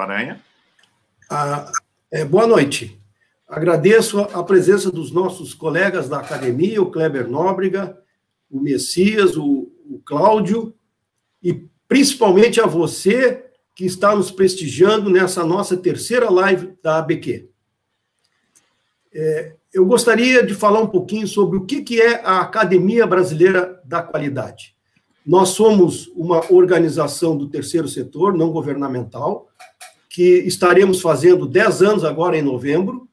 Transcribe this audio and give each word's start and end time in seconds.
Guaranha. 0.00 0.40
Ah, 1.28 1.70
é, 2.10 2.24
boa 2.24 2.46
noite. 2.46 2.98
Agradeço 3.46 4.20
a 4.20 4.42
presença 4.42 4.90
dos 4.90 5.12
nossos 5.12 5.52
colegas 5.52 6.08
da 6.08 6.20
academia, 6.20 6.80
o 6.80 6.90
Kleber 6.90 7.28
Nóbrega, 7.28 7.98
o 8.50 8.58
Messias, 8.58 9.36
o, 9.36 9.70
o 9.84 10.00
Cláudio, 10.04 10.74
e 11.42 11.68
principalmente 11.86 12.60
a 12.60 12.66
você 12.66 13.44
que 13.74 13.84
está 13.84 14.16
nos 14.16 14.30
prestigiando 14.30 15.10
nessa 15.10 15.44
nossa 15.44 15.76
terceira 15.76 16.30
live 16.30 16.72
da 16.82 16.98
ABQ. 16.98 17.50
É, 19.12 19.54
eu 19.72 19.84
gostaria 19.84 20.42
de 20.44 20.54
falar 20.54 20.80
um 20.80 20.86
pouquinho 20.86 21.26
sobre 21.26 21.58
o 21.58 21.66
que, 21.66 21.82
que 21.82 22.00
é 22.00 22.24
a 22.24 22.40
Academia 22.40 23.06
Brasileira 23.06 23.80
da 23.84 24.02
Qualidade. 24.02 24.74
Nós 25.26 25.50
somos 25.50 26.06
uma 26.16 26.50
organização 26.50 27.36
do 27.36 27.48
terceiro 27.48 27.86
setor, 27.86 28.32
não 28.34 28.50
governamental, 28.50 29.50
que 30.10 30.38
estaremos 30.40 31.00
fazendo 31.00 31.46
10 31.46 31.82
anos 31.82 32.04
agora 32.04 32.36
em 32.36 32.42
novembro, 32.42 33.08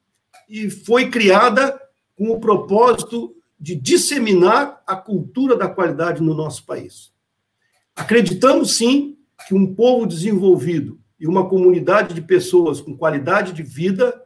e 0.50 0.68
foi 0.68 1.10
criada 1.12 1.80
com 2.16 2.32
o 2.32 2.40
propósito 2.40 3.36
de 3.60 3.76
disseminar 3.76 4.82
a 4.86 4.96
cultura 4.96 5.56
da 5.56 5.70
qualidade 5.70 6.22
no 6.24 6.34
nosso 6.34 6.66
país. 6.66 7.12
Acreditamos 7.96 8.76
sim 8.76 9.18
que 9.48 9.54
um 9.54 9.76
povo 9.76 10.08
desenvolvido 10.08 11.00
e 11.20 11.28
uma 11.28 11.48
comunidade 11.48 12.16
de 12.16 12.22
pessoas 12.22 12.82
com 12.82 12.98
qualidade 12.98 13.54
de 13.54 13.62
vida 13.62 14.24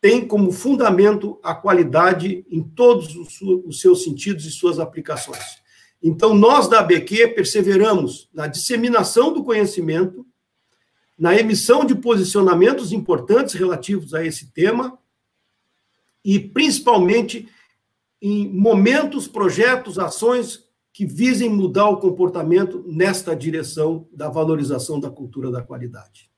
tem 0.00 0.26
como 0.26 0.50
fundamento 0.50 1.38
a 1.42 1.54
qualidade 1.54 2.44
em 2.50 2.62
todos 2.62 3.14
os 3.14 3.80
seus 3.80 4.02
sentidos 4.02 4.44
e 4.46 4.50
suas 4.50 4.78
aplicações. 4.80 5.60
Então, 6.02 6.34
nós 6.34 6.66
da 6.66 6.80
ABQ 6.80 7.28
perseveramos 7.28 8.28
na 8.32 8.46
disseminação 8.46 9.32
do 9.32 9.44
conhecimento, 9.44 10.26
na 11.20 11.36
emissão 11.36 11.84
de 11.84 11.94
posicionamentos 11.94 12.92
importantes 12.92 13.54
relativos 13.54 14.14
a 14.14 14.24
esse 14.24 14.50
tema 14.52 14.98
e, 16.24 16.40
principalmente, 16.40 17.46
em 18.22 18.48
momentos, 18.48 19.28
projetos, 19.28 19.98
ações 19.98 20.64
que 20.94 21.04
visem 21.04 21.50
mudar 21.50 21.90
o 21.90 21.98
comportamento 21.98 22.82
nesta 22.88 23.36
direção 23.36 24.08
da 24.10 24.30
valorização 24.30 24.98
da 24.98 25.10
cultura 25.10 25.50
da 25.50 25.62
qualidade. 25.62 26.30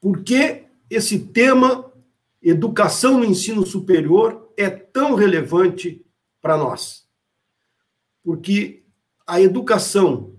Por 0.00 0.24
que 0.24 0.64
esse 0.90 1.20
tema, 1.20 1.92
educação 2.42 3.18
no 3.18 3.24
ensino 3.24 3.64
superior, 3.64 4.52
é 4.56 4.68
tão 4.68 5.14
relevante 5.14 6.04
para 6.40 6.56
nós? 6.56 7.08
Porque 8.24 8.84
a 9.24 9.40
educação, 9.40 10.36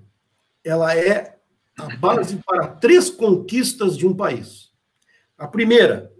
ela 0.61 0.93
é 0.93 1.38
a 1.79 1.95
base 1.95 2.37
para 2.45 2.67
três 2.67 3.09
conquistas 3.09 3.97
de 3.97 4.05
um 4.05 4.13
país. 4.13 4.69
A 5.37 5.47
primeira 5.47 6.11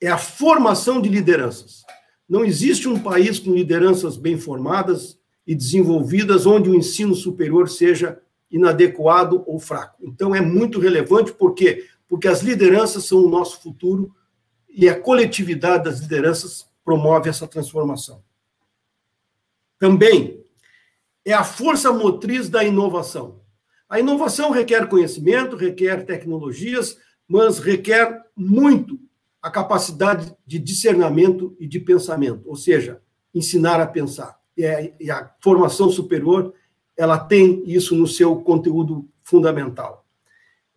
é 0.00 0.08
a 0.08 0.18
formação 0.18 1.00
de 1.00 1.08
lideranças. 1.08 1.84
Não 2.28 2.44
existe 2.44 2.88
um 2.88 2.98
país 2.98 3.38
com 3.38 3.54
lideranças 3.54 4.16
bem 4.16 4.36
formadas 4.36 5.18
e 5.46 5.54
desenvolvidas 5.54 6.44
onde 6.44 6.68
o 6.68 6.74
ensino 6.74 7.14
superior 7.14 7.68
seja 7.68 8.20
inadequado 8.50 9.44
ou 9.46 9.58
fraco. 9.58 9.98
Então 10.02 10.34
é 10.34 10.40
muito 10.40 10.80
relevante 10.80 11.32
porque 11.32 11.86
porque 12.08 12.28
as 12.28 12.40
lideranças 12.40 13.04
são 13.04 13.24
o 13.24 13.28
nosso 13.28 13.60
futuro 13.60 14.14
e 14.68 14.88
a 14.88 14.98
coletividade 14.98 15.84
das 15.84 16.00
lideranças 16.00 16.68
promove 16.84 17.28
essa 17.28 17.48
transformação. 17.48 18.22
Também 19.78 20.44
é 21.24 21.32
a 21.32 21.42
força 21.42 21.92
motriz 21.92 22.48
da 22.48 22.62
inovação. 22.62 23.40
A 23.88 24.00
inovação 24.00 24.50
requer 24.50 24.88
conhecimento, 24.88 25.56
requer 25.56 26.04
tecnologias, 26.04 26.98
mas 27.28 27.58
requer 27.58 28.22
muito 28.36 28.98
a 29.40 29.50
capacidade 29.50 30.34
de 30.44 30.58
discernimento 30.58 31.56
e 31.60 31.66
de 31.66 31.78
pensamento, 31.78 32.42
ou 32.48 32.56
seja, 32.56 33.00
ensinar 33.32 33.80
a 33.80 33.86
pensar. 33.86 34.40
E 34.56 35.10
a 35.10 35.30
formação 35.40 35.90
superior, 35.90 36.52
ela 36.96 37.18
tem 37.18 37.62
isso 37.66 37.94
no 37.94 38.06
seu 38.06 38.36
conteúdo 38.36 39.08
fundamental. 39.22 40.04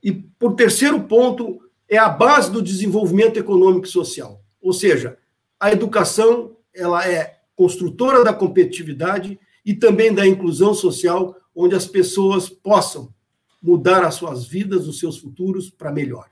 E, 0.04 0.12
por 0.12 0.56
terceiro 0.56 1.02
ponto, 1.02 1.60
é 1.88 1.98
a 1.98 2.10
base 2.10 2.52
do 2.52 2.62
desenvolvimento 2.62 3.38
econômico 3.38 3.88
e 3.88 3.90
social. 3.90 4.44
Ou 4.62 4.74
seja, 4.74 5.18
a 5.60 5.72
educação 5.72 6.56
ela 6.76 7.08
é 7.08 7.40
construtora 7.56 8.24
da 8.24 8.34
competitividade 8.34 9.40
e 9.66 9.74
também 9.74 10.14
da 10.14 10.28
inclusão 10.28 10.74
social, 10.74 11.36
onde 11.62 11.76
as 11.76 11.86
pessoas 11.86 12.48
possam 12.48 13.14
mudar 13.62 14.06
as 14.06 14.16
suas 14.16 14.48
vidas, 14.48 14.88
os 14.88 14.98
seus 14.98 15.18
futuros 15.18 15.70
para 15.70 15.92
melhor. 15.92 16.30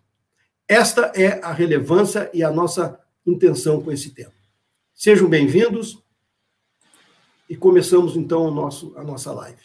Esta 0.65 1.11
é 1.13 1.43
a 1.43 1.51
relevância 1.51 2.31
e 2.33 2.41
a 2.41 2.49
nossa 2.49 2.97
intenção 3.25 3.81
com 3.81 3.91
esse 3.91 4.11
tema. 4.11 4.31
Sejam 4.95 5.27
bem-vindos 5.27 6.01
e 7.49 7.57
começamos 7.57 8.15
então 8.15 8.43
o 8.43 8.51
nosso, 8.51 8.93
a 8.95 9.03
nossa 9.03 9.33
live. 9.33 9.59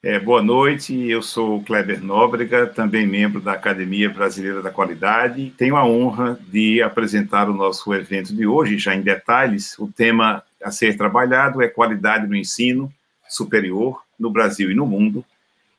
É, 0.00 0.20
boa 0.20 0.40
noite, 0.40 0.94
eu 0.94 1.20
sou 1.20 1.56
o 1.56 1.64
Kleber 1.64 2.04
Nóbrega, 2.04 2.68
também 2.68 3.04
membro 3.04 3.40
da 3.40 3.54
Academia 3.54 4.08
Brasileira 4.08 4.62
da 4.62 4.70
Qualidade. 4.70 5.52
Tenho 5.58 5.74
a 5.74 5.84
honra 5.84 6.38
de 6.46 6.80
apresentar 6.80 7.50
o 7.50 7.54
nosso 7.54 7.92
evento 7.92 8.32
de 8.32 8.46
hoje, 8.46 8.78
já 8.78 8.94
em 8.94 9.02
detalhes. 9.02 9.76
O 9.76 9.88
tema 9.88 10.44
a 10.62 10.70
ser 10.70 10.96
trabalhado 10.96 11.60
é 11.60 11.66
qualidade 11.66 12.28
no 12.28 12.36
ensino 12.36 12.94
superior 13.28 14.02
no 14.18 14.30
Brasil 14.30 14.70
e 14.70 14.74
no 14.74 14.86
mundo. 14.86 15.24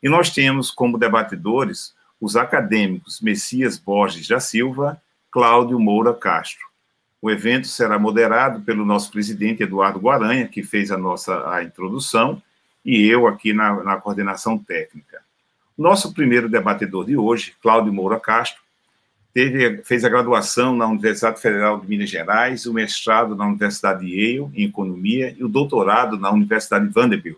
E 0.02 0.08
nós 0.08 0.30
temos 0.30 0.70
como 0.70 0.98
debatedores 0.98 1.94
os 2.20 2.36
acadêmicos 2.36 3.20
Messias 3.20 3.78
Borges 3.78 4.26
da 4.28 4.40
Silva, 4.40 5.00
Cláudio 5.30 5.78
Moura 5.78 6.14
Castro. 6.14 6.66
O 7.20 7.30
evento 7.30 7.66
será 7.66 7.98
moderado 7.98 8.60
pelo 8.60 8.84
nosso 8.84 9.10
presidente 9.10 9.62
Eduardo 9.62 9.98
Guaranha, 9.98 10.48
que 10.48 10.62
fez 10.62 10.90
a 10.90 10.98
nossa 10.98 11.50
a 11.50 11.62
introdução, 11.62 12.42
e 12.84 13.06
eu 13.06 13.26
aqui 13.26 13.52
na, 13.52 13.82
na 13.82 13.96
coordenação 13.96 14.56
técnica. 14.56 15.20
Nosso 15.76 16.14
primeiro 16.14 16.48
debatedor 16.48 17.04
de 17.04 17.16
hoje, 17.16 17.54
Cláudio 17.60 17.92
Moura 17.92 18.20
Castro, 18.20 18.62
teve, 19.36 19.82
fez 19.82 20.02
a 20.02 20.08
graduação 20.08 20.74
na 20.74 20.86
Universidade 20.86 21.42
Federal 21.42 21.78
de 21.78 21.86
Minas 21.86 22.08
Gerais, 22.08 22.64
o 22.64 22.72
mestrado 22.72 23.36
na 23.36 23.44
Universidade 23.44 24.06
de 24.06 24.14
Yale, 24.14 24.50
em 24.54 24.64
Economia, 24.64 25.36
e 25.38 25.44
o 25.44 25.48
doutorado 25.48 26.16
na 26.16 26.30
Universidade 26.30 26.86
de 26.86 26.94
Vanderbilt, 26.94 27.36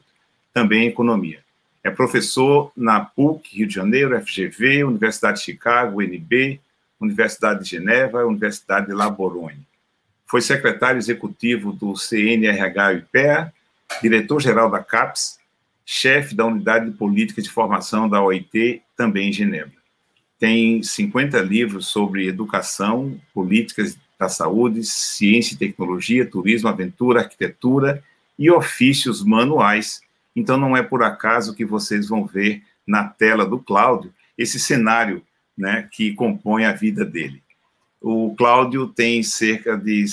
também 0.55 0.85
em 0.85 0.89
Economia. 0.91 1.41
É 1.83 1.91
professor 1.91 2.71
na 2.77 3.01
PUC, 3.01 3.57
Rio 3.57 3.67
de 3.67 3.75
Janeiro, 3.75 4.17
FGV, 4.25 4.85
Universidade 4.85 5.39
de 5.39 5.45
Chicago, 5.47 6.01
UNB, 6.01 6.61
Universidade 7.01 7.65
de 7.65 7.71
Geneva, 7.71 8.25
Universidade 8.25 8.87
de 8.87 8.93
La 8.93 9.11
Borogne. 9.11 9.67
Foi 10.25 10.41
secretário 10.41 10.99
executivo 11.01 11.73
do 11.73 11.97
CNRH 11.97 12.93
IPEA, 12.93 13.53
diretor-geral 14.01 14.71
da 14.71 14.85
CAPES, 14.85 15.41
chefe 15.85 16.33
da 16.33 16.47
Unidade 16.47 16.93
de 16.93 16.97
Política 16.97 17.43
de 17.43 17.51
Formação 17.51 18.09
da 18.09 18.23
OIT, 18.23 18.83
também 18.97 19.31
em 19.31 19.33
Genebra. 19.33 19.78
Tem 20.39 20.83
50 20.83 21.41
livros 21.41 21.89
sobre 21.89 22.29
educação, 22.29 23.21
políticas 23.35 23.99
da 24.19 24.29
saúde, 24.29 24.85
ciência 24.85 25.55
e 25.55 25.59
tecnologia, 25.59 26.27
turismo, 26.27 26.69
aventura, 26.69 27.21
arquitetura 27.21 28.03
e 28.39 28.51
ofícios 28.51 29.25
manuais. 29.25 30.01
Então, 30.35 30.57
não 30.57 30.77
é 30.77 30.83
por 30.83 31.03
acaso 31.03 31.55
que 31.55 31.65
vocês 31.65 32.09
vão 32.09 32.27
ver 32.27 32.63
na 32.87 33.05
tela 33.05 33.45
do 33.45 33.59
Cláudio 33.59 34.13
esse 34.37 34.59
cenário 34.61 35.23
né, 35.57 35.89
que 35.91 36.15
compõe 36.15 36.65
a 36.65 36.73
vida 36.73 37.05
dele. 37.05 37.43
O 38.01 38.35
Cláudio 38.37 38.87
tem 38.87 39.25
cerca 39.25 39.77
de 39.77 40.05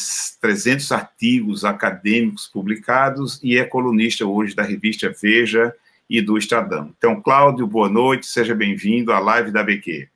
300 0.41 0.91
artigos 0.91 1.63
acadêmicos 1.63 2.47
publicados 2.47 3.39
e 3.43 3.57
é 3.57 3.63
colunista 3.63 4.25
hoje 4.25 4.55
da 4.55 4.63
revista 4.63 5.13
Veja 5.21 5.71
e 6.09 6.19
do 6.19 6.35
Estadão. 6.35 6.91
Então, 6.97 7.21
Cláudio, 7.21 7.67
boa 7.67 7.87
noite, 7.87 8.25
seja 8.25 8.55
bem-vindo 8.55 9.11
à 9.11 9.19
live 9.19 9.51
da 9.51 9.63
BQ. 9.63 10.07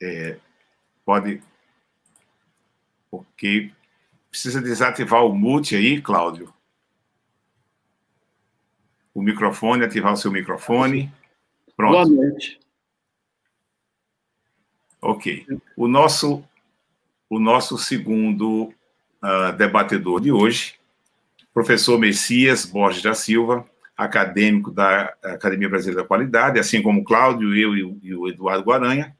É, 0.00 0.38
pode. 1.04 1.42
Ok. 3.10 3.72
Precisa 4.30 4.60
desativar 4.60 5.24
o 5.24 5.34
mute 5.34 5.74
aí, 5.74 6.00
Cláudio. 6.00 6.52
O 9.14 9.22
microfone, 9.22 9.84
ativar 9.84 10.12
o 10.12 10.16
seu 10.16 10.30
microfone. 10.30 11.10
Pronto. 11.76 11.92
Boa 11.92 12.06
noite. 12.06 12.60
Ok. 15.00 15.46
O 15.76 15.88
nosso, 15.88 16.44
o 17.30 17.38
nosso 17.38 17.78
segundo 17.78 18.72
uh, 19.22 19.52
debatedor 19.56 20.20
de 20.20 20.32
hoje, 20.32 20.74
professor 21.54 21.98
Messias 21.98 22.66
Borges 22.66 23.02
da 23.02 23.14
Silva, 23.14 23.64
acadêmico 23.96 24.70
da 24.70 25.14
Academia 25.22 25.68
Brasileira 25.68 26.02
da 26.02 26.08
Qualidade, 26.08 26.58
assim 26.58 26.82
como 26.82 27.00
o 27.00 27.04
Cláudio, 27.04 27.54
eu 27.54 27.74
e 28.02 28.14
o 28.14 28.28
Eduardo 28.28 28.64
Guaranha, 28.64 29.16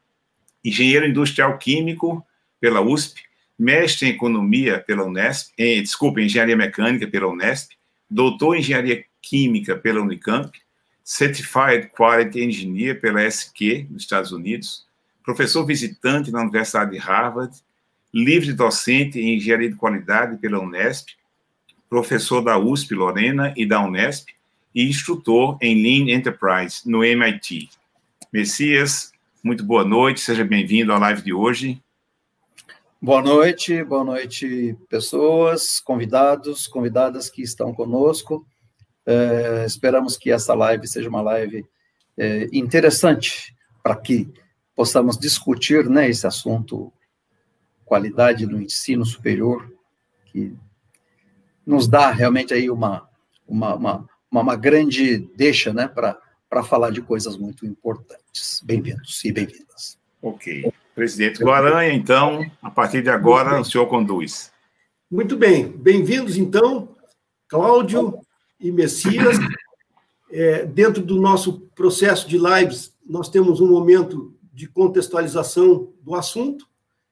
engenheiro 0.67 1.07
industrial 1.07 1.57
químico 1.57 2.25
pela 2.59 2.81
USP, 2.81 3.21
mestre 3.57 4.07
em 4.07 4.11
economia 4.11 4.79
pela 4.79 5.03
Unesp, 5.03 5.51
em, 5.57 5.81
desculpa, 5.81 6.21
engenharia 6.21 6.55
mecânica 6.55 7.07
pela 7.07 7.27
Unesp, 7.27 7.71
doutor 8.09 8.55
em 8.55 8.59
engenharia 8.59 9.05
Química 9.21 9.75
pela 9.75 10.01
Unicamp, 10.01 10.51
Certified 11.03 11.89
Quality 11.95 12.43
Engineer 12.43 12.99
pela 12.99 13.21
SQ, 13.21 13.87
nos 13.89 14.03
Estados 14.03 14.31
Unidos, 14.31 14.85
professor 15.23 15.65
visitante 15.65 16.31
na 16.31 16.41
Universidade 16.41 16.91
de 16.91 16.97
Harvard, 16.97 17.55
livre 18.13 18.53
docente 18.53 19.19
em 19.19 19.35
Engenharia 19.35 19.69
de 19.69 19.75
Qualidade 19.75 20.37
pela 20.37 20.59
Unesp, 20.59 21.09
professor 21.89 22.41
da 22.41 22.57
USP 22.57 22.93
Lorena 22.93 23.53
e 23.55 23.65
da 23.65 23.83
Unesp, 23.83 24.29
e 24.73 24.87
instrutor 24.87 25.57
em 25.61 25.81
Lean 25.81 26.15
Enterprise 26.15 26.81
no 26.85 27.03
MIT. 27.03 27.69
Messias, 28.31 29.11
muito 29.47 29.63
boa 29.63 29.85
noite, 29.85 30.19
seja 30.19 30.43
bem-vindo 30.43 30.91
à 30.91 30.99
live 30.99 31.21
de 31.21 31.33
hoje. 31.33 31.81
Boa 33.01 33.21
noite, 33.21 33.81
boa 33.81 34.03
noite, 34.03 34.75
pessoas, 34.89 35.79
convidados, 35.79 36.67
convidadas 36.67 37.29
que 37.29 37.41
estão 37.41 37.73
conosco. 37.73 38.45
É, 39.05 39.63
esperamos 39.65 40.17
que 40.17 40.33
essa 40.33 40.53
live 40.53 40.85
seja 40.85 41.07
uma 41.07 41.21
live 41.21 41.65
é, 42.17 42.49
interessante 42.51 43.55
para 43.81 43.95
que 43.95 44.29
possamos 44.75 45.17
discutir 45.17 45.89
né, 45.89 46.09
esse 46.09 46.27
assunto, 46.27 46.91
qualidade 47.85 48.45
no 48.45 48.61
ensino 48.61 49.05
superior, 49.05 49.65
que 50.25 50.53
nos 51.65 51.87
dá 51.87 52.11
realmente 52.11 52.53
aí 52.53 52.69
uma, 52.69 53.07
uma, 53.47 53.75
uma, 53.75 54.09
uma 54.29 54.55
grande 54.57 55.19
deixa 55.37 55.71
né, 55.71 55.87
para 55.87 56.19
falar 56.63 56.91
de 56.91 57.01
coisas 57.01 57.37
muito 57.37 57.65
importantes. 57.65 58.61
Bem-vindos 58.63 59.23
e 59.23 59.31
bem-vindas. 59.31 59.97
Ok. 60.21 60.71
Presidente 60.95 61.43
Guaranha, 61.43 61.93
então, 61.93 62.49
a 62.61 62.71
partir 62.71 63.03
de 63.03 63.09
agora, 63.09 63.59
o 63.59 63.63
senhor 63.63 63.85
conduz. 63.87 64.51
Muito 65.11 65.37
bem. 65.37 65.67
Bem-vindos, 65.67 66.37
então, 66.37 66.95
Cláudio, 67.47 68.19
e 68.59 68.71
Messias. 68.71 69.37
É, 70.29 70.65
dentro 70.65 71.01
do 71.01 71.21
nosso 71.21 71.61
processo 71.75 72.27
de 72.27 72.37
lives, 72.37 72.93
nós 73.05 73.29
temos 73.29 73.61
um 73.61 73.67
momento 73.67 74.35
de 74.51 74.67
contextualização 74.67 75.93
do 76.01 76.15
assunto 76.15 76.67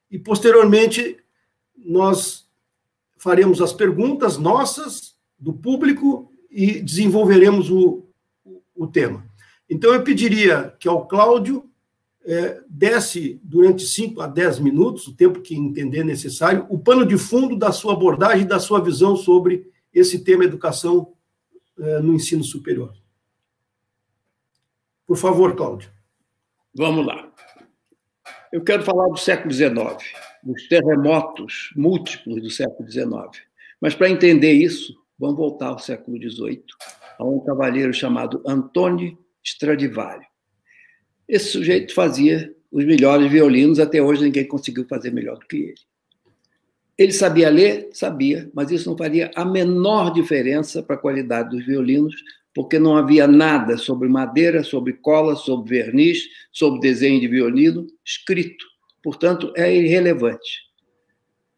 e, 0.09 0.17
posteriormente, 0.17 1.17
nós 1.77 2.49
faremos 3.17 3.61
as 3.61 3.71
perguntas 3.71 4.37
nossas, 4.37 5.15
do 5.39 5.53
público, 5.53 6.31
e 6.49 6.81
desenvolveremos 6.81 7.69
o, 7.69 8.04
o 8.75 8.87
tema. 8.87 9.25
Então, 9.69 9.93
eu 9.93 10.03
pediria 10.03 10.75
que 10.79 10.87
ao 10.87 11.07
Cláudio 11.07 11.69
é, 12.25 12.61
desse 12.67 13.39
durante 13.43 13.85
5 13.85 14.19
a 14.19 14.27
10 14.27 14.59
minutos, 14.59 15.07
o 15.07 15.15
tempo 15.15 15.41
que 15.41 15.55
entender 15.55 16.03
necessário, 16.03 16.65
o 16.69 16.79
pano 16.79 17.05
de 17.05 17.17
fundo 17.17 17.55
da 17.55 17.71
sua 17.71 17.93
abordagem, 17.93 18.47
da 18.47 18.59
sua 18.59 18.81
visão 18.81 19.15
sobre 19.15 19.71
esse 19.93 20.23
tema 20.23 20.43
educação 20.43 21.13
é, 21.77 21.99
no 21.99 22.13
ensino 22.13 22.43
superior. 22.43 22.93
Por 25.05 25.17
favor, 25.17 25.55
Cláudio. 25.55 25.89
Vamos 26.73 27.05
lá. 27.05 27.31
Eu 28.51 28.63
quero 28.63 28.83
falar 28.83 29.07
do 29.07 29.17
século 29.17 29.53
XIX, 29.53 29.75
dos 30.43 30.67
terremotos 30.67 31.71
múltiplos 31.75 32.41
do 32.41 32.49
século 32.49 32.89
XIX. 32.89 33.07
Mas 33.79 33.93
para 33.93 34.09
entender 34.09 34.53
isso, 34.53 34.95
vamos 35.17 35.37
voltar 35.37 35.67
ao 35.67 35.79
século 35.79 36.17
XVIII, 36.17 36.63
a 37.17 37.25
um 37.25 37.39
cavaleiro 37.39 37.93
chamado 37.93 38.41
Antônio 38.45 39.17
Stradivari. 39.43 40.25
Esse 41.27 41.49
sujeito 41.49 41.93
fazia 41.93 42.53
os 42.71 42.85
melhores 42.85 43.31
violinos, 43.31 43.79
até 43.79 44.01
hoje 44.01 44.23
ninguém 44.23 44.47
conseguiu 44.47 44.85
fazer 44.85 45.11
melhor 45.11 45.37
do 45.37 45.47
que 45.47 45.57
ele. 45.57 45.75
Ele 46.97 47.11
sabia 47.11 47.49
ler? 47.49 47.89
Sabia, 47.91 48.49
mas 48.53 48.71
isso 48.71 48.89
não 48.89 48.97
faria 48.97 49.31
a 49.35 49.43
menor 49.43 50.13
diferença 50.13 50.81
para 50.81 50.95
a 50.95 50.99
qualidade 50.99 51.49
dos 51.49 51.65
violinos, 51.65 52.15
porque 52.53 52.79
não 52.79 52.95
havia 52.95 53.27
nada 53.27 53.77
sobre 53.77 54.07
madeira, 54.07 54.63
sobre 54.63 54.93
cola, 54.93 55.35
sobre 55.35 55.77
verniz, 55.77 56.23
sobre 56.53 56.79
desenho 56.79 57.19
de 57.19 57.27
violino 57.27 57.85
escrito. 58.03 58.65
Portanto, 59.03 59.51
é 59.57 59.75
irrelevante. 59.75 60.63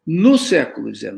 No 0.04 0.36
século 0.36 0.92
XIX, 0.92 1.16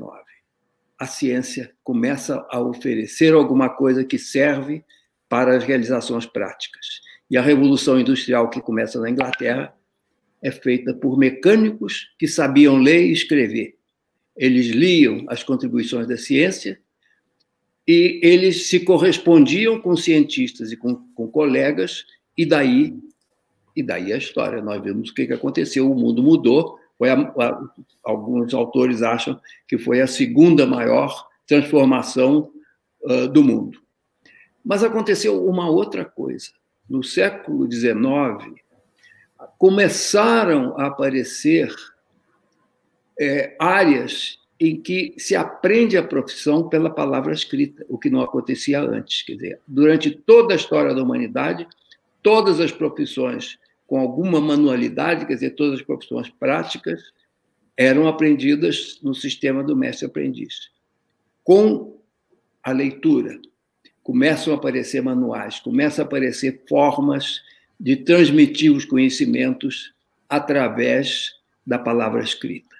a 1.00 1.06
ciência 1.06 1.72
começa 1.82 2.46
a 2.48 2.60
oferecer 2.60 3.32
alguma 3.32 3.68
coisa 3.68 4.04
que 4.04 4.18
serve 4.18 4.84
para 5.28 5.56
as 5.56 5.64
realizações 5.64 6.26
práticas. 6.26 7.00
E 7.28 7.36
a 7.36 7.42
revolução 7.42 7.98
industrial 7.98 8.50
que 8.50 8.60
começa 8.60 9.00
na 9.00 9.10
Inglaterra 9.10 9.74
é 10.42 10.50
feita 10.50 10.94
por 10.94 11.18
mecânicos 11.18 12.14
que 12.18 12.28
sabiam 12.28 12.76
ler 12.76 13.06
e 13.06 13.12
escrever 13.12 13.80
eles 14.40 14.68
liam 14.68 15.26
as 15.28 15.42
contribuições 15.42 16.06
da 16.08 16.16
ciência 16.16 16.80
e 17.86 18.18
eles 18.22 18.68
se 18.68 18.80
correspondiam 18.80 19.78
com 19.78 19.94
cientistas 19.94 20.72
e 20.72 20.78
com, 20.78 20.94
com 21.14 21.28
colegas, 21.28 22.06
e 22.34 22.46
daí 22.46 22.96
e 23.76 23.82
daí 23.82 24.14
a 24.14 24.16
história. 24.16 24.62
Nós 24.62 24.82
vimos 24.82 25.10
o 25.10 25.14
que 25.14 25.30
aconteceu, 25.30 25.90
o 25.90 25.94
mundo 25.94 26.22
mudou. 26.22 26.78
Foi 27.00 27.08
a, 27.08 27.14
a, 27.14 27.60
alguns 28.04 28.52
autores 28.52 29.00
acham 29.00 29.40
que 29.66 29.78
foi 29.78 30.02
a 30.02 30.06
segunda 30.06 30.66
maior 30.66 31.26
transformação 31.46 32.52
uh, 33.04 33.26
do 33.26 33.42
mundo. 33.42 33.80
Mas 34.62 34.84
aconteceu 34.84 35.42
uma 35.46 35.70
outra 35.70 36.04
coisa. 36.04 36.50
No 36.86 37.02
século 37.02 37.72
XIX, 37.72 38.60
começaram 39.56 40.78
a 40.78 40.88
aparecer 40.88 41.74
é, 43.18 43.56
áreas 43.58 44.38
em 44.60 44.78
que 44.78 45.14
se 45.16 45.34
aprende 45.34 45.96
a 45.96 46.02
profissão 46.02 46.68
pela 46.68 46.90
palavra 46.90 47.32
escrita, 47.32 47.82
o 47.88 47.98
que 47.98 48.10
não 48.10 48.20
acontecia 48.20 48.78
antes. 48.78 49.22
Quer 49.22 49.34
dizer, 49.36 49.60
durante 49.66 50.10
toda 50.10 50.52
a 50.52 50.56
história 50.56 50.94
da 50.94 51.02
humanidade, 51.02 51.66
todas 52.22 52.60
as 52.60 52.70
profissões 52.70 53.58
com 53.90 53.98
alguma 53.98 54.40
manualidade, 54.40 55.26
quer 55.26 55.34
dizer, 55.34 55.50
todas 55.50 55.80
as 55.80 55.84
profissões 55.84 56.30
práticas, 56.30 57.02
eram 57.76 58.06
aprendidas 58.06 59.00
no 59.02 59.14
sistema 59.14 59.64
do 59.64 59.76
mestre-aprendiz. 59.76 60.70
Com 61.42 62.00
a 62.62 62.70
leitura, 62.70 63.40
começam 64.02 64.54
a 64.54 64.56
aparecer 64.56 65.02
manuais, 65.02 65.58
começam 65.58 66.04
a 66.04 66.06
aparecer 66.06 66.62
formas 66.68 67.42
de 67.78 67.96
transmitir 67.96 68.72
os 68.72 68.84
conhecimentos 68.84 69.92
através 70.28 71.34
da 71.66 71.78
palavra 71.78 72.22
escrita 72.22 72.70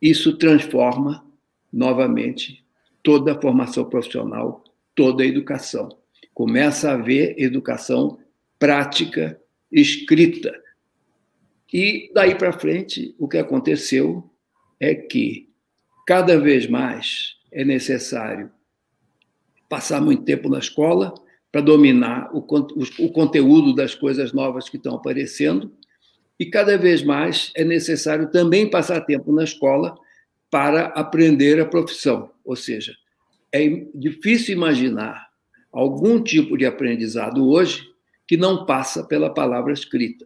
isso 0.00 0.36
transforma 0.36 1.24
novamente 1.72 2.64
toda 3.02 3.32
a 3.32 3.40
formação 3.40 3.84
profissional, 3.84 4.62
toda 4.94 5.22
a 5.22 5.26
educação. 5.26 5.88
Começa 6.34 6.90
a 6.90 6.94
haver 6.94 7.34
educação 7.38 8.18
prática, 8.58 9.40
escrita. 9.80 10.58
E 11.72 12.10
daí 12.14 12.34
para 12.34 12.52
frente, 12.52 13.14
o 13.18 13.28
que 13.28 13.36
aconteceu 13.36 14.28
é 14.80 14.94
que 14.94 15.50
cada 16.06 16.38
vez 16.38 16.66
mais 16.66 17.36
é 17.52 17.64
necessário 17.64 18.50
passar 19.68 20.00
muito 20.00 20.22
tempo 20.24 20.48
na 20.48 20.58
escola 20.58 21.12
para 21.52 21.60
dominar 21.60 22.30
o, 22.34 22.38
o, 22.38 23.10
conteúdo 23.10 23.74
das 23.74 23.94
coisas 23.94 24.32
novas 24.32 24.68
que 24.68 24.76
estão 24.76 24.94
aparecendo 24.94 25.72
e 26.38 26.46
cada 26.46 26.78
vez 26.78 27.02
mais 27.02 27.50
é 27.54 27.64
necessário 27.64 28.30
também 28.30 28.70
passar 28.70 29.00
tempo 29.02 29.32
na 29.32 29.44
escola 29.44 29.96
para 30.50 30.86
aprender 30.86 31.60
a 31.60 31.66
profissão. 31.66 32.30
Ou 32.44 32.54
seja, 32.54 32.94
é 33.52 33.68
difícil 33.94 34.54
imaginar 34.54 35.28
algum 35.72 36.22
tipo 36.22 36.56
de 36.56 36.64
aprendizado 36.64 37.48
hoje 37.48 37.95
que 38.26 38.36
não 38.36 38.66
passa 38.66 39.04
pela 39.04 39.32
palavra 39.32 39.72
escrita. 39.72 40.24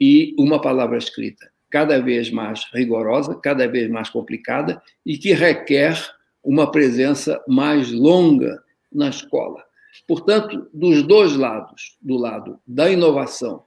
E 0.00 0.34
uma 0.38 0.60
palavra 0.60 0.98
escrita 0.98 1.50
cada 1.70 2.00
vez 2.00 2.30
mais 2.30 2.64
rigorosa, 2.72 3.34
cada 3.34 3.66
vez 3.66 3.88
mais 3.90 4.10
complicada 4.10 4.82
e 5.06 5.16
que 5.16 5.32
requer 5.32 5.96
uma 6.44 6.70
presença 6.70 7.42
mais 7.48 7.90
longa 7.90 8.62
na 8.92 9.08
escola. 9.08 9.64
Portanto, 10.06 10.68
dos 10.74 11.02
dois 11.02 11.34
lados, 11.34 11.96
do 12.02 12.16
lado 12.16 12.58
da 12.66 12.90
inovação 12.90 13.64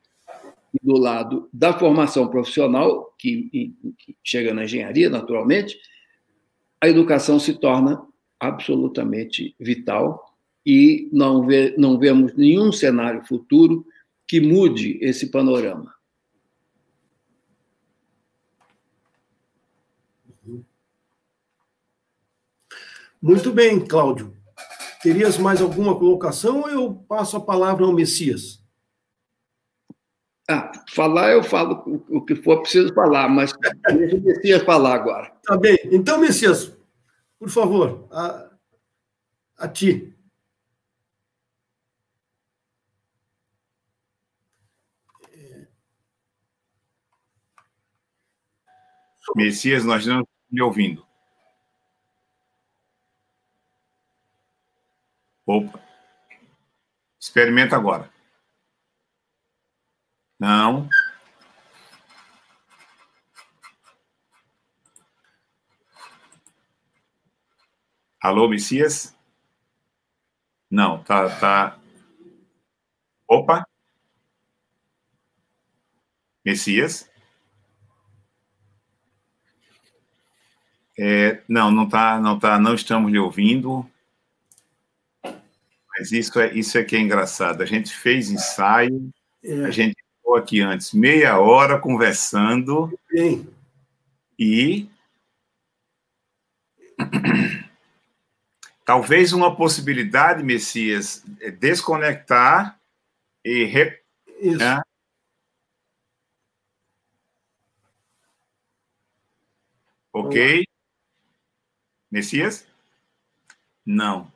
do 0.83 0.97
lado 0.97 1.49
da 1.53 1.73
formação 1.73 2.27
profissional, 2.27 3.13
que, 3.17 3.73
que 3.97 4.15
chega 4.23 4.53
na 4.53 4.63
engenharia, 4.63 5.09
naturalmente, 5.09 5.77
a 6.81 6.87
educação 6.87 7.39
se 7.39 7.53
torna 7.53 8.01
absolutamente 8.39 9.55
vital 9.59 10.34
e 10.65 11.09
não, 11.11 11.45
vê, 11.45 11.75
não 11.77 11.99
vemos 11.99 12.33
nenhum 12.35 12.71
cenário 12.71 13.25
futuro 13.25 13.85
que 14.27 14.41
mude 14.41 14.97
esse 15.01 15.29
panorama. 15.29 15.93
Muito 23.21 23.51
bem, 23.51 23.79
Cláudio. 23.79 24.35
Terias 25.01 25.37
mais 25.37 25.61
alguma 25.61 25.97
colocação 25.97 26.61
ou 26.61 26.69
eu 26.69 26.93
passo 27.07 27.37
a 27.37 27.39
palavra 27.39 27.85
ao 27.85 27.93
Messias? 27.93 28.63
Ah, 30.47 30.71
falar 30.89 31.31
eu 31.31 31.43
falo 31.43 32.03
o 32.09 32.21
que 32.21 32.35
for 32.35 32.61
preciso 32.61 32.93
falar, 32.93 33.27
mas 33.27 33.51
deixa 33.95 34.15
o 34.15 34.21
Messias 34.21 34.63
falar 34.63 34.93
agora. 34.93 35.31
Tá 35.43 35.57
bem. 35.57 35.77
Então, 35.91 36.19
Messias, 36.19 36.75
por 37.39 37.49
favor, 37.49 38.07
a, 38.11 38.51
a 39.57 39.67
ti. 39.67 40.14
Messias, 49.33 49.83
nós 49.85 50.05
não 50.05 50.21
estamos 50.21 50.29
lhe 50.51 50.61
ouvindo. 50.61 51.05
Opa. 55.45 55.79
Experimenta 57.19 57.75
agora. 57.75 58.09
Não. 60.39 60.89
Alô, 68.21 68.47
Messias? 68.49 69.15
Não, 70.69 71.03
tá, 71.03 71.29
tá. 71.39 71.79
Opa. 73.27 73.65
Messias? 76.43 77.09
É, 80.97 81.41
não, 81.47 81.71
não 81.71 81.87
tá, 81.87 82.19
não 82.19 82.39
tá, 82.39 82.57
não 82.57 82.73
estamos 82.73 83.11
lhe 83.11 83.19
ouvindo. 83.19 83.85
Mas 85.97 86.11
isso 86.11 86.39
é, 86.39 86.53
isso 86.53 86.77
é 86.77 86.83
que 86.83 86.95
é 86.95 86.99
engraçado. 86.99 87.61
A 87.61 87.65
gente 87.65 87.93
fez 87.93 88.29
ensaio, 88.29 89.09
é. 89.43 89.65
a 89.65 89.71
gente 89.71 89.95
ficou 90.17 90.35
aqui 90.35 90.61
antes 90.61 90.93
meia 90.93 91.39
hora 91.39 91.79
conversando. 91.79 92.97
Sim. 93.09 93.47
E 94.37 94.89
talvez 98.85 99.33
uma 99.33 99.55
possibilidade, 99.55 100.43
Messias, 100.43 101.25
é 101.39 101.51
desconectar 101.51 102.79
e 103.43 103.65
re... 103.65 103.99
Isso. 104.39 104.57
Né? 104.57 104.81
Ok? 110.13 110.65
Messias? 112.11 112.67
Não. 113.85 114.31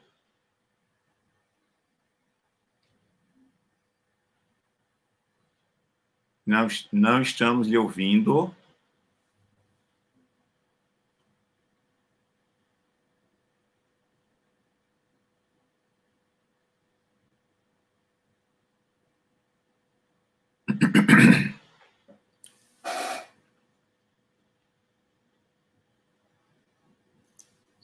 Não, 6.46 6.68
não 6.92 7.22
estamos 7.22 7.68
lhe 7.68 7.78
ouvindo. 7.78 8.56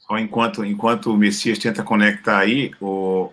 Só 0.06 0.18
enquanto, 0.18 0.64
enquanto 0.64 1.12
o 1.12 1.16
Messias 1.16 1.58
tenta 1.58 1.82
conectar 1.82 2.38
aí, 2.38 2.70
o 2.80 3.30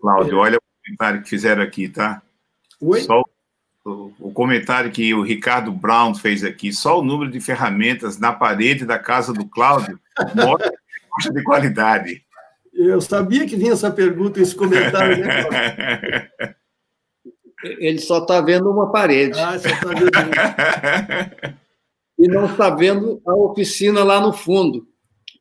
Cláudio, 0.00 0.38
olha 0.38 0.58
o 0.58 0.84
comentário 0.84 1.22
que 1.22 1.28
fizeram 1.28 1.62
aqui, 1.62 1.88
tá? 1.88 2.22
Oi? 2.80 3.00
Só 3.00 3.22
o, 3.84 4.32
comentário 4.32 4.90
que 4.90 5.12
o 5.12 5.22
Ricardo 5.22 5.70
Brown 5.70 6.14
fez 6.14 6.42
aqui, 6.44 6.72
só 6.72 7.00
o 7.00 7.04
número 7.04 7.30
de 7.30 7.40
ferramentas 7.40 8.18
na 8.18 8.32
parede 8.32 8.86
da 8.86 8.98
casa 8.98 9.32
do 9.32 9.46
Cláudio 9.46 10.00
mostra 10.34 10.72
de 11.32 11.42
qualidade. 11.42 12.24
Eu 12.72 13.00
sabia 13.00 13.46
que 13.46 13.56
vinha 13.56 13.72
essa 13.72 13.90
pergunta, 13.90 14.40
esse 14.40 14.54
comentário, 14.54 15.18
né, 15.18 16.28
Ele 17.62 17.98
só 17.98 18.18
está 18.18 18.42
vendo 18.42 18.70
uma 18.70 18.92
parede. 18.92 19.38
Ah, 19.38 19.58
só 19.58 19.68
está 19.68 19.88
vendo 19.88 20.10
E 22.18 22.28
não 22.28 22.46
está 22.46 22.70
vendo 22.70 23.20
a 23.26 23.34
oficina 23.34 24.04
lá 24.04 24.20
no 24.20 24.32
fundo, 24.32 24.86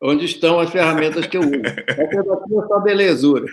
onde 0.03 0.25
estão 0.25 0.59
as 0.59 0.69
ferramentas 0.69 1.25
que 1.25 1.37
eu 1.37 1.41
uso. 1.41 1.53
Essa 1.55 2.19
é 2.19 2.67
sua 2.67 2.79
belezura. 2.81 3.45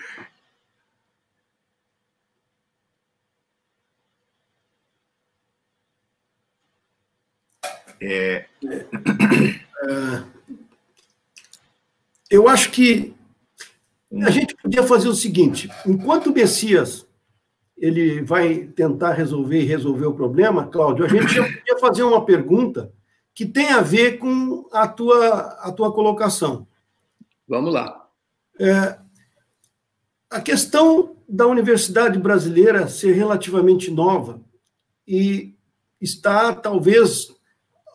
É... 8.03 8.47
é... 8.65 10.23
Eu 12.29 12.49
acho 12.49 12.71
que 12.71 13.15
a 14.23 14.31
gente 14.31 14.57
podia 14.57 14.83
fazer 14.83 15.09
o 15.09 15.15
seguinte: 15.15 15.71
enquanto 15.87 16.29
o 16.29 16.33
Messias 16.33 17.07
ele 17.77 18.23
vai 18.23 18.67
tentar 18.67 19.13
resolver 19.13 19.61
e 19.61 19.67
resolver 19.67 20.07
o 20.07 20.15
problema, 20.15 20.67
Cláudio, 20.67 21.05
a 21.05 21.09
gente 21.09 21.33
já 21.33 21.45
podia 21.45 21.79
fazer 21.79 22.03
uma 22.03 22.25
pergunta 22.25 22.93
que 23.35 23.47
tem 23.47 23.71
a 23.71 23.81
ver 23.81 24.19
com 24.19 24.69
a 24.73 24.87
tua, 24.87 25.29
a 25.61 25.73
tua 25.73 25.93
colocação. 25.93 26.67
Vamos 27.49 27.73
lá. 27.73 28.09
É, 28.59 28.99
a 30.31 30.41
questão 30.41 31.17
da 31.29 31.47
universidade 31.47 32.19
brasileira 32.19 32.89
ser 32.89 33.13
relativamente 33.13 33.91
nova 33.91 34.41
e 35.07 35.55
está, 36.01 36.55
talvez, 36.55 37.33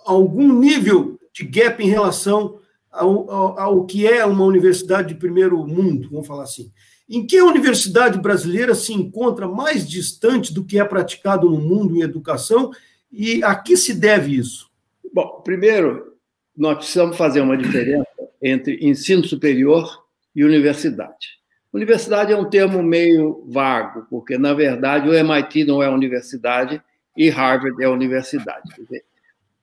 algum 0.06 0.54
nível 0.54 1.20
de 1.34 1.44
gap 1.44 1.84
em 1.84 1.90
relação 1.90 2.60
ao, 2.92 3.30
ao, 3.30 3.60
ao, 3.60 3.86
que 3.86 4.08
é 4.08 4.26
uma 4.26 4.46
universidade 4.46 5.10
de 5.10 5.16
primeiro 5.16 5.66
mundo, 5.68 6.10
vamos 6.10 6.28
falar 6.28 6.44
assim. 6.44 6.72
Em 7.10 7.26
que 7.26 7.38
a 7.38 7.46
universidade 7.46 8.20
brasileira 8.20 8.74
se 8.74 8.94
encontra 8.94 9.48
mais 9.48 9.88
distante 9.88 10.54
do 10.54 10.64
que 10.64 10.80
é 10.80 10.84
praticado 10.84 11.50
no 11.50 11.60
mundo 11.60 11.96
em 11.96 12.02
educação 12.02 12.72
e 13.12 13.44
a 13.44 13.54
que 13.56 13.78
se 13.78 13.94
deve 13.94 14.36
isso? 14.36 14.70
Bom, 15.16 15.40
primeiro, 15.46 16.18
nós 16.58 16.76
precisamos 16.76 17.16
fazer 17.16 17.40
uma 17.40 17.56
diferença 17.56 18.06
entre 18.44 18.86
ensino 18.86 19.24
superior 19.24 20.04
e 20.36 20.44
universidade. 20.44 21.40
Universidade 21.72 22.34
é 22.34 22.38
um 22.38 22.50
termo 22.50 22.84
meio 22.84 23.46
vago, 23.48 24.06
porque, 24.10 24.38
na 24.38 24.54
verdade, 24.54 25.08
o 25.08 25.14
MIT 25.14 25.64
não 25.64 25.82
é 25.82 25.88
universidade 25.90 26.82
e 27.16 27.30
Harvard 27.30 27.82
é 27.82 27.88
universidade 27.88 28.74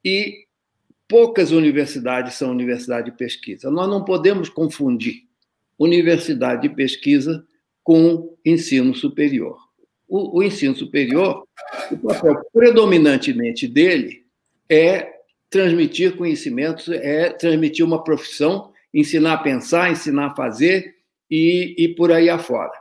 e 0.02 0.46
poucas 1.06 1.50
universidades 1.50 2.32
são 2.32 2.50
universidade 2.50 3.10
de 3.10 3.16
pesquisa. 3.18 3.70
Nós 3.70 3.90
não 3.90 4.06
podemos 4.06 4.48
confundir 4.48 5.24
universidade 5.78 6.62
de 6.66 6.74
pesquisa 6.74 7.46
com 7.84 8.34
ensino 8.42 8.94
superior. 8.94 9.58
O, 10.08 10.38
o 10.38 10.42
ensino 10.42 10.74
superior, 10.74 11.46
o 11.90 11.98
papel 11.98 12.42
predominantemente 12.54 13.68
dele 13.68 14.24
é 14.66 15.20
transmitir 15.52 16.16
conhecimentos, 16.16 16.88
é 16.88 17.28
transmitir 17.28 17.84
uma 17.84 18.02
profissão, 18.02 18.72
ensinar 18.92 19.34
a 19.34 19.38
pensar, 19.38 19.92
ensinar 19.92 20.28
a 20.28 20.34
fazer 20.34 20.96
e, 21.30 21.74
e 21.76 21.94
por 21.94 22.10
aí 22.10 22.30
afora. 22.30 22.72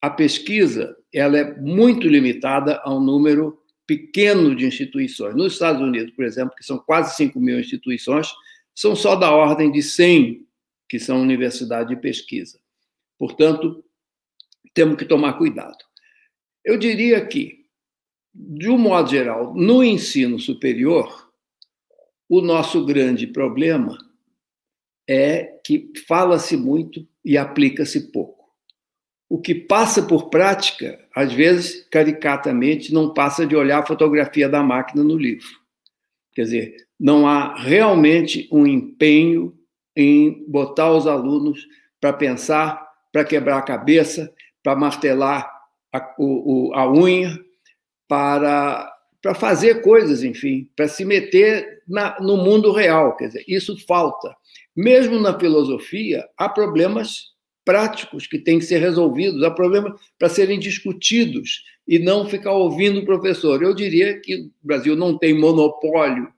A 0.00 0.08
pesquisa 0.08 0.96
ela 1.12 1.38
é 1.38 1.54
muito 1.60 2.08
limitada 2.08 2.80
ao 2.82 2.98
número 2.98 3.58
pequeno 3.86 4.56
de 4.56 4.64
instituições. 4.64 5.34
Nos 5.34 5.52
Estados 5.52 5.82
Unidos, 5.82 6.14
por 6.14 6.24
exemplo, 6.24 6.54
que 6.56 6.64
são 6.64 6.78
quase 6.78 7.14
5 7.14 7.38
mil 7.38 7.60
instituições, 7.60 8.32
são 8.74 8.96
só 8.96 9.14
da 9.14 9.30
ordem 9.30 9.70
de 9.70 9.82
100 9.82 10.46
que 10.88 10.98
são 10.98 11.20
universidade 11.20 11.90
de 11.90 12.00
pesquisa. 12.00 12.58
Portanto, 13.18 13.84
temos 14.72 14.96
que 14.96 15.04
tomar 15.04 15.34
cuidado. 15.34 15.76
Eu 16.64 16.78
diria 16.78 17.24
que, 17.26 17.66
de 18.34 18.70
um 18.70 18.78
modo 18.78 19.10
geral, 19.10 19.54
no 19.54 19.84
ensino 19.84 20.38
superior, 20.38 21.27
o 22.28 22.40
nosso 22.40 22.84
grande 22.84 23.26
problema 23.26 23.96
é 25.08 25.58
que 25.64 25.90
fala-se 26.06 26.56
muito 26.56 27.06
e 27.24 27.38
aplica-se 27.38 28.12
pouco 28.12 28.38
o 29.28 29.38
que 29.38 29.54
passa 29.54 30.02
por 30.02 30.30
prática, 30.30 30.98
às 31.14 31.32
vezes, 31.32 31.86
caricatamente, 31.90 32.92
não 32.94 33.12
passa 33.12 33.46
de 33.46 33.54
olhar 33.54 33.80
a 33.80 33.86
fotografia 33.86 34.48
da 34.48 34.62
máquina 34.62 35.04
no 35.04 35.16
livro. 35.16 35.48
Quer 36.32 36.42
dizer, 36.42 36.76
não 36.98 37.28
há 37.28 37.54
realmente 37.56 38.48
um 38.50 38.66
empenho 38.66 39.54
em 39.94 40.44
botar 40.48 40.92
os 40.92 41.06
alunos 41.06 41.66
para 42.00 42.12
pensar, 42.12 42.88
para 43.12 43.24
quebrar 43.24 43.58
a 43.58 43.62
cabeça, 43.62 44.32
para 44.62 44.76
martelar 44.76 45.50
a, 45.92 46.14
o, 46.18 46.72
a 46.74 46.90
unha, 46.90 47.38
para, 48.08 48.90
para 49.20 49.34
fazer 49.34 49.82
coisas, 49.82 50.22
enfim, 50.22 50.68
para 50.76 50.88
se 50.88 51.04
meter 51.04 51.82
na, 51.86 52.18
no 52.20 52.36
mundo 52.36 52.72
real. 52.72 53.16
Quer 53.16 53.28
dizer, 53.28 53.44
isso 53.48 53.76
falta. 53.86 54.34
Mesmo 54.76 55.18
na 55.18 55.38
filosofia, 55.38 56.24
há 56.36 56.48
problemas 56.48 57.36
práticos 57.64 58.26
que 58.26 58.38
têm 58.38 58.58
que 58.58 58.64
ser 58.64 58.78
resolvidos, 58.78 59.42
há 59.42 59.50
problemas 59.50 59.92
para 60.18 60.28
serem 60.28 60.58
discutidos 60.58 61.64
e 61.86 61.98
não 61.98 62.26
ficar 62.26 62.52
ouvindo 62.52 63.00
o 63.00 63.04
professor. 63.04 63.62
Eu 63.62 63.74
diria 63.74 64.18
que 64.20 64.36
o 64.36 64.50
Brasil 64.62 64.96
não 64.96 65.18
tem 65.18 65.38
monopólio 65.38 66.32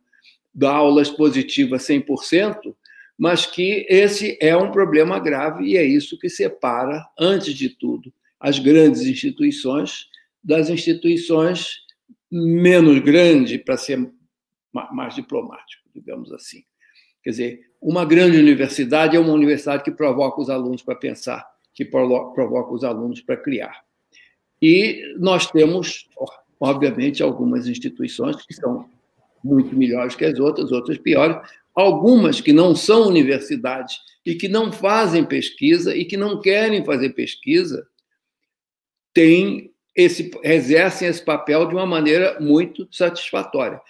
da 0.52 0.72
aula 0.72 1.02
expositiva 1.02 1.76
100%, 1.76 2.74
mas 3.16 3.46
que 3.46 3.86
esse 3.88 4.36
é 4.40 4.56
um 4.56 4.72
problema 4.72 5.18
grave 5.20 5.64
e 5.64 5.76
é 5.76 5.84
isso 5.84 6.18
que 6.18 6.28
separa, 6.28 7.04
antes 7.18 7.54
de 7.54 7.68
tudo, 7.68 8.12
as 8.40 8.58
grandes 8.58 9.02
instituições 9.02 10.06
das 10.42 10.70
instituições 10.70 11.80
menos 12.30 12.98
grandes, 13.00 13.62
para 13.62 13.76
ser 13.76 14.10
mais 14.72 15.14
diplomático, 15.14 15.88
digamos 15.94 16.32
assim. 16.32 16.62
Quer 17.22 17.30
dizer, 17.30 17.60
uma 17.80 18.04
grande 18.04 18.38
universidade 18.38 19.16
é 19.16 19.20
uma 19.20 19.32
universidade 19.32 19.82
que 19.82 19.90
provoca 19.90 20.40
os 20.40 20.48
alunos 20.48 20.82
para 20.82 20.94
pensar, 20.94 21.46
que 21.74 21.84
provoca 21.84 22.72
os 22.72 22.84
alunos 22.84 23.20
para 23.20 23.36
criar. 23.36 23.84
E 24.62 25.14
nós 25.18 25.50
temos, 25.50 26.08
obviamente, 26.58 27.22
algumas 27.22 27.66
instituições 27.66 28.36
que 28.44 28.54
são 28.54 28.88
muito 29.42 29.74
melhores 29.74 30.14
que 30.14 30.24
as 30.24 30.38
outras, 30.38 30.70
outras 30.70 30.98
piores, 30.98 31.36
algumas 31.74 32.40
que 32.40 32.52
não 32.52 32.76
são 32.76 33.08
universidades 33.08 33.98
e 34.24 34.34
que 34.34 34.48
não 34.48 34.70
fazem 34.70 35.24
pesquisa 35.24 35.96
e 35.96 36.04
que 36.04 36.16
não 36.16 36.40
querem 36.40 36.84
fazer 36.84 37.10
pesquisa, 37.10 37.86
têm 39.14 39.72
esse, 40.04 40.30
exercem 40.42 41.08
esse 41.08 41.24
papel 41.24 41.66
de 41.66 41.74
uma 41.74 41.86
maneira 41.86 42.38
muito 42.40 42.86
satisfatória. 42.90 43.80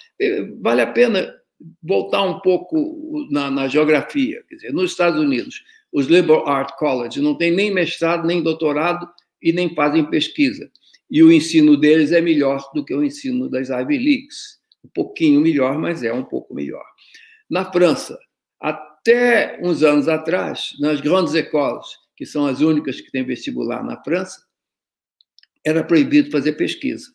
Vale 0.60 0.82
a 0.82 0.86
pena 0.86 1.34
voltar 1.82 2.22
um 2.22 2.40
pouco 2.40 3.26
na, 3.30 3.50
na 3.50 3.68
geografia. 3.68 4.42
Quer 4.48 4.54
dizer, 4.54 4.72
nos 4.72 4.92
Estados 4.92 5.20
Unidos, 5.20 5.62
os 5.92 6.06
Liberal 6.06 6.46
Art 6.48 6.76
College 6.76 7.20
não 7.20 7.36
têm 7.36 7.50
nem 7.50 7.72
mestrado, 7.72 8.26
nem 8.26 8.42
doutorado 8.42 9.08
e 9.42 9.52
nem 9.52 9.74
fazem 9.74 10.04
pesquisa. 10.04 10.70
E 11.10 11.22
o 11.22 11.32
ensino 11.32 11.76
deles 11.76 12.12
é 12.12 12.20
melhor 12.20 12.70
do 12.72 12.84
que 12.84 12.94
o 12.94 13.02
ensino 13.02 13.48
das 13.48 13.68
Ivy 13.68 13.98
Leagues. 13.98 14.60
Um 14.84 14.88
pouquinho 14.88 15.40
melhor, 15.40 15.78
mas 15.78 16.02
é 16.02 16.12
um 16.12 16.22
pouco 16.22 16.54
melhor. 16.54 16.84
Na 17.50 17.70
França, 17.70 18.18
até 18.60 19.58
uns 19.62 19.82
anos 19.82 20.08
atrás, 20.08 20.70
nas 20.78 21.00
grandes 21.00 21.34
écoles, 21.34 21.86
que 22.16 22.24
são 22.24 22.46
as 22.46 22.60
únicas 22.60 23.00
que 23.00 23.10
têm 23.10 23.24
vestibular 23.24 23.82
na 23.82 24.00
França, 24.02 24.40
era 25.64 25.84
proibido 25.84 26.30
fazer 26.30 26.52
pesquisa. 26.52 27.08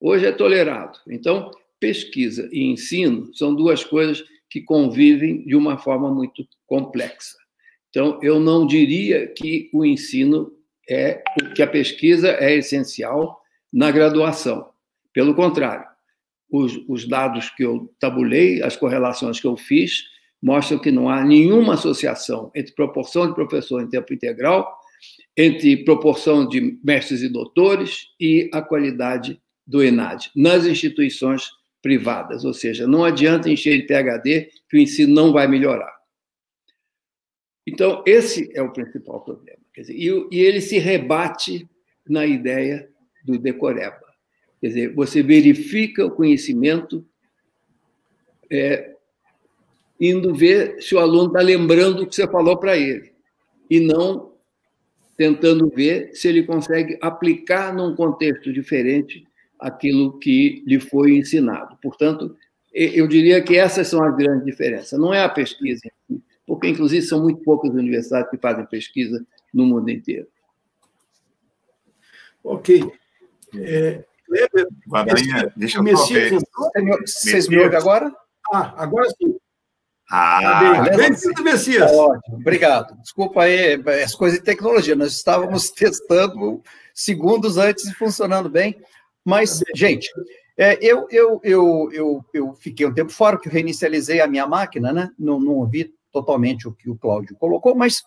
Hoje 0.00 0.26
é 0.26 0.32
tolerado. 0.32 0.98
Então, 1.08 1.50
pesquisa 1.80 2.48
e 2.52 2.64
ensino 2.64 3.34
são 3.34 3.54
duas 3.54 3.84
coisas 3.84 4.24
que 4.50 4.60
convivem 4.60 5.44
de 5.44 5.56
uma 5.56 5.78
forma 5.78 6.12
muito 6.12 6.46
complexa. 6.66 7.36
Então, 7.90 8.18
eu 8.22 8.38
não 8.38 8.66
diria 8.66 9.26
que 9.26 9.70
o 9.72 9.84
ensino 9.84 10.52
é 10.88 11.22
que 11.54 11.62
a 11.62 11.66
pesquisa 11.66 12.30
é 12.30 12.54
essencial 12.56 13.40
na 13.72 13.90
graduação. 13.90 14.70
Pelo 15.12 15.34
contrário, 15.34 15.86
os, 16.50 16.78
os 16.88 17.08
dados 17.08 17.50
que 17.50 17.64
eu 17.64 17.92
tabulei, 17.98 18.62
as 18.62 18.76
correlações 18.76 19.40
que 19.40 19.46
eu 19.46 19.56
fiz, 19.56 20.04
mostram 20.42 20.78
que 20.78 20.92
não 20.92 21.08
há 21.08 21.24
nenhuma 21.24 21.74
associação 21.74 22.50
entre 22.54 22.74
proporção 22.74 23.26
de 23.26 23.34
professor 23.34 23.82
em 23.82 23.88
tempo 23.88 24.12
integral, 24.12 24.78
entre 25.36 25.84
proporção 25.84 26.48
de 26.48 26.78
mestres 26.82 27.22
e 27.22 27.28
doutores 27.28 28.08
e 28.18 28.48
a 28.52 28.62
qualidade 28.62 29.40
do 29.66 29.82
ENAD 29.82 30.30
nas 30.34 30.64
instituições 30.64 31.50
privadas, 31.82 32.44
ou 32.44 32.52
seja, 32.52 32.86
não 32.86 33.04
adianta 33.04 33.50
encher 33.50 33.80
de 33.80 33.86
PhD 33.86 34.50
que 34.68 34.76
o 34.76 34.80
ensino 34.80 35.14
não 35.14 35.32
vai 35.32 35.46
melhorar. 35.46 35.94
Então, 37.66 38.02
esse 38.06 38.50
é 38.54 38.62
o 38.62 38.72
principal 38.72 39.20
problema. 39.22 39.58
Dizer, 39.76 39.94
e, 39.94 40.40
ele 40.40 40.60
se 40.60 40.78
rebate 40.78 41.68
na 42.08 42.24
ideia 42.24 42.88
do 43.24 43.38
decoreba. 43.38 44.00
Quer 44.60 44.68
dizer, 44.68 44.94
você 44.94 45.22
verifica 45.22 46.06
o 46.06 46.10
conhecimento 46.10 47.04
é, 48.50 48.94
indo 50.00 50.34
ver 50.34 50.80
se 50.80 50.94
o 50.94 50.98
aluno 50.98 51.26
está 51.26 51.40
lembrando 51.40 52.02
o 52.02 52.06
que 52.06 52.14
você 52.14 52.26
falou 52.26 52.56
para 52.56 52.76
ele, 52.76 53.12
e 53.68 53.80
não 53.80 54.35
tentando 55.16 55.68
ver 55.68 56.10
se 56.14 56.28
ele 56.28 56.42
consegue 56.42 56.98
aplicar 57.00 57.74
num 57.74 57.94
contexto 57.94 58.52
diferente 58.52 59.26
aquilo 59.58 60.18
que 60.18 60.62
lhe 60.66 60.78
foi 60.78 61.16
ensinado. 61.16 61.76
Portanto, 61.82 62.36
eu 62.72 63.08
diria 63.08 63.42
que 63.42 63.56
essas 63.56 63.88
são 63.88 64.04
as 64.04 64.14
grandes 64.16 64.44
diferenças. 64.44 64.98
Não 64.98 65.14
é 65.14 65.24
a 65.24 65.28
pesquisa, 65.28 65.80
porque, 66.46 66.68
inclusive, 66.68 67.04
são 67.06 67.22
muito 67.22 67.42
poucas 67.42 67.70
universidades 67.70 68.30
que 68.30 68.36
fazem 68.36 68.66
pesquisa 68.66 69.24
no 69.52 69.64
mundo 69.64 69.90
inteiro. 69.90 70.26
Ok. 72.44 72.84
É, 73.54 74.04
Kleber, 74.26 75.52
deixa 75.56 75.78
eu 75.78 75.82
Messias, 75.82 76.42
Vocês 77.04 77.48
me 77.48 77.58
ouvem 77.58 77.78
agora? 77.78 78.14
Ah, 78.52 78.74
agora 78.76 79.08
sim. 79.10 79.36
Ah, 80.10 80.84
tá 80.84 80.96
bem-vindo, 80.96 81.42
Messias. 81.42 81.90
Ótimo, 81.90 82.36
obrigado. 82.36 82.96
Desculpa 83.02 83.42
aí, 83.42 83.74
as 84.04 84.14
coisas 84.14 84.38
de 84.38 84.44
tecnologia. 84.44 84.94
Nós 84.94 85.12
estávamos 85.12 85.70
testando 85.74 86.62
segundos 86.94 87.56
antes 87.56 87.86
e 87.86 87.94
funcionando 87.94 88.48
bem. 88.48 88.80
Mas, 89.24 89.62
gente, 89.74 90.08
é, 90.56 90.78
eu, 90.80 91.08
eu, 91.10 91.40
eu, 91.42 91.90
eu, 91.92 92.24
eu 92.32 92.54
fiquei 92.54 92.86
um 92.86 92.94
tempo 92.94 93.10
fora, 93.10 93.38
que 93.38 93.48
eu 93.48 93.52
reinicializei 93.52 94.20
a 94.20 94.28
minha 94.28 94.46
máquina, 94.46 94.92
né? 94.92 95.10
Não, 95.18 95.40
não 95.40 95.54
ouvi 95.54 95.92
totalmente 96.12 96.68
o 96.68 96.72
que 96.72 96.88
o 96.88 96.96
Cláudio 96.96 97.36
colocou, 97.36 97.74
mas 97.74 98.02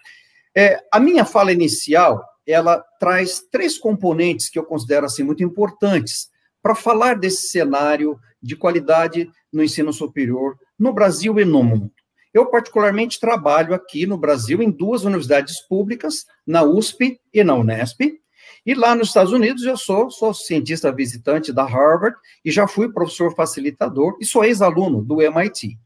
é, 0.55 0.81
a 0.91 0.99
minha 0.99 1.25
fala 1.25 1.51
inicial, 1.51 2.23
ela 2.47 2.83
traz 2.99 3.41
três 3.51 3.77
componentes 3.77 4.49
que 4.49 4.57
eu 4.57 4.63
considero 4.63 5.05
assim 5.05 5.21
muito 5.21 5.43
importantes 5.43 6.29
para 6.62 6.73
falar 6.73 7.15
desse 7.15 7.49
cenário 7.49 8.19
de 8.41 8.56
qualidade 8.56 9.30
no 9.52 9.63
ensino 9.63 9.91
superior 9.91 10.58
no 10.78 10.93
Brasil 10.93 11.39
e 11.39 11.45
no 11.45 11.63
mundo. 11.63 11.91
Eu, 12.34 12.45
particularmente, 12.45 13.19
trabalho 13.19 13.73
aqui 13.73 14.06
no 14.06 14.17
Brasil 14.17 14.62
em 14.62 14.69
duas 14.69 15.04
universidades 15.04 15.60
públicas, 15.67 16.25
na 16.45 16.63
USP 16.63 17.19
e 17.34 17.43
na 17.43 17.56
Unesp, 17.56 18.19
e 18.65 18.73
lá 18.73 18.95
nos 18.95 19.08
Estados 19.08 19.34
Unidos 19.34 19.63
eu 19.63 19.78
sou, 19.78 20.12
sou 20.12 20.34
cientista 20.34 20.91
visitante 20.91 21.52
da 21.52 21.63
Harvard 21.63 22.15
e 22.43 22.52
já 22.52 22.67
fui 22.67 22.91
professor 22.91 23.34
facilitador 23.34 24.17
e 24.19 24.25
sou 24.25 24.43
ex-aluno 24.43 25.02
do 25.02 25.21
MIT. 25.21 25.78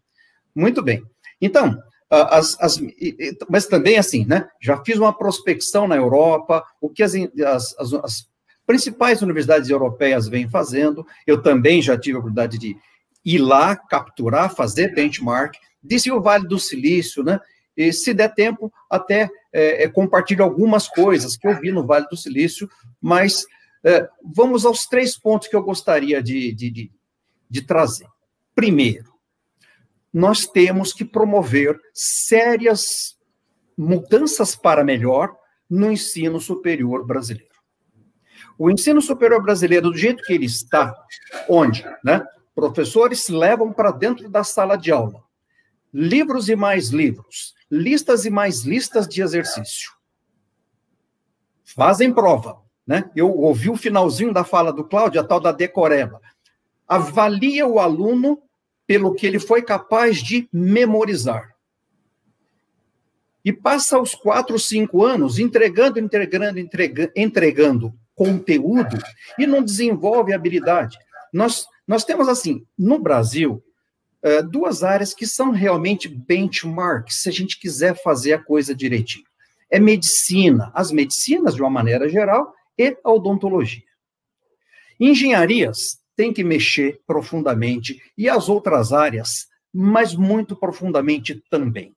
Muito 0.55 0.81
bem. 0.81 1.03
Então, 1.39 1.77
as, 2.09 2.59
as, 2.59 2.81
mas 3.49 3.67
também 3.67 3.97
assim, 3.97 4.25
né? 4.25 4.47
Já 4.61 4.83
fiz 4.83 4.97
uma 4.97 5.17
prospecção 5.17 5.87
na 5.87 5.95
Europa, 5.95 6.63
o 6.79 6.89
que 6.89 7.03
as, 7.03 7.13
as, 7.15 7.93
as 7.93 8.27
principais 8.65 9.21
universidades 9.21 9.69
europeias 9.69 10.27
vêm 10.27 10.49
fazendo. 10.49 11.05
Eu 11.25 11.41
também 11.41 11.81
já 11.81 11.97
tive 11.97 12.15
a 12.15 12.19
oportunidade 12.19 12.57
de 12.57 12.77
ir 13.25 13.37
lá, 13.37 13.75
capturar, 13.75 14.53
fazer 14.53 14.93
benchmark, 14.93 15.55
disse 15.83 16.11
o 16.11 16.21
Vale 16.21 16.47
do 16.47 16.59
Silício, 16.59 17.23
né? 17.23 17.39
E 17.75 17.91
se 17.91 18.13
der 18.13 18.33
tempo, 18.33 18.71
até 18.89 19.29
é, 19.51 19.83
é, 19.83 19.87
compartilho 19.87 20.43
algumas 20.43 20.87
coisas 20.87 21.35
que 21.35 21.47
eu 21.47 21.59
vi 21.59 21.71
no 21.71 21.85
Vale 21.85 22.05
do 22.09 22.17
Silício, 22.17 22.69
mas 23.01 23.45
é, 23.83 24.07
vamos 24.23 24.65
aos 24.65 24.85
três 24.85 25.17
pontos 25.17 25.47
que 25.47 25.55
eu 25.55 25.63
gostaria 25.63 26.21
de, 26.21 26.53
de, 26.53 26.69
de, 26.69 26.91
de 27.49 27.61
trazer. 27.61 28.07
Primeiro, 28.53 29.13
nós 30.13 30.45
temos 30.45 30.93
que 30.93 31.03
promover 31.03 31.79
sérias 31.93 33.17
mudanças 33.75 34.55
para 34.55 34.83
melhor 34.83 35.35
no 35.67 35.91
ensino 35.91 36.39
superior 36.39 37.05
brasileiro. 37.05 37.52
O 38.57 38.69
ensino 38.69 39.01
superior 39.01 39.41
brasileiro, 39.41 39.89
do 39.89 39.97
jeito 39.97 40.23
que 40.23 40.33
ele 40.33 40.45
está, 40.45 40.95
onde 41.49 41.83
né, 42.03 42.25
professores 42.53 43.29
levam 43.29 43.73
para 43.73 43.91
dentro 43.91 44.29
da 44.29 44.43
sala 44.43 44.75
de 44.75 44.91
aula 44.91 45.23
livros 45.93 46.49
e 46.49 46.55
mais 46.55 46.89
livros, 46.89 47.53
listas 47.69 48.25
e 48.25 48.29
mais 48.29 48.63
listas 48.63 49.07
de 49.07 49.21
exercício. 49.21 49.91
Fazem 51.63 52.11
prova, 52.11 52.59
né? 52.85 53.09
Eu 53.15 53.29
ouvi 53.31 53.69
o 53.69 53.77
finalzinho 53.77 54.33
da 54.33 54.43
fala 54.43 54.73
do 54.73 54.83
Cláudio, 54.83 55.21
a 55.21 55.23
tal 55.23 55.39
da 55.39 55.51
decoreba. 55.51 56.19
Avalia 56.87 57.67
o 57.67 57.79
aluno 57.79 58.41
pelo 58.87 59.13
que 59.13 59.25
ele 59.27 59.39
foi 59.39 59.61
capaz 59.61 60.21
de 60.21 60.49
memorizar. 60.51 61.55
E 63.45 63.51
passa 63.51 63.99
os 63.99 64.15
quatro, 64.15 64.57
cinco 64.57 65.03
anos 65.03 65.37
entregando, 65.37 65.99
entregando, 65.99 66.59
entregando, 66.59 67.11
entregando 67.15 67.93
conteúdo 68.15 68.97
e 69.37 69.45
não 69.47 69.63
desenvolve 69.63 70.33
habilidade. 70.33 70.97
Nós, 71.33 71.65
nós 71.87 72.05
temos, 72.05 72.27
assim, 72.27 72.65
no 72.77 72.99
Brasil, 72.99 73.63
é, 74.21 74.41
duas 74.41 74.83
áreas 74.83 75.13
que 75.13 75.27
são 75.27 75.51
realmente 75.51 76.07
benchmarks, 76.07 77.21
se 77.21 77.29
a 77.29 77.31
gente 77.31 77.59
quiser 77.59 78.01
fazer 78.01 78.33
a 78.33 78.43
coisa 78.43 78.73
direitinho. 78.73 79.25
É 79.69 79.79
medicina, 79.79 80.71
as 80.73 80.91
medicinas 80.91 81.55
de 81.55 81.61
uma 81.61 81.69
maneira 81.69 82.07
geral, 82.07 82.53
e 82.77 82.97
a 83.03 83.11
odontologia. 83.11 83.83
Engenharias 84.99 85.99
tem 86.15 86.31
que 86.31 86.43
mexer 86.43 87.01
profundamente, 87.05 87.99
e 88.17 88.29
as 88.29 88.47
outras 88.47 88.93
áreas, 88.93 89.47
mas 89.73 90.15
muito 90.15 90.55
profundamente 90.55 91.43
também. 91.49 91.93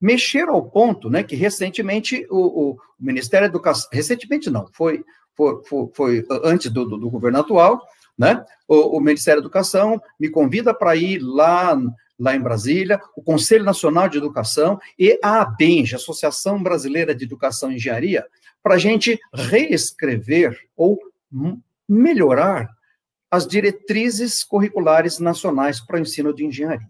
Mexer 0.00 0.48
ao 0.48 0.68
ponto 0.68 1.08
né, 1.08 1.22
que 1.22 1.36
recentemente 1.36 2.26
o, 2.28 2.72
o 2.72 2.76
Ministério 2.98 3.48
da 3.48 3.52
Educação, 3.52 3.88
recentemente 3.92 4.50
não, 4.50 4.68
foi, 4.72 5.04
foi, 5.36 5.62
foi, 5.64 5.90
foi 5.94 6.26
antes 6.44 6.70
do, 6.70 6.84
do, 6.84 6.96
do 6.96 7.10
governo 7.10 7.40
atual, 7.40 7.80
né? 8.18 8.44
O, 8.68 8.98
o 8.98 9.00
Ministério 9.00 9.40
da 9.40 9.46
Educação 9.46 10.00
me 10.18 10.28
convida 10.28 10.74
para 10.74 10.94
ir 10.94 11.18
lá, 11.18 11.78
lá 12.18 12.34
em 12.34 12.40
Brasília, 12.40 13.00
o 13.16 13.22
Conselho 13.22 13.64
Nacional 13.64 14.08
de 14.08 14.18
Educação 14.18 14.78
e 14.98 15.18
a 15.22 15.42
ABENGE, 15.42 15.94
Associação 15.94 16.62
Brasileira 16.62 17.14
de 17.14 17.24
Educação 17.24 17.72
e 17.72 17.76
Engenharia, 17.76 18.26
para 18.62 18.74
a 18.74 18.78
gente 18.78 19.18
reescrever 19.34 20.56
ou 20.76 20.98
melhorar 21.88 22.68
as 23.30 23.46
diretrizes 23.46 24.44
curriculares 24.44 25.18
nacionais 25.18 25.80
para 25.80 25.96
o 25.96 26.00
ensino 26.00 26.34
de 26.34 26.44
engenharia. 26.44 26.86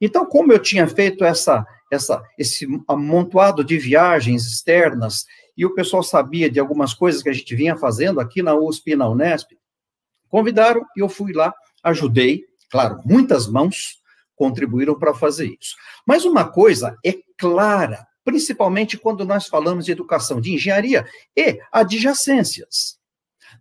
Então, 0.00 0.24
como 0.24 0.52
eu 0.52 0.58
tinha 0.58 0.86
feito 0.86 1.24
essa, 1.24 1.66
essa, 1.90 2.22
esse 2.38 2.66
amontoado 2.86 3.64
de 3.64 3.76
viagens 3.76 4.46
externas 4.46 5.26
e 5.56 5.64
o 5.64 5.74
pessoal 5.74 6.02
sabia 6.02 6.50
de 6.50 6.60
algumas 6.60 6.92
coisas 6.92 7.22
que 7.22 7.28
a 7.28 7.32
gente 7.32 7.54
vinha 7.54 7.76
fazendo 7.76 8.20
aqui 8.20 8.42
na 8.42 8.54
USP 8.54 8.92
e 8.92 8.96
na 8.96 9.08
Unesp, 9.08 9.52
convidaram 10.28 10.84
e 10.96 11.00
eu 11.00 11.08
fui 11.08 11.32
lá, 11.32 11.54
ajudei, 11.82 12.44
claro, 12.70 13.00
muitas 13.04 13.46
mãos 13.46 14.02
contribuíram 14.34 14.98
para 14.98 15.14
fazer 15.14 15.56
isso. 15.58 15.74
Mas 16.06 16.24
uma 16.24 16.44
coisa 16.44 16.96
é 17.04 17.14
clara, 17.38 18.06
principalmente 18.24 18.98
quando 18.98 19.24
nós 19.24 19.46
falamos 19.46 19.86
de 19.86 19.92
educação 19.92 20.40
de 20.40 20.52
engenharia 20.52 21.06
e 21.34 21.58
adjacências. 21.72 22.98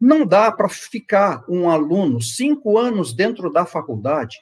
Não 0.02 0.26
dá 0.26 0.52
para 0.52 0.68
ficar 0.68 1.46
um 1.48 1.70
aluno 1.70 2.22
cinco 2.22 2.78
anos 2.78 3.14
dentro 3.14 3.50
da 3.50 3.66
faculdade 3.66 4.38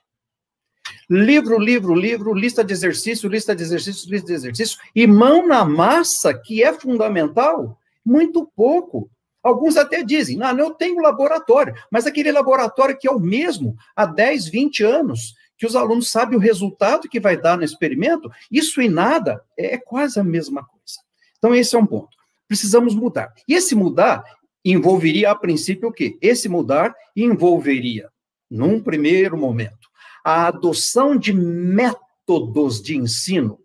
livro, 1.10 1.60
livro, 1.60 1.96
livro, 1.96 2.34
lista 2.34 2.64
de 2.64 2.74
exercício, 2.74 3.30
lista 3.30 3.56
de 3.56 3.64
exercício, 3.64 4.10
lista 4.10 4.28
de 4.28 4.34
exercício, 4.34 4.80
e 4.96 5.06
mão 5.06 5.48
na 5.48 5.64
massa, 5.66 6.34
que 6.34 6.64
é 6.64 6.74
fundamental, 6.74 7.78
muito 8.06 8.50
pouco. 8.56 9.10
Alguns 9.42 9.76
até 9.76 10.04
dizem, 10.04 10.38
não, 10.38 10.58
eu 10.58 10.72
tenho 10.72 11.02
laboratório, 11.02 11.76
mas 11.92 12.06
aquele 12.06 12.32
laboratório 12.32 12.98
que 12.98 13.08
é 13.08 13.12
o 13.12 13.20
mesmo 13.20 13.76
há 13.96 14.06
10, 14.06 14.48
20 14.48 14.84
anos, 14.84 15.36
que 15.58 15.66
os 15.66 15.76
alunos 15.76 16.10
sabem 16.10 16.38
o 16.38 16.42
resultado 16.42 17.10
que 17.10 17.20
vai 17.20 17.38
dar 17.38 17.58
no 17.58 17.64
experimento, 17.64 18.30
isso 18.52 18.82
e 18.82 18.90
nada 18.90 19.44
é 19.58 19.78
quase 19.78 20.20
a 20.20 20.24
mesma 20.24 20.64
coisa. 20.64 21.02
Então, 21.38 21.54
esse 21.54 21.76
é 21.76 21.80
um 21.80 21.86
ponto. 21.86 22.18
Precisamos 22.48 22.96
mudar. 22.96 23.34
E 23.48 23.54
esse 23.54 23.76
mudar 23.76 24.24
envolveria, 24.64 25.32
a 25.32 25.36
princípio, 25.36 25.90
o 25.90 25.92
quê? 25.92 26.18
Esse 26.22 26.48
mudar 26.48 26.96
envolveria, 27.16 28.10
num 28.50 28.82
primeiro 28.82 29.38
momento, 29.38 29.83
a 30.24 30.48
adoção 30.48 31.18
de 31.18 31.34
métodos 31.34 32.82
de 32.82 32.96
ensino 32.96 33.60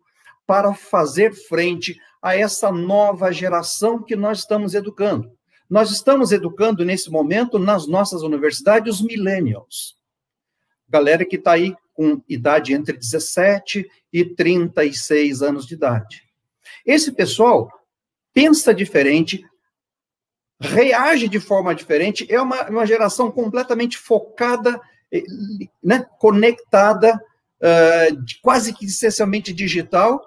para 0.46 0.74
fazer 0.74 1.32
frente 1.32 2.00
a 2.20 2.36
essa 2.36 2.72
nova 2.72 3.30
geração 3.30 4.02
que 4.02 4.16
nós 4.16 4.40
estamos 4.40 4.74
educando. 4.74 5.30
Nós 5.68 5.90
estamos 5.90 6.32
educando 6.32 6.84
nesse 6.84 7.10
momento 7.10 7.58
nas 7.58 7.86
nossas 7.86 8.22
universidades 8.22 8.96
os 8.96 9.02
millennials. 9.02 9.96
Galera 10.88 11.24
que 11.24 11.36
está 11.36 11.52
aí 11.52 11.74
com 11.92 12.22
idade 12.28 12.72
entre 12.72 12.96
17 12.96 13.88
e 14.12 14.24
36 14.24 15.42
anos 15.42 15.66
de 15.66 15.74
idade. 15.74 16.22
Esse 16.86 17.12
pessoal 17.12 17.70
pensa 18.32 18.72
diferente, 18.72 19.44
reage 20.60 21.28
de 21.28 21.38
forma 21.38 21.74
diferente, 21.74 22.26
é 22.32 22.40
uma, 22.40 22.68
uma 22.70 22.86
geração 22.86 23.30
completamente 23.30 23.98
focada 23.98 24.80
né, 25.82 26.06
conectada, 26.18 27.14
uh, 27.14 28.24
quase 28.42 28.72
que 28.72 28.86
essencialmente 28.86 29.52
digital. 29.52 30.20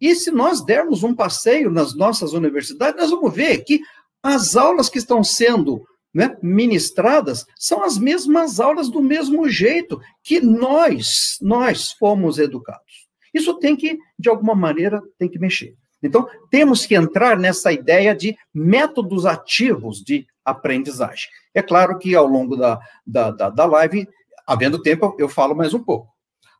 E 0.00 0.14
se 0.14 0.30
nós 0.30 0.64
dermos 0.64 1.02
um 1.02 1.14
passeio 1.14 1.70
nas 1.70 1.94
nossas 1.94 2.32
universidades, 2.32 3.00
nós 3.00 3.10
vamos 3.10 3.32
ver 3.34 3.58
que 3.64 3.80
as 4.22 4.56
aulas 4.56 4.88
que 4.88 4.98
estão 4.98 5.22
sendo 5.22 5.82
né, 6.12 6.36
ministradas 6.42 7.46
são 7.56 7.84
as 7.84 7.98
mesmas 7.98 8.60
aulas 8.60 8.88
do 8.88 9.00
mesmo 9.00 9.48
jeito 9.48 10.00
que 10.22 10.40
nós, 10.40 11.38
nós 11.40 11.92
fomos 11.92 12.38
educados. 12.38 13.08
Isso 13.32 13.58
tem 13.58 13.76
que, 13.76 13.98
de 14.18 14.28
alguma 14.28 14.54
maneira, 14.54 15.00
tem 15.18 15.28
que 15.28 15.38
mexer. 15.38 15.76
Então, 16.02 16.28
temos 16.50 16.86
que 16.86 16.94
entrar 16.94 17.36
nessa 17.36 17.72
ideia 17.72 18.14
de 18.14 18.36
métodos 18.54 19.26
ativos 19.26 20.02
de 20.02 20.26
aprendizagem. 20.44 21.28
É 21.54 21.62
claro 21.62 21.98
que 21.98 22.14
ao 22.14 22.26
longo 22.26 22.56
da, 22.56 22.80
da, 23.06 23.30
da, 23.30 23.50
da 23.50 23.66
live, 23.66 24.08
havendo 24.46 24.80
tempo, 24.80 25.14
eu 25.18 25.28
falo 25.28 25.54
mais 25.54 25.74
um 25.74 25.82
pouco. 25.82 26.08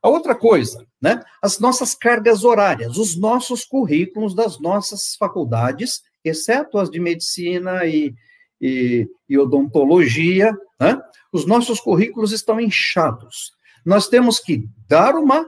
A 0.01 0.09
outra 0.09 0.33
coisa, 0.33 0.85
né? 1.01 1.21
As 1.41 1.59
nossas 1.59 1.93
cargas 1.93 2.43
horárias, 2.43 2.97
os 2.97 3.17
nossos 3.17 3.65
currículos 3.65 4.33
das 4.33 4.59
nossas 4.59 5.15
faculdades, 5.15 6.01
exceto 6.23 6.77
as 6.77 6.89
de 6.89 6.99
medicina 6.99 7.85
e, 7.85 8.13
e, 8.61 9.07
e 9.27 9.37
odontologia, 9.37 10.55
né? 10.79 10.99
Os 11.33 11.45
nossos 11.45 11.79
currículos 11.79 12.31
estão 12.31 12.59
inchados. 12.59 13.51
Nós 13.85 14.07
temos 14.07 14.39
que 14.39 14.67
dar 14.87 15.15
uma 15.15 15.45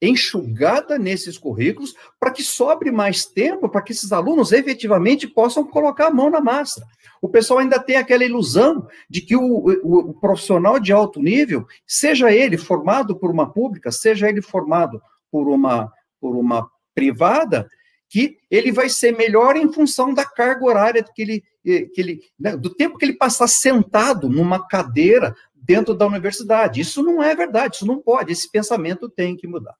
enxugada 0.00 0.98
nesses 0.98 1.36
currículos 1.36 1.94
para 2.20 2.30
que 2.30 2.42
sobre 2.42 2.90
mais 2.90 3.24
tempo 3.24 3.68
para 3.68 3.82
que 3.82 3.92
esses 3.92 4.12
alunos 4.12 4.52
efetivamente 4.52 5.26
possam 5.26 5.64
colocar 5.64 6.06
a 6.06 6.10
mão 6.10 6.30
na 6.30 6.40
massa. 6.40 6.86
O 7.20 7.28
pessoal 7.28 7.58
ainda 7.58 7.80
tem 7.80 7.96
aquela 7.96 8.24
ilusão 8.24 8.86
de 9.10 9.20
que 9.20 9.34
o, 9.34 9.42
o, 9.42 10.10
o 10.10 10.14
profissional 10.14 10.78
de 10.78 10.92
alto 10.92 11.20
nível, 11.20 11.66
seja 11.86 12.30
ele 12.30 12.56
formado 12.56 13.16
por 13.16 13.30
uma 13.30 13.52
pública, 13.52 13.90
seja 13.90 14.28
ele 14.28 14.40
formado 14.40 15.02
por 15.30 15.48
uma, 15.48 15.92
por 16.20 16.36
uma 16.36 16.70
privada, 16.94 17.68
que 18.08 18.38
ele 18.50 18.72
vai 18.72 18.88
ser 18.88 19.16
melhor 19.16 19.56
em 19.56 19.70
função 19.72 20.14
da 20.14 20.24
carga 20.24 20.64
horária 20.64 21.04
que 21.14 21.22
ele, 21.22 21.44
que 21.62 22.00
ele 22.00 22.20
né, 22.38 22.56
do 22.56 22.74
tempo 22.74 22.96
que 22.96 23.04
ele 23.04 23.16
passar 23.16 23.48
sentado 23.48 24.28
numa 24.28 24.66
cadeira 24.66 25.34
dentro 25.54 25.94
da 25.94 26.06
universidade. 26.06 26.80
Isso 26.80 27.02
não 27.02 27.22
é 27.22 27.34
verdade, 27.34 27.76
isso 27.76 27.86
não 27.86 28.00
pode, 28.00 28.32
esse 28.32 28.50
pensamento 28.50 29.08
tem 29.08 29.36
que 29.36 29.46
mudar. 29.46 29.74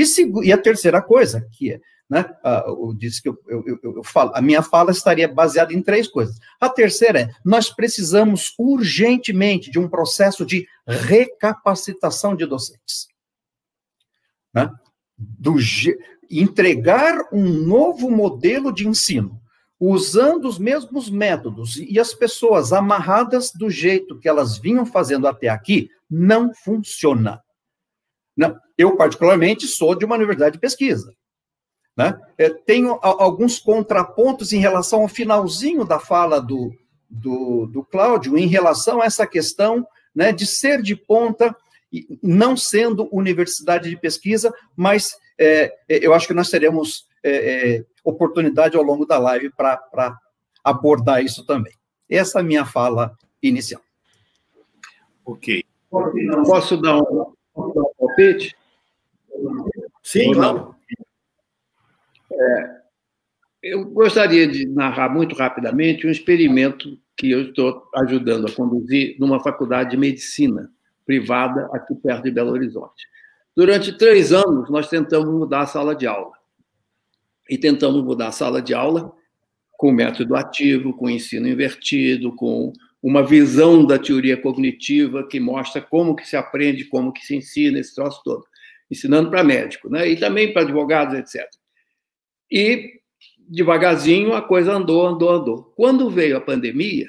E, 0.00 0.48
e 0.48 0.52
a 0.52 0.58
terceira 0.58 1.02
coisa, 1.02 1.46
que 1.52 1.72
é, 1.72 1.80
né, 2.08 2.24
eu 2.66 2.92
disse 2.96 3.22
que 3.22 3.28
eu, 3.28 3.38
eu, 3.46 3.64
eu, 3.66 3.96
eu, 3.96 4.02
falo, 4.02 4.32
a 4.34 4.42
minha 4.42 4.62
fala 4.62 4.90
estaria 4.90 5.28
baseada 5.28 5.72
em 5.72 5.80
três 5.80 6.08
coisas. 6.08 6.38
A 6.60 6.68
terceira 6.68 7.20
é, 7.20 7.30
nós 7.44 7.70
precisamos 7.70 8.52
urgentemente 8.58 9.70
de 9.70 9.78
um 9.78 9.88
processo 9.88 10.44
de 10.44 10.66
recapacitação 10.86 12.34
de 12.34 12.46
docentes. 12.46 13.06
Né? 14.52 14.68
Do, 15.16 15.56
entregar 16.28 17.28
um 17.32 17.44
novo 17.44 18.10
modelo 18.10 18.72
de 18.72 18.88
ensino, 18.88 19.40
usando 19.78 20.46
os 20.46 20.58
mesmos 20.58 21.08
métodos 21.08 21.76
e 21.76 21.98
as 21.98 22.12
pessoas 22.12 22.72
amarradas 22.72 23.52
do 23.52 23.70
jeito 23.70 24.18
que 24.18 24.28
elas 24.28 24.58
vinham 24.58 24.84
fazendo 24.84 25.26
até 25.26 25.48
aqui, 25.48 25.88
não 26.08 26.52
funciona. 26.52 27.40
Não, 28.36 28.56
eu, 28.76 28.96
particularmente, 28.96 29.66
sou 29.66 29.94
de 29.94 30.04
uma 30.04 30.16
universidade 30.16 30.54
de 30.54 30.60
pesquisa. 30.60 31.12
Né? 31.96 32.18
É, 32.38 32.48
tenho 32.48 32.98
alguns 33.02 33.58
contrapontos 33.58 34.52
em 34.52 34.58
relação 34.58 35.02
ao 35.02 35.08
finalzinho 35.08 35.84
da 35.84 35.98
fala 35.98 36.40
do, 36.40 36.72
do, 37.08 37.66
do 37.66 37.84
Cláudio, 37.84 38.38
em 38.38 38.46
relação 38.46 39.02
a 39.02 39.04
essa 39.04 39.26
questão 39.26 39.86
né, 40.14 40.32
de 40.32 40.46
ser 40.46 40.80
de 40.80 40.96
ponta, 40.96 41.54
não 42.22 42.56
sendo 42.56 43.08
universidade 43.12 43.90
de 43.90 43.96
pesquisa, 43.96 44.54
mas 44.76 45.16
é, 45.38 45.74
é, 45.88 46.06
eu 46.06 46.14
acho 46.14 46.26
que 46.26 46.34
nós 46.34 46.48
teremos 46.48 47.06
é, 47.22 47.76
é 47.78 47.84
oportunidade 48.04 48.76
ao 48.76 48.82
longo 48.82 49.04
da 49.04 49.18
live 49.18 49.50
para 49.50 50.16
abordar 50.64 51.22
isso 51.22 51.44
também. 51.44 51.72
Essa 52.08 52.38
é 52.38 52.40
a 52.40 52.44
minha 52.44 52.64
fala 52.64 53.16
inicial. 53.42 53.82
Ok. 55.24 55.64
Posso 56.46 56.76
dar 56.76 56.96
um, 56.96 57.34
palpite? 58.20 58.56
Sim, 60.02 60.32
claro. 60.32 60.74
É, 62.32 62.80
eu 63.62 63.84
gostaria 63.86 64.46
de 64.46 64.66
narrar 64.66 65.08
muito 65.08 65.34
rapidamente 65.34 66.06
um 66.06 66.10
experimento 66.10 66.98
que 67.16 67.30
eu 67.30 67.42
estou 67.42 67.88
ajudando 67.96 68.46
a 68.46 68.52
conduzir 68.52 69.16
numa 69.18 69.40
faculdade 69.40 69.90
de 69.90 69.96
medicina 69.96 70.70
privada 71.04 71.68
aqui 71.72 71.94
perto 71.94 72.24
de 72.24 72.30
Belo 72.30 72.52
Horizonte. 72.52 73.06
Durante 73.56 73.96
três 73.96 74.32
anos, 74.32 74.70
nós 74.70 74.88
tentamos 74.88 75.28
mudar 75.28 75.62
a 75.62 75.66
sala 75.66 75.94
de 75.94 76.06
aula. 76.06 76.32
E 77.48 77.58
tentamos 77.58 78.02
mudar 78.04 78.28
a 78.28 78.32
sala 78.32 78.62
de 78.62 78.72
aula 78.72 79.12
com 79.76 79.90
método 79.90 80.36
ativo, 80.36 80.94
com 80.94 81.10
ensino 81.10 81.48
invertido, 81.48 82.34
com 82.36 82.72
uma 83.02 83.22
visão 83.22 83.84
da 83.84 83.98
teoria 83.98 84.36
cognitiva 84.36 85.26
que 85.26 85.40
mostra 85.40 85.80
como 85.80 86.14
que 86.14 86.26
se 86.26 86.36
aprende, 86.36 86.84
como 86.84 87.12
que 87.12 87.24
se 87.24 87.34
ensina, 87.34 87.78
esse 87.78 87.94
troço 87.94 88.20
todo. 88.22 88.44
Ensinando 88.90 89.30
para 89.30 89.44
médico, 89.44 89.88
né? 89.88 90.08
E 90.08 90.16
também 90.16 90.52
para 90.52 90.62
advogados, 90.62 91.14
etc. 91.14 91.48
E, 92.50 93.00
devagarzinho, 93.38 94.34
a 94.34 94.42
coisa 94.42 94.72
andou, 94.72 95.06
andou, 95.06 95.30
andou. 95.30 95.62
Quando 95.76 96.10
veio 96.10 96.36
a 96.36 96.40
pandemia, 96.40 97.08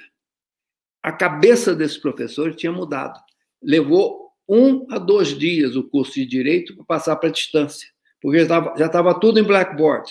a 1.04 1.12
cabeça 1.12 1.76
desses 1.76 1.98
professores 1.98 2.56
tinha 2.56 2.72
mudado. 2.72 3.20
Levou 3.62 4.30
um 4.48 4.86
a 4.92 5.00
dois 5.00 5.38
dias 5.38 5.76
o 5.76 5.84
curso 5.84 6.14
de 6.14 6.26
Direito 6.26 6.76
para 6.76 6.86
passar 6.86 7.16
para 7.16 7.30
distância, 7.30 7.90
porque 8.22 8.46
já 8.46 8.86
estava 8.86 9.20
tudo 9.20 9.40
em 9.40 9.44
Blackboard. 9.44 10.10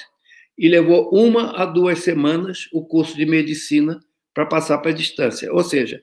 E 0.59 0.69
levou 0.69 1.11
uma 1.13 1.53
a 1.57 1.65
duas 1.65 2.01
semanas 2.01 2.69
o 2.73 2.85
curso 2.85 3.17
de 3.17 3.25
Medicina 3.25 4.01
para 4.35 4.47
passar 4.47 4.79
para 4.79 4.91
a 4.91 4.95
distância. 4.95 5.53
Ou 5.53 5.63
seja, 5.63 6.03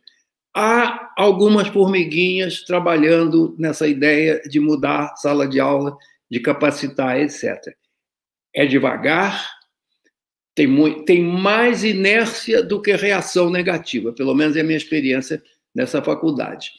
há 0.56 1.14
algumas 1.18 1.68
formiguinhas 1.68 2.64
trabalhando 2.64 3.56
nessa 3.58 3.88
ideia 3.88 4.42
de 4.42 4.60
mudar 4.60 5.16
sala 5.18 5.48
de 5.48 5.60
aula, 5.60 5.98
de 6.30 6.40
capacitar, 6.40 7.20
etc. 7.20 7.76
É 8.54 8.66
devagar, 8.66 9.58
tem, 10.58 10.66
muito, 10.66 11.06
tem 11.06 11.24
mais 11.24 11.84
inércia 11.84 12.64
do 12.64 12.82
que 12.82 12.92
reação 12.96 13.50
negativa, 13.50 14.12
pelo 14.12 14.34
menos 14.34 14.56
é 14.56 14.62
a 14.62 14.64
minha 14.64 14.76
experiência 14.76 15.42
nessa 15.74 16.02
faculdade. 16.02 16.72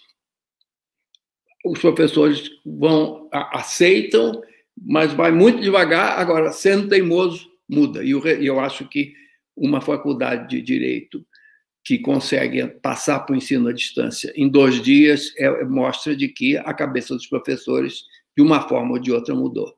Os 1.64 1.78
professores 1.78 2.50
vão 2.66 3.28
aceitam, 3.32 4.42
mas 4.76 5.12
vai 5.12 5.30
muito 5.30 5.60
devagar. 5.60 6.18
Agora, 6.18 6.50
sendo 6.50 6.88
teimoso, 6.88 7.48
muda. 7.68 8.02
E 8.02 8.10
eu, 8.10 8.26
eu 8.26 8.58
acho 8.58 8.88
que 8.88 9.14
uma 9.56 9.80
faculdade 9.80 10.48
de 10.48 10.62
direito 10.62 11.24
que 11.84 11.98
consegue 11.98 12.66
passar 12.66 13.20
para 13.20 13.32
o 13.32 13.36
ensino 13.36 13.68
à 13.68 13.72
distância 13.72 14.32
em 14.36 14.48
dois 14.48 14.82
dias 14.82 15.32
é, 15.38 15.64
mostra 15.64 16.14
de 16.14 16.28
que 16.28 16.56
a 16.58 16.74
cabeça 16.74 17.14
dos 17.14 17.26
professores, 17.26 18.02
de 18.36 18.42
uma 18.42 18.68
forma 18.68 18.92
ou 18.92 18.98
de 18.98 19.10
outra, 19.10 19.34
mudou. 19.34 19.74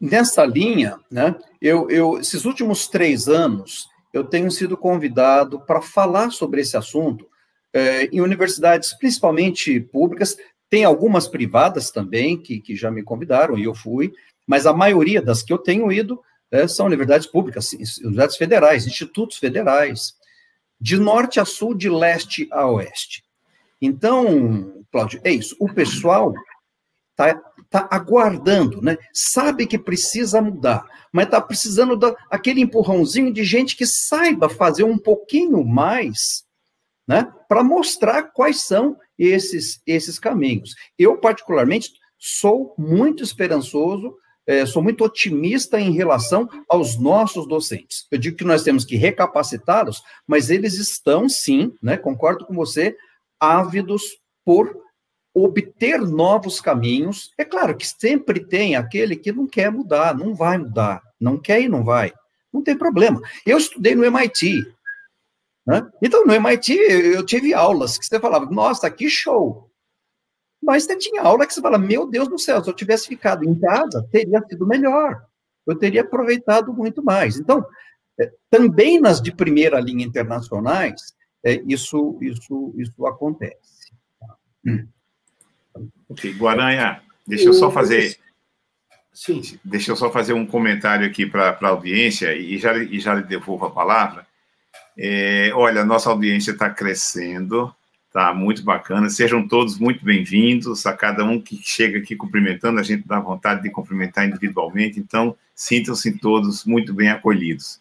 Nessa 0.00 0.44
linha, 0.44 0.98
né, 1.10 1.34
eu, 1.60 1.90
eu, 1.90 2.18
esses 2.18 2.44
últimos 2.44 2.86
três 2.86 3.28
anos, 3.28 3.88
eu 4.12 4.24
tenho 4.24 4.50
sido 4.50 4.76
convidado 4.76 5.60
para 5.60 5.82
falar 5.82 6.30
sobre 6.30 6.60
esse 6.60 6.76
assunto 6.76 7.28
é, 7.72 8.04
em 8.06 8.20
universidades, 8.20 8.92
principalmente 8.94 9.78
públicas, 9.80 10.36
tem 10.70 10.84
algumas 10.84 11.26
privadas 11.26 11.90
também 11.90 12.40
que, 12.40 12.60
que 12.60 12.76
já 12.76 12.90
me 12.90 13.02
convidaram 13.02 13.58
e 13.58 13.64
eu 13.64 13.74
fui, 13.74 14.12
mas 14.46 14.66
a 14.66 14.72
maioria 14.72 15.20
das 15.20 15.42
que 15.42 15.52
eu 15.52 15.58
tenho 15.58 15.90
ido 15.90 16.20
é, 16.50 16.66
são 16.66 16.86
universidades 16.86 17.26
públicas, 17.26 17.72
universidades 17.72 18.36
federais, 18.36 18.86
institutos 18.86 19.36
federais, 19.36 20.14
de 20.80 20.98
norte 20.98 21.40
a 21.40 21.44
sul, 21.44 21.74
de 21.74 21.88
leste 21.88 22.48
a 22.52 22.66
oeste. 22.66 23.24
Então, 23.80 24.84
Cláudio, 24.90 25.20
é 25.24 25.32
isso. 25.32 25.56
O 25.58 25.72
pessoal 25.72 26.32
está 27.10 27.34
tá 27.70 27.88
aguardando, 27.90 28.80
né? 28.80 28.96
Sabe 29.12 29.66
que 29.66 29.78
precisa 29.78 30.40
mudar, 30.40 30.84
mas 31.12 31.26
está 31.26 31.40
precisando 31.40 31.96
daquele 31.96 32.60
empurrãozinho 32.60 33.32
de 33.32 33.44
gente 33.44 33.76
que 33.76 33.86
saiba 33.86 34.48
fazer 34.48 34.84
um 34.84 34.98
pouquinho 34.98 35.64
mais, 35.64 36.44
né? 37.06 37.30
Para 37.48 37.62
mostrar 37.62 38.24
quais 38.32 38.62
são 38.62 38.96
esses, 39.18 39.80
esses 39.86 40.18
caminhos. 40.18 40.74
Eu, 40.98 41.18
particularmente, 41.18 41.92
sou 42.18 42.74
muito 42.78 43.22
esperançoso 43.22 44.14
é, 44.48 44.64
sou 44.64 44.82
muito 44.82 45.04
otimista 45.04 45.78
em 45.78 45.92
relação 45.92 46.48
aos 46.66 46.98
nossos 46.98 47.46
docentes. 47.46 48.06
Eu 48.10 48.16
digo 48.16 48.34
que 48.34 48.44
nós 48.44 48.62
temos 48.62 48.82
que 48.82 48.96
recapacitá-los, 48.96 50.02
mas 50.26 50.48
eles 50.48 50.78
estão, 50.78 51.28
sim, 51.28 51.74
né, 51.82 51.98
concordo 51.98 52.46
com 52.46 52.54
você, 52.54 52.96
ávidos 53.38 54.02
por 54.46 54.74
obter 55.34 56.00
novos 56.00 56.62
caminhos. 56.62 57.30
É 57.36 57.44
claro 57.44 57.76
que 57.76 57.86
sempre 57.86 58.40
tem 58.40 58.74
aquele 58.74 59.16
que 59.16 59.30
não 59.30 59.46
quer 59.46 59.70
mudar, 59.70 60.16
não 60.16 60.34
vai 60.34 60.56
mudar, 60.56 61.02
não 61.20 61.36
quer 61.36 61.60
e 61.60 61.68
não 61.68 61.84
vai. 61.84 62.10
Não 62.50 62.62
tem 62.62 62.74
problema. 62.74 63.20
Eu 63.44 63.58
estudei 63.58 63.94
no 63.94 64.02
MIT. 64.02 64.64
Né? 65.66 65.86
Então, 66.02 66.24
no 66.24 66.32
MIT, 66.32 66.72
eu 66.72 67.26
tive 67.26 67.52
aulas 67.52 67.98
que 67.98 68.06
você 68.06 68.18
falava, 68.18 68.46
nossa, 68.46 68.90
que 68.90 69.10
show! 69.10 69.67
Mas 70.68 70.84
você 70.84 70.98
tinha 70.98 71.22
aula 71.22 71.46
que 71.46 71.54
você 71.54 71.62
fala, 71.62 71.78
meu 71.78 72.06
Deus 72.06 72.28
do 72.28 72.38
céu, 72.38 72.62
se 72.62 72.68
eu 72.68 72.74
tivesse 72.74 73.08
ficado 73.08 73.42
em 73.42 73.58
casa, 73.58 74.06
teria 74.12 74.38
sido 74.46 74.66
melhor. 74.66 75.24
Eu 75.66 75.74
teria 75.74 76.02
aproveitado 76.02 76.74
muito 76.74 77.02
mais. 77.02 77.38
Então, 77.38 77.64
é, 78.20 78.30
também 78.50 79.00
nas 79.00 79.18
de 79.22 79.32
primeira 79.32 79.80
linha 79.80 80.04
internacionais, 80.04 81.14
é, 81.42 81.54
isso, 81.66 82.18
isso, 82.20 82.74
isso 82.76 83.06
acontece. 83.06 83.90
Ok, 86.06 86.34
Guaranha, 86.34 87.00
deixa 87.26 87.46
eu 87.46 87.54
só 87.54 87.70
fazer. 87.70 88.18
Sim. 89.10 89.40
Deixa 89.64 89.90
eu 89.90 89.96
só 89.96 90.12
fazer 90.12 90.34
um 90.34 90.44
comentário 90.44 91.06
aqui 91.06 91.24
para 91.24 91.58
a 91.58 91.68
audiência 91.68 92.36
e 92.36 92.58
já, 92.58 92.76
e 92.76 93.00
já 93.00 93.14
lhe 93.14 93.22
devolvo 93.22 93.64
a 93.64 93.70
palavra. 93.70 94.26
É, 94.98 95.50
olha, 95.54 95.82
nossa 95.82 96.10
audiência 96.10 96.50
está 96.50 96.68
crescendo, 96.68 97.74
Tá 98.18 98.34
muito 98.34 98.64
bacana. 98.64 99.08
Sejam 99.08 99.46
todos 99.46 99.78
muito 99.78 100.04
bem-vindos. 100.04 100.84
A 100.86 100.92
cada 100.92 101.24
um 101.24 101.40
que 101.40 101.56
chega 101.62 101.98
aqui 102.00 102.16
cumprimentando, 102.16 102.80
a 102.80 102.82
gente 102.82 103.06
dá 103.06 103.20
vontade 103.20 103.62
de 103.62 103.70
cumprimentar 103.70 104.26
individualmente. 104.26 104.98
Então, 104.98 105.36
sintam-se 105.54 106.18
todos 106.18 106.64
muito 106.64 106.92
bem 106.92 107.10
acolhidos. 107.10 107.80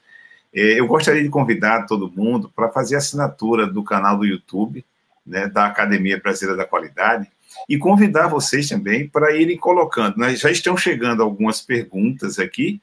É, 0.53 0.79
eu 0.79 0.85
gostaria 0.85 1.23
de 1.23 1.29
convidar 1.29 1.87
todo 1.87 2.11
mundo 2.15 2.51
para 2.55 2.69
fazer 2.69 2.97
assinatura 2.97 3.65
do 3.65 3.83
canal 3.83 4.15
do 4.15 4.25
YouTube, 4.25 4.85
né, 5.25 5.47
da 5.47 5.65
Academia 5.65 6.21
Brasileira 6.21 6.55
da 6.55 6.69
Qualidade, 6.69 7.27
e 7.67 7.75
convidar 7.75 8.27
vocês 8.27 8.69
também 8.69 9.09
para 9.09 9.35
irem 9.35 9.57
colocando. 9.57 10.17
Né? 10.17 10.35
Já 10.35 10.51
estão 10.51 10.77
chegando 10.77 11.23
algumas 11.23 11.63
perguntas 11.63 12.37
aqui, 12.37 12.79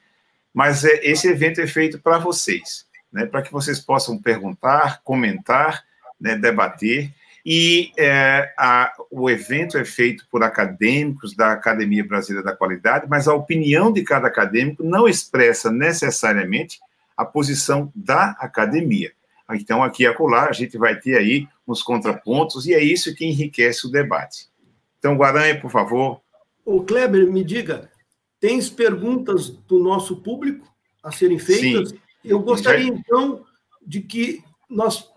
mas 0.53 0.83
é, 0.83 0.99
esse 1.03 1.29
evento 1.29 1.61
é 1.61 1.67
feito 1.67 1.99
para 1.99 2.17
vocês, 2.17 2.85
né, 3.13 3.25
para 3.25 3.41
que 3.41 3.53
vocês 3.53 3.79
possam 3.79 4.21
perguntar, 4.21 5.01
comentar, 5.05 5.85
né, 6.19 6.35
debater 6.35 7.13
e 7.45 7.91
é, 7.95 8.51
a, 8.57 8.91
o 9.11 9.29
evento 9.29 9.77
é 9.77 9.85
feito 9.85 10.25
por 10.31 10.41
acadêmicos 10.41 11.35
da 11.35 11.51
Academia 11.51 12.03
Brasileira 12.03 12.43
da 12.43 12.55
Qualidade, 12.55 13.05
mas 13.07 13.27
a 13.27 13.35
opinião 13.35 13.93
de 13.93 14.03
cada 14.03 14.27
acadêmico 14.27 14.83
não 14.83 15.07
expressa 15.07 15.71
necessariamente 15.71 16.79
a 17.15 17.23
posição 17.23 17.91
da 17.93 18.31
academia. 18.39 19.11
Então, 19.53 19.83
aqui 19.83 20.03
e 20.03 20.07
acolá, 20.07 20.49
a 20.49 20.53
gente 20.53 20.75
vai 20.75 20.99
ter 20.99 21.17
aí 21.17 21.47
uns 21.67 21.83
contrapontos, 21.83 22.65
e 22.65 22.73
é 22.73 22.83
isso 22.83 23.13
que 23.13 23.25
enriquece 23.25 23.85
o 23.85 23.91
debate. 23.91 24.49
Então, 24.97 25.15
Guaranha, 25.15 25.59
por 25.61 25.69
favor. 25.69 26.19
O 26.65 26.83
Kleber, 26.83 27.31
me 27.31 27.43
diga, 27.43 27.91
tens 28.39 28.71
perguntas 28.71 29.49
do 29.49 29.77
nosso 29.77 30.17
público 30.17 30.67
a 31.03 31.11
serem 31.11 31.37
feitas? 31.37 31.89
Sim. 31.89 31.99
Eu 32.23 32.39
gostaria, 32.39 32.87
então, 32.87 33.45
de 33.85 34.01
que 34.01 34.43
nós 34.67 35.07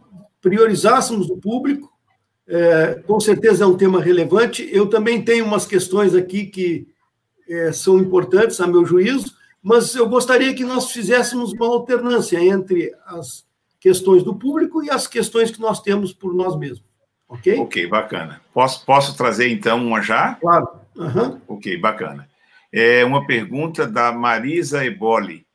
priorizássemos 0.42 1.30
o 1.30 1.38
público 1.38 1.90
é, 2.48 3.02
com 3.06 3.20
certeza 3.20 3.64
é 3.64 3.66
um 3.66 3.76
tema 3.76 4.00
relevante. 4.00 4.68
Eu 4.72 4.88
também 4.88 5.22
tenho 5.22 5.44
umas 5.44 5.66
questões 5.66 6.14
aqui 6.14 6.46
que 6.46 6.88
é, 7.48 7.72
são 7.72 7.98
importantes, 7.98 8.60
a 8.60 8.66
meu 8.66 8.84
juízo, 8.86 9.34
mas 9.62 9.94
eu 9.94 10.08
gostaria 10.08 10.54
que 10.54 10.64
nós 10.64 10.90
fizéssemos 10.90 11.52
uma 11.52 11.66
alternância 11.66 12.42
entre 12.42 12.94
as 13.06 13.44
questões 13.78 14.22
do 14.22 14.34
público 14.34 14.82
e 14.82 14.90
as 14.90 15.06
questões 15.06 15.50
que 15.50 15.60
nós 15.60 15.80
temos 15.80 16.12
por 16.12 16.34
nós 16.34 16.56
mesmos. 16.56 16.88
Ok? 17.28 17.58
Ok, 17.58 17.86
bacana. 17.86 18.40
Posso, 18.54 18.84
posso 18.86 19.16
trazer 19.16 19.50
então 19.50 19.86
uma 19.86 20.00
já? 20.00 20.34
Claro. 20.36 20.68
Uhum. 20.96 21.40
Ok, 21.46 21.76
bacana. 21.76 22.28
É 22.72 23.04
uma 23.04 23.26
pergunta 23.26 23.86
da 23.86 24.10
Marisa 24.10 24.84
Eboli 24.84 25.46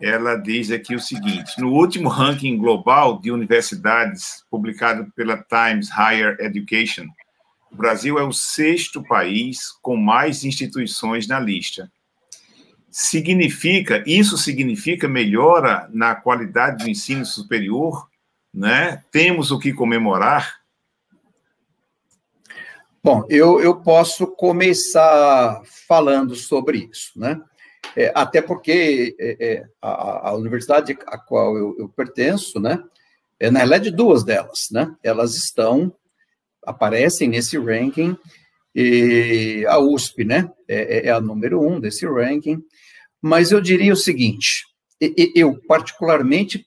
ela 0.00 0.36
diz 0.36 0.70
aqui 0.70 0.94
o 0.94 1.00
seguinte: 1.00 1.58
no 1.58 1.72
último 1.72 2.08
ranking 2.08 2.56
global 2.56 3.18
de 3.18 3.30
universidades 3.30 4.44
publicado 4.50 5.10
pela 5.14 5.36
Times 5.36 5.88
Higher 5.90 6.36
Education, 6.40 7.06
o 7.70 7.76
Brasil 7.76 8.18
é 8.18 8.22
o 8.22 8.32
sexto 8.32 9.02
país 9.02 9.72
com 9.82 9.96
mais 9.96 10.44
instituições 10.44 11.26
na 11.26 11.40
lista. 11.40 11.90
Significa, 12.90 14.02
isso 14.06 14.38
significa 14.38 15.06
melhora 15.06 15.88
na 15.92 16.14
qualidade 16.14 16.84
do 16.84 16.90
ensino 16.90 17.26
superior, 17.26 18.08
né? 18.52 19.02
Temos 19.10 19.50
o 19.50 19.58
que 19.58 19.72
comemorar? 19.72 20.60
Bom, 23.04 23.24
eu, 23.28 23.60
eu 23.60 23.76
posso 23.76 24.26
começar 24.26 25.62
falando 25.86 26.34
sobre 26.34 26.88
isso, 26.90 27.12
né? 27.14 27.40
É, 27.96 28.12
até 28.14 28.42
porque 28.42 29.16
é, 29.18 29.36
é, 29.40 29.64
a, 29.80 30.28
a, 30.28 30.34
universidade 30.34 30.96
a 31.06 31.16
qual 31.16 31.56
eu, 31.56 31.74
eu, 31.78 31.88
pertenço, 31.88 32.60
né, 32.60 32.84
é, 33.40 33.50
na 33.50 33.60
realidade, 33.60 33.90
duas 33.90 34.22
delas, 34.22 34.68
né, 34.70 34.94
elas 35.02 35.34
estão, 35.34 35.90
aparecem 36.62 37.28
nesse 37.28 37.56
ranking, 37.58 38.14
e 38.74 39.64
a 39.66 39.78
USP, 39.78 40.24
né, 40.24 40.52
é, 40.68 40.98
é, 40.98 41.06
é 41.06 41.10
a 41.10 41.20
número 41.20 41.66
um 41.66 41.80
desse 41.80 42.06
ranking, 42.06 42.62
mas 43.22 43.50
eu 43.50 43.62
diria 43.62 43.94
o 43.94 43.96
seguinte, 43.96 44.66
eu, 45.34 45.58
particularmente, 45.66 46.66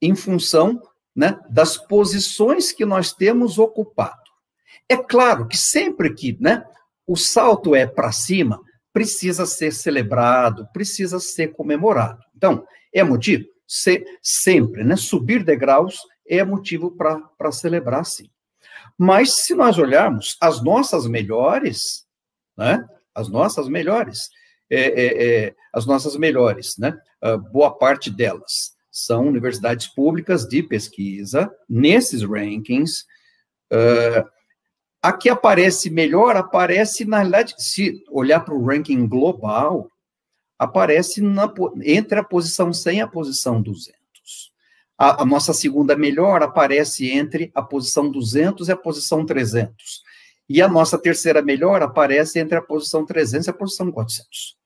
em 0.00 0.16
função 0.16 0.80
né, 1.14 1.38
das 1.50 1.76
posições 1.76 2.72
que 2.72 2.86
nós 2.86 3.12
temos 3.12 3.58
ocupado. 3.58 4.20
É 4.88 4.96
claro 4.96 5.46
que 5.46 5.56
sempre 5.56 6.14
que 6.14 6.36
né, 6.40 6.64
o 7.06 7.16
salto 7.16 7.74
é 7.74 7.86
para 7.86 8.12
cima, 8.12 8.60
precisa 8.96 9.44
ser 9.44 9.74
celebrado, 9.74 10.66
precisa 10.72 11.20
ser 11.20 11.48
comemorado. 11.48 12.24
Então, 12.34 12.66
é 12.94 13.04
motivo? 13.04 13.44
Se, 13.68 14.02
sempre, 14.22 14.82
né? 14.84 14.96
Subir 14.96 15.44
degraus 15.44 15.98
é 16.26 16.42
motivo 16.42 16.90
para 16.90 17.52
celebrar, 17.52 18.06
sim. 18.06 18.30
Mas 18.96 19.44
se 19.44 19.54
nós 19.54 19.76
olharmos 19.76 20.38
as 20.40 20.64
nossas 20.64 21.06
melhores, 21.06 22.06
né? 22.56 22.88
As 23.14 23.28
nossas 23.28 23.68
melhores, 23.68 24.30
é, 24.70 24.80
é, 24.80 25.26
é, 25.26 25.54
as 25.74 25.84
nossas 25.84 26.16
melhores, 26.16 26.78
né? 26.78 26.98
Uh, 27.22 27.36
boa 27.36 27.76
parte 27.76 28.10
delas 28.10 28.74
são 28.90 29.26
universidades 29.28 29.88
públicas 29.88 30.48
de 30.48 30.62
pesquisa, 30.62 31.54
nesses 31.68 32.22
rankings, 32.22 33.04
uh, 33.70 34.26
a 35.06 35.12
que 35.12 35.28
aparece 35.28 35.88
melhor, 35.88 36.34
aparece, 36.36 37.04
na 37.04 37.18
realidade, 37.18 37.54
se 37.58 38.02
olhar 38.10 38.40
para 38.40 38.52
o 38.52 38.66
ranking 38.66 39.06
global, 39.06 39.88
aparece 40.58 41.20
na, 41.20 41.48
entre 41.84 42.18
a 42.18 42.24
posição 42.24 42.72
100 42.72 42.98
e 42.98 43.00
a 43.00 43.06
posição 43.06 43.62
200. 43.62 43.94
a, 44.98 45.22
a, 45.22 45.24
nossa 45.24 45.54
segunda 45.54 45.94
melhor 45.94 46.42
aparece 46.42 47.08
entre 47.08 47.52
a 47.54 47.62
posição 47.62 48.10
200 48.10 48.68
e 48.68 48.72
a 48.72 48.76
posição 48.76 49.24
300. 49.24 50.02
E 50.48 50.60
a 50.60 50.66
nossa 50.66 50.98
terceira 50.98 51.40
melhor 51.40 51.82
aparece 51.82 52.40
entre 52.40 52.58
a 52.58 52.62
posição 52.62 53.06
300 53.06 53.46
e 53.46 53.50
a 53.50 53.52
posição 53.52 53.92
400. 53.92 54.56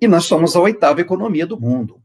E 0.00 0.06
nós 0.06 0.24
somos 0.26 0.54
a 0.54 0.60
oitava 0.60 1.00
economia 1.00 1.48
do 1.48 1.60
mundo. 1.60 2.00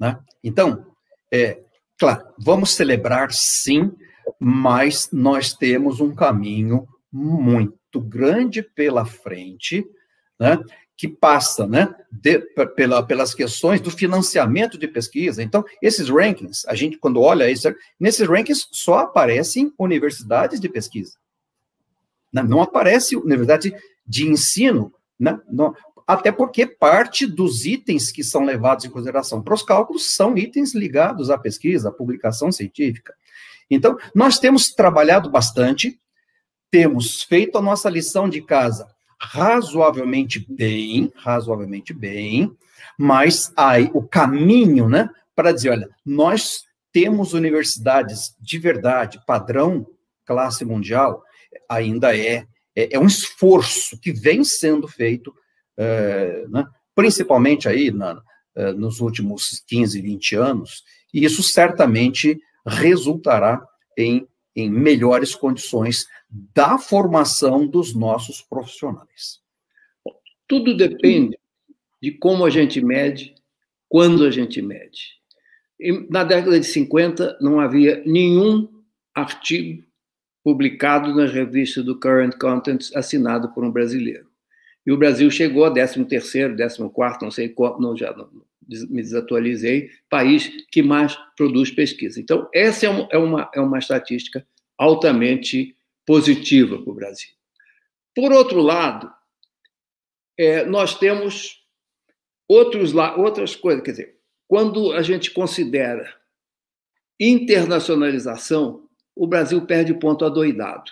Né? 0.00 0.18
Então, 0.42 0.84
é, 1.32 1.62
claro, 1.96 2.26
vamos 2.36 2.74
celebrar 2.74 3.30
sim, 3.30 3.92
mas 4.38 5.08
nós 5.12 5.52
temos 5.52 6.00
um 6.00 6.14
caminho 6.14 6.86
muito 7.12 8.00
grande 8.00 8.62
pela 8.62 9.04
frente, 9.04 9.84
né, 10.38 10.58
que 10.96 11.08
passa 11.08 11.66
né, 11.66 11.94
de, 12.10 12.38
pela, 12.76 13.02
pelas 13.02 13.34
questões 13.34 13.80
do 13.80 13.90
financiamento 13.90 14.76
de 14.76 14.86
pesquisa. 14.86 15.42
Então, 15.42 15.64
esses 15.80 16.10
rankings, 16.10 16.66
a 16.68 16.74
gente, 16.74 16.98
quando 16.98 17.20
olha 17.20 17.50
isso, 17.50 17.74
nesses 17.98 18.28
rankings 18.28 18.68
só 18.70 18.98
aparecem 18.98 19.72
universidades 19.78 20.60
de 20.60 20.68
pesquisa. 20.68 21.14
Não, 22.32 22.44
não 22.44 22.62
aparece 22.62 23.16
universidade 23.16 23.74
de 24.06 24.28
ensino, 24.28 24.92
né? 25.18 25.40
Não, 25.50 25.74
até 26.06 26.32
porque 26.32 26.66
parte 26.66 27.24
dos 27.26 27.64
itens 27.64 28.10
que 28.10 28.24
são 28.24 28.44
levados 28.44 28.84
em 28.84 28.90
consideração 28.90 29.40
para 29.40 29.54
os 29.54 29.62
cálculos 29.62 30.14
são 30.14 30.36
itens 30.36 30.74
ligados 30.74 31.30
à 31.30 31.38
pesquisa, 31.38 31.88
à 31.88 31.92
publicação 31.92 32.50
científica. 32.50 33.14
Então, 33.70 33.96
nós 34.14 34.38
temos 34.38 34.70
trabalhado 34.70 35.30
bastante, 35.30 36.00
temos 36.70 37.22
feito 37.22 37.56
a 37.56 37.62
nossa 37.62 37.88
lição 37.88 38.28
de 38.28 38.42
casa 38.42 38.86
razoavelmente 39.20 40.44
bem, 40.48 41.12
razoavelmente 41.14 41.92
bem, 41.92 42.56
mas 42.98 43.52
aí 43.54 43.90
o 43.92 44.02
caminho, 44.02 44.88
né, 44.88 45.10
para 45.36 45.52
dizer, 45.52 45.70
olha, 45.70 45.90
nós 46.04 46.64
temos 46.90 47.34
universidades 47.34 48.34
de 48.40 48.58
verdade, 48.58 49.20
padrão 49.26 49.86
classe 50.24 50.64
mundial, 50.64 51.22
ainda 51.68 52.16
é, 52.16 52.46
é, 52.74 52.94
é 52.96 52.98
um 52.98 53.06
esforço 53.06 53.98
que 54.00 54.12
vem 54.12 54.42
sendo 54.42 54.88
feito 54.88 55.34
é, 55.76 56.46
né, 56.48 56.66
principalmente 56.94 57.68
aí 57.68 57.90
na, 57.90 58.20
é, 58.54 58.72
nos 58.72 59.00
últimos 59.00 59.62
15, 59.66 60.00
20 60.00 60.36
anos, 60.36 60.82
e 61.12 61.24
isso 61.24 61.42
certamente 61.42 62.38
resultará 62.66 63.66
em, 63.96 64.26
em 64.54 64.70
melhores 64.70 65.34
condições 65.34 66.06
da 66.28 66.78
formação 66.78 67.66
dos 67.66 67.94
nossos 67.94 68.42
profissionais. 68.42 69.40
Tudo 70.46 70.76
depende 70.76 71.38
de 72.02 72.12
como 72.12 72.44
a 72.44 72.50
gente 72.50 72.80
mede, 72.80 73.34
quando 73.88 74.24
a 74.24 74.30
gente 74.30 74.62
mede. 74.62 75.20
Na 76.08 76.24
década 76.24 76.58
de 76.58 76.66
50, 76.66 77.38
não 77.40 77.60
havia 77.60 78.02
nenhum 78.04 78.68
artigo 79.14 79.84
publicado 80.42 81.14
nas 81.14 81.32
revistas 81.32 81.84
do 81.84 81.98
Current 81.98 82.36
Contents 82.38 82.94
assinado 82.94 83.52
por 83.52 83.64
um 83.64 83.70
brasileiro. 83.70 84.28
E 84.86 84.92
o 84.92 84.96
Brasil 84.96 85.30
chegou 85.30 85.64
a 85.64 85.72
13º, 85.72 86.56
14º, 86.56 87.22
não 87.22 87.30
sei 87.30 87.48
qual, 87.48 87.80
não, 87.80 87.96
já 87.96 88.12
não, 88.16 88.30
me 88.88 89.02
desatualizei, 89.02 89.90
país 90.08 90.48
que 90.70 90.82
mais 90.82 91.16
produz 91.36 91.70
pesquisa. 91.70 92.20
Então, 92.20 92.48
essa 92.54 92.86
é 92.86 92.88
uma, 92.88 93.08
é 93.10 93.18
uma, 93.18 93.50
é 93.54 93.60
uma 93.60 93.78
estatística 93.78 94.46
altamente 94.78 95.76
positiva 96.06 96.80
para 96.80 96.90
o 96.90 96.94
Brasil. 96.94 97.30
Por 98.14 98.32
outro 98.32 98.60
lado, 98.60 99.12
é, 100.38 100.64
nós 100.64 100.98
temos 100.98 101.64
outros, 102.48 102.94
outras 102.94 103.54
coisas, 103.54 103.84
quer 103.84 103.90
dizer, 103.90 104.16
quando 104.48 104.92
a 104.92 105.02
gente 105.02 105.30
considera 105.30 106.12
internacionalização, 107.20 108.88
o 109.14 109.26
Brasil 109.26 109.64
perde 109.66 109.92
ponto 109.94 110.24
adoidado. 110.24 110.90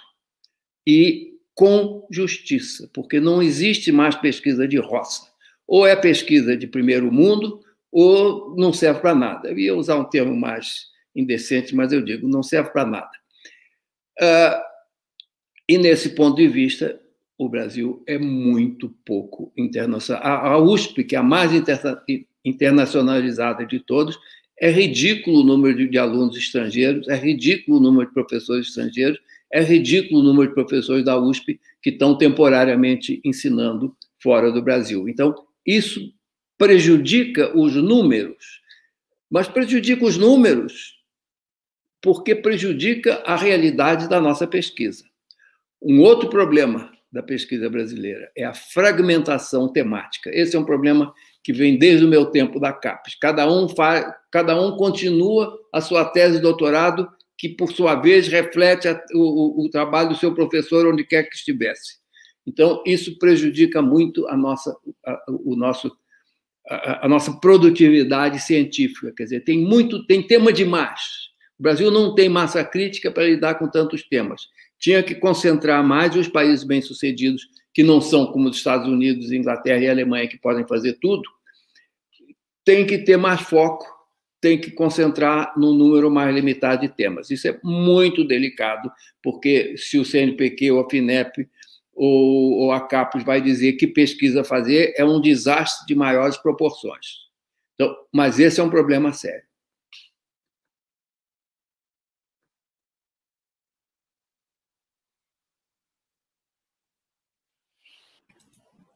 E 0.86 1.38
com 1.54 2.06
justiça, 2.08 2.88
porque 2.94 3.18
não 3.18 3.42
existe 3.42 3.90
mais 3.90 4.14
pesquisa 4.14 4.68
de 4.68 4.76
roça. 4.76 5.26
Ou 5.66 5.84
é 5.84 5.96
pesquisa 5.96 6.56
de 6.56 6.68
primeiro 6.68 7.10
mundo, 7.10 7.60
ou 7.90 8.54
não 8.56 8.72
serve 8.72 9.00
para 9.00 9.14
nada. 9.14 9.48
Eu 9.48 9.58
ia 9.58 9.74
usar 9.74 9.96
um 9.96 10.04
termo 10.04 10.36
mais 10.36 10.86
indecente, 11.14 11.74
mas 11.74 11.92
eu 11.92 12.02
digo, 12.02 12.28
não 12.28 12.42
serve 12.42 12.70
para 12.70 12.84
nada. 12.86 13.10
Uh, 14.20 14.62
e 15.68 15.78
nesse 15.78 16.10
ponto 16.10 16.36
de 16.36 16.48
vista, 16.48 17.00
o 17.36 17.48
Brasil 17.48 18.02
é 18.06 18.18
muito 18.18 18.94
pouco 19.04 19.52
internacional. 19.56 20.22
A, 20.24 20.48
a 20.52 20.58
USP, 20.58 21.04
que 21.04 21.14
é 21.14 21.18
a 21.18 21.22
mais 21.22 21.52
interna 21.52 22.02
internacionalizada 22.44 23.66
de 23.66 23.78
todos, 23.80 24.18
é 24.60 24.70
ridículo 24.70 25.40
o 25.40 25.44
número 25.44 25.76
de, 25.76 25.88
de 25.88 25.98
alunos 25.98 26.36
estrangeiros, 26.36 27.06
é 27.08 27.16
ridículo 27.16 27.78
o 27.78 27.80
número 27.80 28.08
de 28.08 28.14
professores 28.14 28.68
estrangeiros, 28.68 29.20
é 29.52 29.62
ridículo 29.62 30.20
o 30.20 30.22
número 30.22 30.48
de 30.48 30.54
professores 30.54 31.04
da 31.04 31.18
USP 31.18 31.60
que 31.82 31.90
estão 31.90 32.16
temporariamente 32.16 33.20
ensinando 33.24 33.94
fora 34.20 34.50
do 34.50 34.62
Brasil. 34.62 35.08
Então, 35.08 35.34
isso 35.64 36.12
prejudica 36.58 37.56
os 37.56 37.74
números, 37.74 38.60
mas 39.30 39.48
prejudica 39.48 40.04
os 40.04 40.18
números 40.18 40.98
porque 42.02 42.34
prejudica 42.34 43.22
a 43.24 43.36
realidade 43.36 44.08
da 44.08 44.20
nossa 44.20 44.46
pesquisa. 44.46 45.04
Um 45.80 46.00
outro 46.00 46.28
problema 46.28 46.92
da 47.10 47.22
pesquisa 47.22 47.70
brasileira 47.70 48.30
é 48.36 48.44
a 48.44 48.52
fragmentação 48.52 49.72
temática. 49.72 50.30
Esse 50.32 50.56
é 50.56 50.58
um 50.58 50.64
problema 50.64 51.12
que 51.42 51.52
vem 51.52 51.78
desde 51.78 52.04
o 52.04 52.08
meu 52.08 52.26
tempo 52.26 52.60
da 52.60 52.72
CAPES. 52.72 53.14
Cada 53.20 53.50
um, 53.50 53.68
faz, 53.68 54.06
cada 54.30 54.60
um 54.60 54.76
continua 54.76 55.58
a 55.72 55.80
sua 55.80 56.04
tese 56.04 56.36
de 56.36 56.42
doutorado 56.42 57.08
que, 57.36 57.48
por 57.48 57.72
sua 57.72 57.94
vez, 57.94 58.28
reflete 58.28 58.88
a, 58.88 59.00
o, 59.14 59.64
o, 59.64 59.70
trabalho 59.70 60.10
do 60.10 60.16
seu 60.16 60.34
professor 60.34 60.86
onde 60.86 61.04
quer 61.04 61.22
que 61.22 61.36
estivesse. 61.36 61.98
Então, 62.46 62.82
isso 62.84 63.18
prejudica 63.18 63.80
muito 63.80 64.26
a 64.26 64.36
nossa, 64.36 64.76
a, 65.06 65.24
o 65.28 65.54
nosso, 65.54 65.96
a, 66.68 67.06
a, 67.06 67.08
nossa 67.08 67.32
produtividade 67.40 68.40
científica. 68.40 69.12
Quer 69.16 69.24
dizer, 69.24 69.40
tem 69.40 69.58
muito, 69.58 70.04
tem 70.06 70.22
tema 70.22 70.52
demais. 70.52 71.00
O 71.58 71.62
Brasil 71.62 71.90
não 71.90 72.14
tem 72.14 72.28
massa 72.28 72.64
crítica 72.64 73.10
para 73.10 73.24
lidar 73.24 73.54
com 73.54 73.68
tantos 73.68 74.02
temas. 74.02 74.48
Tinha 74.78 75.02
que 75.02 75.14
concentrar 75.14 75.82
mais 75.82 76.14
os 76.14 76.28
países 76.28 76.64
bem-sucedidos, 76.64 77.42
que 77.74 77.82
não 77.82 78.00
são 78.00 78.26
como 78.26 78.48
os 78.48 78.56
Estados 78.56 78.86
Unidos, 78.86 79.32
Inglaterra 79.32 79.82
e 79.82 79.88
Alemanha, 79.88 80.28
que 80.28 80.38
podem 80.38 80.66
fazer 80.66 80.98
tudo, 81.00 81.22
tem 82.64 82.86
que 82.86 82.98
ter 82.98 83.16
mais 83.16 83.40
foco 83.40 83.98
tem 84.40 84.60
que 84.60 84.70
concentrar 84.70 85.52
num 85.56 85.72
número 85.72 86.10
mais 86.10 86.34
limitado 86.34 86.82
de 86.82 86.88
temas. 86.88 87.30
Isso 87.30 87.48
é 87.48 87.58
muito 87.62 88.24
delicado, 88.24 88.90
porque 89.22 89.76
se 89.76 89.98
o 89.98 90.04
CNPq 90.04 90.70
ou 90.70 90.80
a 90.80 90.88
FINEP 90.88 91.48
ou, 91.98 92.52
ou 92.60 92.72
a 92.72 92.80
CAPES 92.80 93.24
vai 93.24 93.40
dizer 93.40 93.74
que 93.74 93.86
pesquisa 93.86 94.44
fazer, 94.44 94.94
é 94.96 95.04
um 95.04 95.20
desastre 95.20 95.86
de 95.86 95.94
maiores 95.94 96.36
proporções. 96.36 97.28
Então, 97.74 97.94
mas 98.12 98.38
esse 98.38 98.60
é 98.60 98.62
um 98.62 98.70
problema 98.70 99.12
sério. 99.12 99.46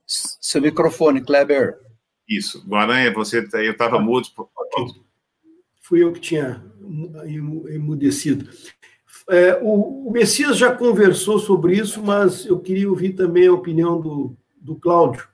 Seu 0.06 0.60
microfone, 0.60 1.24
Kleber. 1.24 1.78
Isso. 2.28 2.62
Guaranha, 2.66 3.12
você 3.12 3.38
eu 3.38 3.72
estava 3.72 3.98
mudo 3.98 4.28
fui 5.92 6.02
eu 6.02 6.12
que 6.12 6.20
tinha 6.20 6.64
emudecido. 7.68 8.48
É, 9.28 9.58
o, 9.62 10.08
o, 10.08 10.10
Messias 10.10 10.56
já 10.56 10.74
conversou 10.74 11.38
sobre 11.38 11.76
isso, 11.76 12.02
mas 12.02 12.44
eu 12.44 12.58
queria 12.58 12.88
ouvir 12.88 13.12
também 13.12 13.46
a 13.46 13.52
opinião 13.52 14.00
do, 14.00 14.36
do 14.60 14.74
Cláudio. 14.76 15.28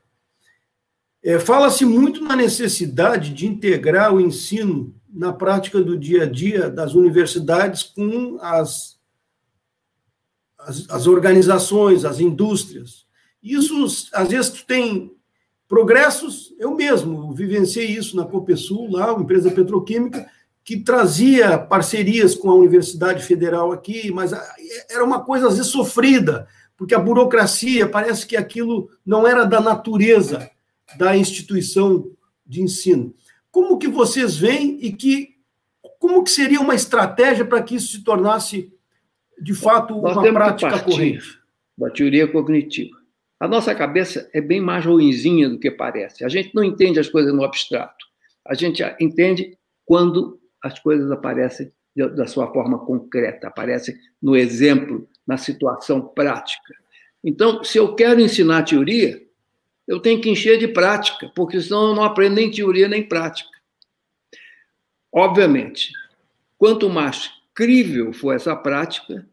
É, 1.23 1.39
Fala-se 1.39 1.85
muito 1.85 2.23
na 2.23 2.37
necessidade 2.37 3.33
de 3.33 3.47
integrar 3.47 4.15
o 4.15 4.21
ensino 4.21 4.95
na 5.09 5.33
prática 5.33 5.83
do 5.83 5.99
dia 5.99 6.25
a 6.25 6.27
dia 6.27 6.71
das 6.71 6.95
universidades 6.95 7.83
com 7.83 8.39
as, 8.41 8.99
as, 10.59 10.89
as 10.91 11.07
organizações, 11.07 12.05
as 12.05 12.21
indústrias. 12.21 13.07
Isso, 13.43 14.09
às 14.13 14.29
vezes, 14.29 14.63
tem 14.63 15.13
progressos. 15.67 16.55
Eu 16.59 16.75
mesmo 16.75 17.33
vivenciei 17.33 17.87
isso 17.87 18.17
na 18.17 18.25
Copesul, 18.25 18.91
lá, 18.91 19.13
uma 19.13 19.23
empresa 19.23 19.51
petroquímica, 19.51 20.29
que 20.69 20.77
trazia 20.77 21.57
parcerias 21.57 22.35
com 22.35 22.51
a 22.51 22.55
Universidade 22.55 23.25
Federal 23.25 23.73
aqui, 23.73 24.11
mas 24.11 24.33
era 24.91 25.03
uma 25.03 25.25
coisa 25.25 25.49
às 25.49 25.57
vezes 25.57 25.73
sofrida, 25.73 26.47
porque 26.77 26.95
a 26.95 26.99
burocracia 26.99 27.89
parece 27.89 28.27
que 28.27 28.37
aquilo 28.37 28.91
não 29.05 29.27
era 29.27 29.47
da 29.47 29.63
natureza 29.63 30.51
da 30.99 31.17
instituição 31.17 32.11
de 32.47 32.61
ensino. 32.61 33.15
Como 33.51 33.79
que 33.79 33.89
vocês 33.89 34.37
veem 34.37 34.79
e 34.83 34.93
que 34.93 35.37
como 35.99 36.23
que 36.23 36.31
seria 36.31 36.61
uma 36.61 36.75
estratégia 36.75 37.47
para 37.47 37.63
que 37.63 37.77
isso 37.77 37.93
se 37.93 38.05
tornasse 38.05 38.71
de 39.41 39.55
fato 39.55 39.99
Nós 40.03 40.19
uma 40.19 40.33
prática 40.35 40.81
corrente? 40.81 41.39
Da 41.79 41.89
teoria 41.89 42.29
cognitiva. 42.29 42.95
A 43.41 43.49
nossa 43.49 43.75
cabeça 43.75 44.29
é 44.35 44.41
bem 44.43 44.61
mais 44.61 44.85
ruinzinha 44.85 45.49
do 45.49 45.59
que 45.59 45.71
parece. 45.71 46.27
A 46.27 46.29
gente 46.29 46.55
não 46.55 46.63
entende 46.63 47.01
as 47.01 47.09
coisas 47.09 47.33
no 47.33 47.43
abstrato. 47.43 48.05
A 48.47 48.53
gente 48.53 48.83
entende 49.01 49.57
quando 49.87 50.38
as 50.63 50.79
coisas 50.79 51.11
aparecem 51.11 51.73
da 51.97 52.27
sua 52.27 52.53
forma 52.53 52.79
concreta, 52.79 53.49
aparecem 53.49 53.97
no 54.23 54.37
exemplo, 54.37 55.09
na 55.27 55.37
situação 55.37 56.01
prática. 56.01 56.75
Então, 57.25 57.65
se 57.65 57.79
eu 57.79 57.95
quero 57.95 58.21
ensinar 58.21 58.63
teoria, 58.63 59.21
eu 59.87 59.99
tenho 59.99 60.21
que 60.21 60.31
encher 60.31 60.59
de 60.59 60.69
prática, 60.69 61.31
porque 61.35 61.61
senão 61.61 61.89
eu 61.89 61.95
não 61.95 62.05
aprendo 62.05 62.37
nem 62.37 62.51
teoria 62.51 62.89
nem 62.89 63.03
prática. 63.03 63.51
Obviamente, 65.13 65.93
quanto 66.57 66.89
mais 66.89 67.33
crível 67.55 68.13
for 68.13 68.35
essa 68.35 68.55
prática, 68.55 69.27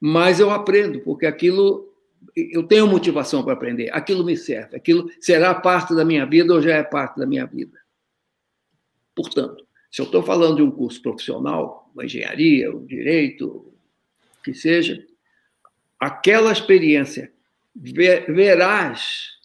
mais 0.00 0.40
eu 0.40 0.50
aprendo, 0.50 1.00
porque 1.00 1.26
aquilo 1.26 1.86
eu 2.34 2.62
tenho 2.64 2.86
motivação 2.86 3.42
para 3.42 3.52
aprender, 3.52 3.90
aquilo 3.92 4.24
me 4.24 4.36
serve, 4.36 4.76
aquilo 4.76 5.10
será 5.20 5.54
parte 5.54 5.94
da 5.94 6.04
minha 6.04 6.26
vida 6.26 6.52
ou 6.52 6.60
já 6.60 6.74
é 6.74 6.82
parte 6.82 7.18
da 7.18 7.26
minha 7.26 7.46
vida. 7.46 7.78
Portanto, 9.14 9.65
se 9.90 10.00
eu 10.00 10.06
estou 10.06 10.22
falando 10.22 10.56
de 10.56 10.62
um 10.62 10.70
curso 10.70 11.00
profissional, 11.00 11.90
uma 11.94 12.04
engenharia, 12.04 12.74
um 12.74 12.84
direito, 12.84 13.72
que 14.44 14.52
seja, 14.52 15.04
aquela 15.98 16.52
experiência 16.52 17.32
veraz 17.74 19.36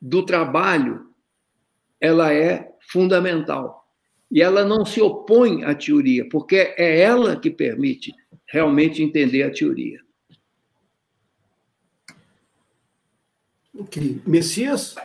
do 0.00 0.24
trabalho, 0.24 1.08
ela 2.00 2.32
é 2.32 2.74
fundamental. 2.80 3.88
E 4.30 4.42
ela 4.42 4.64
não 4.64 4.84
se 4.84 5.00
opõe 5.00 5.64
à 5.64 5.74
teoria, 5.74 6.28
porque 6.28 6.74
é 6.76 7.00
ela 7.00 7.38
que 7.38 7.50
permite 7.50 8.14
realmente 8.46 9.02
entender 9.02 9.42
a 9.42 9.50
teoria. 9.50 10.00
Ok. 13.78 14.20
Messias? 14.26 14.96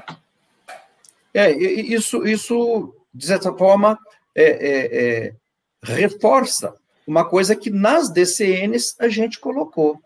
É, 1.33 1.51
isso, 1.51 2.25
isso 2.25 2.93
de 3.13 3.25
certa 3.25 3.53
forma, 3.53 3.97
é, 4.35 4.43
é, 4.43 5.25
é, 5.27 5.35
reforça 5.83 6.75
uma 7.05 7.27
coisa 7.27 7.55
que 7.55 7.69
nas 7.69 8.09
DCNs 8.09 8.95
a 8.99 9.07
gente 9.07 9.39
colocou. 9.39 10.01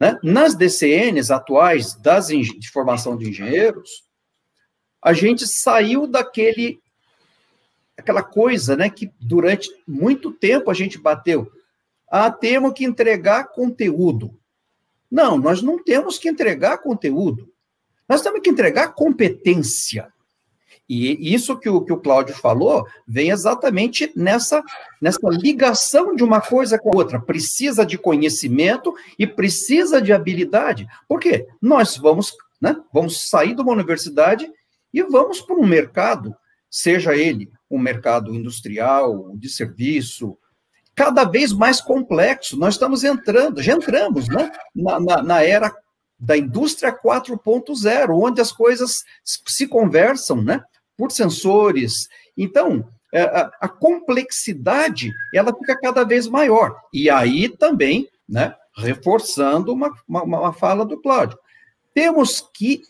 Né? 0.00 0.18
Nas 0.22 0.54
DCNs 0.54 1.30
atuais 1.30 1.94
das 1.94 2.28
de 2.28 2.70
formação 2.70 3.16
de 3.16 3.28
engenheiros, 3.28 4.04
a 5.02 5.12
gente 5.12 5.46
saiu 5.46 6.06
daquele 6.06 6.80
aquela 7.96 8.22
coisa, 8.22 8.76
né, 8.76 8.90
que 8.90 9.12
durante 9.20 9.70
muito 9.86 10.32
tempo 10.32 10.70
a 10.70 10.74
gente 10.74 10.98
bateu. 10.98 11.50
Ah, 12.10 12.30
temos 12.30 12.72
que 12.72 12.84
entregar 12.84 13.52
conteúdo. 13.52 14.36
Não, 15.10 15.38
nós 15.38 15.62
não 15.62 15.82
temos 15.82 16.18
que 16.18 16.28
entregar 16.28 16.78
conteúdo. 16.78 17.52
Nós 18.08 18.20
temos 18.20 18.40
que 18.40 18.50
entregar 18.50 18.94
competência. 18.94 20.12
E 20.88 21.34
isso 21.34 21.58
que 21.58 21.68
o, 21.68 21.80
que 21.80 21.92
o 21.92 22.00
Cláudio 22.00 22.34
falou 22.34 22.86
vem 23.06 23.30
exatamente 23.30 24.12
nessa, 24.14 24.62
nessa 25.00 25.28
ligação 25.30 26.14
de 26.14 26.22
uma 26.22 26.40
coisa 26.40 26.78
com 26.78 26.90
a 26.90 26.96
outra. 26.96 27.20
Precisa 27.20 27.86
de 27.86 27.96
conhecimento 27.96 28.94
e 29.18 29.26
precisa 29.26 30.00
de 30.00 30.12
habilidade. 30.12 30.86
Por 31.08 31.20
quê? 31.20 31.46
Nós 31.60 31.96
vamos, 31.96 32.34
né, 32.60 32.76
vamos 32.92 33.28
sair 33.28 33.54
de 33.54 33.62
uma 33.62 33.72
universidade 33.72 34.50
e 34.92 35.02
vamos 35.02 35.40
para 35.40 35.56
um 35.56 35.66
mercado, 35.66 36.34
seja 36.70 37.16
ele 37.16 37.50
um 37.70 37.78
mercado 37.78 38.34
industrial, 38.34 39.32
de 39.36 39.48
serviço, 39.48 40.38
cada 40.94 41.24
vez 41.24 41.52
mais 41.52 41.80
complexo. 41.80 42.58
Nós 42.58 42.74
estamos 42.74 43.02
entrando, 43.04 43.62
já 43.62 43.72
entramos 43.72 44.28
né, 44.28 44.52
na, 44.74 45.00
na, 45.00 45.22
na 45.22 45.42
era 45.42 45.74
da 46.18 46.36
indústria 46.36 46.96
4.0, 46.96 48.10
onde 48.10 48.40
as 48.40 48.52
coisas 48.52 49.02
se 49.24 49.66
conversam, 49.66 50.42
né? 50.42 50.62
Por 50.96 51.10
sensores. 51.10 52.08
Então, 52.36 52.88
é, 53.12 53.22
a, 53.60 53.68
complexidade 53.68 55.12
ela 55.32 55.54
fica 55.54 55.78
cada 55.80 56.02
vez 56.04 56.26
maior. 56.26 56.76
E 56.92 57.08
aí 57.08 57.48
também, 57.48 58.08
né, 58.28 58.54
reforçando 58.76 59.72
uma, 59.72 59.92
uma, 60.08 60.22
uma 60.24 60.52
fala 60.52 60.84
do 60.84 61.00
Cláudio, 61.00 61.38
temos 61.94 62.40
que 62.52 62.82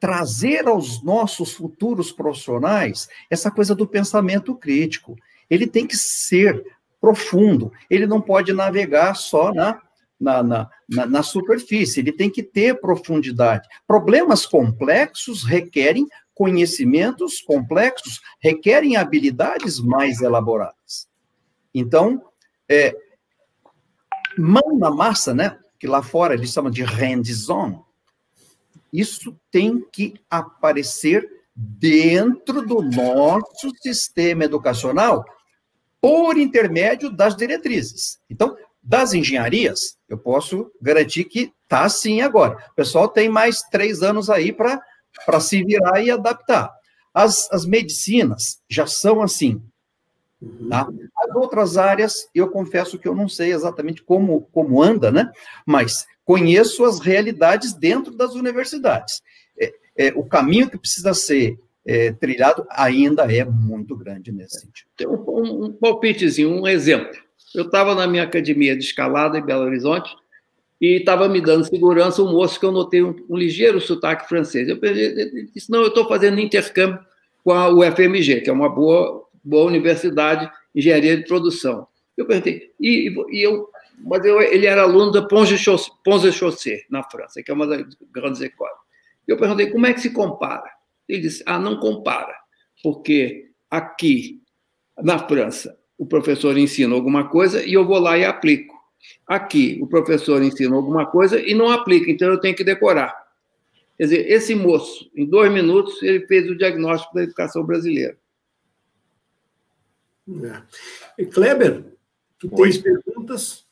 trazer 0.00 0.66
aos 0.66 1.04
nossos 1.04 1.52
futuros 1.52 2.10
profissionais 2.10 3.06
essa 3.30 3.50
coisa 3.50 3.74
do 3.74 3.86
pensamento 3.86 4.54
crítico. 4.54 5.14
Ele 5.50 5.66
tem 5.66 5.86
que 5.86 5.96
ser 5.96 6.64
profundo, 6.98 7.70
ele 7.88 8.06
não 8.06 8.20
pode 8.20 8.52
navegar 8.52 9.14
só 9.14 9.52
na, 9.52 9.80
na, 10.18 10.42
na, 10.42 10.70
na, 10.88 11.06
na 11.06 11.22
superfície, 11.22 12.00
ele 12.00 12.12
tem 12.12 12.30
que 12.30 12.42
ter 12.42 12.80
profundidade. 12.80 13.68
Problemas 13.86 14.46
complexos 14.46 15.44
requerem 15.44 16.06
conhecimentos 16.40 17.42
complexos 17.42 18.18
requerem 18.40 18.96
habilidades 18.96 19.78
mais 19.78 20.22
elaboradas. 20.22 21.06
Então, 21.74 22.24
é, 22.66 22.96
mão 24.38 24.78
na 24.78 24.90
massa, 24.90 25.34
né? 25.34 25.58
Que 25.78 25.86
lá 25.86 26.02
fora 26.02 26.32
eles 26.32 26.50
chamam 26.50 26.70
de 26.70 26.82
hands-on. 26.82 27.84
Isso 28.90 29.38
tem 29.50 29.84
que 29.92 30.14
aparecer 30.30 31.28
dentro 31.54 32.66
do 32.66 32.80
nosso 32.80 33.70
sistema 33.82 34.44
educacional 34.44 35.22
por 36.00 36.38
intermédio 36.38 37.10
das 37.10 37.36
diretrizes. 37.36 38.18
Então, 38.30 38.56
das 38.82 39.12
engenharias, 39.12 39.98
eu 40.08 40.16
posso 40.16 40.72
garantir 40.80 41.24
que 41.24 41.52
está 41.64 41.84
assim 41.84 42.22
agora. 42.22 42.56
O 42.72 42.74
pessoal 42.74 43.08
tem 43.08 43.28
mais 43.28 43.60
três 43.60 44.02
anos 44.02 44.30
aí 44.30 44.54
para 44.54 44.80
para 45.24 45.40
se 45.40 45.62
virar 45.62 46.02
e 46.02 46.10
adaptar. 46.10 46.72
As, 47.12 47.50
as 47.52 47.66
medicinas 47.66 48.60
já 48.68 48.86
são 48.86 49.22
assim. 49.22 49.62
Tá? 50.68 50.88
As 51.18 51.36
outras 51.36 51.76
áreas, 51.76 52.28
eu 52.34 52.48
confesso 52.48 52.98
que 52.98 53.06
eu 53.06 53.14
não 53.14 53.28
sei 53.28 53.52
exatamente 53.52 54.02
como, 54.02 54.42
como 54.52 54.82
anda, 54.82 55.10
né? 55.10 55.30
mas 55.66 56.06
conheço 56.24 56.84
as 56.84 56.98
realidades 57.00 57.74
dentro 57.74 58.14
das 58.14 58.34
universidades. 58.34 59.22
É, 59.58 59.74
é, 59.96 60.12
o 60.14 60.24
caminho 60.24 60.70
que 60.70 60.78
precisa 60.78 61.12
ser 61.12 61.58
é, 61.84 62.12
trilhado 62.12 62.66
ainda 62.70 63.30
é 63.32 63.44
muito 63.44 63.96
grande 63.96 64.32
nesse 64.32 64.60
sentido. 64.60 64.88
Tem 64.96 65.06
um, 65.06 65.64
um 65.64 65.72
palpitezinho, 65.72 66.50
um 66.50 66.68
exemplo. 66.68 67.18
Eu 67.54 67.64
estava 67.64 67.94
na 67.94 68.06
minha 68.06 68.22
academia 68.22 68.76
de 68.76 68.84
escalada 68.84 69.38
em 69.38 69.44
Belo 69.44 69.64
Horizonte, 69.64 70.14
e 70.80 70.96
estava 70.96 71.28
me 71.28 71.40
dando 71.40 71.64
segurança 71.64 72.22
um 72.22 72.32
moço 72.32 72.58
que 72.58 72.64
eu 72.64 72.72
notei 72.72 73.02
um, 73.02 73.14
um 73.28 73.36
ligeiro 73.36 73.80
sotaque 73.80 74.28
francês. 74.28 74.68
Eu 74.68 74.78
disse, 75.52 75.70
não, 75.70 75.82
eu 75.82 75.88
estou 75.88 76.08
fazendo 76.08 76.40
intercâmbio 76.40 76.98
com 77.44 77.52
a 77.52 77.68
UFMG, 77.68 78.40
que 78.40 78.50
é 78.50 78.52
uma 78.52 78.68
boa, 78.68 79.26
boa 79.44 79.66
universidade 79.66 80.50
de 80.74 80.80
engenharia 80.80 81.16
de 81.16 81.24
produção. 81.24 81.86
Eu 82.16 82.26
perguntei, 82.26 82.72
e, 82.80 83.14
e 83.30 83.42
eu, 83.42 83.68
mas 84.02 84.24
eu, 84.24 84.40
ele 84.40 84.66
era 84.66 84.82
aluno 84.82 85.12
da 85.12 85.22
Pont 85.22 85.48
de 85.48 85.58
Chaussée, 85.58 86.84
na 86.88 87.02
França, 87.02 87.42
que 87.42 87.50
é 87.50 87.54
uma 87.54 87.66
das 87.66 87.84
grandes 88.10 88.40
escolas. 88.40 88.74
Eu 89.28 89.36
perguntei, 89.36 89.70
como 89.70 89.86
é 89.86 89.92
que 89.92 90.00
se 90.00 90.10
compara? 90.10 90.70
Ele 91.06 91.20
disse, 91.20 91.42
ah, 91.46 91.58
não 91.58 91.78
compara, 91.78 92.34
porque 92.82 93.50
aqui, 93.70 94.40
na 94.98 95.18
França, 95.18 95.78
o 95.98 96.06
professor 96.06 96.56
ensina 96.56 96.94
alguma 96.94 97.28
coisa 97.28 97.62
e 97.62 97.74
eu 97.74 97.86
vou 97.86 97.98
lá 97.98 98.16
e 98.16 98.24
aplico. 98.24 98.79
Aqui, 99.26 99.78
o 99.80 99.86
professor 99.86 100.42
ensina 100.42 100.74
alguma 100.74 101.06
coisa 101.06 101.40
e 101.40 101.54
não 101.54 101.70
aplica, 101.70 102.10
então 102.10 102.28
eu 102.28 102.38
tenho 102.38 102.54
que 102.54 102.64
decorar. 102.64 103.14
Quer 103.96 104.04
dizer, 104.04 104.30
esse 104.30 104.54
moço, 104.54 105.10
em 105.14 105.26
dois 105.26 105.52
minutos, 105.52 106.02
ele 106.02 106.26
fez 106.26 106.48
o 106.50 106.56
diagnóstico 106.56 107.14
da 107.14 107.22
educação 107.22 107.64
brasileira. 107.64 108.16
É. 110.28 111.22
E 111.22 111.26
Kleber, 111.26 111.84
tu 112.38 112.48
tens 112.48 112.78
perguntas? 112.78 113.64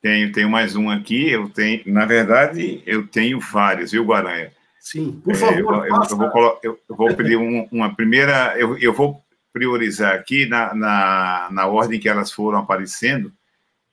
Tenho, 0.00 0.32
tenho 0.32 0.50
mais 0.50 0.76
um 0.76 0.90
aqui. 0.90 1.30
Eu 1.30 1.48
tenho, 1.48 1.82
na 1.86 2.04
verdade, 2.04 2.82
eu 2.86 3.06
tenho 3.06 3.38
vários, 3.40 3.92
viu, 3.92 4.04
Guaranha? 4.04 4.52
Sim, 4.80 5.20
por 5.24 5.34
favor. 5.36 5.86
É, 5.86 5.90
eu, 5.90 5.94
eu, 5.94 6.02
eu, 6.10 6.16
vou, 6.16 6.60
eu, 6.62 6.78
vou, 6.88 7.14
pedir 7.14 7.36
um, 7.36 7.68
uma 7.70 7.94
primeira. 7.94 8.58
Eu, 8.58 8.76
eu 8.78 8.92
vou 8.92 9.22
priorizar 9.52 10.14
aqui 10.14 10.46
na, 10.46 10.74
na, 10.74 11.48
na 11.52 11.66
ordem 11.66 12.00
que 12.00 12.08
elas 12.08 12.32
foram 12.32 12.58
aparecendo 12.58 13.32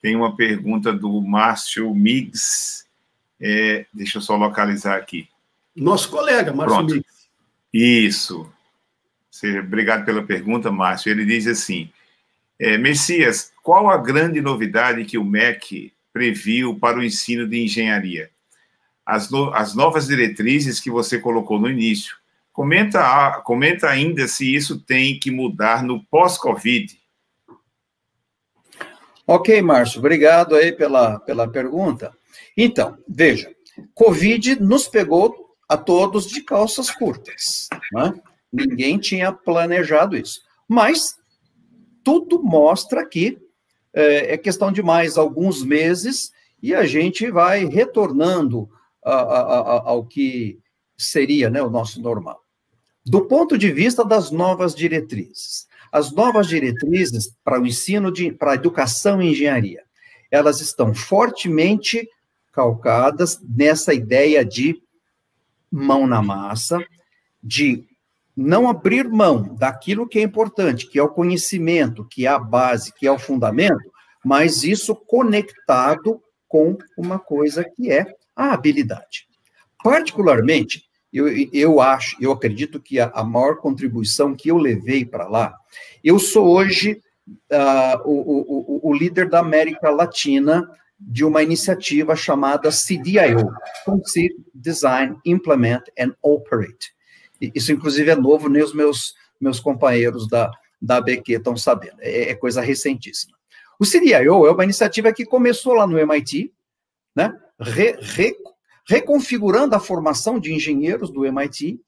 tem 0.00 0.16
uma 0.16 0.34
pergunta 0.34 0.92
do 0.92 1.20
Márcio 1.20 1.94
Miggs. 1.94 2.84
É, 3.40 3.86
deixa 3.92 4.18
eu 4.18 4.22
só 4.22 4.36
localizar 4.36 4.96
aqui. 4.96 5.28
Nosso 5.74 6.10
colega, 6.10 6.52
Márcio 6.52 6.76
Pronto. 6.76 6.94
Miggs. 6.94 7.28
Isso. 7.72 8.50
Obrigado 9.62 10.04
pela 10.04 10.22
pergunta, 10.22 10.70
Márcio. 10.70 11.10
Ele 11.10 11.24
diz 11.24 11.46
assim: 11.46 11.90
é, 12.58 12.76
Messias, 12.76 13.52
qual 13.62 13.88
a 13.88 13.96
grande 13.96 14.40
novidade 14.40 15.04
que 15.04 15.16
o 15.16 15.24
MEC 15.24 15.92
previu 16.12 16.78
para 16.78 16.98
o 16.98 17.02
ensino 17.02 17.48
de 17.48 17.62
engenharia? 17.62 18.30
As, 19.06 19.30
no, 19.30 19.52
as 19.54 19.74
novas 19.74 20.06
diretrizes 20.06 20.78
que 20.80 20.90
você 20.90 21.18
colocou 21.18 21.58
no 21.58 21.70
início. 21.70 22.16
Comenta, 22.52 23.40
comenta 23.44 23.88
ainda 23.88 24.28
se 24.28 24.54
isso 24.54 24.78
tem 24.78 25.18
que 25.18 25.30
mudar 25.30 25.82
no 25.82 26.04
pós-Covid 26.04 26.99
Ok, 29.32 29.62
Márcio, 29.62 30.00
obrigado 30.00 30.56
aí 30.56 30.72
pela, 30.72 31.20
pela 31.20 31.46
pergunta. 31.46 32.12
Então, 32.56 32.98
veja, 33.08 33.54
Covid 33.94 34.60
nos 34.60 34.88
pegou 34.88 35.54
a 35.68 35.76
todos 35.76 36.26
de 36.26 36.42
calças 36.42 36.90
curtas, 36.90 37.68
né? 37.92 38.12
Ninguém 38.52 38.98
tinha 38.98 39.32
planejado 39.32 40.16
isso. 40.16 40.40
Mas 40.66 41.14
tudo 42.02 42.42
mostra 42.42 43.06
que 43.06 43.38
é, 43.94 44.34
é 44.34 44.36
questão 44.36 44.72
de 44.72 44.82
mais 44.82 45.16
alguns 45.16 45.62
meses 45.62 46.32
e 46.60 46.74
a 46.74 46.84
gente 46.84 47.30
vai 47.30 47.66
retornando 47.66 48.68
a, 49.00 49.14
a, 49.14 49.40
a, 49.42 49.90
ao 49.90 50.06
que 50.06 50.58
seria 50.98 51.48
né, 51.48 51.62
o 51.62 51.70
nosso 51.70 52.02
normal. 52.02 52.40
Do 53.06 53.28
ponto 53.28 53.56
de 53.56 53.70
vista 53.70 54.04
das 54.04 54.32
novas 54.32 54.74
diretrizes, 54.74 55.69
as 55.92 56.12
novas 56.12 56.46
diretrizes 56.46 57.34
para 57.44 57.60
o 57.60 57.66
ensino, 57.66 58.12
de, 58.12 58.32
para 58.32 58.52
a 58.52 58.54
educação 58.54 59.20
e 59.20 59.30
engenharia, 59.30 59.82
elas 60.30 60.60
estão 60.60 60.94
fortemente 60.94 62.08
calcadas 62.52 63.40
nessa 63.42 63.92
ideia 63.92 64.44
de 64.44 64.80
mão 65.70 66.06
na 66.06 66.22
massa, 66.22 66.84
de 67.42 67.84
não 68.36 68.68
abrir 68.68 69.08
mão 69.08 69.54
daquilo 69.54 70.08
que 70.08 70.18
é 70.18 70.22
importante, 70.22 70.86
que 70.86 70.98
é 70.98 71.02
o 71.02 71.08
conhecimento, 71.08 72.04
que 72.04 72.26
é 72.26 72.28
a 72.28 72.38
base, 72.38 72.92
que 72.94 73.06
é 73.06 73.12
o 73.12 73.18
fundamento, 73.18 73.90
mas 74.24 74.62
isso 74.62 74.94
conectado 74.94 76.22
com 76.48 76.76
uma 76.96 77.18
coisa 77.18 77.64
que 77.64 77.90
é 77.90 78.06
a 78.34 78.52
habilidade. 78.52 79.26
Particularmente, 79.82 80.89
eu, 81.12 81.26
eu 81.52 81.80
acho, 81.80 82.16
eu 82.20 82.32
acredito 82.32 82.80
que 82.80 83.00
a, 83.00 83.10
a 83.14 83.24
maior 83.24 83.56
contribuição 83.56 84.34
que 84.34 84.50
eu 84.50 84.56
levei 84.56 85.04
para 85.04 85.26
lá, 85.28 85.54
eu 86.02 86.18
sou 86.18 86.46
hoje 86.48 87.00
uh, 87.28 88.00
o, 88.04 88.80
o, 88.84 88.90
o 88.90 88.94
líder 88.94 89.28
da 89.28 89.40
América 89.40 89.90
Latina 89.90 90.68
de 90.98 91.24
uma 91.24 91.42
iniciativa 91.42 92.14
chamada 92.14 92.70
CDIO, 92.70 93.50
Conceive, 93.84 94.36
Design, 94.54 95.16
Implement 95.24 95.82
and 95.98 96.14
Operate. 96.22 96.94
Isso, 97.40 97.72
inclusive, 97.72 98.10
é 98.10 98.14
novo, 98.16 98.50
nem 98.50 98.62
os 98.62 98.74
meus, 98.74 99.14
meus 99.40 99.58
companheiros 99.58 100.28
da, 100.28 100.50
da 100.80 100.98
ABQ 100.98 101.32
estão 101.32 101.56
sabendo, 101.56 101.96
é, 102.00 102.30
é 102.30 102.34
coisa 102.34 102.60
recentíssima. 102.60 103.36
O 103.78 103.86
CDIO 103.86 104.46
é 104.46 104.50
uma 104.50 104.64
iniciativa 104.64 105.10
que 105.10 105.24
começou 105.24 105.72
lá 105.72 105.86
no 105.86 105.98
MIT, 105.98 106.52
né, 107.16 107.34
re, 107.58 107.96
reconfigurando 108.90 109.76
a 109.76 109.80
formação 109.80 110.40
de 110.40 110.52
engenheiros 110.52 111.12
do 111.12 111.24
MIT. 111.24 111.80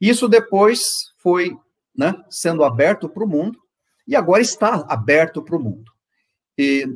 Isso 0.00 0.28
depois 0.28 1.12
foi 1.18 1.56
né, 1.96 2.12
sendo 2.28 2.64
aberto 2.64 3.08
para 3.08 3.22
o 3.22 3.28
mundo, 3.28 3.56
e 4.04 4.16
agora 4.16 4.42
está 4.42 4.84
aberto 4.88 5.40
para 5.44 5.56
o 5.56 5.62
mundo. 5.62 5.92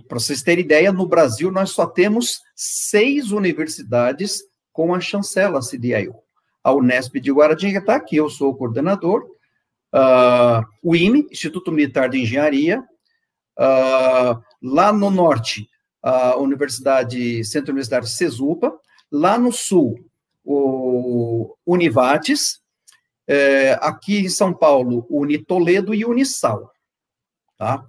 Para 0.09 0.19
vocês 0.19 0.43
terem 0.43 0.65
ideia, 0.65 0.91
no 0.91 1.07
Brasil 1.07 1.53
nós 1.53 1.71
só 1.71 1.87
temos 1.87 2.41
seis 2.57 3.31
universidades 3.31 4.43
com 4.73 4.93
a 4.93 4.99
chancela 4.99 5.61
CDIO. 5.61 6.17
A 6.63 6.73
Unesp 6.73 7.15
de 7.21 7.31
Guaratinga 7.31 7.79
está 7.79 7.95
aqui, 7.95 8.17
eu 8.17 8.29
sou 8.29 8.51
o 8.51 8.57
coordenador. 8.57 9.25
Uh, 9.95 10.67
o 10.83 10.97
IME, 10.97 11.29
Instituto 11.31 11.71
Militar 11.71 12.09
de 12.09 12.19
Engenharia. 12.19 12.81
Uh, 13.57 14.43
lá 14.61 14.93
no 14.93 15.11
norte, 15.11 15.69
a 16.03 16.37
Universidade, 16.37 17.45
Centro 17.45 17.71
Universitário 17.71 18.07
Cesupa. 18.07 18.79
Lá 19.11 19.39
no 19.39 19.53
sul, 19.53 19.99
o 20.45 21.55
Univates. 21.67 22.61
É, 23.31 23.79
aqui 23.83 24.21
em 24.21 24.29
São 24.31 24.55
Paulo, 24.55 25.07
Unitoledo 25.11 25.95
e 25.95 26.03
Unisal. 26.03 26.73
Tá? 27.59 27.85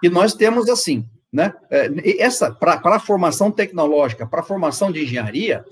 E 0.00 0.08
nós 0.08 0.32
temos 0.32 0.68
assim, 0.68 1.04
né? 1.32 1.52
É, 1.68 1.90
essa 2.22 2.52
para 2.54 2.80
a 2.84 3.00
formação 3.00 3.50
tecnológica, 3.50 4.24
para 4.24 4.40
a 4.40 4.44
formação 4.44 4.92
de 4.92 5.02
engenharia, 5.02 5.64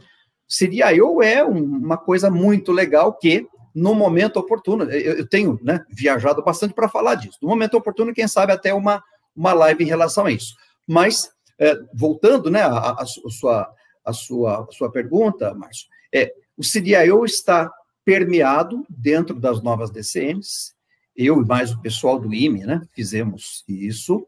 CDIO 0.49 1.23
é 1.23 1.45
uma 1.45 1.97
coisa 1.97 2.29
muito 2.31 2.73
legal 2.73 3.13
que 3.17 3.47
no 3.75 3.95
momento 3.95 4.39
oportuno, 4.39 4.85
eu, 4.85 5.27
tenho 5.27 5.59
né, 5.63 5.85
viajado 5.91 6.43
bastante 6.45 6.73
para 6.75 6.89
falar 6.89 7.17
disso. 7.17 7.39
No 7.43 7.49
momento 7.49 7.77
oportuno, 7.77 8.15
quem 8.15 8.29
sabe 8.29 8.53
até 8.53 8.73
uma, 8.73 9.03
uma 9.35 9.53
live 9.53 9.83
em 9.83 9.89
relação 9.89 10.27
a 10.27 10.31
isso. 10.31 10.55
Mas, 10.87 11.29
é, 11.59 11.77
voltando 11.93 12.51
né, 12.51 12.63
a, 12.63 12.93
a, 12.93 13.05
sua, 13.05 13.69
a, 14.05 14.13
sua, 14.13 14.65
a 14.69 14.73
sua 14.73 14.91
pergunta, 14.91 15.55
Márcio, 15.55 15.89
é, 16.13 16.33
o 16.57 16.63
CDIO 16.63 17.25
está 17.25 17.73
permeado 18.05 18.85
dentro 18.89 19.39
das 19.39 19.63
novas 19.63 19.91
DCMs, 19.91 20.75
eu 21.17 21.41
e 21.41 21.47
mais 21.47 21.73
o 21.73 21.81
pessoal 21.81 22.19
do 22.19 22.35
IME, 22.35 22.65
né, 22.67 22.83
fizemos 22.93 23.65
isso. 23.69 24.27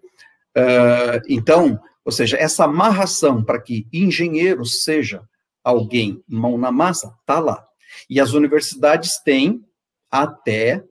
Uh, 0.57 1.21
então, 1.29 1.79
ou 2.05 2.13
seja, 2.13 2.37
essa 2.37 2.65
amarração 2.65 3.43
para 3.43 3.61
que 3.61 3.87
engenheiro 3.93 4.65
seja 4.65 5.23
alguém 5.63 6.23
mão 6.27 6.57
na 6.57 6.71
massa, 6.71 7.15
está 7.21 7.41
lá. 7.41 7.67
E 8.09 8.21
as 8.21 8.33
universidades 8.33 9.19
têm 9.19 9.65
até 10.11 10.85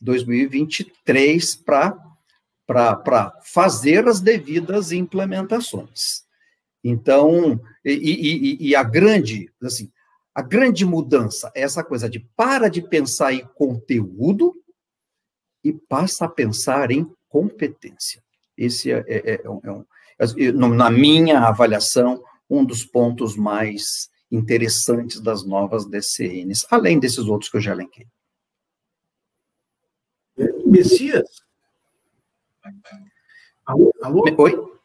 2023 0.00 1.56
para 1.56 3.34
fazer 3.42 4.06
as 4.06 4.20
devidas 4.20 4.92
implementações. 4.92 6.24
Então, 6.82 7.60
e, 7.84 7.92
e, 7.92 8.68
e, 8.68 8.74
a 8.74 8.82
grande, 8.82 9.52
assim, 9.62 9.90
a 10.34 10.40
grande 10.40 10.84
mudança 10.84 11.52
é 11.54 11.62
essa 11.62 11.84
coisa 11.84 12.08
de 12.08 12.20
para 12.36 12.68
de 12.68 12.80
pensar 12.80 13.32
em 13.32 13.46
conteúdo 13.54 14.54
e 15.62 15.72
passa 15.72 16.24
a 16.24 16.28
pensar 16.28 16.90
em 16.90 17.06
competência. 17.28 18.22
Esse 18.56 18.90
é, 18.92 19.04
é, 19.06 19.42
é, 19.44 19.50
um, 19.50 19.60
é 19.62 19.72
um, 19.72 19.84
é, 20.18 20.52
na 20.52 20.90
minha 20.90 21.40
avaliação, 21.40 22.22
um 22.48 22.64
dos 22.64 22.84
pontos 22.84 23.36
mais 23.36 24.10
interessantes 24.30 25.20
das 25.20 25.44
novas 25.44 25.84
DCNs, 25.84 26.66
além 26.70 26.98
desses 26.98 27.26
outros 27.26 27.50
que 27.50 27.56
eu 27.56 27.60
já 27.60 27.72
elenquei. 27.72 28.06
Messias? 30.64 31.42
Alô? 33.66 33.92
Alô? 34.02 34.24
Oi? 34.38 34.79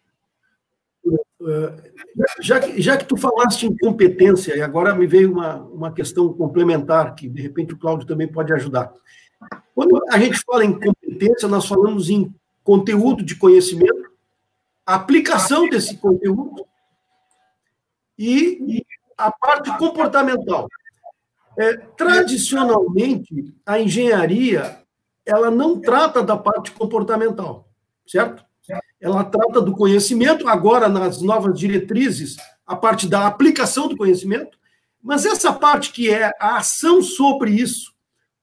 Já 2.41 2.59
que, 2.59 2.81
já 2.81 2.97
que 2.97 3.05
tu 3.05 3.17
falaste 3.17 3.65
em 3.65 3.77
competência, 3.77 4.55
e 4.55 4.61
agora 4.61 4.95
me 4.95 5.05
veio 5.05 5.31
uma, 5.31 5.57
uma 5.57 5.91
questão 5.91 6.33
complementar, 6.33 7.13
que 7.13 7.27
de 7.27 7.41
repente 7.41 7.73
o 7.73 7.77
Cláudio 7.77 8.07
também 8.07 8.27
pode 8.27 8.53
ajudar. 8.53 8.93
Quando 9.73 10.01
a 10.09 10.17
gente 10.17 10.39
fala 10.45 10.63
em 10.63 10.73
competência, 10.73 11.47
nós 11.47 11.67
falamos 11.67 12.09
em 12.09 12.33
conteúdo 12.63 13.23
de 13.23 13.35
conhecimento, 13.35 14.11
aplicação 14.85 15.69
desse 15.69 15.97
conteúdo 15.97 16.65
e 18.17 18.83
a 19.17 19.31
parte 19.31 19.77
comportamental. 19.77 20.67
É, 21.57 21.77
tradicionalmente, 21.77 23.53
a 23.65 23.79
engenharia 23.79 24.81
ela 25.25 25.49
não 25.49 25.79
trata 25.79 26.21
da 26.21 26.37
parte 26.37 26.71
comportamental, 26.71 27.67
certo? 28.05 28.44
Ela 29.05 29.23
trata 29.23 29.61
do 29.61 29.71
conhecimento, 29.71 30.47
agora 30.47 30.89
nas 30.89 31.21
novas 31.21 31.59
diretrizes, 31.59 32.37
a 32.65 32.75
parte 32.75 33.07
da 33.07 33.27
aplicação 33.27 33.87
do 33.87 33.95
conhecimento, 33.95 34.57
mas 34.99 35.27
essa 35.27 35.53
parte 35.53 35.91
que 35.91 36.09
é 36.09 36.31
a 36.39 36.57
ação 36.57 37.03
sobre 37.03 37.51
isso, 37.51 37.93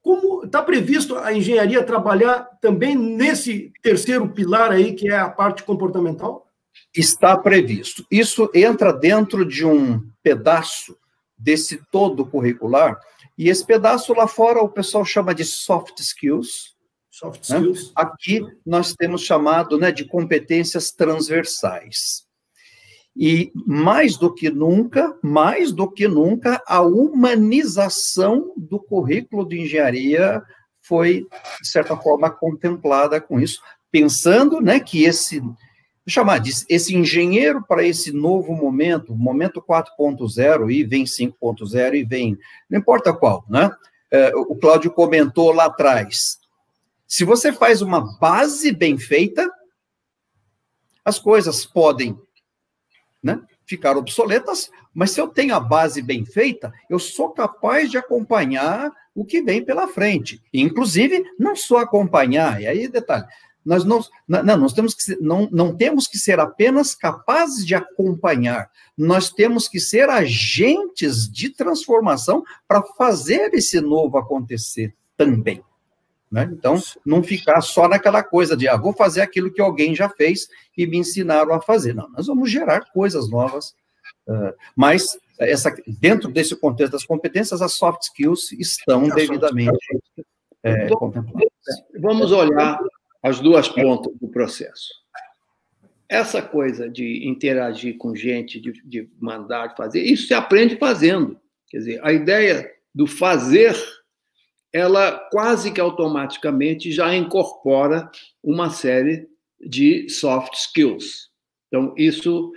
como 0.01 0.45
está 0.45 0.63
previsto 0.63 1.17
a 1.17 1.33
engenharia 1.33 1.83
trabalhar 1.83 2.49
também 2.61 2.95
nesse 2.95 3.73
terceiro 3.83 4.29
pilar 4.29 4.71
aí, 4.71 4.93
que 4.93 5.09
é 5.09 5.19
a 5.19 5.29
parte 5.29 5.65
comportamental? 5.65 6.47
Está 6.95 7.37
previsto. 7.37 8.07
Isso 8.09 8.49
entra 8.55 8.93
dentro 8.93 9.45
de 9.45 9.67
um 9.67 10.01
pedaço 10.23 10.97
desse 11.37 11.83
todo 11.91 12.25
curricular, 12.25 13.01
e 13.37 13.49
esse 13.49 13.67
pedaço 13.67 14.15
lá 14.15 14.29
fora 14.29 14.63
o 14.63 14.69
pessoal 14.69 15.05
chama 15.05 15.35
de 15.35 15.45
soft 15.45 15.99
skills. 15.99 16.72
Soft 17.13 17.51
né? 17.51 17.59
skills. 17.59 17.93
Aqui 17.95 18.41
nós 18.65 18.95
temos 18.95 19.23
chamado 19.23 19.79
né, 19.79 19.93
de 19.93 20.07
competências 20.07 20.91
transversais. 20.91 22.27
E 23.15 23.53
mais 23.67 24.17
do 24.17 24.33
que 24.33 24.49
nunca, 24.49 25.15
mais 25.23 25.71
do 25.71 25.91
que 25.91 26.09
nunca, 26.09 26.63
a 26.67 26.81
humanização 26.81 28.55
do 28.57 28.81
currículo 28.81 29.47
de 29.47 29.61
engenharia 29.61 30.43
foi, 30.81 31.27
de 31.61 31.69
certa 31.69 31.95
forma, 31.95 32.31
contemplada 32.31 33.21
com 33.21 33.39
isso, 33.39 33.61
pensando 33.91 34.63
né, 34.63 34.81
que 34.81 35.05
esse, 35.05 35.43
chamar 36.09 36.43
esse 36.71 36.97
engenheiro 36.97 37.63
para 37.69 37.85
esse 37.85 38.11
novo 38.11 38.55
momento, 38.55 39.15
momento 39.15 39.61
4.0, 39.61 40.73
e 40.73 40.83
vem 40.83 41.05
5.0, 41.05 41.95
e 41.95 42.05
vem, 42.05 42.39
não 42.71 42.79
importa 42.81 43.13
qual, 43.13 43.45
né? 43.49 43.71
É, 44.11 44.31
o 44.35 44.55
Cláudio 44.57 44.91
comentou 44.91 45.53
lá 45.53 45.67
atrás, 45.67 46.39
se 47.13 47.27
você 47.27 47.53
faz 47.53 47.83
uma 47.83 48.19
base 48.19 48.73
bem 48.73 48.97
feita, 48.97 49.47
as 51.05 51.19
coisas 51.19 51.67
podem 51.67 52.19
né, 53.23 53.39
ficar 53.67 53.99
obsoletas, 53.99 54.71
mas 54.95 55.11
se 55.11 55.21
eu 55.21 55.29
tenho 55.29 55.55
a 55.55 55.61
base 55.61 56.01
bem 56.01 56.25
feita, 56.25 56.73
eu 56.89 56.99
sou 56.99 57.29
capaz 57.29 57.91
de 57.91 57.99
acompanhar 57.99 58.91
o 59.15 59.27
que 59.27 59.43
vem 59.43 59.63
pela 59.63 59.87
frente. 59.89 60.43
inclusive, 60.55 61.23
não 61.39 61.55
só 61.55 61.81
acompanhar, 61.81 62.63
e 62.63 62.67
aí 62.67 62.89
detalhe, 62.89 63.27
nós 63.63 63.85
não, 63.85 64.03
não, 64.27 64.57
nós 64.57 64.73
temos 64.73 64.95
que 64.95 65.15
não, 65.21 65.47
não 65.53 65.77
temos 65.77 66.07
que 66.07 66.17
ser 66.17 66.41
apenas 66.41 66.95
capazes 66.95 67.67
de 67.67 67.75
acompanhar, 67.75 68.71
nós 68.97 69.29
temos 69.29 69.69
que 69.69 69.79
ser 69.79 70.09
agentes 70.09 71.31
de 71.31 71.51
transformação 71.51 72.43
para 72.67 72.83
fazer 72.83 73.53
esse 73.53 73.83
novo 73.83 74.17
acontecer 74.17 74.95
também. 75.15 75.63
Né? 76.33 76.49
Então, 76.51 76.80
não 77.05 77.22
ficar 77.22 77.61
só 77.61 77.87
naquela 77.87 78.22
coisa 78.22 78.57
de, 78.57 78.66
ah, 78.66 78.74
vou 78.74 78.95
fazer 78.95 79.20
aquilo 79.20 79.53
que 79.53 79.61
alguém 79.61 79.95
já 79.95 80.09
fez 80.09 80.49
e 80.76 80.87
me 80.87 80.97
ensinaram 80.97 81.53
a 81.53 81.61
fazer. 81.61 81.95
Não, 81.95 82.09
nós 82.11 82.26
vamos 82.26 82.51
gerar 82.51 82.91
coisas 82.91 83.28
novas, 83.28 83.74
uh, 84.26 84.55
mas 84.74 85.18
essa, 85.39 85.70
dentro 85.87 86.30
desse 86.30 86.57
contexto 86.57 86.93
das 86.93 87.05
competências, 87.05 87.61
as 87.61 87.74
soft 87.74 88.05
skills 88.05 88.51
estão 88.53 89.11
devidamente 89.11 89.76
é, 90.62 90.89
contempladas. 90.89 91.51
Vamos 92.01 92.33
olhar 92.33 92.80
as 93.22 93.39
duas 93.39 93.68
pontas 93.68 94.14
do 94.18 94.28
processo. 94.28 94.89
Essa 96.09 96.41
coisa 96.41 96.89
de 96.89 97.28
interagir 97.28 97.99
com 97.99 98.14
gente, 98.14 98.59
de, 98.59 98.72
de 98.85 99.11
mandar, 99.20 99.68
de 99.68 99.76
fazer, 99.76 100.01
isso 100.01 100.28
se 100.28 100.35
aprende 100.35 100.76
fazendo. 100.76 101.39
Quer 101.68 101.78
dizer, 101.78 102.01
a 102.03 102.11
ideia 102.11 102.70
do 102.95 103.07
fazer 103.07 103.76
ela 104.73 105.18
quase 105.31 105.70
que 105.70 105.81
automaticamente 105.81 106.91
já 106.91 107.14
incorpora 107.14 108.11
uma 108.43 108.70
série 108.70 109.29
de 109.61 110.09
soft 110.09 110.55
skills. 110.55 111.31
Então, 111.68 111.95
isso 111.97 112.51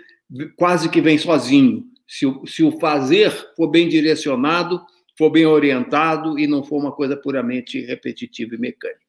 quase 0.55 0.89
que 0.89 1.01
vem 1.01 1.17
sozinho. 1.17 1.85
Se 2.07 2.25
o, 2.25 2.45
se 2.45 2.63
o 2.63 2.79
fazer 2.79 3.31
for 3.55 3.67
bem 3.67 3.89
direcionado, 3.89 4.83
for 5.17 5.29
bem 5.29 5.45
orientado 5.45 6.39
e 6.39 6.47
não 6.47 6.63
for 6.63 6.77
uma 6.77 6.91
coisa 6.91 7.17
puramente 7.17 7.81
repetitiva 7.81 8.55
e 8.55 8.59
mecânica. 8.59 9.01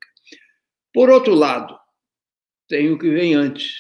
Por 0.92 1.10
outro 1.10 1.34
lado, 1.34 1.78
tem 2.68 2.90
o 2.90 2.98
que 2.98 3.10
vem 3.10 3.34
antes, 3.34 3.74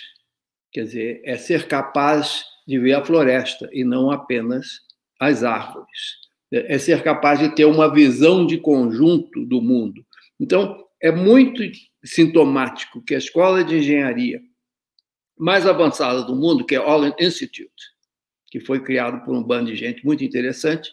quer 0.70 0.84
dizer, 0.84 1.20
é 1.24 1.36
ser 1.36 1.66
capaz 1.66 2.44
de 2.66 2.78
ver 2.78 2.94
a 2.94 3.04
floresta 3.04 3.68
e 3.72 3.84
não 3.84 4.10
apenas 4.10 4.80
as 5.18 5.42
árvores 5.42 6.25
é 6.52 6.78
ser 6.78 7.02
capaz 7.02 7.38
de 7.38 7.54
ter 7.54 7.64
uma 7.64 7.92
visão 7.92 8.46
de 8.46 8.58
conjunto 8.58 9.44
do 9.44 9.60
mundo. 9.60 10.04
Então, 10.38 10.84
é 11.00 11.10
muito 11.10 11.62
sintomático 12.04 13.02
que 13.02 13.14
a 13.14 13.18
escola 13.18 13.64
de 13.64 13.78
engenharia 13.78 14.40
mais 15.38 15.66
avançada 15.66 16.22
do 16.22 16.34
mundo, 16.34 16.64
que 16.64 16.74
é 16.74 16.80
o 16.80 16.84
Allen 16.84 17.14
Institute, 17.20 17.70
que 18.50 18.60
foi 18.60 18.82
criado 18.82 19.24
por 19.24 19.34
um 19.34 19.42
bando 19.42 19.70
de 19.70 19.76
gente 19.76 20.04
muito 20.04 20.24
interessante, 20.24 20.90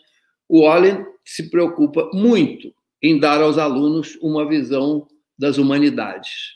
o 0.50 0.68
Allen 0.68 1.06
se 1.24 1.50
preocupa 1.50 2.10
muito 2.14 2.74
em 3.02 3.20
dar 3.20 3.42
aos 3.42 3.58
alunos 3.58 4.18
uma 4.22 4.48
visão 4.48 5.08
das 5.38 5.58
humanidades, 5.58 6.56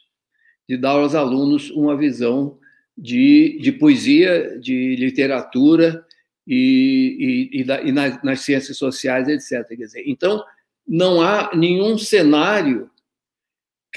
de 0.68 0.78
dar 0.78 0.92
aos 0.92 1.16
alunos 1.16 1.70
uma 1.72 1.96
visão 1.96 2.60
de, 2.98 3.60
de 3.62 3.72
poesia, 3.72 4.60
de 4.60 4.96
literatura, 4.96 6.06
e, 6.48 7.50
e, 7.52 7.62
e, 7.62 7.90
e 7.90 7.92
nas, 7.92 8.24
nas, 8.24 8.40
ciências 8.40 8.78
sociais, 8.78 9.28
etc. 9.28 9.68
Quer 9.68 9.76
dizer, 9.76 10.04
então, 10.08 10.42
não 10.88 11.22
há 11.22 11.54
nenhum 11.54 11.98
cenário 11.98 12.90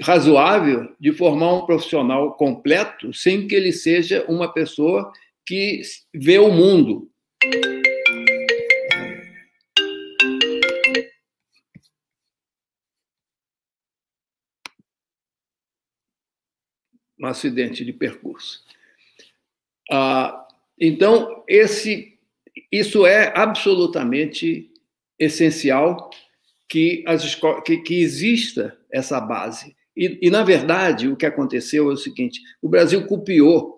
razoável 0.00 0.94
de 0.98 1.12
formar 1.12 1.54
um 1.54 1.66
profissional 1.66 2.34
completo 2.34 3.12
sem 3.14 3.46
que 3.46 3.54
ele 3.54 3.72
seja 3.72 4.24
uma 4.28 4.52
pessoa 4.52 5.12
que 5.46 5.82
vê 6.12 6.38
o 6.38 6.50
mundo. 6.50 7.08
Um 17.18 17.26
acidente 17.26 17.84
de 17.84 17.92
percurso. 17.92 18.64
Ah, 19.92 20.48
então, 20.78 21.44
esse 21.46 22.18
isso 22.70 23.06
é 23.06 23.32
absolutamente 23.36 24.70
essencial 25.18 26.10
que, 26.68 27.04
as 27.06 27.34
que, 27.64 27.78
que 27.78 28.00
exista 28.00 28.76
essa 28.92 29.20
base. 29.20 29.74
E, 29.96 30.18
e, 30.22 30.30
na 30.30 30.42
verdade, 30.42 31.08
o 31.08 31.16
que 31.16 31.26
aconteceu 31.26 31.90
é 31.90 31.92
o 31.92 31.96
seguinte: 31.96 32.40
o 32.62 32.68
Brasil 32.68 33.06
copiou 33.06 33.76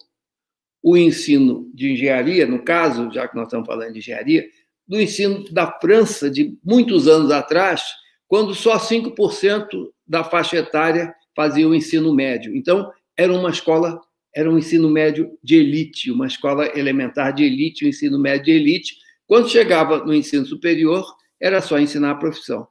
o 0.83 0.97
ensino 0.97 1.71
de 1.73 1.93
engenharia, 1.93 2.47
no 2.47 2.63
caso, 2.63 3.11
já 3.13 3.27
que 3.29 3.37
nós 3.37 3.47
estamos 3.47 3.67
falando 3.67 3.93
de 3.93 3.99
engenharia, 3.99 4.47
do 4.87 5.01
ensino 5.01 5.45
da 5.53 5.67
França 5.81 6.31
de 6.31 6.59
muitos 6.65 7.09
anos 7.09 7.31
atrás, 7.31 7.83
quando 8.27 8.55
só 8.55 8.79
5% 8.79 9.91
da 10.07 10.25
faixa 10.25 10.57
etária 10.57 11.15
fazia 11.35 11.69
o 11.69 11.75
ensino 11.75 12.15
médio. 12.15 12.55
Então, 12.55 12.91
era 13.17 13.33
uma 13.33 13.51
escola 13.51 14.01
era 14.35 14.51
um 14.51 14.59
ensino 14.59 14.89
médio 14.89 15.39
de 15.43 15.57
elite, 15.57 16.11
uma 16.11 16.27
escola 16.27 16.67
elementar 16.79 17.35
de 17.35 17.45
elite, 17.45 17.85
um 17.85 17.89
ensino 17.89 18.19
médio 18.19 18.47
de 18.47 18.53
elite. 18.53 18.97
Quando 19.27 19.49
chegava 19.49 20.05
no 20.05 20.15
ensino 20.15 20.47
superior, 20.47 21.05
era 21.41 21.61
só 21.61 21.79
ensinar 21.79 22.13
a 22.13 22.17
profissão. 22.17 22.67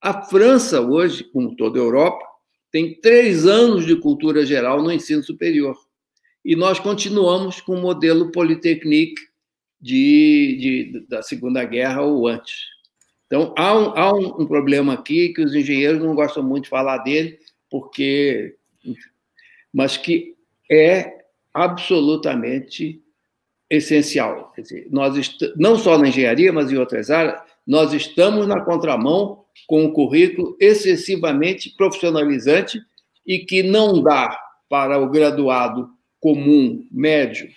A 0.00 0.22
França, 0.22 0.80
hoje, 0.80 1.24
como 1.24 1.56
toda 1.56 1.78
a 1.78 1.82
Europa, 1.82 2.24
tem 2.70 3.00
três 3.00 3.46
anos 3.46 3.86
de 3.86 3.96
cultura 3.96 4.44
geral 4.44 4.82
no 4.82 4.92
ensino 4.92 5.22
superior. 5.22 5.76
E 6.44 6.56
nós 6.56 6.78
continuamos 6.78 7.60
com 7.60 7.74
o 7.74 7.80
modelo 7.80 8.30
Polytechnique 8.30 9.20
de, 9.80 10.58
de, 10.92 11.06
da 11.08 11.22
Segunda 11.22 11.64
Guerra 11.64 12.02
ou 12.02 12.26
antes. 12.26 12.54
Então, 13.26 13.54
há, 13.56 13.76
um, 13.76 13.98
há 13.98 14.14
um, 14.14 14.42
um 14.42 14.46
problema 14.46 14.94
aqui 14.94 15.30
que 15.30 15.42
os 15.42 15.54
engenheiros 15.54 16.02
não 16.02 16.14
gostam 16.14 16.42
muito 16.42 16.64
de 16.64 16.70
falar 16.70 16.98
dele, 16.98 17.38
porque. 17.70 18.56
Mas 19.72 19.96
que 19.96 20.33
é 20.70 21.24
absolutamente 21.52 23.02
essencial. 23.68 24.52
Quer 24.54 24.62
dizer, 24.62 24.88
nós 24.90 25.36
não 25.56 25.76
só 25.78 25.98
na 25.98 26.08
engenharia, 26.08 26.52
mas 26.52 26.70
em 26.70 26.76
outras 26.76 27.10
áreas, 27.10 27.40
nós 27.66 27.92
estamos 27.92 28.46
na 28.46 28.60
contramão 28.60 29.44
com 29.66 29.84
um 29.84 29.92
currículo 29.92 30.56
excessivamente 30.60 31.70
profissionalizante 31.76 32.80
e 33.26 33.38
que 33.38 33.62
não 33.62 34.02
dá 34.02 34.38
para 34.68 34.98
o 34.98 35.08
graduado 35.08 35.90
comum, 36.20 36.86
médio, 36.90 37.48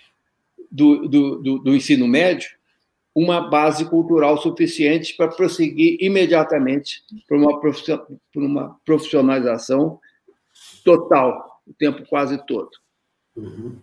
do, 0.70 1.08
do, 1.08 1.36
do, 1.42 1.58
do 1.58 1.74
ensino 1.74 2.06
médio, 2.06 2.50
uma 3.14 3.48
base 3.48 3.84
cultural 3.86 4.38
suficiente 4.38 5.16
para 5.16 5.28
prosseguir 5.28 5.96
imediatamente 6.00 7.02
para 7.26 7.36
uma, 7.36 7.60
uma 8.36 8.80
profissionalização 8.84 9.98
total, 10.84 11.60
o 11.66 11.72
tempo 11.72 12.06
quase 12.08 12.38
todo. 12.46 12.70
Uhum. 13.38 13.76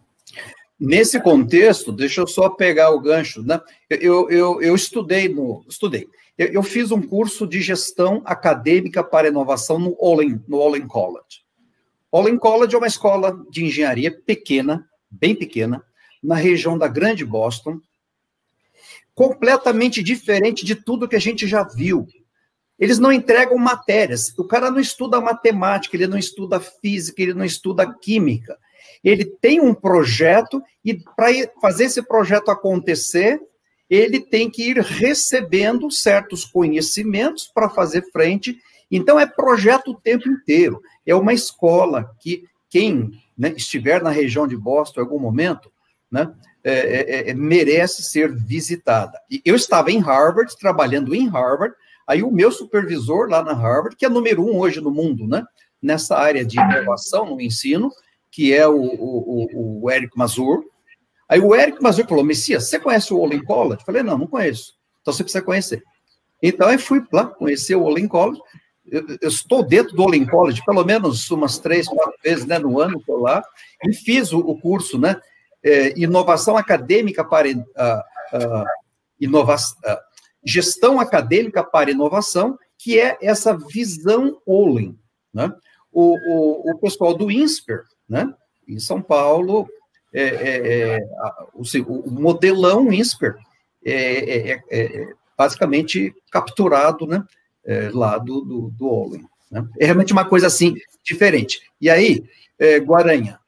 Nesse 0.77 1.21
contexto, 1.21 1.91
deixa 1.91 2.19
eu 2.19 2.27
só 2.27 2.49
pegar 2.49 2.91
o 2.91 2.99
gancho, 2.99 3.41
né? 3.41 3.61
Eu, 3.89 4.29
eu, 4.29 4.61
eu 4.61 4.75
estudei 4.75 5.29
no. 5.29 5.63
Estudei. 5.69 6.07
Eu, 6.37 6.47
eu, 6.47 6.63
fiz 6.63 6.91
um 6.91 7.01
curso 7.01 7.47
de 7.47 7.61
gestão 7.61 8.21
acadêmica 8.25 9.01
para 9.01 9.29
inovação 9.29 9.79
no 9.79 9.95
Olin, 9.97 10.41
no 10.47 10.57
Olin 10.57 10.85
College. 10.85 11.45
Olin 12.11 12.37
College 12.37 12.75
é 12.75 12.77
uma 12.77 12.87
escola 12.87 13.41
de 13.49 13.63
engenharia 13.63 14.11
pequena, 14.11 14.85
bem 15.09 15.33
pequena, 15.33 15.81
na 16.21 16.35
região 16.35 16.77
da 16.77 16.89
Grande 16.89 17.23
Boston, 17.23 17.79
completamente 19.13 20.03
diferente 20.03 20.65
de 20.65 20.75
tudo 20.75 21.07
que 21.07 21.15
a 21.15 21.19
gente 21.19 21.47
já 21.47 21.63
viu. 21.63 22.05
Eles 22.77 22.99
não 22.99 23.13
entregam 23.13 23.57
matérias. 23.57 24.37
O 24.37 24.43
cara 24.43 24.69
não 24.69 24.79
estuda 24.81 25.21
matemática, 25.21 25.95
ele 25.95 26.07
não 26.07 26.17
estuda 26.17 26.59
física, 26.59 27.21
ele 27.21 27.33
não 27.33 27.45
estuda 27.45 27.93
química 27.93 28.57
ele 29.05 29.23
tem 29.23 29.61
um 29.61 29.71
projeto 29.71 30.59
e 30.83 30.95
para 31.15 31.27
fazer 31.61 31.85
esse 31.85 32.01
projeto 32.01 32.49
acontecer, 32.49 33.39
ele 33.87 34.19
tem 34.19 34.49
que 34.49 34.71
ir 34.71 34.79
recebendo 34.79 35.91
certos 35.91 36.43
conhecimentos 36.43 37.47
para 37.53 37.69
fazer 37.69 38.03
frente. 38.11 38.57
Então, 38.89 39.19
é 39.19 39.27
projeto 39.27 39.91
o 39.91 40.01
tempo 40.01 40.27
inteiro. 40.27 40.81
É 41.05 41.13
uma 41.13 41.33
escola 41.33 42.11
que 42.19 42.45
quem 42.67 43.11
né, 43.37 43.53
estiver 43.55 44.01
na 44.01 44.09
região 44.09 44.47
de 44.47 44.57
Boston 44.57 45.01
em 45.01 45.03
algum 45.03 45.19
momento, 45.19 45.71
né, 46.11 46.33
é, 46.63 46.71
é, 46.71 47.29
é, 47.29 47.33
merece 47.35 48.01
ser 48.01 48.33
visitada. 48.33 49.19
Eu 49.45 49.55
estava 49.55 49.91
em 49.91 49.99
Harvard, 49.99 50.57
trabalhando 50.57 51.13
em 51.13 51.27
Harvard, 51.27 51.75
aí 52.07 52.23
o 52.23 52.31
meu 52.31 52.51
supervisor 52.51 53.29
lá 53.29 53.43
na 53.43 53.53
Harvard, 53.53 53.95
que 53.95 54.05
é 54.05 54.09
número 54.09 54.43
um 54.43 54.57
hoje 54.57 54.81
no 54.81 54.89
mundo, 54.89 55.27
né, 55.27 55.43
nessa 55.79 56.17
área 56.17 56.43
de 56.43 56.59
inovação 56.59 57.27
no 57.27 57.39
ensino, 57.39 57.91
que 58.35 58.53
é 58.53 58.67
o, 58.67 58.75
o, 58.75 59.83
o 59.83 59.89
Eric 59.89 60.17
Mazur. 60.17 60.65
Aí 61.29 61.39
o 61.39 61.55
Eric 61.55 61.81
Mazur 61.81 62.05
falou, 62.05 62.21
Messias, 62.21 62.67
você 62.67 62.77
conhece 62.77 63.13
o 63.13 63.17
Olin 63.17 63.41
College? 63.41 63.79
Eu 63.79 63.85
falei, 63.85 64.03
não, 64.03 64.17
não 64.17 64.27
conheço. 64.27 64.73
Então 65.01 65.13
você 65.13 65.23
precisa 65.23 65.41
conhecer. 65.41 65.81
Então 66.43 66.69
eu 66.69 66.77
fui 66.77 67.01
lá 67.13 67.27
conhecer 67.27 67.75
o 67.75 67.83
Olin 67.83 68.09
College. 68.09 68.41
Eu, 68.85 69.05
eu, 69.21 69.29
estou 69.29 69.63
dentro 69.63 69.95
do 69.95 70.03
Olin 70.03 70.25
College 70.25 70.61
pelo 70.65 70.83
menos 70.83 71.31
umas 71.31 71.59
três, 71.59 71.87
quatro 71.87 72.19
vezes 72.21 72.45
né, 72.45 72.59
no 72.59 72.77
ano, 72.77 72.99
estou 72.99 73.21
lá, 73.21 73.41
e 73.81 73.93
fiz 73.93 74.33
o, 74.33 74.39
o 74.39 74.59
curso, 74.59 74.99
né? 74.99 75.19
É, 75.63 75.97
inovação 75.97 76.57
acadêmica 76.57 77.23
para 77.23 77.47
uh, 77.47 77.57
uh, 77.57 79.25
uh, 79.25 79.97
gestão 80.43 80.99
acadêmica 80.99 81.63
para 81.63 81.89
inovação, 81.89 82.59
que 82.77 82.99
é 82.99 83.17
essa 83.21 83.57
visão 83.57 84.39
Olin. 84.45 84.99
Né? 85.33 85.51
O, 85.91 86.15
o, 86.29 86.71
o 86.71 86.77
pessoal 86.79 87.15
do 87.15 87.31
INSPER, 87.31 87.85
né? 88.07 88.33
Em 88.67 88.79
São 88.79 89.01
Paulo, 89.01 89.69
é, 90.13 90.21
é, 90.21 90.97
é 90.97 90.99
o, 91.53 91.63
o, 91.87 92.11
modelão 92.11 92.91
INSPER 92.91 93.35
é, 93.83 94.51
é, 94.51 94.63
é, 94.71 95.07
basicamente 95.37 96.15
capturado 96.31 97.05
né, 97.05 97.23
lá 97.93 98.17
do, 98.17 98.41
do, 98.41 98.69
do 98.71 98.87
Olin. 98.87 99.25
Né? 99.51 99.67
É 99.79 99.85
realmente 99.85 100.13
uma 100.13 100.25
coisa 100.25 100.47
assim 100.47 100.75
diferente. 101.03 101.59
E 101.79 101.89
aí, 101.89 102.23
Guaranha, 102.85 103.39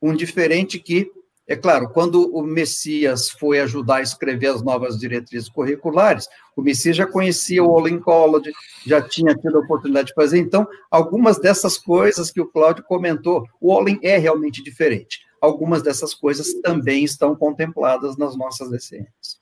um 0.00 0.14
diferente 0.14 0.78
que, 0.78 1.10
é 1.46 1.56
claro, 1.56 1.88
quando 1.90 2.34
o 2.34 2.42
Messias 2.42 3.28
foi 3.28 3.60
ajudar 3.60 3.96
a 3.96 4.02
escrever 4.02 4.46
as 4.46 4.62
novas 4.62 4.98
diretrizes 4.98 5.48
curriculares, 5.48 6.28
o 6.56 6.62
Messias 6.62 6.96
já 6.96 7.06
conhecia 7.06 7.62
o 7.62 7.70
All 7.70 8.00
College, 8.00 8.52
já 8.86 9.02
tinha 9.02 9.34
tido 9.34 9.56
a 9.56 9.60
oportunidade 9.60 10.08
de 10.08 10.14
fazer, 10.14 10.38
então, 10.38 10.66
algumas 10.90 11.40
dessas 11.40 11.76
coisas 11.76 12.30
que 12.30 12.40
o 12.40 12.46
Cláudio 12.46 12.84
comentou, 12.84 13.44
o 13.60 13.72
All 13.72 13.84
é 14.02 14.16
realmente 14.18 14.62
diferente. 14.62 15.20
Algumas 15.40 15.82
dessas 15.82 16.14
coisas 16.14 16.54
também 16.62 17.02
estão 17.02 17.34
contempladas 17.34 18.16
nas 18.16 18.36
nossas 18.36 18.70
DCMs. 18.70 19.40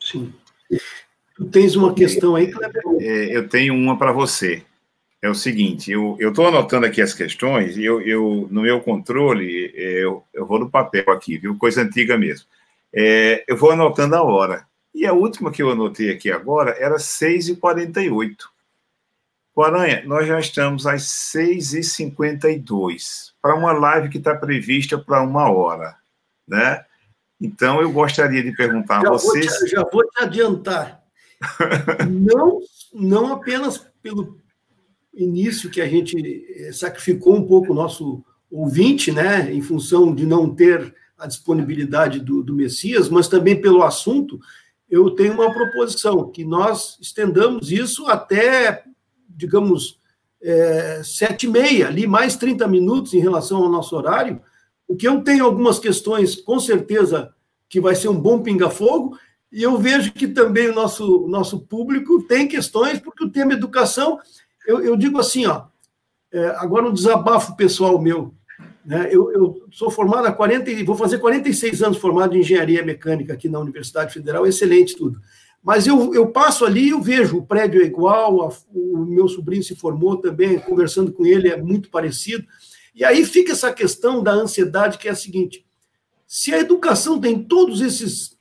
Sim. 0.00 0.32
Tu 1.36 1.44
tens 1.46 1.76
uma 1.76 1.94
questão 1.94 2.34
aí, 2.34 2.50
Kleber? 2.50 2.82
É, 3.00 3.36
eu 3.36 3.46
tenho 3.48 3.74
uma 3.74 3.98
para 3.98 4.12
você 4.12 4.64
é 5.22 5.30
o 5.30 5.34
seguinte, 5.36 5.92
eu 5.92 6.18
estou 6.20 6.48
anotando 6.48 6.84
aqui 6.84 7.00
as 7.00 7.14
questões 7.14 7.76
e 7.76 7.84
eu, 7.84 8.00
eu, 8.00 8.48
no 8.50 8.62
meu 8.62 8.80
controle, 8.80 9.72
eu, 9.72 10.24
eu 10.34 10.44
vou 10.44 10.58
no 10.58 10.68
papel 10.68 11.08
aqui, 11.10 11.38
viu? 11.38 11.56
Coisa 11.56 11.82
antiga 11.82 12.18
mesmo. 12.18 12.48
É, 12.92 13.44
eu 13.46 13.56
vou 13.56 13.70
anotando 13.70 14.16
a 14.16 14.22
hora. 14.22 14.66
E 14.92 15.06
a 15.06 15.12
última 15.12 15.52
que 15.52 15.62
eu 15.62 15.70
anotei 15.70 16.10
aqui 16.10 16.28
agora 16.28 16.72
era 16.72 16.96
6h48. 16.96 18.34
Aranha, 19.64 20.02
nós 20.06 20.26
já 20.26 20.40
estamos 20.40 20.88
às 20.88 21.02
6h52, 21.02 23.30
para 23.40 23.54
uma 23.54 23.72
live 23.72 24.08
que 24.08 24.18
está 24.18 24.34
prevista 24.34 24.98
para 24.98 25.22
uma 25.22 25.48
hora, 25.52 25.94
né? 26.48 26.84
Então, 27.40 27.80
eu 27.80 27.92
gostaria 27.92 28.42
de 28.42 28.50
perguntar 28.56 29.02
já 29.02 29.08
a 29.08 29.12
vocês... 29.12 29.46
Vou 29.46 29.58
te, 29.58 29.68
já 29.68 29.84
vou 29.84 30.04
te 30.04 30.20
adiantar. 30.22 31.00
não, 32.10 32.58
não 32.92 33.34
apenas 33.34 33.78
pelo 34.02 34.41
início 35.14 35.70
que 35.70 35.80
a 35.80 35.88
gente 35.88 36.16
eh, 36.56 36.72
sacrificou 36.72 37.36
um 37.36 37.46
pouco 37.46 37.72
o 37.72 37.74
nosso 37.74 38.24
ouvinte, 38.50 39.10
né, 39.10 39.52
em 39.52 39.60
função 39.60 40.14
de 40.14 40.26
não 40.26 40.54
ter 40.54 40.94
a 41.18 41.26
disponibilidade 41.26 42.20
do, 42.20 42.42
do 42.42 42.54
Messias, 42.54 43.08
mas 43.08 43.28
também 43.28 43.60
pelo 43.60 43.82
assunto, 43.82 44.38
eu 44.90 45.10
tenho 45.10 45.34
uma 45.34 45.52
proposição, 45.52 46.30
que 46.30 46.44
nós 46.44 46.98
estendamos 47.00 47.72
isso 47.72 48.06
até, 48.06 48.84
digamos, 49.28 49.98
é, 50.42 51.00
sete 51.04 51.46
e 51.46 51.48
meia, 51.48 51.86
ali 51.86 52.06
mais 52.06 52.36
30 52.36 52.66
minutos 52.66 53.14
em 53.14 53.20
relação 53.20 53.62
ao 53.62 53.70
nosso 53.70 53.96
horário, 53.96 54.40
porque 54.86 55.06
eu 55.06 55.22
tenho 55.22 55.44
algumas 55.44 55.78
questões, 55.78 56.36
com 56.36 56.58
certeza, 56.58 57.32
que 57.68 57.80
vai 57.80 57.94
ser 57.94 58.08
um 58.08 58.20
bom 58.20 58.42
pinga-fogo, 58.42 59.16
e 59.50 59.62
eu 59.62 59.78
vejo 59.78 60.12
que 60.12 60.26
também 60.26 60.68
o 60.68 60.74
nosso, 60.74 61.26
nosso 61.28 61.60
público 61.60 62.22
tem 62.24 62.48
questões, 62.48 62.98
porque 62.98 63.24
o 63.24 63.30
tema 63.30 63.52
educação 63.52 64.18
eu, 64.66 64.80
eu 64.82 64.96
digo 64.96 65.18
assim, 65.18 65.46
ó, 65.46 65.64
é, 66.32 66.46
agora 66.58 66.88
um 66.88 66.92
desabafo 66.92 67.56
pessoal 67.56 68.00
meu. 68.00 68.34
Né? 68.84 69.08
Eu, 69.10 69.30
eu, 69.32 69.66
sou 69.70 69.90
formado 69.90 70.26
há 70.26 70.32
40, 70.32 70.84
vou 70.84 70.96
fazer 70.96 71.18
46 71.18 71.82
anos 71.82 71.98
formado 71.98 72.36
em 72.36 72.40
engenharia 72.40 72.84
mecânica 72.84 73.32
aqui 73.32 73.48
na 73.48 73.58
Universidade 73.58 74.12
Federal, 74.12 74.46
excelente 74.46 74.96
tudo. 74.96 75.20
Mas 75.62 75.86
eu, 75.86 76.12
eu 76.12 76.26
passo 76.28 76.64
ali 76.64 76.86
e 76.86 76.90
eu 76.90 77.00
vejo, 77.00 77.38
o 77.38 77.46
prédio 77.46 77.80
é 77.80 77.84
igual, 77.84 78.42
a, 78.42 78.52
o 78.74 79.04
meu 79.04 79.28
sobrinho 79.28 79.62
se 79.62 79.76
formou 79.76 80.16
também, 80.16 80.58
conversando 80.58 81.12
com 81.12 81.24
ele 81.24 81.48
é 81.48 81.56
muito 81.56 81.88
parecido. 81.88 82.44
E 82.94 83.04
aí 83.04 83.24
fica 83.24 83.52
essa 83.52 83.72
questão 83.72 84.22
da 84.22 84.32
ansiedade, 84.32 84.98
que 84.98 85.08
é 85.08 85.12
a 85.12 85.16
seguinte: 85.16 85.64
se 86.26 86.52
a 86.52 86.58
educação 86.58 87.20
tem 87.20 87.42
todos 87.42 87.80
esses 87.80 88.31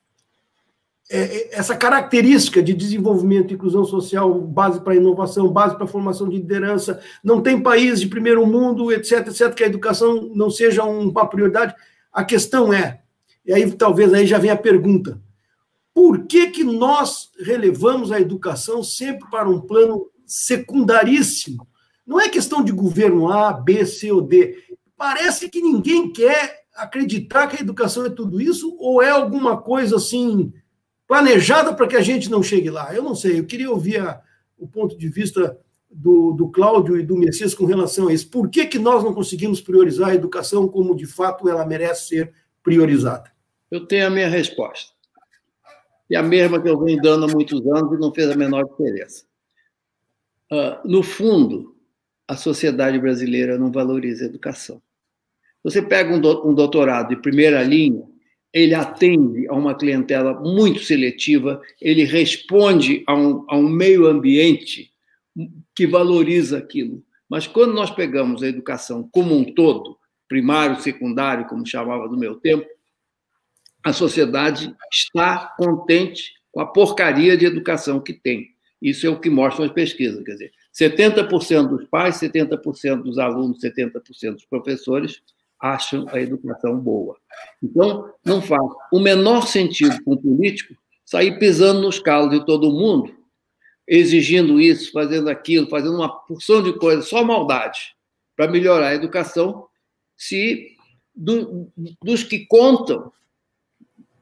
é, 1.14 1.24
é, 1.24 1.49
essa 1.51 1.76
característica 1.76 2.64
de 2.64 2.74
desenvolvimento 2.74 3.53
inclusão 3.53 3.84
social, 3.84 4.34
base 4.34 4.80
para 4.80 4.95
inovação, 4.95 5.51
base 5.51 5.76
para 5.76 5.86
formação 5.86 6.30
de 6.30 6.38
liderança, 6.38 7.01
não 7.22 7.41
tem 7.41 7.62
país 7.62 7.99
de 7.99 8.07
primeiro 8.07 8.47
mundo, 8.47 8.93
etc, 8.93 9.28
etc, 9.28 9.53
que 9.53 9.64
a 9.66 9.68
educação 9.68 10.32
não 10.34 10.49
seja 10.49 10.86
uma 10.86 11.28
prioridade. 11.28 11.76
A 12.14 12.24
questão 12.24 12.72
é, 12.72 13.01
e 13.45 13.51
aí 13.51 13.70
talvez 13.74 14.14
aí 14.14 14.26
já 14.26 14.38
venha 14.38 14.53
a 14.53 14.57
pergunta, 14.57 15.22
por 15.93 16.26
que 16.28 16.47
que 16.47 16.64
nós 16.64 17.30
relevamos 17.41 18.09
a 18.14 18.22
educação 18.22 18.82
sempre 18.82 19.30
para 19.30 19.49
um 19.49 19.59
plano 19.59 20.09
secundaríssimo? 20.26 21.68
Não 22.07 22.22
é 22.22 22.30
questão 22.30 22.64
de 22.64 22.72
governo 22.72 23.30
A, 23.30 23.51
B, 23.51 23.86
C 23.86 24.14
ou 24.14 24.22
D. 24.22 24.55
Parece 24.95 25.49
que 25.49 25.62
ninguém 25.62 26.09
quer 26.14 26.62
acreditar 26.74 27.47
que 27.47 27.57
a 27.57 27.62
educação 27.62 28.05
é 28.05 28.09
tudo 28.09 28.39
isso, 28.39 28.78
ou 28.80 29.01
é 29.01 29.09
alguma 29.09 29.62
coisa 29.62 29.97
assim 29.97 30.53
planejada 31.12 31.74
para 31.74 31.88
que 31.88 31.97
a 31.97 32.01
gente 32.01 32.32
não 32.32 32.41
chegue 32.41 32.70
lá. 32.70 32.95
Eu 32.95 33.03
não 33.03 33.14
sei, 33.14 33.38
eu 33.38 33.45
queria 33.45 33.70
ouvir 33.70 33.99
a, 33.99 34.22
o 34.57 34.66
ponto 34.66 34.97
de 34.97 35.09
vista 35.09 35.59
do, 35.91 36.32
do 36.32 36.47
Cláudio 36.47 36.97
e 36.97 37.03
do 37.03 37.18
Messias 37.18 37.53
com 37.53 37.66
relação 37.66 38.07
a 38.07 38.14
isso. 38.14 38.30
Por 38.30 38.49
que, 38.49 38.66
que 38.66 38.80
nós 38.80 39.03
não 39.03 39.14
conseguimos 39.14 39.59
priorizar 39.59 40.12
a 40.12 40.16
educação 40.16 40.70
como 40.70 40.95
de 40.95 41.05
fato 41.05 41.49
ela 41.49 41.66
merece 41.66 42.07
ser 42.07 42.34
priorizada? 42.64 43.30
Eu 43.70 43.86
tenho 43.86 44.07
a 44.07 44.09
minha 44.09 44.30
resposta. 44.30 44.93
E 46.09 46.16
a 46.16 46.24
mesma 46.24 46.62
que 46.62 46.70
eu 46.70 46.80
venho 46.80 47.01
dando 47.01 47.26
há 47.26 47.28
muitos 47.28 47.59
anos 47.68 47.91
e 47.91 47.99
não 47.99 48.14
fez 48.14 48.30
a 48.30 48.36
menor 48.38 48.64
diferença. 48.64 49.26
Uh, 50.49 50.88
no 50.88 51.03
fundo, 51.03 51.76
a 52.26 52.38
sociedade 52.38 52.97
brasileira 52.97 53.57
não 53.57 53.70
valoriza 53.70 54.24
a 54.24 54.28
educação. 54.28 54.82
Você 55.62 55.82
pega 55.82 56.16
um, 56.16 56.22
do, 56.22 56.49
um 56.49 56.53
doutorado 56.53 57.09
de 57.09 57.22
primeira 57.22 57.62
linha, 57.64 58.09
ele 58.54 58.74
atende 58.74 59.47
a 59.47 59.54
uma 59.54 59.76
clientela 59.76 60.39
muito 60.39 60.82
seletiva, 60.82 61.62
ele 61.80 62.04
responde 62.04 63.04
a 63.08 63.16
um, 63.16 63.45
a 63.47 63.56
um 63.56 63.70
meio 63.70 64.08
ambiente 64.08 64.91
que 65.74 65.88
valoriza 65.88 66.58
aquilo. 66.58 67.04
Mas 67.30 67.47
quando 67.47 67.74
nós 67.74 67.89
pegamos 67.89 68.43
a 68.43 68.47
educação 68.47 69.08
como 69.12 69.36
um 69.36 69.45
todo, 69.45 69.97
primário, 70.28 70.82
secundário, 70.82 71.45
como 71.45 71.66
chamava 71.66 72.08
no 72.08 72.18
meu 72.18 72.36
tempo, 72.36 72.66
a 73.84 73.93
sociedade 73.93 74.76
está 74.91 75.54
contente 75.58 76.34
com 76.52 76.60
a 76.60 76.66
porcaria 76.66 77.38
de 77.38 77.45
educação 77.45 77.99
que 77.99 78.14
tem. 78.14 78.49
Isso 78.82 79.08
é 79.08 79.10
o 79.10 79.20
que 79.20 79.30
mostram 79.30 79.66
as 79.66 79.72
pesquisas. 79.72 80.24
Quer 80.24 80.34
dizer, 80.34 80.52
70% 80.78 81.68
dos 81.68 81.86
pais, 81.86 82.16
70% 82.16 83.04
dos 83.04 83.18
alunos, 83.18 83.60
70% 83.62 84.34
dos 84.34 84.45
professores 84.45 85.22
acham 85.62 86.05
a 86.09 86.20
educação 86.20 86.78
boa. 86.78 87.18
Então, 87.62 88.12
não 88.26 88.41
faz 88.41 88.62
o 88.91 88.99
menor 88.99 89.47
sentido 89.47 90.03
para 90.03 90.14
um 90.14 90.18
político 90.18 90.76
sair 91.05 91.38
pisando 91.38 91.82
nos 91.82 91.99
calos 91.99 92.32
de 92.32 92.45
todo 92.45 92.72
mundo, 92.72 93.16
exigindo 93.88 94.59
isso, 94.59 94.91
fazendo 94.91 95.30
aquilo, 95.30 95.68
fazendo 95.68 95.95
uma 95.95 96.09
porção 96.09 96.64
de 96.64 96.74
coisas, 96.80 97.07
só 97.07 97.24
maldade, 97.24 97.95
para 98.36 98.49
melhorar 98.49 98.88
a 98.88 98.95
educação, 98.95 99.68
se 100.16 100.76
do, 101.14 101.72
dos 102.01 102.24
que 102.24 102.45
contam, 102.45 103.12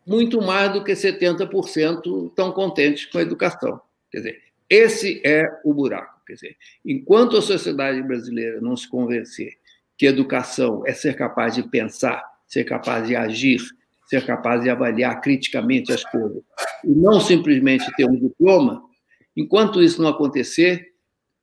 muito 0.05 0.41
mais 0.41 0.73
do 0.73 0.83
que 0.83 0.93
70% 0.93 2.29
estão 2.29 2.51
contentes 2.51 3.05
com 3.05 3.19
a 3.19 3.21
educação. 3.21 3.79
Quer 4.11 4.17
dizer, 4.17 4.41
esse 4.67 5.21
é 5.23 5.45
o 5.63 5.73
buraco. 5.73 6.19
Quer 6.25 6.33
dizer, 6.33 6.57
enquanto 6.83 7.37
a 7.37 7.41
sociedade 7.41 8.01
brasileira 8.01 8.59
não 8.59 8.75
se 8.75 8.89
convencer 8.89 9.58
que 9.99 10.05
educação 10.05 10.81
é 10.87 10.93
ser 10.93 11.13
capaz 11.17 11.55
de 11.55 11.61
pensar, 11.61 12.23
ser 12.47 12.63
capaz 12.63 13.05
de 13.05 13.17
agir, 13.17 13.59
ser 14.07 14.25
capaz 14.25 14.63
de 14.63 14.69
avaliar 14.69 15.19
criticamente 15.19 15.91
as 15.91 16.05
coisas, 16.05 16.41
e 16.85 16.89
não 16.89 17.19
simplesmente 17.19 17.85
ter 17.97 18.05
um 18.05 18.15
diploma, 18.15 18.81
enquanto 19.35 19.83
isso 19.83 20.01
não 20.01 20.09
acontecer, 20.09 20.93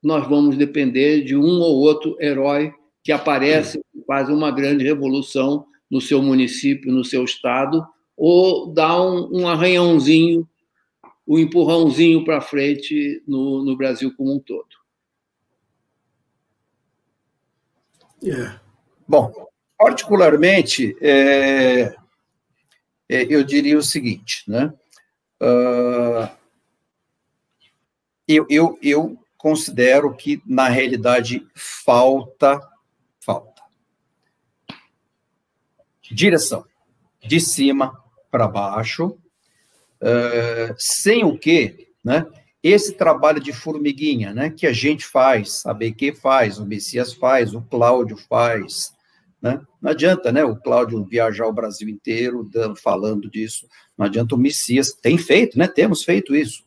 nós 0.02 0.26
vamos 0.26 0.56
depender 0.56 1.22
de 1.22 1.36
um 1.36 1.60
ou 1.60 1.76
outro 1.80 2.16
herói 2.18 2.72
que 3.04 3.12
aparece 3.12 3.78
e 3.94 4.02
faz 4.06 4.30
uma 4.30 4.50
grande 4.50 4.84
revolução 4.84 5.66
no 5.90 6.00
seu 6.00 6.22
município, 6.22 6.90
no 6.90 7.04
seu 7.04 7.24
estado, 7.24 7.86
ou 8.16 8.72
dá 8.72 8.98
um, 8.98 9.42
um 9.42 9.48
arranhãozinho, 9.48 10.48
um 11.28 11.38
empurrãozinho 11.38 12.24
para 12.24 12.40
frente 12.40 13.22
no, 13.28 13.62
no 13.62 13.76
Brasil 13.76 14.14
como 14.16 14.34
um 14.34 14.40
todo. 14.40 14.75
É. 18.30 18.58
Bom, 19.06 19.32
particularmente, 19.78 20.96
é, 21.00 21.94
é, 23.08 23.22
eu 23.28 23.44
diria 23.44 23.78
o 23.78 23.82
seguinte, 23.82 24.42
né? 24.48 24.72
Uh, 25.40 26.28
eu, 28.26 28.46
eu, 28.48 28.78
eu 28.82 29.18
considero 29.36 30.14
que, 30.14 30.42
na 30.46 30.68
realidade, 30.68 31.46
falta, 31.54 32.60
falta 33.20 33.56
direção, 36.10 36.64
de 37.22 37.40
cima 37.40 37.92
para 38.30 38.46
baixo, 38.46 39.08
uh, 40.00 40.74
sem 40.78 41.24
o 41.24 41.38
que, 41.38 41.88
né? 42.04 42.26
Esse 42.68 42.92
trabalho 42.92 43.40
de 43.40 43.52
formiguinha, 43.52 44.32
né, 44.32 44.50
que 44.50 44.66
a 44.66 44.72
gente 44.72 45.06
faz, 45.06 45.64
a 45.66 45.74
BQ 45.74 46.14
faz, 46.14 46.58
o 46.58 46.66
Messias 46.66 47.12
faz, 47.12 47.54
o 47.54 47.62
Cláudio 47.62 48.16
faz, 48.16 48.92
né? 49.40 49.60
Não 49.80 49.90
adianta, 49.90 50.32
né, 50.32 50.44
o 50.44 50.56
Cláudio 50.56 51.04
viajar 51.04 51.46
o 51.46 51.52
Brasil 51.52 51.88
inteiro 51.88 52.48
falando 52.82 53.30
disso, 53.30 53.68
não 53.96 54.06
adianta 54.06 54.34
o 54.34 54.38
Messias, 54.38 54.92
tem 54.92 55.18
feito, 55.18 55.58
né, 55.58 55.68
temos 55.68 56.02
feito 56.02 56.34
isso, 56.34 56.64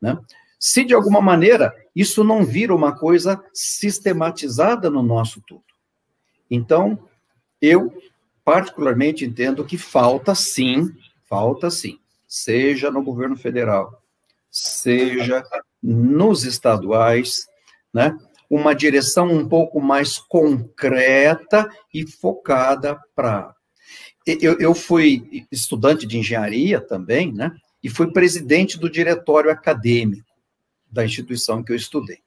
né? 0.00 0.18
se 0.58 0.84
de 0.84 0.94
alguma 0.94 1.20
maneira 1.20 1.72
isso 1.94 2.24
não 2.24 2.44
vira 2.44 2.74
uma 2.74 2.96
coisa 2.96 3.42
sistematizada 3.52 4.90
no 4.90 5.02
nosso 5.02 5.40
tudo. 5.46 5.62
Então, 6.50 6.98
eu 7.60 7.92
particularmente 8.44 9.24
entendo 9.24 9.64
que 9.64 9.78
falta 9.78 10.34
sim, 10.34 10.92
falta 11.24 11.70
sim, 11.70 11.98
seja 12.26 12.90
no 12.90 13.02
governo 13.02 13.36
federal, 13.36 14.02
seja 14.56 15.44
nos 15.82 16.44
estaduais, 16.44 17.46
né, 17.92 18.16
uma 18.48 18.74
direção 18.74 19.30
um 19.30 19.46
pouco 19.46 19.80
mais 19.80 20.18
concreta 20.18 21.68
e 21.92 22.06
focada 22.06 22.98
para. 23.14 23.54
Eu, 24.26 24.58
eu 24.58 24.74
fui 24.74 25.46
estudante 25.52 26.06
de 26.06 26.18
engenharia 26.18 26.80
também, 26.80 27.32
né? 27.32 27.52
E 27.82 27.88
fui 27.88 28.12
presidente 28.12 28.78
do 28.78 28.90
diretório 28.90 29.50
acadêmico 29.50 30.26
da 30.90 31.04
instituição 31.04 31.62
que 31.62 31.72
eu 31.72 31.76
estudei. 31.76 32.18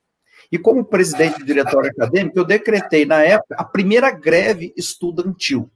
E 0.52 0.58
como 0.58 0.86
presidente 0.86 1.40
do 1.40 1.46
diretório 1.46 1.90
acadêmico, 1.90 2.38
eu 2.38 2.46
decretei, 2.46 3.06
na 3.06 3.22
época, 3.22 3.56
a 3.56 3.64
primeira 3.64 4.12
greve 4.12 4.74
estudantil. 4.78 5.70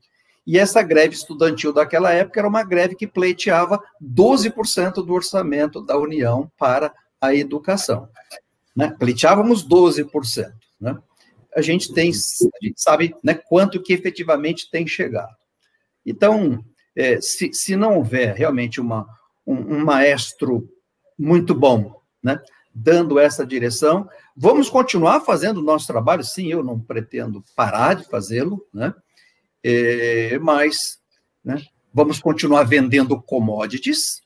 E 0.45 0.59
essa 0.59 0.81
greve 0.81 1.15
estudantil 1.15 1.71
daquela 1.71 2.11
época 2.11 2.39
era 2.39 2.47
uma 2.47 2.63
greve 2.63 2.95
que 2.95 3.07
pleiteava 3.07 3.81
12% 4.01 4.95
do 4.95 5.13
orçamento 5.13 5.81
da 5.81 5.97
União 5.97 6.51
para 6.57 6.93
a 7.19 7.33
educação. 7.33 8.09
Né? 8.75 8.93
Pleiteávamos 8.99 9.65
12%. 9.67 10.51
Né? 10.79 10.97
A 11.55 11.61
gente 11.61 11.93
tem, 11.93 12.11
a 12.11 12.65
gente 12.65 12.81
sabe 12.81 13.15
né, 13.23 13.33
quanto 13.33 13.81
que 13.81 13.93
efetivamente 13.93 14.69
tem 14.69 14.85
chegado. 14.85 15.33
Então, 16.05 16.63
é, 16.95 17.21
se, 17.21 17.53
se 17.53 17.75
não 17.75 17.97
houver 17.97 18.35
realmente 18.35 18.81
uma, 18.81 19.07
um, 19.47 19.77
um 19.77 19.85
maestro 19.85 20.69
muito 21.17 21.55
bom, 21.55 22.01
né, 22.21 22.39
dando 22.73 23.19
essa 23.19 23.45
direção. 23.45 24.09
Vamos 24.35 24.69
continuar 24.69 25.21
fazendo 25.21 25.57
o 25.57 25.63
nosso 25.63 25.85
trabalho, 25.85 26.23
sim, 26.23 26.47
eu 26.47 26.63
não 26.63 26.79
pretendo 26.79 27.43
parar 27.55 27.93
de 27.93 28.05
fazê-lo, 28.05 28.65
né? 28.73 28.93
É, 29.63 30.37
mas 30.39 30.99
né, 31.43 31.61
vamos 31.93 32.19
continuar 32.19 32.63
vendendo 32.63 33.21
commodities, 33.21 34.21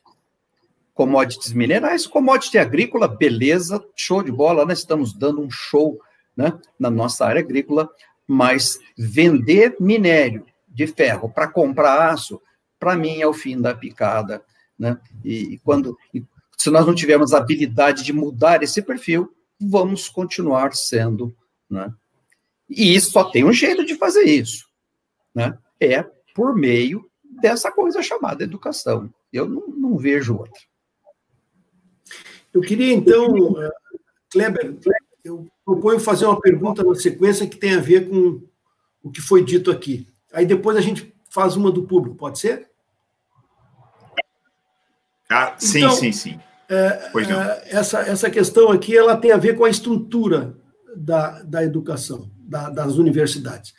commodities 0.94 1.52
minerais, 1.52 2.06
commodity 2.06 2.58
agrícola, 2.58 3.06
beleza, 3.06 3.84
show 3.94 4.22
de 4.22 4.32
bola, 4.32 4.64
nós 4.64 4.80
estamos 4.80 5.12
dando 5.12 5.40
um 5.40 5.50
show 5.50 5.98
né, 6.36 6.58
na 6.78 6.90
nossa 6.90 7.24
área 7.24 7.40
agrícola, 7.40 7.88
mas 8.26 8.78
vender 8.96 9.76
minério 9.80 10.44
de 10.68 10.86
ferro 10.86 11.28
para 11.28 11.48
comprar 11.48 12.10
aço, 12.10 12.40
para 12.78 12.96
mim 12.96 13.20
é 13.20 13.26
o 13.26 13.32
fim 13.32 13.60
da 13.60 13.74
picada. 13.74 14.42
Né? 14.78 14.98
E, 15.24 15.58
quando, 15.64 15.96
e 16.14 16.24
se 16.56 16.70
nós 16.70 16.86
não 16.86 16.94
tivermos 16.94 17.32
a 17.32 17.38
habilidade 17.38 18.04
de 18.04 18.12
mudar 18.12 18.62
esse 18.62 18.82
perfil, 18.82 19.32
vamos 19.60 20.08
continuar 20.08 20.74
sendo. 20.74 21.34
Né? 21.68 21.92
E 22.68 23.00
só 23.00 23.24
tem 23.24 23.44
um 23.44 23.52
jeito 23.52 23.84
de 23.84 23.96
fazer 23.96 24.24
isso. 24.24 24.67
Né? 25.38 25.56
É 25.80 26.02
por 26.34 26.54
meio 26.54 27.08
dessa 27.40 27.70
coisa 27.70 28.02
chamada 28.02 28.42
educação. 28.42 29.08
Eu 29.32 29.48
não, 29.48 29.68
não 29.68 29.96
vejo 29.96 30.36
outra. 30.36 30.60
Eu 32.52 32.60
queria, 32.60 32.92
então, 32.92 33.62
eh, 33.62 33.70
Kleber, 34.30 34.76
eu 35.24 35.46
proponho 35.64 36.00
fazer 36.00 36.26
uma 36.26 36.40
pergunta 36.40 36.82
na 36.82 36.94
sequência 36.94 37.46
que 37.46 37.56
tem 37.56 37.74
a 37.74 37.80
ver 37.80 38.08
com 38.08 38.42
o 39.02 39.10
que 39.10 39.20
foi 39.20 39.44
dito 39.44 39.70
aqui. 39.70 40.08
Aí 40.32 40.44
depois 40.44 40.76
a 40.76 40.80
gente 40.80 41.14
faz 41.30 41.54
uma 41.54 41.70
do 41.70 41.84
público, 41.84 42.16
pode 42.16 42.40
ser? 42.40 42.68
Ah, 45.30 45.54
sim, 45.58 45.78
então, 45.78 45.90
sim, 45.92 46.10
sim. 46.10 46.40
É, 46.68 46.74
é, 46.74 47.76
essa, 47.76 48.00
essa 48.00 48.30
questão 48.30 48.70
aqui 48.70 48.96
ela 48.96 49.16
tem 49.16 49.30
a 49.30 49.36
ver 49.36 49.56
com 49.56 49.64
a 49.64 49.70
estrutura 49.70 50.56
da, 50.96 51.42
da 51.42 51.62
educação, 51.62 52.30
da, 52.38 52.70
das 52.70 52.94
universidades. 52.96 53.74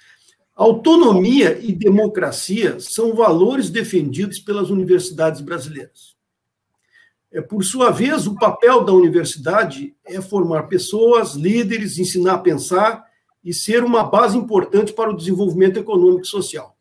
Autonomia 0.60 1.58
e 1.62 1.72
democracia 1.72 2.82
são 2.82 3.16
valores 3.16 3.70
defendidos 3.70 4.40
pelas 4.40 4.70
universidades 4.70 5.40
brasileiras. 5.40 6.18
É, 7.32 7.40
por 7.40 7.64
sua 7.64 7.92
vez, 7.92 8.28
o 8.28 8.36
papel 8.36 8.84
da 8.84 8.92
universidade 8.92 9.96
é 10.06 10.20
formar 10.20 10.64
pessoas, 10.64 11.36
líderes, 11.36 11.98
ensinar 11.98 12.34
a 12.34 12.40
pensar 12.40 13.06
e 13.42 13.54
ser 13.54 13.86
uma 13.86 14.04
base 14.04 14.38
importante 14.38 14.92
para 14.92 15.12
o 15.12 15.16
desenvolvimento 15.16 15.80
econômico 15.80 16.26
e 16.26 16.28
social 16.28 16.76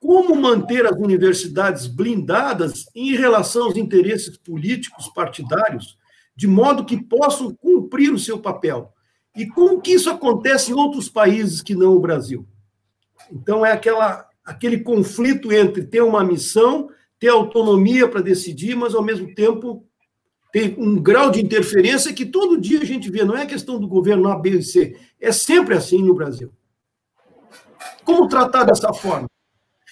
como 0.00 0.36
manter 0.36 0.86
as 0.86 0.96
universidades 0.96 1.86
blindadas 1.86 2.86
em 2.94 3.16
relação 3.16 3.64
aos 3.64 3.76
interesses 3.76 4.36
políticos 4.36 5.08
partidários, 5.08 5.98
de 6.36 6.46
modo 6.46 6.84
que 6.84 6.96
possam 6.96 7.52
cumprir 7.54 8.12
o 8.12 8.18
seu 8.18 8.38
papel. 8.38 8.92
E 9.38 9.46
como 9.46 9.80
que 9.80 9.92
isso 9.92 10.10
acontece 10.10 10.72
em 10.72 10.74
outros 10.74 11.08
países 11.08 11.62
que 11.62 11.72
não 11.72 11.92
o 11.94 12.00
Brasil? 12.00 12.44
Então 13.30 13.64
é 13.64 13.70
aquela 13.70 14.26
aquele 14.44 14.80
conflito 14.80 15.52
entre 15.52 15.84
ter 15.84 16.02
uma 16.02 16.24
missão, 16.24 16.88
ter 17.20 17.28
autonomia 17.28 18.08
para 18.08 18.20
decidir, 18.20 18.74
mas 18.74 18.94
ao 18.94 19.02
mesmo 19.02 19.32
tempo 19.34 19.86
tem 20.50 20.74
um 20.78 21.00
grau 21.00 21.30
de 21.30 21.40
interferência 21.40 22.12
que 22.12 22.26
todo 22.26 22.60
dia 22.60 22.80
a 22.80 22.84
gente 22.84 23.10
vê, 23.10 23.24
não 23.24 23.36
é 23.36 23.46
questão 23.46 23.78
do 23.78 23.86
governo 23.86 24.28
A, 24.28 24.36
B 24.36 24.50
e 24.50 24.62
C, 24.62 24.98
é 25.20 25.30
sempre 25.30 25.76
assim 25.76 26.02
no 26.02 26.14
Brasil. 26.14 26.50
Como 28.02 28.26
tratar 28.26 28.64
dessa 28.64 28.92
forma? 28.92 29.28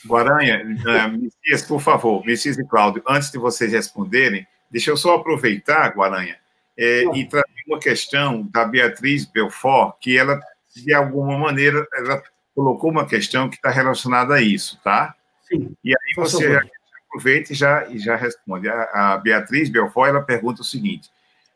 Guaranha, 0.07 0.63
uh, 0.65 1.19
Messias, 1.19 1.69
por 1.69 1.81
favor, 1.81 2.25
Messias 2.25 2.59
e 2.59 2.67
Cláudio, 2.67 3.03
antes 3.07 3.31
de 3.31 3.39
vocês 3.39 3.71
responderem, 3.73 4.47
deixa 4.71 4.91
eu 4.91 4.97
só 4.97 5.17
aproveitar, 5.17 5.95
Guaranha, 5.95 6.37
é, 6.79 7.05
e 7.15 7.27
trazer 7.29 7.47
uma 7.67 7.79
questão 7.79 8.43
da 8.53 8.65
Beatriz 8.65 9.25
Belfort, 9.25 9.97
que 10.01 10.17
ela, 10.17 10.41
de 10.75 10.93
alguma 10.93 11.39
maneira, 11.39 11.87
ela 11.95 12.23
colocou 12.55 12.91
uma 12.91 13.07
questão 13.07 13.49
que 13.49 13.57
está 13.57 13.71
relacionada 13.71 14.35
a 14.35 14.43
isso, 14.43 14.81
tá? 14.83 15.15
Sim. 15.43 15.75
E 15.85 15.91
aí 15.91 16.15
você 16.17 16.53
já 16.53 16.63
aproveita 17.09 17.53
e 17.53 17.57
já, 17.57 17.87
e 17.89 17.99
já 17.99 18.17
responde. 18.17 18.69
A, 18.69 19.15
a 19.15 19.19
Beatriz 19.19 19.69
Belfort, 19.69 20.09
ela 20.09 20.23
pergunta 20.23 20.63
o 20.63 20.65
seguinte, 20.65 21.11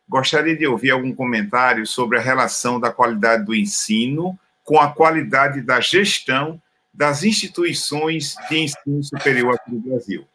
gostaria 0.09 0.57
de 0.57 0.67
ouvir 0.67 0.91
algum 0.91 1.15
comentário 1.15 1.87
sobre 1.87 2.19
a 2.19 2.21
relação 2.21 2.81
da 2.81 2.91
qualidade 2.91 3.45
do 3.45 3.55
ensino 3.55 4.39
com 4.65 4.79
a 4.79 4.93
qualidade 4.93 5.63
da 5.63 5.81
gestão 5.81 6.61
das 6.93 7.23
instituições 7.23 8.35
de 8.49 8.59
ensino 8.59 9.03
superior 9.03 9.55
aqui 9.55 9.73
no 9.73 9.81
Brasil. 9.81 10.27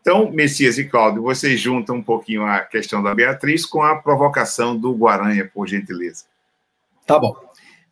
Então, 0.00 0.30
Messias 0.30 0.78
e 0.78 0.84
Cláudio, 0.84 1.22
vocês 1.22 1.60
juntam 1.60 1.96
um 1.96 2.02
pouquinho 2.02 2.44
a 2.44 2.60
questão 2.60 3.02
da 3.02 3.14
Beatriz 3.14 3.66
com 3.66 3.82
a 3.82 3.96
provocação 3.96 4.76
do 4.76 4.94
Guaranha, 4.94 5.50
por 5.52 5.66
gentileza. 5.66 6.24
Tá 7.06 7.18
bom. 7.18 7.34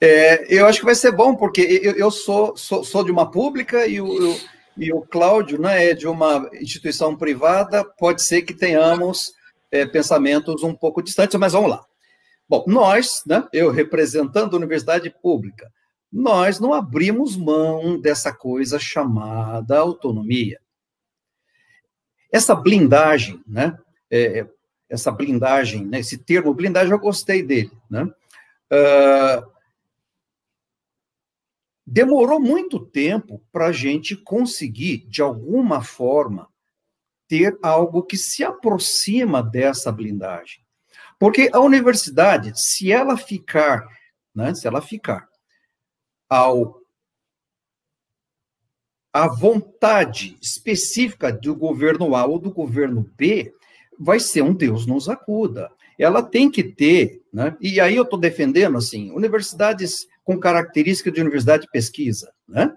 É, 0.00 0.54
eu 0.54 0.66
acho 0.66 0.80
que 0.80 0.84
vai 0.84 0.94
ser 0.94 1.12
bom, 1.12 1.34
porque 1.34 1.60
eu, 1.60 1.92
eu 1.92 2.10
sou, 2.10 2.56
sou, 2.56 2.84
sou, 2.84 3.02
de 3.02 3.10
uma 3.10 3.30
pública 3.30 3.86
e 3.86 4.00
o, 4.00 4.06
eu, 4.06 4.40
e 4.76 4.92
o 4.92 5.00
Cláudio 5.00 5.58
né, 5.60 5.90
é 5.90 5.94
de 5.94 6.06
uma 6.06 6.48
instituição 6.54 7.16
privada, 7.16 7.82
pode 7.82 8.22
ser 8.22 8.42
que 8.42 8.52
tenhamos 8.52 9.32
é, 9.70 9.86
pensamentos 9.86 10.62
um 10.62 10.74
pouco 10.74 11.02
distantes, 11.02 11.38
mas 11.38 11.54
vamos 11.54 11.70
lá. 11.70 11.82
Bom, 12.48 12.64
nós, 12.66 13.22
né, 13.26 13.46
eu 13.52 13.70
representando 13.70 14.54
a 14.54 14.58
universidade 14.58 15.12
pública, 15.22 15.70
nós 16.12 16.60
não 16.60 16.72
abrimos 16.72 17.36
mão 17.36 17.98
dessa 18.00 18.32
coisa 18.32 18.78
chamada 18.78 19.78
autonomia. 19.78 20.58
Essa 22.36 22.54
blindagem, 22.54 23.42
né? 23.46 23.78
É, 24.10 24.40
é, 24.40 24.50
essa 24.90 25.10
blindagem, 25.10 25.86
né? 25.86 26.00
esse 26.00 26.18
termo 26.18 26.52
blindagem, 26.52 26.92
eu 26.92 26.98
gostei 26.98 27.42
dele, 27.42 27.72
né? 27.88 28.04
Uh, 28.70 29.50
demorou 31.86 32.38
muito 32.38 32.78
tempo 32.78 33.42
para 33.50 33.68
a 33.68 33.72
gente 33.72 34.14
conseguir, 34.14 34.98
de 35.08 35.22
alguma 35.22 35.82
forma, 35.82 36.46
ter 37.26 37.58
algo 37.62 38.02
que 38.02 38.18
se 38.18 38.44
aproxima 38.44 39.42
dessa 39.42 39.90
blindagem. 39.90 40.62
Porque 41.18 41.48
a 41.54 41.60
universidade, 41.60 42.52
se 42.54 42.92
ela 42.92 43.16
ficar, 43.16 43.82
né, 44.34 44.54
se 44.54 44.66
ela 44.66 44.82
ficar 44.82 45.26
ao 46.28 46.82
a 49.16 49.28
vontade 49.28 50.36
específica 50.42 51.32
do 51.32 51.56
governo 51.56 52.14
A 52.14 52.26
ou 52.26 52.38
do 52.38 52.50
governo 52.50 53.10
B, 53.16 53.50
vai 53.98 54.20
ser 54.20 54.42
um 54.42 54.52
Deus 54.52 54.84
nos 54.84 55.08
acuda. 55.08 55.70
Ela 55.98 56.22
tem 56.22 56.50
que 56.50 56.62
ter, 56.62 57.22
né? 57.32 57.56
e 57.58 57.80
aí 57.80 57.96
eu 57.96 58.02
estou 58.02 58.18
defendendo, 58.18 58.76
assim, 58.76 59.10
universidades 59.12 60.06
com 60.22 60.38
característica 60.38 61.10
de 61.10 61.22
universidade 61.22 61.62
de 61.62 61.70
pesquisa, 61.70 62.30
né? 62.46 62.74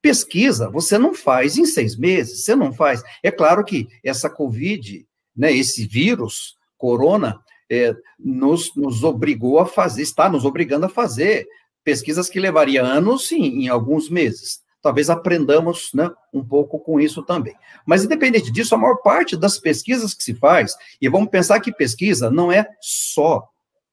Pesquisa 0.00 0.70
você 0.70 0.96
não 0.96 1.12
faz 1.12 1.58
em 1.58 1.66
seis 1.66 1.94
meses, 1.94 2.42
você 2.42 2.56
não 2.56 2.72
faz. 2.72 3.02
É 3.22 3.30
claro 3.30 3.62
que 3.62 3.86
essa 4.02 4.30
Covid, 4.30 5.06
né, 5.36 5.52
esse 5.52 5.86
vírus, 5.86 6.56
corona, 6.78 7.38
é, 7.70 7.94
nos, 8.18 8.74
nos 8.74 9.04
obrigou 9.04 9.58
a 9.58 9.66
fazer, 9.66 10.00
está 10.00 10.30
nos 10.30 10.46
obrigando 10.46 10.86
a 10.86 10.88
fazer 10.88 11.46
pesquisas 11.84 12.30
que 12.30 12.40
levaria 12.40 12.82
anos, 12.82 13.28
sim, 13.28 13.64
em 13.64 13.68
alguns 13.68 14.08
meses. 14.08 14.61
Talvez 14.82 15.08
aprendamos 15.08 15.90
né, 15.94 16.10
um 16.32 16.44
pouco 16.44 16.78
com 16.80 17.00
isso 17.00 17.22
também. 17.22 17.54
Mas, 17.86 18.04
independente 18.04 18.50
disso, 18.50 18.74
a 18.74 18.78
maior 18.78 18.96
parte 18.96 19.36
das 19.36 19.58
pesquisas 19.58 20.12
que 20.12 20.22
se 20.22 20.34
faz, 20.34 20.74
e 21.00 21.08
vamos 21.08 21.30
pensar 21.30 21.60
que 21.60 21.72
pesquisa 21.72 22.30
não 22.30 22.50
é 22.50 22.66
só 22.80 23.48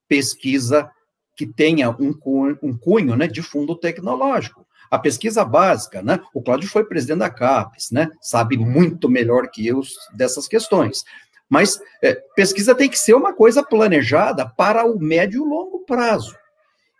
pesquisa 0.07 0.89
que 1.35 1.45
tenha 1.45 1.89
um 1.91 2.11
cunho, 2.11 2.57
um 2.61 2.75
cunho 2.75 3.15
né, 3.15 3.27
de 3.27 3.41
fundo 3.41 3.75
tecnológico. 3.75 4.65
A 4.91 4.97
pesquisa 4.97 5.45
básica, 5.45 6.01
né? 6.01 6.19
O 6.33 6.41
Cláudio 6.41 6.67
foi 6.67 6.83
presidente 6.83 7.19
da 7.19 7.29
CAPES, 7.29 7.91
né? 7.91 8.09
Sabe 8.19 8.57
muito 8.57 9.07
melhor 9.07 9.47
que 9.51 9.65
eu 9.65 9.81
dessas 10.15 10.47
questões. 10.47 11.03
Mas 11.47 11.79
é, 12.01 12.15
pesquisa 12.35 12.73
tem 12.73 12.89
que 12.89 12.97
ser 12.97 13.13
uma 13.13 13.31
coisa 13.31 13.61
planejada 13.61 14.49
para 14.49 14.85
o 14.85 14.99
médio 14.99 15.45
e 15.45 15.47
longo 15.47 15.85
prazo. 15.85 16.35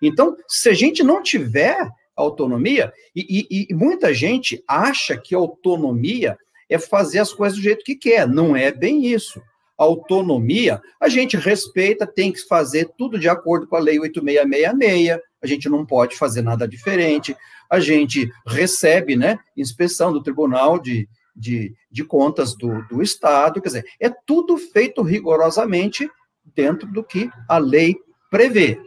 Então, 0.01 0.37
se 0.47 0.69
a 0.69 0.73
gente 0.73 1.03
não 1.03 1.21
tiver 1.21 1.89
autonomia, 2.19 2.91
e, 3.15 3.47
e, 3.49 3.67
e, 3.69 3.73
muita 3.73 4.13
gente 4.13 4.63
acha 4.67 5.17
que 5.17 5.33
autonomia 5.33 6.37
é 6.69 6.77
fazer 6.77 7.19
as 7.19 7.33
coisas 7.33 7.57
do 7.57 7.63
jeito 7.63 7.83
que 7.83 7.95
quer. 7.95 8.27
Não 8.27 8.55
é 8.55 8.71
bem 8.71 9.05
isso. 9.05 9.41
Autonomia, 9.77 10.81
a 10.99 11.07
gente 11.07 11.37
respeita, 11.37 12.05
tem 12.05 12.31
que 12.31 12.41
fazer 12.41 12.89
tudo 12.97 13.17
de 13.17 13.29
acordo 13.29 13.65
com 13.65 13.77
a 13.77 13.79
Lei 13.79 13.97
8666, 13.99 15.19
a 15.41 15.47
gente 15.47 15.69
não 15.69 15.85
pode 15.85 16.17
fazer 16.17 16.41
nada 16.41 16.67
diferente, 16.67 17.35
a 17.69 17.79
gente 17.79 18.29
recebe 18.45 19.15
né, 19.15 19.39
inspeção 19.55 20.11
do 20.11 20.21
Tribunal 20.21 20.77
de, 20.77 21.07
de, 21.33 21.73
de 21.89 22.03
Contas 22.03 22.53
do, 22.57 22.81
do 22.89 23.01
Estado, 23.01 23.61
quer 23.61 23.69
dizer, 23.69 23.85
é 24.01 24.09
tudo 24.09 24.57
feito 24.57 25.01
rigorosamente 25.01 26.09
dentro 26.53 26.91
do 26.91 27.01
que 27.01 27.29
a 27.47 27.57
lei 27.57 27.95
prevê. 28.29 28.77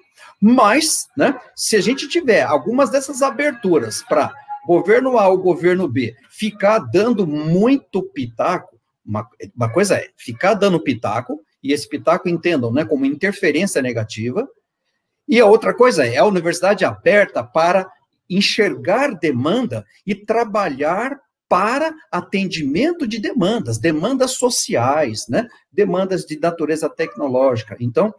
Mas, 0.41 1.09
né, 1.17 1.39
se 1.55 1.77
a 1.77 1.81
gente 1.81 2.09
tiver 2.09 2.43
algumas 2.43 2.91
dessas 2.91 3.23
aberturas 3.23 4.03
para 4.03 4.33
governo 4.67 5.19
A 5.19 5.29
ou 5.29 5.39
governo 5.39 5.89
B 5.89 6.15
ficar 6.31 6.79
dando 6.79 7.27
muito 7.27 8.03
pitaco, 8.03 8.79
uma, 9.05 9.29
uma 9.57 9.69
coisa 9.71 9.97
é 9.97 10.09
ficar 10.17 10.55
dando 10.55 10.81
pitaco, 10.81 11.41
e 11.63 11.73
esse 11.73 11.89
pitaco 11.89 12.29
entendam 12.29 12.73
né, 12.73 12.85
como 12.85 13.05
interferência 13.05 13.81
negativa, 13.81 14.49
e 15.29 15.41
a 15.41 15.47
outra 15.47 15.73
coisa 15.73 16.07
é 16.07 16.19
a 16.19 16.25
universidade 16.25 16.85
aberta 16.85 17.43
para 17.43 17.89
enxergar 18.29 19.15
demanda 19.15 19.85
e 20.07 20.15
trabalhar 20.15 21.21
para 21.49 21.95
atendimento 22.11 23.07
de 23.07 23.19
demandas, 23.19 23.79
demandas 23.79 24.33
sociais, 24.33 25.27
né? 25.29 25.47
demandas 25.71 26.25
de 26.25 26.41
natureza 26.41 26.89
tecnológica. 26.89 27.77
Então, 27.79 28.15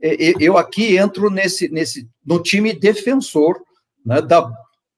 eu 0.00 0.56
aqui 0.56 0.96
entro 0.96 1.30
nesse, 1.30 1.68
nesse 1.68 2.08
no 2.24 2.42
time 2.42 2.72
defensor 2.72 3.60
né, 4.04 4.22
da 4.22 4.50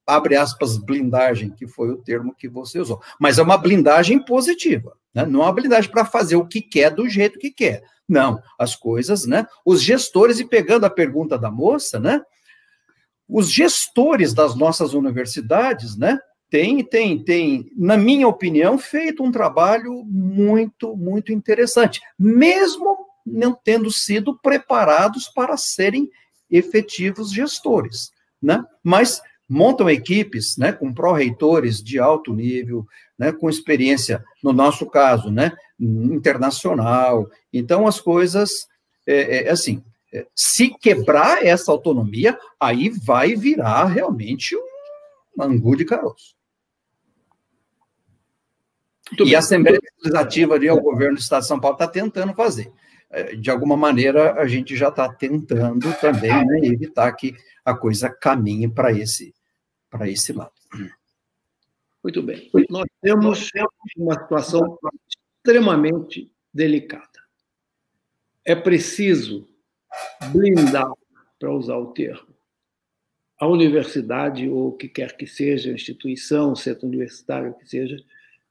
abre 0.07 0.37
aspas 0.37 0.77
blindagem, 0.77 1.51
que 1.51 1.67
foi 1.67 1.91
o 1.91 1.97
termo 1.97 2.35
que 2.35 2.49
você 2.49 2.81
usou, 2.81 3.01
mas 3.21 3.39
é 3.39 3.43
uma 3.43 3.57
blindagem 3.57 4.23
positiva, 4.25 4.97
né? 5.15 5.25
não 5.25 5.41
é 5.41 5.45
uma 5.45 5.53
blindagem 5.53 5.91
para 5.91 6.05
fazer 6.05 6.37
o 6.37 6.47
que 6.47 6.61
quer 6.61 6.91
do 6.91 7.09
jeito 7.09 7.39
que 7.39 7.51
quer. 7.51 7.83
Não, 8.09 8.43
as 8.59 8.75
coisas, 8.75 9.27
né? 9.27 9.47
Os 9.65 9.81
gestores, 9.81 10.39
e 10.41 10.45
pegando 10.45 10.85
a 10.85 10.91
pergunta 10.91 11.39
da 11.39 11.51
moça, 11.51 11.99
né? 12.01 12.21
Os 13.29 13.51
gestores 13.51 14.35
das 14.35 14.55
nossas 14.55 14.93
universidades, 14.93 15.97
né? 15.97 16.19
Tem, 16.51 16.85
tem, 16.85 17.25
tem, 17.25 17.71
na 17.75 17.97
minha 17.97 18.29
opinião, 18.29 18.77
feito 18.77 19.23
um 19.23 19.33
trabalho 19.33 20.05
muito, 20.05 20.95
muito 20.95 21.33
interessante, 21.33 22.03
mesmo 22.19 23.07
não 23.25 23.55
tendo 23.55 23.91
sido 23.91 24.39
preparados 24.39 25.29
para 25.29 25.57
serem 25.57 26.11
efetivos 26.51 27.33
gestores, 27.33 28.11
né? 28.41 28.65
Mas 28.83 29.23
montam 29.49 29.91
equipes, 29.91 30.57
né, 30.57 30.73
com 30.73 30.95
pró-reitores 30.95 31.83
de 31.83 31.99
alto 31.99 32.33
nível, 32.33 32.87
né, 33.19 33.33
com 33.33 33.51
experiência, 33.51 34.25
no 34.43 34.53
nosso 34.53 34.87
caso, 34.87 35.31
né, 35.31 35.53
internacional. 35.79 37.29
Então, 37.53 37.87
as 37.87 38.01
coisas, 38.01 38.51
é, 39.07 39.45
é 39.45 39.51
assim, 39.51 39.85
é, 40.13 40.27
se 40.35 40.71
quebrar 40.81 41.45
essa 41.45 41.71
autonomia, 41.71 42.39
aí 42.59 42.89
vai 42.89 43.35
virar 43.35 43.87
realmente 43.87 44.57
um 44.57 45.43
angu 45.43 45.77
de 45.77 45.85
caroço. 45.85 46.35
Muito 49.11 49.25
e 49.25 49.27
bem. 49.27 49.35
a 49.35 49.39
Assembleia 49.41 49.81
Legislativa 49.99 50.55
ali, 50.55 50.71
o 50.71 50.81
governo 50.81 51.17
do 51.17 51.21
Estado 51.21 51.43
de 51.43 51.49
São 51.49 51.61
Paulo 51.61 51.75
está 51.75 51.87
tentando 51.87 52.33
fazer. 52.33 52.73
É, 53.13 53.37
de 53.37 53.51
alguma 53.51 53.77
maneira, 53.77 54.41
a 54.41 54.47
gente 54.47 54.75
já 54.75 54.89
está 54.89 55.13
tentando 55.13 55.93
também 56.01 56.31
né, 56.31 56.61
evitar 56.63 57.13
que 57.13 57.37
a 57.63 57.77
coisa 57.77 58.09
caminhe 58.09 58.69
para 58.69 58.91
esse, 58.91 59.35
esse 60.07 60.33
lado. 60.33 60.53
Muito 62.03 62.23
bem. 62.23 62.51
Nós 62.71 62.89
temos 63.03 63.51
uma 63.97 64.15
situação 64.15 64.79
extremamente 65.39 66.33
delicada. 66.53 67.07
É 68.45 68.55
preciso 68.55 69.47
blindar, 70.33 70.91
para 71.39 71.53
usar 71.53 71.77
o 71.77 71.93
termo, 71.93 72.35
a 73.39 73.47
universidade, 73.47 74.49
ou 74.49 74.69
o 74.69 74.77
que 74.77 74.89
quer 74.89 75.17
que 75.17 75.27
seja, 75.27 75.73
instituição, 75.73 76.55
centro 76.57 76.87
universitário, 76.87 77.51
o 77.51 77.55
que 77.55 77.69
seja, 77.69 77.97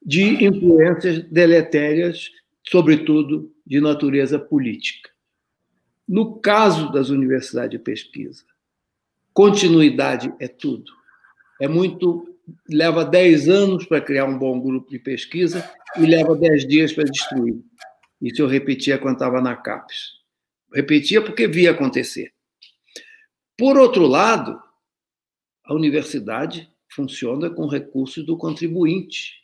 de 0.02 0.46
influências 0.46 1.24
deletérias, 1.24 2.30
sobretudo 2.68 3.51
de 3.66 3.80
natureza 3.80 4.40
política. 4.40 5.10
No 6.08 6.40
caso 6.40 6.92
das 6.92 7.10
universidades 7.10 7.72
de 7.72 7.80
pesquisa, 7.80 8.44
continuidade 9.34 10.34
é 10.40 10.48
tudo. 10.48 10.92
É 11.60 11.68
muito. 11.68 12.28
Leva 12.70 13.06
10 13.06 13.48
anos 13.48 13.86
para 13.86 14.02
criar 14.02 14.26
um 14.26 14.38
bom 14.38 14.60
grupo 14.60 14.90
de 14.90 15.00
pesquisa 15.00 15.70
e 15.98 16.06
leva 16.06 16.36
10 16.36 16.68
dias 16.68 16.92
para 16.92 17.06
destruir. 17.06 17.62
Isso 18.22 18.42
eu 18.42 18.48
repetia 18.48 18.98
quando 18.98 19.16
estava 19.16 19.40
na 19.40 19.56
CAPES. 19.56 20.22
Repetia 20.74 21.22
porque 21.22 21.48
via 21.48 21.72
acontecer. 21.72 22.34
Por 23.58 23.78
outro 23.78 24.08
lado, 24.08 24.60
a 25.64 25.74
universidade 25.74 26.70
funciona 26.90 27.50
com 27.50 27.68
recursos 27.68 28.26
do 28.26 28.38
contribuinte, 28.38 29.36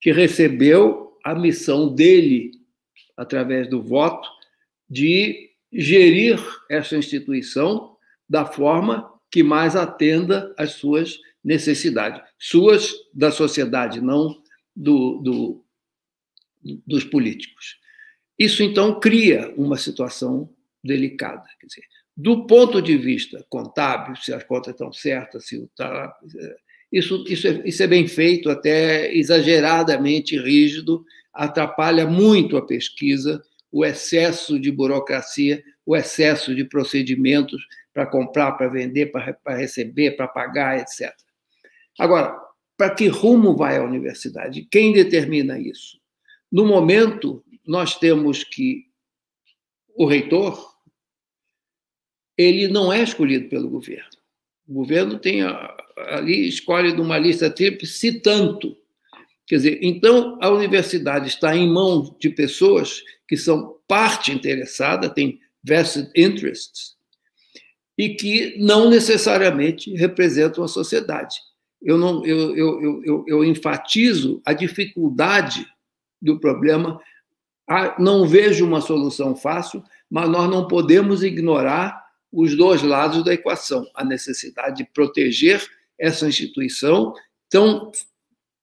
que 0.00 0.12
recebeu 0.12 1.16
a 1.24 1.34
missão 1.34 1.94
dele, 1.94 2.50
através 3.18 3.68
do 3.68 3.82
voto, 3.82 4.28
de 4.88 5.50
gerir 5.72 6.38
essa 6.70 6.96
instituição 6.96 7.96
da 8.28 8.46
forma 8.46 9.12
que 9.30 9.42
mais 9.42 9.76
atenda 9.76 10.54
às 10.56 10.72
suas 10.72 11.18
necessidades, 11.44 12.22
suas 12.38 12.94
da 13.12 13.30
sociedade, 13.30 14.00
não 14.00 14.40
do, 14.74 15.18
do, 15.18 15.64
dos 16.86 17.04
políticos. 17.04 17.78
Isso, 18.38 18.62
então, 18.62 19.00
cria 19.00 19.52
uma 19.56 19.76
situação 19.76 20.48
delicada. 20.82 21.44
Quer 21.60 21.66
dizer, 21.66 21.84
do 22.16 22.46
ponto 22.46 22.80
de 22.80 22.96
vista 22.96 23.44
contábil, 23.48 24.16
se 24.16 24.32
as 24.32 24.44
contas 24.44 24.72
estão 24.72 24.92
certas, 24.92 25.46
se 25.46 25.62
está. 25.64 26.14
Isso, 26.90 27.24
isso, 27.28 27.48
é, 27.48 27.62
isso 27.64 27.82
é 27.82 27.86
bem 27.86 28.06
feito, 28.06 28.48
até 28.48 29.14
exageradamente 29.14 30.38
rígido, 30.38 31.04
atrapalha 31.38 32.04
muito 32.04 32.56
a 32.56 32.66
pesquisa, 32.66 33.40
o 33.70 33.84
excesso 33.84 34.58
de 34.58 34.72
burocracia, 34.72 35.62
o 35.86 35.96
excesso 35.96 36.54
de 36.54 36.64
procedimentos 36.64 37.62
para 37.94 38.06
comprar, 38.06 38.52
para 38.52 38.68
vender, 38.68 39.06
para 39.12 39.56
receber, 39.56 40.16
para 40.16 40.26
pagar, 40.26 40.80
etc. 40.80 41.14
Agora, 41.98 42.36
para 42.76 42.94
que 42.94 43.06
rumo 43.06 43.56
vai 43.56 43.76
a 43.76 43.84
universidade? 43.84 44.66
Quem 44.70 44.92
determina 44.92 45.58
isso? 45.58 45.98
No 46.50 46.66
momento, 46.66 47.44
nós 47.64 47.96
temos 47.96 48.42
que 48.42 48.86
o 49.94 50.06
reitor 50.06 50.76
ele 52.36 52.68
não 52.68 52.92
é 52.92 53.02
escolhido 53.02 53.48
pelo 53.48 53.68
governo. 53.68 54.10
O 54.66 54.74
governo 54.74 55.18
tem 55.18 55.42
ali 55.96 56.48
escolhe 56.48 56.92
de 56.92 57.00
uma 57.00 57.18
lista 57.18 57.50
tríplice 57.50 58.20
tanto. 58.20 58.76
Quer 59.48 59.56
dizer, 59.56 59.78
então 59.82 60.38
a 60.42 60.50
universidade 60.50 61.28
está 61.28 61.56
em 61.56 61.66
mãos 61.66 62.14
de 62.20 62.28
pessoas 62.28 63.02
que 63.26 63.34
são 63.34 63.78
parte 63.88 64.30
interessada, 64.30 65.08
tem 65.08 65.40
vested 65.64 66.10
interests, 66.14 66.96
e 67.96 68.10
que 68.10 68.56
não 68.58 68.90
necessariamente 68.90 69.90
representam 69.94 70.62
a 70.62 70.68
sociedade. 70.68 71.36
Eu, 71.80 71.96
não, 71.96 72.24
eu, 72.26 72.54
eu, 72.54 73.02
eu, 73.02 73.24
eu 73.26 73.44
enfatizo 73.44 74.42
a 74.44 74.52
dificuldade 74.52 75.66
do 76.20 76.38
problema. 76.38 77.00
Não 77.98 78.26
vejo 78.26 78.66
uma 78.66 78.82
solução 78.82 79.34
fácil, 79.34 79.82
mas 80.10 80.28
nós 80.28 80.50
não 80.50 80.68
podemos 80.68 81.22
ignorar 81.22 82.04
os 82.30 82.54
dois 82.54 82.82
lados 82.82 83.24
da 83.24 83.32
equação: 83.32 83.86
a 83.94 84.04
necessidade 84.04 84.78
de 84.78 84.90
proteger 84.92 85.64
essa 85.98 86.28
instituição 86.28 87.14
tão 87.48 87.90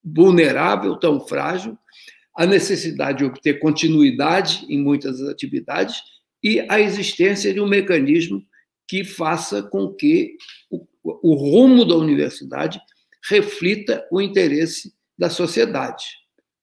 vulnerável, 0.05 0.95
tão 0.97 1.19
frágil, 1.19 1.77
a 2.35 2.45
necessidade 2.45 3.19
de 3.19 3.25
obter 3.25 3.59
continuidade 3.59 4.65
em 4.69 4.77
muitas 4.77 5.21
atividades 5.21 6.01
e 6.43 6.59
a 6.69 6.79
existência 6.79 7.53
de 7.53 7.59
um 7.59 7.67
mecanismo 7.67 8.45
que 8.87 9.03
faça 9.03 9.63
com 9.63 9.91
que 9.93 10.35
o, 10.69 10.85
o 11.03 11.33
rumo 11.33 11.85
da 11.85 11.95
universidade 11.95 12.79
reflita 13.29 14.05
o 14.11 14.21
interesse 14.21 14.93
da 15.17 15.29
sociedade. 15.29 16.03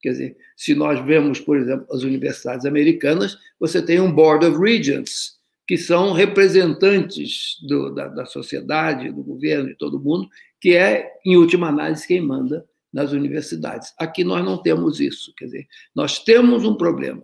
Quer 0.01 0.11
dizer, 0.11 0.37
se 0.55 0.75
nós 0.75 1.03
vemos, 1.05 1.39
por 1.39 1.57
exemplo, 1.57 1.87
as 1.91 2.03
universidades 2.03 2.65
americanas, 2.65 3.37
você 3.59 3.81
tem 3.81 3.99
um 3.99 4.11
Board 4.11 4.45
of 4.45 4.57
Regents, 4.57 5.39
que 5.67 5.77
são 5.77 6.13
representantes 6.13 7.57
do, 7.67 7.93
da, 7.93 8.07
da 8.09 8.25
sociedade, 8.25 9.11
do 9.11 9.23
governo, 9.23 9.69
de 9.69 9.75
todo 9.75 9.99
mundo, 9.99 10.27
que 10.59 10.75
é, 10.75 11.09
em 11.25 11.35
última 11.35 11.69
análise, 11.69 12.07
quem 12.07 12.21
manda 12.21 12.65
nas 12.93 13.11
universidades. 13.11 13.93
Aqui 13.97 14.23
nós 14.23 14.45
não 14.45 14.57
temos 14.61 14.99
isso. 14.99 15.33
Quer 15.35 15.45
dizer, 15.45 15.67
nós 15.95 16.19
temos 16.19 16.63
um 16.63 16.75
problema. 16.75 17.23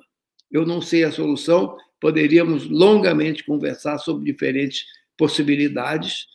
Eu 0.51 0.65
não 0.65 0.82
sei 0.82 1.03
a 1.03 1.11
solução, 1.11 1.78
poderíamos 2.01 2.67
longamente 2.67 3.45
conversar 3.45 3.99
sobre 3.99 4.26
diferentes 4.26 4.86
possibilidades, 5.15 6.26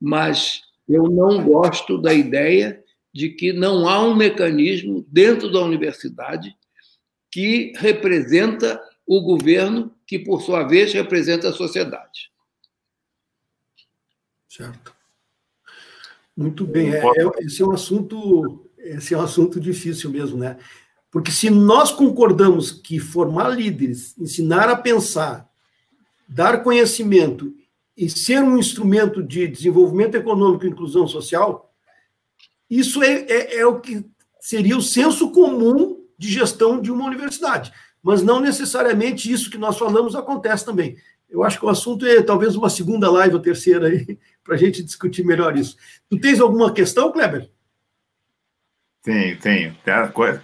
mas 0.00 0.62
eu 0.88 1.04
não 1.04 1.44
gosto 1.44 1.96
da 1.96 2.12
ideia 2.12 2.82
de 3.14 3.28
que 3.28 3.52
não 3.52 3.88
há 3.88 4.02
um 4.02 4.16
mecanismo 4.16 5.06
dentro 5.08 5.52
da 5.52 5.60
universidade 5.60 6.52
que 7.30 7.72
representa 7.76 8.82
o 9.06 9.20
governo, 9.20 9.94
que, 10.06 10.18
por 10.18 10.42
sua 10.42 10.64
vez, 10.64 10.92
representa 10.92 11.48
a 11.48 11.52
sociedade. 11.52 12.30
Certo. 14.48 14.94
Muito 16.36 16.66
bem. 16.66 16.92
É, 16.94 16.98
é, 16.98 17.30
esse 17.40 17.62
é 17.62 17.66
um 17.66 17.72
assunto, 17.72 18.70
esse 18.82 19.14
é 19.14 19.18
um 19.18 19.22
assunto 19.22 19.60
difícil 19.60 20.10
mesmo, 20.10 20.38
né? 20.38 20.56
Porque 21.10 21.30
se 21.30 21.50
nós 21.50 21.90
concordamos 21.90 22.70
que 22.70 22.98
formar 22.98 23.48
líderes, 23.48 24.16
ensinar 24.18 24.68
a 24.68 24.76
pensar, 24.76 25.48
dar 26.28 26.62
conhecimento 26.62 27.54
e 27.96 28.08
ser 28.08 28.42
um 28.42 28.56
instrumento 28.56 29.22
de 29.22 29.46
desenvolvimento 29.46 30.14
econômico 30.14 30.64
e 30.64 30.70
inclusão 30.70 31.06
social, 31.06 31.70
isso 32.68 33.02
é, 33.02 33.26
é, 33.28 33.58
é 33.58 33.66
o 33.66 33.80
que 33.80 34.04
seria 34.40 34.76
o 34.76 34.82
senso 34.82 35.30
comum 35.30 36.02
de 36.18 36.28
gestão 36.28 36.80
de 36.80 36.90
uma 36.90 37.04
universidade 37.04 37.72
mas 38.02 38.22
não 38.22 38.40
necessariamente 38.40 39.30
isso 39.30 39.50
que 39.50 39.56
nós 39.56 39.78
falamos 39.78 40.16
acontece 40.16 40.64
também. 40.64 40.96
Eu 41.30 41.44
acho 41.44 41.58
que 41.58 41.64
o 41.64 41.68
assunto 41.68 42.04
é 42.04 42.20
talvez 42.20 42.56
uma 42.56 42.68
segunda 42.68 43.10
live 43.10 43.36
ou 43.36 43.40
terceira 43.40 43.86
aí, 43.86 44.18
para 44.42 44.56
a 44.56 44.58
gente 44.58 44.82
discutir 44.82 45.24
melhor 45.24 45.56
isso. 45.56 45.76
Tu 46.10 46.18
tens 46.18 46.40
alguma 46.40 46.72
questão, 46.72 47.12
Kleber? 47.12 47.48
Tenho, 49.02 49.36
tenho. 49.38 49.76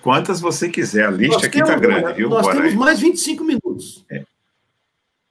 Quantas 0.02 0.40
você 0.40 0.68
quiser, 0.68 1.06
a 1.06 1.11
lista 1.11 1.36
nós 1.36 1.44
aqui 1.44 1.61
está 1.61 1.76
grande, 1.76 2.14
viu? 2.14 2.28
Nós 2.28 2.42
Bora 2.42 2.56
temos 2.56 2.72
aí. 2.72 2.76
mais 2.76 2.98
25 2.98 3.44
minutos. 3.44 4.04
É. 4.11 4.24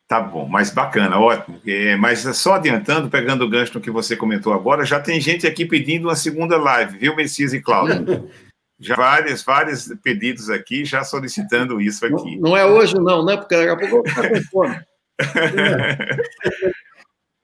Tá 0.07 0.21
bom, 0.21 0.47
mas 0.47 0.71
bacana, 0.71 1.19
ótimo. 1.19 1.59
É, 1.67 1.97
mas 1.97 2.19
só 2.37 2.53
adiantando, 2.53 3.09
pegando 3.09 3.43
o 3.43 3.49
gancho 3.49 3.73
no 3.75 3.81
que 3.81 3.91
você 3.91 4.15
comentou 4.15 4.53
agora, 4.53 4.85
já 4.85 5.01
tem 5.01 5.19
gente 5.19 5.45
aqui 5.45 5.65
pedindo 5.65 6.07
uma 6.07 6.15
segunda 6.15 6.57
live, 6.57 6.97
viu, 6.97 7.13
Messias 7.13 7.51
e 7.51 7.59
Cláudio? 7.59 8.29
já 8.79 8.95
vários, 8.95 9.43
vários 9.43 9.93
pedidos 10.01 10.49
aqui, 10.49 10.85
já 10.85 11.03
solicitando 11.03 11.81
isso 11.81 12.05
aqui. 12.05 12.37
Não, 12.37 12.51
não 12.51 12.57
é 12.57 12.65
hoje, 12.65 12.95
não, 12.95 13.25
né? 13.25 13.35
Porque 13.35 13.57
daqui 13.57 13.69
a 13.69 13.89
pouco 13.89 13.97
eu 13.97 14.03
vou 14.03 14.07
ficar 14.07 14.29
com 14.29 14.41
fome. 14.43 14.79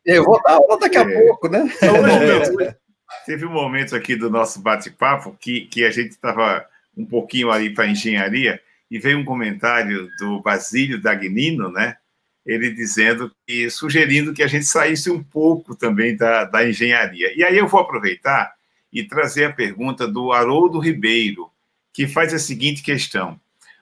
eu 0.05 0.23
vou 0.23 0.41
dar 0.41 0.53
aula 0.53 0.79
daqui 0.79 0.97
a 0.97 1.01
é. 1.01 1.25
pouco, 1.25 1.49
né? 1.49 1.69
É. 1.81 2.82
Teve 3.26 3.45
um 3.45 3.51
momento 3.51 3.95
aqui 3.95 4.16
do 4.16 4.30
nosso 4.30 4.61
bate-papo 4.61 5.38
que, 5.39 5.61
que 5.61 5.84
a 5.84 5.91
gente 5.91 6.11
estava 6.11 6.66
um 6.95 7.05
pouquinho 7.05 7.51
ali 7.51 7.74
para 7.74 7.88
engenharia 7.88 8.61
e 8.89 8.99
veio 8.99 9.18
um 9.18 9.26
comentário 9.26 10.09
do 10.20 10.39
Basílio 10.41 11.01
Dagnino, 11.01 11.72
né? 11.72 11.97
Ele 12.45 12.70
dizendo 12.72 13.32
que 13.47 13.70
sugerindo 13.70 14.34
que 14.34 14.43
a 14.43 14.47
gente 14.47 14.66
saísse 14.66 15.09
um 15.09 15.24
pouco 15.24 15.76
também 15.76 16.16
da, 16.16 16.43
da 16.43 16.68
engenharia. 16.68 17.34
E 17.36 17.43
aí 17.43 17.57
eu 17.57 17.68
vou 17.68 17.80
aproveitar 17.80 18.53
e 18.91 19.03
trazer 19.03 19.45
a 19.45 19.53
pergunta 19.53 20.07
do 20.07 20.32
Haroldo 20.32 20.78
Ribeiro, 20.78 21.49
que 21.91 22.07
faz 22.07 22.34
a 22.34 22.39
seguinte 22.39 22.84
questão: 22.84 23.39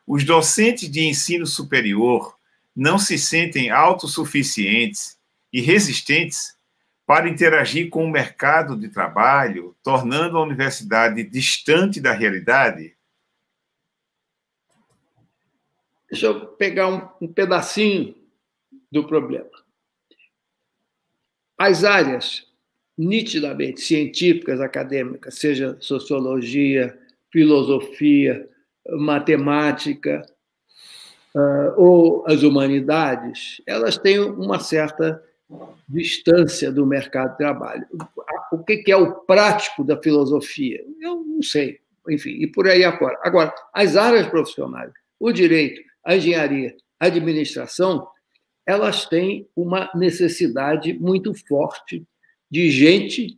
Os 0.08 0.24
docentes 0.24 0.90
de 0.90 1.02
ensino 1.02 1.46
superior 1.46 2.36
não 2.76 2.98
se 2.98 3.18
sentem 3.18 3.70
autossuficientes 3.70 5.18
e 5.52 5.60
resistentes 5.60 6.56
para 7.06 7.30
interagir 7.30 7.90
com 7.90 8.06
o 8.06 8.12
mercado 8.12 8.78
de 8.78 8.90
trabalho, 8.90 9.76
tornando 9.84 10.38
a 10.38 10.44
universidade 10.44 11.24
distante 11.24 12.00
da 12.00 12.12
realidade? 12.14 12.96
Deixa 16.10 16.28
eu 16.28 16.48
pegar 16.48 16.88
um, 16.88 17.26
um 17.26 17.28
pedacinho 17.32 18.16
do 18.92 19.08
problema. 19.08 19.50
As 21.58 21.84
áreas 21.84 22.46
nitidamente 22.98 23.82
científicas, 23.82 24.60
acadêmicas, 24.60 25.36
seja 25.36 25.78
sociologia, 25.80 26.98
filosofia, 27.32 28.48
matemática 28.90 30.26
uh, 31.34 31.74
ou 31.82 32.26
as 32.28 32.44
humanidades, 32.44 33.62
elas 33.66 33.98
têm 33.98 34.20
uma 34.20 34.60
certa 34.60 35.24
distância 35.88 36.72
do 36.72 36.86
mercado 36.86 37.32
de 37.32 37.38
trabalho. 37.38 37.86
O 38.52 38.64
que 38.64 38.84
é 38.92 38.96
o 38.96 39.14
prático 39.22 39.84
da 39.84 40.02
filosofia? 40.02 40.84
Eu 41.00 41.24
não 41.24 41.42
sei. 41.42 41.80
Enfim, 42.10 42.32
e 42.32 42.48
por 42.48 42.68
aí 42.68 42.84
afora. 42.84 43.20
Agora, 43.24 43.54
as 43.74 43.96
áreas 43.96 44.28
profissionais, 44.28 44.92
o 45.20 45.32
direito, 45.32 45.82
a 46.04 46.16
engenharia, 46.16 46.76
a 47.00 47.06
administração, 47.06 48.08
elas 48.66 49.06
têm 49.06 49.48
uma 49.56 49.92
necessidade 49.94 50.94
muito 50.94 51.34
forte 51.48 52.06
de 52.50 52.70
gente 52.72 53.38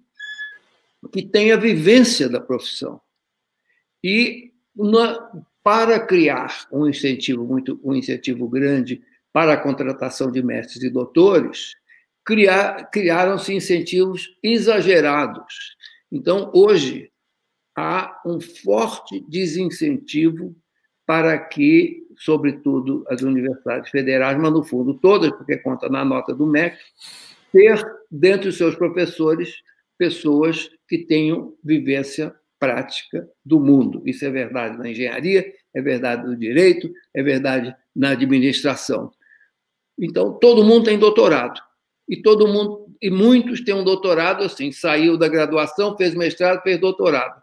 que 1.11 1.21
tem 1.23 1.51
a 1.51 1.57
vivência 1.57 2.29
da 2.29 2.39
profissão. 2.39 3.01
E 4.03 4.51
uma, 4.75 5.45
para 5.63 5.99
criar 5.99 6.67
um 6.71 6.87
incentivo 6.87 7.45
muito 7.45 7.79
um 7.83 7.93
incentivo 7.93 8.47
grande 8.47 9.01
para 9.31 9.53
a 9.53 9.57
contratação 9.57 10.31
de 10.31 10.43
mestres 10.43 10.83
e 10.83 10.89
doutores, 10.89 11.73
criar, 12.25 12.89
criaram-se 12.89 13.53
incentivos 13.53 14.35
exagerados. 14.41 15.75
Então, 16.11 16.51
hoje, 16.53 17.11
há 17.75 18.21
um 18.25 18.39
forte 18.39 19.23
desincentivo 19.27 20.55
para 21.05 21.37
que, 21.37 22.07
sobretudo, 22.17 23.05
as 23.09 23.21
universidades 23.21 23.89
federais, 23.89 24.37
mas 24.37 24.51
no 24.51 24.63
fundo 24.63 24.93
todas, 24.93 25.31
porque 25.31 25.57
conta 25.57 25.89
na 25.89 26.05
nota 26.05 26.33
do 26.33 26.45
MEC, 26.45 26.77
ter 27.51 27.83
dentro 28.09 28.49
dos 28.49 28.57
seus 28.57 28.75
professores 28.75 29.61
pessoas 29.97 30.69
que 30.87 30.99
tenham 30.99 31.55
vivência 31.63 32.33
prática 32.59 33.29
do 33.45 33.59
mundo. 33.59 34.01
Isso 34.05 34.25
é 34.25 34.29
verdade 34.29 34.77
na 34.77 34.89
engenharia, 34.89 35.45
é 35.73 35.81
verdade 35.81 36.25
no 36.25 36.35
direito, 36.35 36.89
é 37.13 37.21
verdade 37.21 37.75
na 37.95 38.11
administração. 38.11 39.11
Então, 39.99 40.33
todo 40.39 40.63
mundo 40.63 40.85
tem 40.85 40.97
doutorado. 40.97 41.59
E 42.07 42.21
todo 42.21 42.47
mundo 42.47 42.83
e 43.01 43.09
muitos 43.09 43.61
têm 43.61 43.73
um 43.73 43.83
doutorado 43.83 44.43
assim, 44.43 44.71
saiu 44.71 45.17
da 45.17 45.27
graduação, 45.27 45.97
fez 45.97 46.15
mestrado, 46.15 46.61
fez 46.61 46.79
doutorado. 46.79 47.41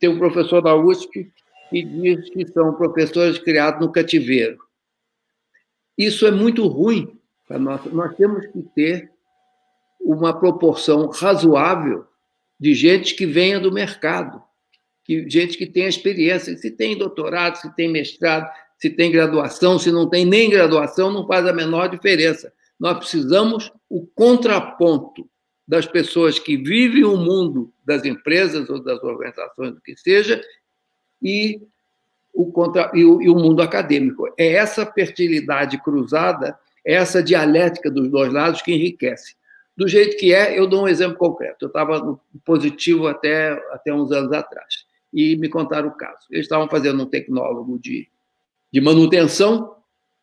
Tem 0.00 0.08
um 0.08 0.18
professor 0.18 0.62
da 0.62 0.74
USP 0.74 1.30
que 1.70 1.82
diz 1.82 2.30
que 2.30 2.46
são 2.46 2.74
professores 2.74 3.38
criados 3.38 3.80
no 3.80 3.92
cativeiro. 3.92 4.58
Isso 5.96 6.26
é 6.26 6.30
muito 6.30 6.66
ruim 6.66 7.18
para 7.46 7.58
nós. 7.58 7.84
Nós 7.92 8.16
temos 8.16 8.46
que 8.46 8.62
ter 8.74 9.10
uma 10.00 10.38
proporção 10.38 11.08
razoável 11.08 12.06
de 12.58 12.74
gente 12.74 13.14
que 13.14 13.26
venha 13.26 13.60
do 13.60 13.72
mercado, 13.72 14.42
que, 15.04 15.28
gente 15.28 15.58
que 15.58 15.66
tenha 15.66 15.88
experiência, 15.88 16.56
se 16.56 16.70
tem 16.70 16.96
doutorado, 16.96 17.56
se 17.56 17.74
tem 17.74 17.90
mestrado, 17.90 18.50
se 18.78 18.90
tem 18.90 19.10
graduação, 19.10 19.78
se 19.78 19.90
não 19.90 20.08
tem 20.08 20.24
nem 20.24 20.50
graduação, 20.50 21.12
não 21.12 21.26
faz 21.26 21.46
a 21.46 21.52
menor 21.52 21.88
diferença. 21.88 22.52
Nós 22.78 22.98
precisamos 22.98 23.72
o 23.88 24.06
contraponto 24.06 25.28
das 25.66 25.86
pessoas 25.86 26.38
que 26.38 26.56
vivem 26.56 27.04
o 27.04 27.16
mundo 27.16 27.72
das 27.84 28.04
empresas 28.04 28.68
ou 28.68 28.82
das 28.82 29.02
organizações, 29.02 29.74
do 29.74 29.80
que 29.80 29.96
seja, 29.96 30.42
e 31.22 31.60
o, 32.32 32.50
contra, 32.52 32.90
e 32.94 33.04
o, 33.04 33.22
e 33.22 33.30
o 33.30 33.34
mundo 33.34 33.62
acadêmico. 33.62 34.26
É 34.38 34.52
essa 34.54 34.84
fertilidade 34.84 35.82
cruzada, 35.82 36.58
é 36.84 36.94
essa 36.94 37.22
dialética 37.22 37.90
dos 37.90 38.10
dois 38.10 38.32
lados 38.32 38.60
que 38.60 38.72
enriquece 38.72 39.36
do 39.76 39.88
jeito 39.88 40.16
que 40.16 40.32
é, 40.32 40.58
eu 40.58 40.66
dou 40.66 40.84
um 40.84 40.88
exemplo 40.88 41.16
concreto. 41.16 41.64
Eu 41.64 41.68
estava 41.68 41.98
no 41.98 42.20
positivo 42.44 43.06
até, 43.06 43.52
até 43.72 43.92
uns 43.92 44.10
anos 44.12 44.32
atrás 44.32 44.86
e 45.12 45.36
me 45.36 45.48
contaram 45.48 45.88
o 45.88 45.96
caso. 45.96 46.26
Eles 46.30 46.44
estavam 46.44 46.68
fazendo 46.68 47.02
um 47.02 47.06
tecnólogo 47.06 47.78
de, 47.78 48.08
de 48.72 48.80
manutenção 48.80 49.73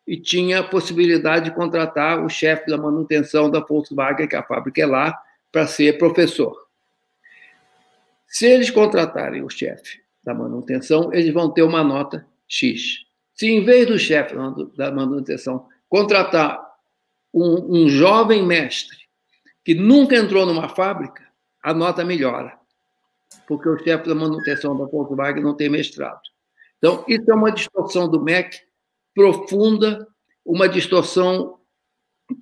e 0.06 0.16
tinha 0.16 0.60
a 0.60 0.64
possibilidade 0.64 1.46
de 1.46 1.54
contratar 1.54 2.24
o 2.24 2.28
chefe 2.28 2.70
da 2.70 2.76
manutenção 2.76 3.50
da 3.50 3.60
Volkswagen, 3.60 4.26
que 4.26 4.36
a 4.36 4.42
fábrica 4.42 4.82
é 4.82 4.86
lá, 4.86 5.16
para 5.50 5.66
ser 5.66 5.98
professor. 5.98 6.56
Se 8.26 8.46
eles 8.46 8.70
contratarem 8.70 9.42
o 9.42 9.50
chefe 9.50 10.00
da 10.24 10.34
manutenção, 10.34 11.12
eles 11.12 11.32
vão 11.32 11.50
ter 11.50 11.62
uma 11.62 11.84
nota 11.84 12.26
X. 12.48 13.04
Se, 13.34 13.46
em 13.46 13.64
vez 13.64 13.86
do 13.86 13.98
chefe 13.98 14.34
da 14.76 14.90
manutenção 14.90 15.68
contratar 15.88 16.60
um, 17.32 17.82
um 17.82 17.88
jovem 17.88 18.44
mestre 18.44 18.96
que 19.64 19.74
nunca 19.74 20.16
entrou 20.16 20.44
numa 20.46 20.68
fábrica, 20.68 21.22
a 21.62 21.72
nota 21.72 22.04
melhora. 22.04 22.58
porque 23.46 23.68
o 23.68 23.78
chefe 23.78 24.08
da 24.08 24.14
manutenção 24.14 24.76
da 24.76 24.86
Volkswagen 24.86 25.42
não 25.42 25.54
tem 25.54 25.68
mestrado. 25.68 26.20
Então, 26.78 27.04
isso 27.06 27.30
é 27.30 27.34
uma 27.34 27.52
distorção 27.52 28.08
do 28.08 28.20
MEC 28.20 28.58
profunda, 29.14 30.06
uma 30.44 30.68
distorção 30.68 31.58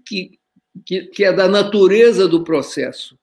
que, 0.07 0.39
que, 0.85 1.07
que 1.07 1.25
é 1.25 1.33
da 1.33 1.49
natureza 1.49 2.29
do 2.29 2.45
processo, 2.45 3.19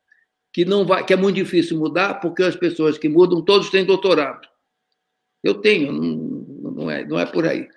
que 0.51 0.65
não 0.65 0.85
vai, 0.85 1.05
que 1.05 1.13
é 1.13 1.17
muito 1.17 1.35
difícil 1.35 1.77
mudar, 1.77 2.15
porque 2.15 2.43
as 2.43 2.55
pessoas 2.55 2.97
que 2.97 3.09
mudam 3.09 3.43
todos 3.43 3.69
têm 3.69 3.85
doutorado. 3.85 4.47
Eu 5.43 5.55
tenho, 5.55 5.91
não, 5.91 6.71
não, 6.71 6.91
é, 6.91 7.05
não 7.05 7.19
é 7.19 7.25
por 7.25 7.47
aí. 7.47 7.67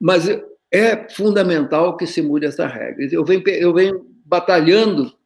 Mas 0.00 0.26
é 0.70 1.08
fundamental 1.10 1.96
que 1.96 2.06
se 2.06 2.20
mude 2.22 2.46
essa 2.46 2.66
regra. 2.66 3.06
Eu 3.10 3.24
venho, 3.24 3.46
eu 3.48 3.72
venho 3.72 4.06
batalhando 4.24 5.16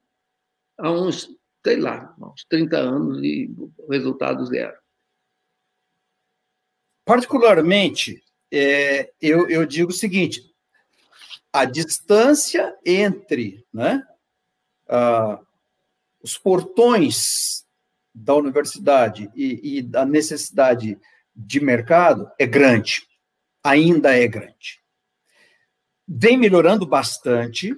há 0.79 0.91
uns, 0.91 1.31
sei 1.65 1.77
lá, 1.77 2.15
uns 2.21 2.45
30 2.49 2.77
anos 2.77 3.23
e 3.23 3.51
o 3.79 3.91
resultado 3.91 4.45
zero. 4.47 4.77
Particularmente, 7.05 8.23
é, 8.53 9.11
eu, 9.21 9.49
eu 9.49 9.67
digo 9.67 9.91
o 9.91 9.95
seguinte: 9.95 10.43
a 11.53 11.65
distância 11.65 12.77
entre 12.85 13.65
né, 13.73 14.03
os 16.23 16.37
portões 16.37 17.65
da 18.15 18.35
universidade 18.35 19.31
e, 19.35 19.79
e 19.79 19.83
da 19.83 20.05
necessidade 20.05 20.99
de 21.35 21.61
mercado 21.61 22.31
é 22.39 22.47
grande, 22.47 23.07
ainda 23.63 24.17
é 24.17 24.27
grande. 24.27 24.81
Vem 26.09 26.39
melhorando 26.39 26.87
bastante, 26.87 27.77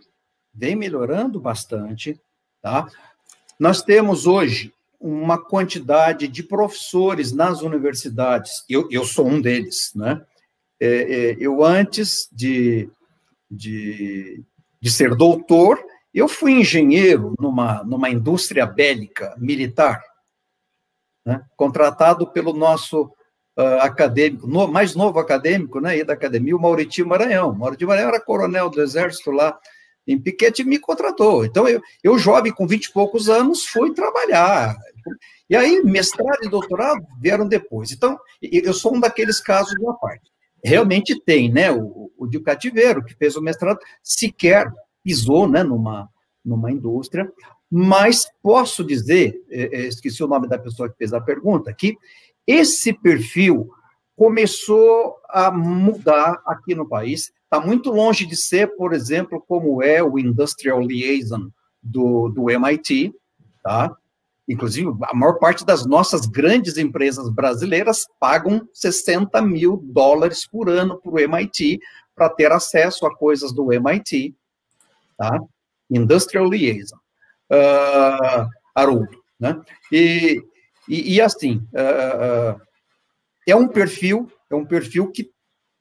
vem 0.54 0.76
melhorando 0.76 1.40
bastante, 1.40 2.20
tá? 2.60 2.88
Nós 3.58 3.82
temos 3.82 4.26
hoje 4.26 4.72
uma 5.00 5.42
quantidade 5.42 6.28
de 6.28 6.42
professores 6.42 7.32
nas 7.32 7.62
universidades, 7.62 8.64
eu, 8.68 8.88
eu 8.90 9.04
sou 9.04 9.26
um 9.26 9.40
deles, 9.40 9.92
né? 9.94 10.24
É, 10.80 10.86
é, 10.86 11.36
eu, 11.40 11.64
antes 11.64 12.28
de, 12.32 12.88
de, 13.50 14.44
de 14.80 14.90
ser 14.90 15.14
doutor, 15.16 15.78
eu 16.14 16.28
fui 16.28 16.52
engenheiro 16.52 17.34
numa, 17.38 17.82
numa 17.84 18.08
indústria 18.08 18.64
bélica 18.64 19.34
militar, 19.38 20.02
né? 21.26 21.42
contratado 21.56 22.30
pelo 22.30 22.52
nosso 22.52 23.04
uh, 23.58 23.80
acadêmico, 23.80 24.46
no, 24.46 24.68
mais 24.68 24.94
novo 24.94 25.18
acadêmico 25.18 25.80
né, 25.80 26.02
da 26.04 26.14
academia, 26.14 26.56
o 26.56 26.60
Mauritinho 26.60 27.08
Maranhão. 27.08 27.50
O 27.50 27.58
Mauritinho 27.58 27.88
Maranhão 27.88 28.10
era 28.10 28.20
coronel 28.20 28.70
do 28.70 28.80
exército 28.80 29.30
lá 29.32 29.58
em 30.06 30.18
Piquete 30.18 30.62
e 30.62 30.64
me 30.64 30.78
contratou. 30.78 31.44
Então, 31.44 31.68
eu, 31.68 31.82
eu 32.02 32.18
jovem, 32.18 32.52
com 32.52 32.66
vinte 32.66 32.86
e 32.86 32.92
poucos 32.92 33.28
anos, 33.28 33.66
fui 33.66 33.92
trabalhar. 33.92 34.76
E 35.50 35.56
aí, 35.56 35.82
mestrado 35.82 36.44
e 36.44 36.48
doutorado 36.48 37.04
vieram 37.20 37.46
depois. 37.46 37.92
Então, 37.92 38.18
eu 38.40 38.72
sou 38.72 38.94
um 38.94 39.00
daqueles 39.00 39.40
casos 39.40 39.74
da 39.78 39.92
parte 39.94 40.30
realmente 40.62 41.20
tem, 41.24 41.50
né? 41.50 41.70
O, 41.70 42.10
o 42.16 42.26
de 42.26 42.40
cativeiro, 42.40 43.04
que 43.04 43.14
fez 43.14 43.36
o 43.36 43.42
mestrado, 43.42 43.78
sequer 44.02 44.72
pisou 45.02 45.48
né, 45.48 45.62
numa, 45.62 46.08
numa 46.44 46.70
indústria, 46.70 47.30
mas 47.70 48.26
posso 48.42 48.84
dizer, 48.84 49.40
é, 49.50 49.82
é, 49.82 49.86
esqueci 49.86 50.22
o 50.22 50.28
nome 50.28 50.48
da 50.48 50.58
pessoa 50.58 50.88
que 50.88 50.96
fez 50.96 51.12
a 51.12 51.20
pergunta, 51.20 51.72
que 51.72 51.96
esse 52.46 52.92
perfil 52.92 53.70
começou 54.16 55.16
a 55.28 55.50
mudar 55.50 56.42
aqui 56.44 56.74
no 56.74 56.88
país. 56.88 57.30
Está 57.44 57.64
muito 57.64 57.90
longe 57.90 58.26
de 58.26 58.36
ser, 58.36 58.74
por 58.76 58.92
exemplo, 58.92 59.42
como 59.46 59.82
é 59.82 60.02
o 60.02 60.18
Industrial 60.18 60.80
Liaison 60.80 61.50
do, 61.82 62.28
do 62.28 62.50
MIT, 62.50 63.14
tá? 63.62 63.96
Inclusive, 64.48 64.90
a 65.02 65.14
maior 65.14 65.38
parte 65.38 65.64
das 65.64 65.84
nossas 65.84 66.24
grandes 66.24 66.78
empresas 66.78 67.28
brasileiras 67.28 68.06
pagam 68.18 68.66
60 68.72 69.42
mil 69.42 69.76
dólares 69.76 70.46
por 70.46 70.70
ano 70.70 70.98
para 70.98 71.12
o 71.12 71.18
MIT 71.18 71.78
para 72.14 72.30
ter 72.30 72.50
acesso 72.50 73.06
a 73.06 73.14
coisas 73.14 73.52
do 73.52 73.70
MIT, 73.70 74.34
tá? 75.18 75.38
Industrial 75.90 76.48
Liaison, 76.48 76.96
uh, 77.52 78.48
Haroldo, 78.74 79.22
né? 79.38 79.60
E, 79.92 80.42
e, 80.88 81.16
e 81.16 81.20
assim, 81.20 81.58
uh, 81.74 82.58
é 83.46 83.54
um 83.54 83.68
perfil, 83.68 84.32
é 84.50 84.54
um 84.54 84.64
perfil 84.64 85.12
que 85.12 85.30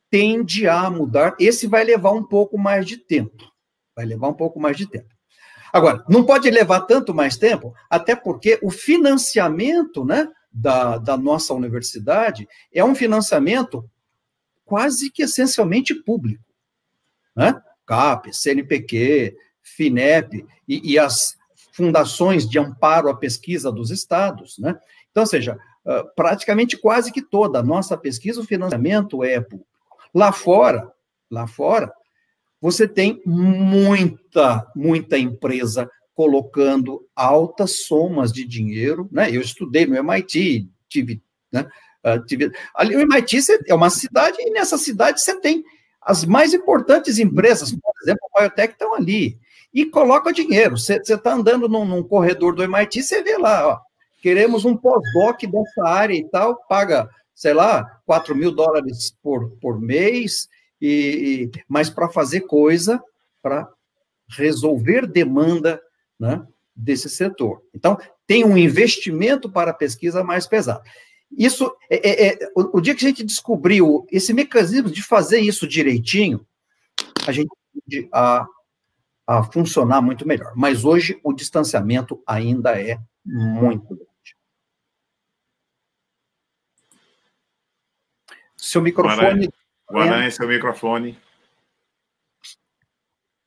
tende 0.10 0.68
a 0.68 0.90
mudar. 0.90 1.36
Esse 1.40 1.68
vai 1.68 1.86
levar 1.86 2.12
um 2.12 2.24
pouco 2.24 2.58
mais 2.58 2.86
de 2.86 2.98
tempo, 2.98 3.50
vai 3.96 4.06
levar 4.06 4.28
um 4.28 4.34
pouco 4.34 4.60
mais 4.60 4.76
de 4.76 4.88
tempo. 4.88 5.17
Agora, 5.78 6.04
não 6.10 6.26
pode 6.26 6.50
levar 6.50 6.82
tanto 6.82 7.14
mais 7.14 7.38
tempo, 7.38 7.74
até 7.88 8.16
porque 8.16 8.58
o 8.64 8.72
financiamento 8.72 10.04
né, 10.04 10.28
da, 10.52 10.98
da 10.98 11.16
nossa 11.16 11.54
universidade 11.54 12.48
é 12.74 12.84
um 12.84 12.96
financiamento 12.96 13.88
quase 14.66 15.12
que 15.12 15.22
essencialmente 15.22 15.94
público. 15.94 16.44
Né? 17.36 17.62
CAP, 17.86 18.34
CNPq, 18.36 19.38
FINEP 19.62 20.46
e, 20.68 20.94
e, 20.94 20.98
as 20.98 21.38
fundações 21.72 22.50
de 22.50 22.58
amparo 22.58 23.08
à 23.08 23.16
pesquisa 23.16 23.72
dos 23.72 23.92
estados. 23.92 24.58
Né? 24.58 24.76
Então, 25.12 25.22
ou 25.22 25.28
seja, 25.28 25.60
ah, 25.86 26.04
praticamente 26.16 26.76
quase 26.76 27.12
que 27.12 27.22
toda 27.22 27.60
a 27.60 27.64
nossa 27.64 27.96
pesquisa, 27.96 28.42
o 28.42 28.46
financiamento 28.46 29.24
é 29.24 29.40
público. 29.40 29.70
Lá 30.12 30.32
fora, 30.32 30.92
lá 31.30 31.46
fora, 31.46 31.94
você 32.62 32.88
tem 32.88 33.22
muita, 33.26 34.66
muita 34.76 35.18
empresa 35.18 35.90
colocando 36.14 37.08
altas 37.16 37.86
somas 37.86 38.32
de 38.32 38.44
dinheiro, 38.44 39.08
né? 39.12 39.30
Eu 39.30 39.42
estudei 39.42 39.86
no 39.86 39.96
MIT, 39.96 40.68
tive, 40.90 41.22
né? 41.52 41.68
Uh, 42.04 42.26
tive, 42.26 42.52
ali 42.76 42.96
o 42.96 43.00
MIT 43.00 43.38
é 43.68 43.76
uma 43.76 43.90
cidade 43.90 44.38
e 44.40 44.50
nessa 44.50 44.78
cidade 44.78 45.22
você 45.22 45.40
tem 45.40 45.64
as 46.02 46.24
mais 46.26 46.54
importantes 46.54 47.20
empresas, 47.20 47.72
por 47.72 47.94
exemplo, 48.02 48.28
a 48.36 48.40
Biotech 48.40 48.74
estão 48.74 48.96
ali 48.96 49.38
e 49.74 49.86
coloca 49.86 50.34
dinheiro. 50.34 50.78
Você 50.78 50.96
está 50.96 51.34
andando 51.34 51.68
num, 51.68 51.86
num, 51.86 52.02
corredor 52.02 52.56
do 52.56 52.64
MIT, 52.64 53.04
você 53.04 53.22
vê 53.22 53.38
lá, 53.38 53.68
ó, 53.68 53.80
queremos 54.22 54.66
um 54.66 54.76
pós-doc 54.76 55.42
dessa 55.42 55.88
área 55.88 56.16
e 56.16 56.28
tal, 56.30 56.56
paga, 56.68 57.10
sei 57.36 57.54
lá, 57.54 57.86
4 58.06 58.36
mil 58.36 58.52
dólares 58.52 59.16
por, 59.22 59.52
por 59.62 59.80
mês, 59.80 60.48
e, 60.82 61.52
mas 61.68 61.90
para 61.90 62.10
fazer 62.10 62.42
coisa 62.42 63.02
para 63.42 63.68
resolver 64.30 65.08
demanda 65.08 65.82
né, 66.20 66.46
desse 66.76 67.10
setor. 67.10 67.62
Então, 67.74 67.98
tem 68.26 68.44
um 68.44 68.58
investimento 68.58 69.50
para 69.50 69.72
a 69.72 69.74
pesquisa 69.74 70.24
mais 70.24 70.46
pesado. 70.46 70.84
Isso 71.32 71.74
é, 71.90 72.10
é, 72.10 72.28
é 72.28 72.52
o, 72.56 72.78
o, 72.78 72.82
dia 72.82 72.96
que 72.96 73.06
a 73.06 73.10
gente 73.10 73.24
descobriu 73.24 74.06
esse 74.12 74.34
mecanismo 74.34 74.90
de 74.90 75.04
fazer 75.04 75.40
isso 75.40 75.68
direitinho, 75.68 76.46
a 77.26 77.32
gente 77.32 77.50
a, 78.12 78.46
a 79.26 79.44
funcionar 79.44 80.02
muito 80.02 80.28
melhor. 80.28 80.54
Mas 80.56 80.86
hoje 80.86 81.20
o 81.24 81.34
distanciamento 81.34 82.22
ainda 82.26 82.80
é 82.82 83.00
muito 83.26 83.96
grande. 83.96 84.08
Seu 88.56 88.82
microfone. 88.82 89.50
Guarani, 89.90 90.28
é. 90.28 90.30
seu 90.30 90.48
microfone. 90.48 91.18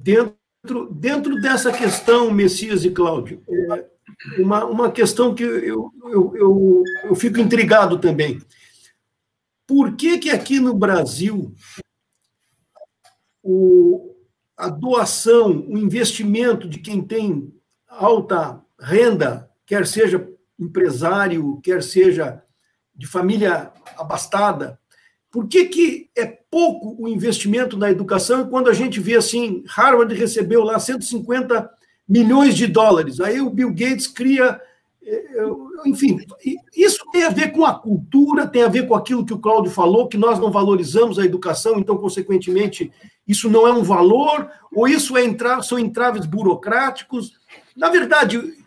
Dentro, 0.00 0.92
dentro 0.92 1.40
dessa 1.40 1.70
questão, 1.70 2.30
Messias 2.30 2.84
e 2.84 2.90
Cláudio, 2.90 3.42
é 3.48 4.40
uma, 4.40 4.64
uma 4.64 4.90
questão 4.90 5.34
que 5.34 5.42
eu, 5.42 5.92
eu, 6.04 6.36
eu, 6.36 6.84
eu 7.04 7.14
fico 7.14 7.38
intrigado 7.38 7.98
também. 7.98 8.40
Por 9.66 9.94
que, 9.94 10.18
que 10.18 10.30
aqui 10.30 10.58
no 10.58 10.74
Brasil 10.74 11.54
o, 13.42 14.16
a 14.56 14.68
doação, 14.68 15.66
o 15.68 15.78
investimento 15.78 16.68
de 16.68 16.78
quem 16.78 17.02
tem 17.02 17.54
alta 17.86 18.64
renda, 18.80 19.50
quer 19.66 19.86
seja 19.86 20.28
empresário, 20.58 21.60
quer 21.62 21.82
seja 21.82 22.42
de 22.94 23.06
família 23.06 23.72
abastada, 23.96 24.79
por 25.30 25.46
que, 25.46 25.66
que 25.66 26.10
é 26.16 26.26
pouco 26.26 26.96
o 26.98 27.08
investimento 27.08 27.76
na 27.76 27.90
educação 27.90 28.48
quando 28.48 28.68
a 28.68 28.72
gente 28.72 28.98
vê 28.98 29.16
assim, 29.16 29.62
Harvard 29.68 30.12
recebeu 30.14 30.64
lá 30.64 30.78
150 30.78 31.70
milhões 32.08 32.56
de 32.56 32.66
dólares, 32.66 33.20
aí 33.20 33.40
o 33.40 33.50
Bill 33.50 33.70
Gates 33.70 34.08
cria. 34.08 34.60
Eh, 35.02 35.46
enfim, 35.86 36.18
isso 36.76 36.98
tem 37.12 37.22
a 37.22 37.30
ver 37.30 37.52
com 37.52 37.64
a 37.64 37.72
cultura, 37.72 38.46
tem 38.46 38.62
a 38.62 38.68
ver 38.68 38.86
com 38.86 38.94
aquilo 38.94 39.24
que 39.24 39.32
o 39.32 39.38
Cláudio 39.38 39.70
falou, 39.70 40.08
que 40.08 40.18
nós 40.18 40.38
não 40.38 40.50
valorizamos 40.50 41.18
a 41.18 41.24
educação, 41.24 41.78
então, 41.78 41.96
consequentemente, 41.96 42.92
isso 43.26 43.48
não 43.48 43.66
é 43.66 43.72
um 43.72 43.84
valor, 43.84 44.50
ou 44.74 44.88
isso 44.88 45.16
é 45.16 45.24
entrar, 45.24 45.62
são 45.62 45.78
entraves 45.78 46.26
burocráticos. 46.26 47.32
Na 47.76 47.88
verdade, 47.88 48.59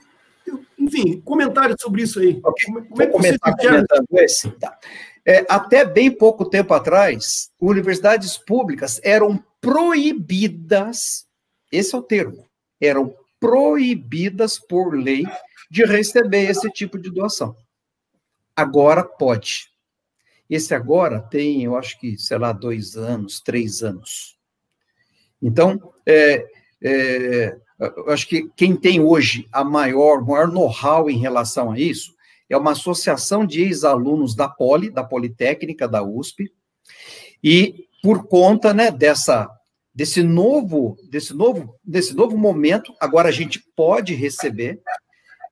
enfim, 0.78 1.22
comentários 1.22 1.78
sobre 1.82 2.04
isso 2.04 2.20
aí. 2.20 2.40
Como, 2.42 2.86
como 2.86 3.02
é 3.02 3.08
que 3.08 3.12
você 3.12 3.38
comentando 3.40 4.08
esse? 4.14 4.52
Tá. 4.52 4.78
É, 5.26 5.46
até 5.48 5.86
bem 5.86 6.12
pouco 6.12 6.50
tempo 6.50 6.74
atrás, 6.74 7.50
universidades 7.60 8.38
públicas 8.38 9.00
eram 9.04 9.42
proibidas, 9.62 11.26
esse 11.72 11.96
é 11.96 11.98
o 11.98 12.04
termo, 12.04 12.46
eram 12.82 13.16
proibidas 13.40 14.60
por 14.60 14.94
lei 14.94 15.26
de 15.72 15.86
receber 15.86 16.50
esse 16.50 16.70
tipo 16.70 17.00
de 17.00 17.10
doação. 17.10 17.56
agora 18.56 19.04
pode. 19.04 19.72
Esse 20.50 20.76
agora 20.76 21.20
tem, 21.20 21.64
eu 21.64 21.76
acho 21.76 22.00
que, 22.00 22.18
sei 22.18 22.38
lá, 22.38 22.52
dois 22.52 22.96
anos, 22.96 23.40
três 23.42 23.82
anos. 23.82 24.38
Então, 25.42 25.94
é, 26.06 26.46
é, 26.84 27.58
eu 27.80 28.10
acho 28.10 28.28
que 28.28 28.50
quem 28.56 28.76
tem 28.76 29.02
hoje 29.02 29.48
a 29.52 29.64
maior, 29.64 30.26
maior 30.26 30.48
know-how 30.48 31.10
em 31.10 31.18
relação 31.18 31.72
a 31.72 31.80
isso 31.80 32.14
é 32.50 32.58
uma 32.58 32.72
associação 32.72 33.46
de 33.46 33.62
ex-alunos 33.62 34.36
da 34.36 34.48
Poli, 34.48 34.90
da 34.90 35.04
Politécnica, 35.04 35.88
da 35.88 36.04
USP, 36.04 36.52
e 37.44 37.88
por 38.02 38.28
conta 38.28 38.74
né, 38.74 38.92
dessa 38.92 39.50
desse 39.96 40.24
novo 40.24 40.98
desse 41.08 41.36
novo 41.36 41.76
desse 41.84 42.16
novo 42.16 42.36
momento 42.36 42.94
agora 43.00 43.30
a 43.30 43.32
gente 43.32 43.64
pode 43.76 44.14
receber. 44.14 44.82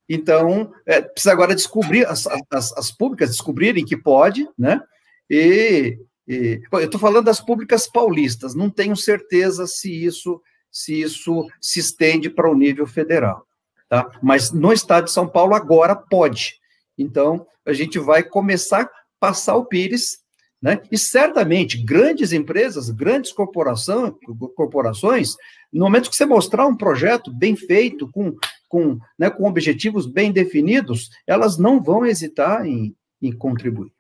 Então 0.10 0.72
é, 0.86 1.02
precisa 1.02 1.32
agora 1.32 1.56
descobrir 1.56 2.06
as, 2.06 2.26
as, 2.52 2.76
as, 2.76 2.92
públicas 2.92 3.30
descobrirem 3.30 3.86
que 3.86 3.96
pode 3.96 4.48
né 4.58 4.82
e, 5.30 5.98
e 6.28 6.62
eu 6.72 6.80
estou 6.82 7.00
falando 7.00 7.26
das 7.26 7.40
públicas 7.40 7.88
paulistas 7.88 8.56
não 8.56 8.70
tenho 8.70 8.96
certeza 8.96 9.68
se 9.68 10.04
isso 10.04 10.42
se 10.72 11.02
isso 11.02 11.48
se 11.60 11.80
estende 11.80 12.30
para 12.30 12.50
o 12.50 12.56
nível 12.56 12.88
federal 12.88 13.46
tá 13.90 14.10
mas 14.22 14.52
no 14.52 14.72
estado 14.72 15.06
de 15.06 15.12
São 15.12 15.28
Paulo 15.28 15.54
agora 15.54 15.96
pode 15.96 16.56
então 16.98 17.46
a 17.66 17.74
gente 17.74 18.00
vai 18.00 18.24
começar 18.24 18.84
a 18.84 18.90
passar 19.20 19.56
o 19.56 19.66
Pires 19.66 20.22
né? 20.62 20.80
E 20.92 20.98
certamente 20.98 21.84
grandes 21.84 22.32
empresas, 22.32 22.92
grandes 22.92 23.32
corporação, 23.32 24.16
corporações, 24.56 25.36
no 25.74 25.84
momento 25.86 26.10
que 26.10 26.16
você 26.16 26.26
mostrar 26.26 26.68
um 26.68 26.78
projeto 26.78 27.34
bem 27.34 27.56
feito, 27.56 28.08
com, 28.12 28.36
com, 28.70 29.00
né, 29.18 29.30
com 29.32 29.46
objetivos 29.46 30.06
bem 30.06 30.32
definidos, 30.32 31.10
elas 31.26 31.58
não 31.58 31.82
vão 31.82 32.06
hesitar 32.06 32.66
em, 32.66 32.96
em 33.20 33.32
contribuir. 33.32 33.92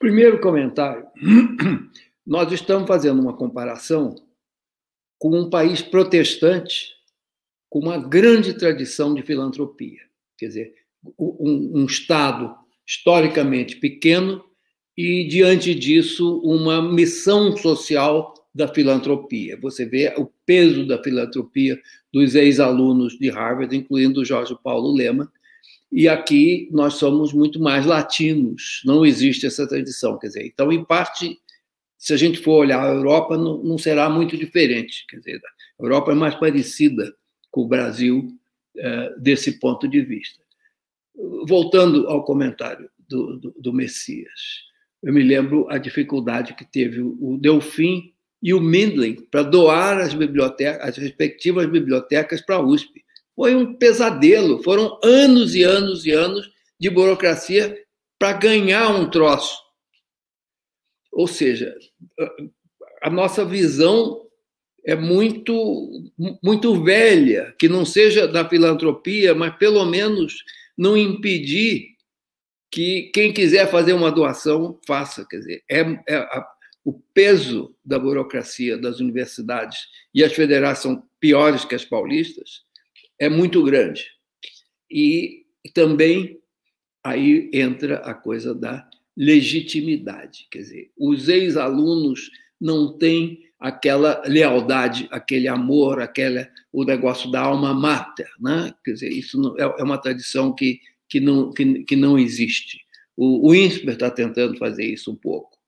Primeiro 0.00 0.40
comentário: 0.40 1.06
nós 2.26 2.50
estamos 2.50 2.88
fazendo 2.88 3.22
uma 3.22 3.36
comparação 3.36 4.16
com 5.20 5.38
um 5.38 5.50
país 5.50 5.82
protestante 5.82 6.94
com 7.68 7.78
uma 7.78 7.98
grande 7.98 8.54
tradição 8.54 9.14
de 9.14 9.22
filantropia. 9.22 10.00
Quer 10.36 10.46
dizer, 10.48 10.74
um, 11.16 11.82
um 11.82 11.84
Estado 11.84 12.52
historicamente 12.84 13.76
pequeno 13.76 14.42
e, 14.96 15.28
diante 15.28 15.72
disso, 15.74 16.40
uma 16.42 16.82
missão 16.82 17.56
social 17.56 18.34
da 18.52 18.66
filantropia. 18.66 19.56
Você 19.60 19.84
vê 19.84 20.12
o 20.16 20.28
peso 20.44 20.84
da 20.86 21.00
filantropia 21.00 21.78
dos 22.12 22.34
ex-alunos 22.34 23.16
de 23.16 23.28
Harvard, 23.28 23.76
incluindo 23.76 24.24
Jorge 24.24 24.56
Paulo 24.64 24.92
Lehmann, 24.92 25.28
e 25.92 26.08
aqui 26.08 26.68
nós 26.72 26.94
somos 26.94 27.32
muito 27.32 27.60
mais 27.60 27.84
latinos, 27.84 28.80
não 28.84 29.04
existe 29.04 29.46
essa 29.46 29.68
tradição. 29.68 30.18
Quer 30.18 30.28
dizer, 30.28 30.46
então, 30.46 30.72
em 30.72 30.84
parte, 30.84 31.38
se 32.00 32.12
a 32.12 32.16
gente 32.16 32.40
for 32.40 32.54
olhar 32.54 32.82
a 32.82 32.92
Europa, 32.92 33.36
não, 33.36 33.62
não 33.62 33.78
será 33.78 34.10
muito 34.10 34.36
diferente. 34.36 35.06
Quer 35.08 35.18
dizer, 35.18 35.40
a 35.78 35.82
Europa 35.84 36.10
é 36.10 36.14
mais 36.16 36.34
parecida 36.34 37.14
com 37.50 37.60
o 37.60 37.68
Brasil 37.68 38.28
é, 38.76 39.14
desse 39.18 39.60
ponto 39.60 39.86
de 39.86 40.00
vista 40.00 40.40
voltando 41.46 42.08
ao 42.08 42.24
comentário 42.24 42.88
do, 43.08 43.36
do, 43.38 43.54
do, 43.58 43.72
Messias, 43.72 44.62
eu 45.02 45.12
me 45.12 45.22
lembro 45.22 45.66
a 45.68 45.78
dificuldade 45.78 46.54
que 46.54 46.64
teve 46.64 47.00
o 47.00 47.38
Delfim 47.40 48.12
e 48.42 48.54
o 48.54 48.60
Mindlin 48.60 49.16
para 49.30 49.42
doar 49.42 49.98
as 49.98 50.14
bibliotecas, 50.14 50.88
as 50.88 50.96
respectivas 50.96 51.66
bibliotecas 51.66 52.40
para 52.40 52.56
a 52.56 52.62
USP. 52.62 53.04
Foi 53.34 53.54
um 53.54 53.74
pesadelo, 53.74 54.62
foram 54.62 54.98
anos 55.02 55.54
e 55.54 55.62
anos 55.62 56.04
e 56.04 56.10
anos 56.10 56.50
de 56.78 56.90
burocracia 56.90 57.76
para 58.18 58.32
ganhar 58.34 58.88
um 58.90 59.08
troço. 59.08 59.56
Ou 61.12 61.26
seja, 61.26 61.74
a 63.02 63.10
nossa 63.10 63.44
visão 63.44 64.26
é 64.84 64.94
muito 64.94 66.12
muito 66.42 66.82
velha, 66.82 67.54
que 67.58 67.68
não 67.68 67.84
seja 67.84 68.26
da 68.26 68.48
filantropia, 68.48 69.34
mas 69.34 69.56
pelo 69.56 69.84
menos 69.84 70.42
não 70.76 70.96
impedir 70.96 71.90
que 72.70 73.10
quem 73.12 73.32
quiser 73.32 73.70
fazer 73.70 73.92
uma 73.92 74.10
doação 74.10 74.78
faça. 74.86 75.26
Quer 75.28 75.38
dizer, 75.38 75.64
é, 75.68 75.80
é 76.08 76.16
a, 76.16 76.46
o 76.84 76.94
peso 77.12 77.76
da 77.84 77.98
burocracia 77.98 78.78
das 78.78 79.00
universidades 79.00 79.80
e 80.14 80.24
as 80.24 80.32
federais 80.32 80.78
são 80.78 81.02
piores 81.18 81.64
que 81.64 81.74
as 81.74 81.84
paulistas 81.84 82.62
é 83.18 83.28
muito 83.28 83.62
grande. 83.62 84.06
E 84.90 85.44
também 85.74 86.40
aí 87.04 87.50
entra 87.52 87.96
a 87.98 88.14
coisa 88.14 88.54
da 88.54 88.88
legitimidade. 89.20 90.48
Quer 90.50 90.60
dizer, 90.60 90.92
os 90.96 91.28
ex-alunos 91.28 92.30
não 92.58 92.96
têm 92.96 93.50
aquela 93.58 94.22
lealdade, 94.24 95.06
aquele 95.10 95.46
amor, 95.46 96.00
aquele, 96.00 96.48
o 96.72 96.84
negócio 96.84 97.30
da 97.30 97.42
alma 97.42 97.74
mater. 97.74 98.30
Né? 98.40 98.74
Quer 98.82 98.92
dizer, 98.92 99.12
isso 99.12 99.38
não, 99.38 99.58
é, 99.58 99.62
é 99.62 99.82
uma 99.82 99.98
tradição 99.98 100.54
que, 100.54 100.80
que, 101.06 101.20
não, 101.20 101.52
que, 101.52 101.84
que 101.84 101.96
não 101.96 102.18
existe. 102.18 102.80
O, 103.14 103.50
o 103.50 103.54
INSPER 103.54 103.92
está 103.92 104.10
tentando 104.10 104.56
fazer 104.56 104.86
isso 104.86 105.12
um 105.12 105.16
pouco. 105.16 105.58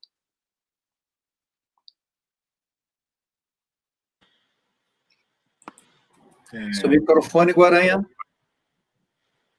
É... 6.54 6.72
Seu 6.72 6.88
microfone, 6.88 7.52
Guaranha. 7.52 8.02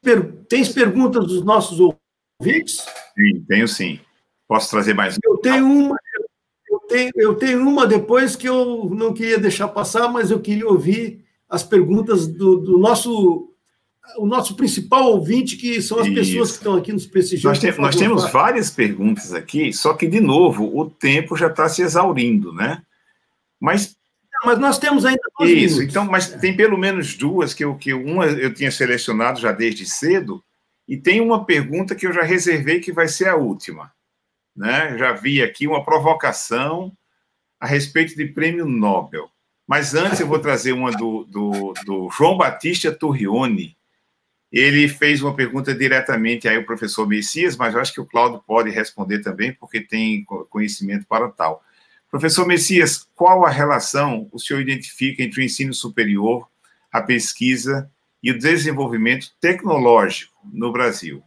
Per... 0.02 0.45
Tens 0.45 0.70
perguntas 0.70 1.28
dos 1.28 1.45
nossos 1.45 1.80
ouvintes? 1.80 2.02
Sim, 3.15 3.45
tenho 3.48 3.68
sim. 3.68 3.99
Posso 4.48 4.70
trazer 4.70 4.94
mais? 4.94 5.18
Eu 5.24 5.38
tenho 5.38 5.65
uma, 5.65 5.98
tenho, 6.88 7.11
eu 7.15 7.36
tenho 7.36 7.68
uma 7.68 7.88
depois 7.88 8.36
que 8.36 8.48
eu 8.48 8.90
não 8.94 9.14
queria 9.14 9.40
deixar 9.40 9.68
passar, 9.68 10.07
mas 10.07 10.32
eu 10.32 10.40
queria 10.40 10.68
ouvir 10.68 11.24
as 11.49 11.64
perguntas 11.64 12.28
do, 12.28 12.57
do 12.57 12.78
nosso 12.78 13.49
o 14.18 14.26
nosso 14.26 14.56
principal 14.56 15.11
ouvinte, 15.11 15.56
que 15.56 15.82
são 15.82 15.98
as 15.98 16.07
Isso. 16.07 16.15
pessoas 16.15 16.52
que 16.52 16.57
estão 16.57 16.76
aqui 16.76 16.91
nos 16.91 17.07
prestigiando. 17.07 17.48
Nós, 17.48 17.60
tem, 17.60 17.82
nós 17.82 17.95
temos 17.95 18.30
várias 18.32 18.70
perguntas 18.70 19.34
aqui, 19.34 19.72
só 19.72 19.94
que, 19.94 20.06
de 20.07 20.20
novo, 20.20 20.78
o 20.78 20.90
tempo 20.90 21.38
já 21.38 21.48
está 21.48 21.70
se 21.70 21.82
exaurindo, 21.82 22.53
né? 22.53 22.82
Mas. 23.60 23.95
Mas 24.45 24.60
nós 24.60 24.78
temos 24.78 25.06
ainda 25.06 25.22
Isso, 25.40 25.78
minutos. 25.78 25.80
então, 25.80 26.06
mas 26.06 26.28
tem 26.28 26.53
pelo 26.53 26.78
menos 26.78 27.15
duas 27.15 27.53
que 27.53 27.64
eu, 27.64 27.76
que 27.76 27.94
uma 27.94 28.26
eu 28.26 28.53
tinha 28.53 28.70
selecionado 28.70 29.40
já 29.40 29.53
desde 29.53 29.86
cedo, 29.86 30.44
e 30.88 30.97
tem 30.97 31.22
uma 31.22 31.45
pergunta 31.45 31.95
que 31.95 32.05
eu 32.05 32.14
já 32.14 32.23
reservei 32.23 32.80
que 32.80 32.91
vai 32.91 33.07
ser 33.07 33.27
a 33.27 33.35
última 33.35 33.93
né? 34.55 34.97
Já 34.97 35.14
vi 35.14 35.41
aqui 35.41 35.68
uma 35.68 35.84
provocação 35.84 36.95
a 37.60 37.65
respeito 37.65 38.15
de 38.15 38.26
prêmio 38.26 38.65
Nobel. 38.65 39.30
Mas 39.65 39.95
antes 39.95 40.19
eu 40.19 40.27
vou 40.27 40.39
trazer 40.39 40.73
uma 40.73 40.91
do, 40.91 41.23
do, 41.23 41.73
do 41.85 42.10
João 42.11 42.38
Batista 42.38 42.91
Turrione. 42.91 43.77
Ele 44.51 44.88
fez 44.88 45.22
uma 45.22 45.35
pergunta 45.35 45.73
diretamente 45.73 46.47
aí 46.47 46.57
ao 46.57 46.64
professor 46.64 47.07
Messias, 47.07 47.55
mas 47.55 47.73
eu 47.73 47.80
acho 47.80 47.93
que 47.93 48.01
o 48.01 48.05
Cláudio 48.05 48.43
pode 48.45 48.69
responder 48.69 49.19
também, 49.19 49.53
porque 49.53 49.81
tem 49.81 50.23
conhecimento 50.49 51.07
para 51.07 51.30
tal. 51.30 51.64
Professor 52.11 52.45
Messias, 52.45 53.07
qual 53.15 53.45
a 53.45 53.49
relação 53.49 54.30
o 54.31 54.38
senhor 54.38 54.60
identifica 54.60 55.23
entre 55.23 55.41
o 55.41 55.43
ensino 55.43 55.73
superior, 55.73 56.47
a 56.91 57.01
pesquisa 57.01 57.89
e 58.24 58.32
o 58.32 58.40
desenvolvimento 58.40 59.28
tecnológico 59.41 60.34
no 60.52 60.72
Brasil? 60.72 61.22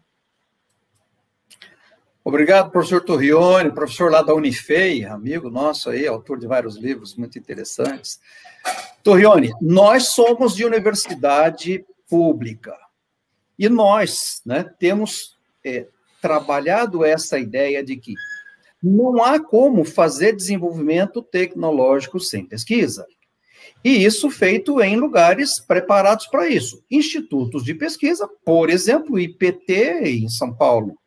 Obrigado, 2.25 2.73
professor 2.73 3.05
Torrione, 3.05 3.71
professor 3.71 4.11
lá 4.11 4.21
da 4.21 4.35
Unifei, 4.35 5.05
amigo 5.05 5.49
nosso 5.49 5.91
aí, 5.91 6.09
autor 6.09 6.41
de 6.41 6.47
vários 6.47 6.77
livros 6.77 7.15
muito 7.15 7.39
interessantes. 7.39 8.19
Torrione, 9.05 9.53
nós 9.61 10.09
somos 10.09 10.57
de 10.57 10.65
universidade 10.65 11.85
pública 12.09 12.77
e 13.57 13.69
nós 13.69 14.43
né, 14.45 14.65
temos 14.79 15.39
é, 15.65 15.87
trabalhado 16.21 17.05
essa 17.05 17.39
ideia 17.39 17.85
de 17.85 17.97
que 17.97 18.15
não 18.83 19.23
há 19.23 19.39
como 19.39 19.85
fazer 19.85 20.35
desenvolvimento 20.35 21.23
tecnológico 21.23 22.19
sem 22.19 22.45
pesquisa. 22.45 23.07
E 23.87 24.05
isso 24.05 24.29
feito 24.31 24.83
em 24.83 24.97
lugares 24.97 25.61
preparados 25.61 26.27
para 26.27 26.49
isso. 26.49 26.83
Institutos 26.91 27.63
de 27.63 27.73
pesquisa, 27.73 28.29
por 28.45 28.69
exemplo, 28.69 29.15
o 29.15 29.19
IPT 29.21 30.01
em 30.03 30.29
São 30.29 30.53
Paulo, 30.53 30.99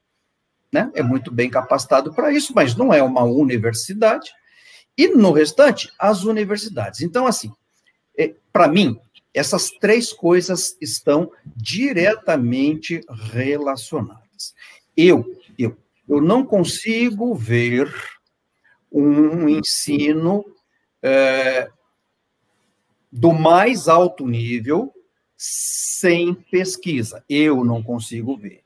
né? 0.71 0.89
É 0.95 1.03
muito 1.03 1.29
bem 1.29 1.49
capacitado 1.49 2.13
para 2.13 2.31
isso, 2.31 2.53
mas 2.55 2.77
não 2.77 2.93
é 2.93 3.03
uma 3.03 3.25
universidade. 3.25 4.31
E 4.97 5.09
no 5.09 5.33
restante, 5.33 5.91
as 5.99 6.23
universidades. 6.23 7.01
Então, 7.01 7.27
assim, 7.27 7.51
é, 8.17 8.33
para 8.53 8.69
mim, 8.69 8.97
essas 9.33 9.71
três 9.71 10.13
coisas 10.13 10.77
estão 10.79 11.29
diretamente 11.53 13.01
relacionadas. 13.33 14.55
Eu, 14.95 15.25
eu, 15.57 15.75
eu 16.07 16.21
não 16.21 16.45
consigo 16.45 17.35
ver 17.35 17.93
um 18.89 19.49
ensino 19.49 20.45
é, 21.03 21.69
do 23.11 23.33
mais 23.33 23.87
alto 23.87 24.27
nível 24.27 24.93
sem 25.37 26.33
pesquisa. 26.33 27.23
Eu 27.29 27.63
não 27.63 27.81
consigo 27.81 28.35
ver. 28.37 28.61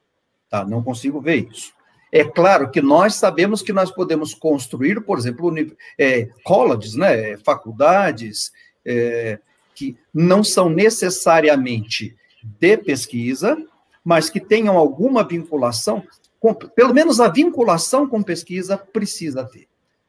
Tá? 0.50 0.66
Não 0.66 0.84
consigo 0.84 1.22
ver 1.22 1.48
isso. 1.52 1.72
É 2.12 2.24
claro 2.24 2.70
que 2.70 2.82
nós 2.82 3.16
sabemos 3.16 3.62
que 3.62 3.74
nós 3.74 3.90
podemos 3.90 4.36
construir, 4.36 5.02
por 5.02 5.18
exemplo, 5.18 5.52
é, 5.98 6.30
colleges, 6.44 6.94
né, 6.94 7.38
faculdades, 7.38 8.52
é, 8.86 9.40
que 9.74 9.98
não 10.14 10.44
são 10.44 10.70
necessariamente 10.70 12.16
de 12.44 12.78
pesquisa, 12.78 13.58
mas 14.04 14.30
que 14.30 14.40
tenham 14.40 14.78
alguma 14.78 15.24
vinculação, 15.24 16.04
com, 16.40 16.54
pelo 16.54 16.94
menos 16.94 17.20
a 17.20 17.30
vinculação 17.30 18.08
com 18.08 18.22
pesquisa 18.22 18.78
precisa 18.78 19.44
ter. 19.46 19.68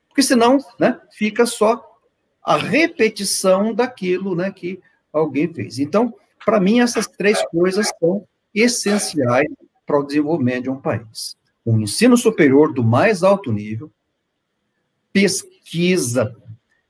Porque 0.09 0.23
senão 0.23 0.59
né, 0.79 1.01
fica 1.11 1.47
só 1.47 1.94
a 2.45 2.57
repetição 2.57 3.73
daquilo 3.73 4.35
né, 4.37 4.51
que 4.51 4.81
alguém 5.13 5.53
fez. 5.53 5.79
Então, 5.79 6.15
para 6.45 6.61
mim, 6.61 6.81
essas 6.81 7.07
três 7.07 7.43
coisas 7.47 7.91
são 7.99 8.27
essenciais 8.55 9.49
para 9.87 9.99
o 9.99 10.05
desenvolvimento 10.05 10.65
de 10.65 10.71
um 10.71 10.81
país. 10.81 11.37
Um 11.65 11.81
ensino 11.81 12.17
superior 12.17 12.73
do 12.73 12.85
mais 12.85 13.23
alto 13.23 13.51
nível, 13.51 13.91
pesquisa 15.13 16.37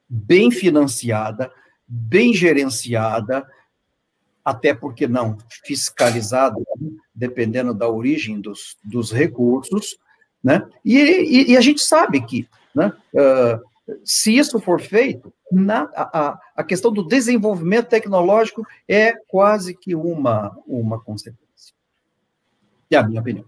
bem 0.09 0.51
financiada, 0.51 1.51
bem 1.87 2.35
gerenciada, 2.35 3.47
até 4.45 4.75
porque 4.75 5.07
não 5.07 5.39
fiscalizada, 5.65 6.57
dependendo 7.15 7.73
da 7.73 7.89
origem 7.89 8.41
dos, 8.41 8.77
dos 8.85 9.13
recursos, 9.13 9.97
né? 10.43 10.67
E, 10.85 10.99
e, 10.99 11.53
e, 11.53 11.57
a 11.57 11.61
gente 11.61 11.81
sabe 11.81 12.21
que, 12.21 12.47
né, 12.75 12.93
uh, 13.15 13.74
se 14.05 14.37
isso 14.37 14.61
for 14.61 14.81
feito, 14.81 15.33
na, 15.51 15.83
a, 15.95 16.39
a 16.57 16.65
questão 16.65 16.93
do 16.93 17.07
desenvolvimento 17.07 17.89
tecnológico 17.89 18.67
é 18.89 19.13
quase 19.29 19.75
que 19.75 19.95
uma, 19.95 20.57
uma 20.67 21.01
consequência. 21.01 21.75
É 22.91 22.97
a 22.97 23.03
minha 23.03 23.21
opinião. 23.21 23.47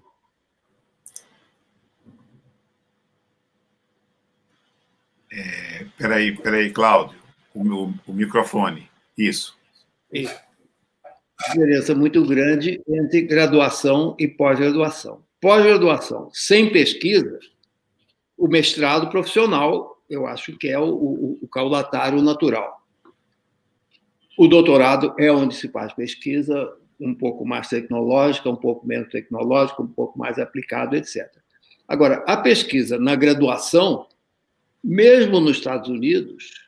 É, 5.33 5.87
peraí, 5.99 6.37
peraí, 6.37 6.73
Cláudio, 6.73 7.19
o, 7.55 7.93
o 8.07 8.13
microfone. 8.13 8.89
Isso. 9.17 9.57
Isso 10.13 10.47
diferença 11.49 11.95
muito 11.95 12.25
grande 12.25 12.81
entre 12.89 13.23
graduação 13.23 14.17
e 14.19 14.27
pós-graduação. 14.27 15.23
Pós-graduação 15.41 16.31
sem 16.33 16.73
pesquisa, 16.73 17.39
o 18.37 18.49
mestrado 18.49 19.11
profissional, 19.11 19.96
eu 20.09 20.27
acho 20.27 20.57
que 20.57 20.69
é 20.69 20.79
o, 20.79 20.89
o, 20.89 21.39
o 21.43 21.49
caudatário 21.49 22.23
natural. 22.23 22.83
O 24.39 24.47
doutorado 24.47 25.15
é 25.19 25.33
onde 25.33 25.55
se 25.55 25.69
faz 25.69 25.93
pesquisa 25.93 26.73
um 27.01 27.15
pouco 27.15 27.45
mais 27.45 27.69
tecnológica, 27.69 28.49
um 28.49 28.57
pouco 28.57 28.87
menos 28.87 29.09
tecnológica, 29.09 29.83
um 29.83 29.87
pouco 29.87 30.19
mais 30.19 30.39
aplicado, 30.39 30.97
etc. 30.97 31.31
Agora, 31.87 32.25
a 32.27 32.37
pesquisa 32.37 32.99
na 32.99 33.15
graduação, 33.15 34.07
mesmo 34.83 35.41
nos 35.41 35.59
Estados 35.59 35.89
Unidos, 35.89 36.67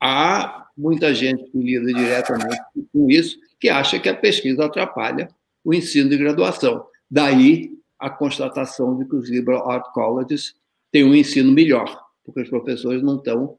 há 0.00 0.68
muita 0.76 1.14
gente 1.14 1.44
que 1.50 1.58
lida 1.58 1.92
diretamente 1.92 2.60
com 2.92 3.10
isso, 3.10 3.38
que 3.60 3.68
acha 3.68 3.98
que 3.98 4.08
a 4.08 4.16
pesquisa 4.16 4.64
atrapalha 4.64 5.28
o 5.64 5.72
ensino 5.72 6.10
de 6.10 6.16
graduação. 6.16 6.86
Daí 7.10 7.72
a 7.98 8.10
constatação 8.10 8.98
de 8.98 9.06
que 9.06 9.16
os 9.16 9.30
liberal 9.30 9.70
art 9.70 9.92
colleges 9.92 10.54
têm 10.90 11.04
um 11.04 11.14
ensino 11.14 11.50
melhor, 11.52 12.03
porque 12.24 12.40
os 12.40 12.48
professores 12.48 13.02
não 13.02 13.16
estão 13.16 13.58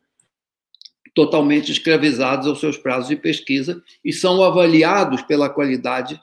totalmente 1.13 1.71
escravizados 1.71 2.47
aos 2.47 2.59
seus 2.59 2.77
prazos 2.77 3.07
de 3.07 3.15
pesquisa 3.15 3.81
e 4.03 4.11
são 4.11 4.43
avaliados 4.43 5.21
pela 5.21 5.49
qualidade 5.49 6.19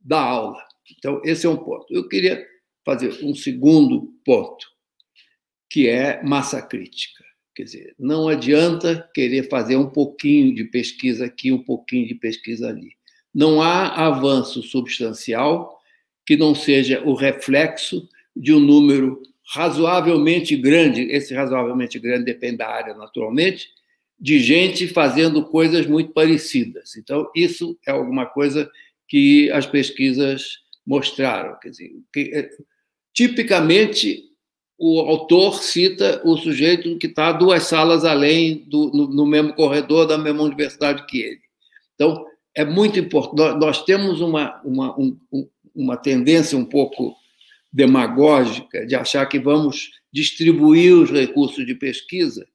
da 0.00 0.20
aula. 0.20 0.60
Então, 0.96 1.20
esse 1.24 1.46
é 1.46 1.48
um 1.48 1.56
ponto. 1.56 1.86
Eu 1.90 2.08
queria 2.08 2.44
fazer 2.84 3.22
um 3.22 3.34
segundo 3.34 4.14
ponto, 4.24 4.66
que 5.70 5.86
é 5.86 6.22
massa 6.22 6.60
crítica. 6.60 7.22
Quer 7.54 7.64
dizer, 7.64 7.94
não 7.98 8.28
adianta 8.28 9.08
querer 9.14 9.48
fazer 9.48 9.76
um 9.76 9.90
pouquinho 9.90 10.54
de 10.54 10.64
pesquisa 10.64 11.26
aqui, 11.26 11.52
um 11.52 11.62
pouquinho 11.62 12.08
de 12.08 12.14
pesquisa 12.14 12.68
ali 12.68 12.98
não 13.38 13.62
há 13.62 14.06
avanço 14.06 14.62
substancial 14.62 15.78
que 16.26 16.36
não 16.36 16.56
seja 16.56 17.02
o 17.04 17.14
reflexo 17.14 18.08
de 18.34 18.52
um 18.52 18.58
número 18.58 19.22
razoavelmente 19.50 20.54
grande, 20.56 21.02
esse 21.10 21.32
razoavelmente 21.32 21.98
grande 21.98 22.24
depende 22.24 22.58
da 22.58 22.68
área, 22.68 22.94
naturalmente, 22.94 23.68
de 24.20 24.38
gente 24.40 24.86
fazendo 24.88 25.44
coisas 25.44 25.86
muito 25.86 26.12
parecidas. 26.12 26.96
Então, 26.96 27.30
isso 27.34 27.78
é 27.86 27.90
alguma 27.90 28.26
coisa 28.26 28.70
que 29.06 29.50
as 29.52 29.64
pesquisas 29.64 30.58
mostraram. 30.86 31.58
Quer 31.60 31.70
dizer, 31.70 31.90
que, 32.12 32.30
é, 32.34 32.50
tipicamente, 33.14 34.24
o 34.76 35.00
autor 35.00 35.62
cita 35.62 36.20
o 36.24 36.36
sujeito 36.36 36.98
que 36.98 37.06
está 37.06 37.32
duas 37.32 37.64
salas 37.64 38.04
além, 38.04 38.64
do, 38.68 38.90
no, 38.92 39.08
no 39.08 39.26
mesmo 39.26 39.54
corredor 39.54 40.06
da 40.06 40.18
mesma 40.18 40.42
universidade 40.42 41.06
que 41.06 41.22
ele. 41.22 41.40
Então, 41.94 42.24
é 42.54 42.64
muito 42.64 42.98
importante. 42.98 43.58
Nós 43.58 43.82
temos 43.84 44.20
uma, 44.20 44.60
uma, 44.62 44.98
um, 44.98 45.16
uma 45.74 45.96
tendência 45.96 46.58
um 46.58 46.64
pouco 46.64 47.16
demagógica 47.72 48.86
de 48.86 48.94
achar 48.94 49.26
que 49.26 49.38
vamos 49.38 49.90
distribuir 50.12 50.94
os 50.94 51.10
recursos 51.10 51.66
de 51.66 51.74
pesquisa 51.74 52.46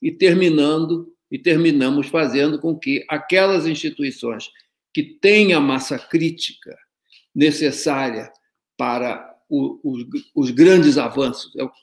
e 0.00 0.10
terminando 0.10 1.12
e 1.30 1.38
terminamos 1.38 2.08
fazendo 2.08 2.58
com 2.58 2.76
que 2.76 3.04
aquelas 3.08 3.66
instituições 3.66 4.50
que 4.92 5.02
têm 5.02 5.52
a 5.52 5.60
massa 5.60 5.98
crítica 5.98 6.76
necessária 7.34 8.32
para 8.76 9.30
o, 9.48 9.78
os, 9.84 10.06
os, 10.34 10.50
grandes 10.50 10.98
avanços. 10.98 11.54
É 11.56 11.62
o 11.62 11.68
que 11.68 11.78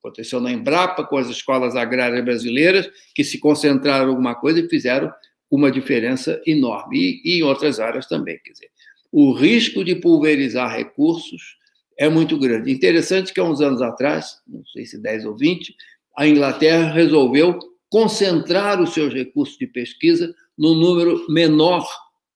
aconteceu 0.00 0.40
na 0.40 0.50
Embrapa 0.50 1.04
com 1.04 1.16
as 1.16 1.28
escolas 1.28 1.76
agrárias 1.76 2.24
brasileiras, 2.24 2.90
que 3.14 3.22
se 3.22 3.38
concentraram 3.38 4.06
em 4.06 4.10
alguma 4.10 4.34
coisa 4.34 4.60
e 4.60 4.68
fizeram 4.68 5.12
uma 5.50 5.70
diferença 5.70 6.40
enorme, 6.46 6.98
e, 6.98 7.22
e 7.24 7.38
em 7.38 7.42
outras 7.42 7.80
áreas 7.80 8.06
também. 8.06 8.38
Quer 8.44 8.52
dizer, 8.52 8.70
o 9.10 9.32
risco 9.32 9.84
de 9.84 9.96
pulverizar 9.96 10.76
recursos 10.76 11.56
é 11.98 12.08
muito 12.08 12.38
grande. 12.38 12.70
Interessante 12.70 13.34
que 13.34 13.40
há 13.40 13.44
uns 13.44 13.60
anos 13.60 13.82
atrás, 13.82 14.40
não 14.46 14.64
sei 14.66 14.86
se 14.86 14.96
10 14.96 15.26
ou 15.26 15.36
20, 15.36 15.74
a 16.16 16.26
Inglaterra 16.26 16.92
resolveu 16.92 17.58
concentrar 17.90 18.80
os 18.80 18.94
seus 18.94 19.12
recursos 19.12 19.58
de 19.58 19.66
pesquisa 19.66 20.32
num 20.56 20.74
número 20.74 21.26
menor 21.28 21.86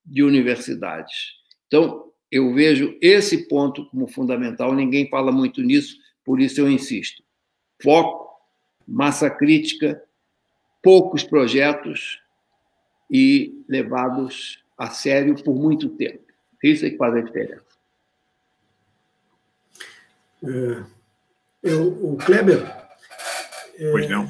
de 0.05 0.23
universidades. 0.23 1.35
Então, 1.69 2.11
eu 2.31 2.53
vejo 2.53 2.97
esse 3.01 3.47
ponto 3.47 3.87
como 3.91 4.09
fundamental, 4.09 4.75
ninguém 4.75 5.09
fala 5.09 5.31
muito 5.31 5.63
nisso, 5.63 5.97
por 6.25 6.41
isso 6.41 6.61
eu 6.61 6.69
insisto. 6.69 7.23
Foco, 7.81 8.31
massa 8.87 9.31
crítica, 9.31 10.03
poucos 10.83 11.23
projetos 11.23 12.19
e 13.11 13.63
levados 13.69 14.59
a 14.77 14.91
sério 14.91 15.35
por 15.45 15.55
muito 15.55 15.89
tempo. 15.91 16.25
Isso 16.65 16.87
é 16.87 16.91
que 16.91 16.97
faz 16.97 17.15
a 17.15 17.21
diferença. 17.21 17.72
É, 20.45 20.85
eu, 21.63 21.89
o 22.05 22.17
Kleber, 22.17 22.61
é, 23.77 23.91
pois 23.93 24.11
não. 24.11 24.29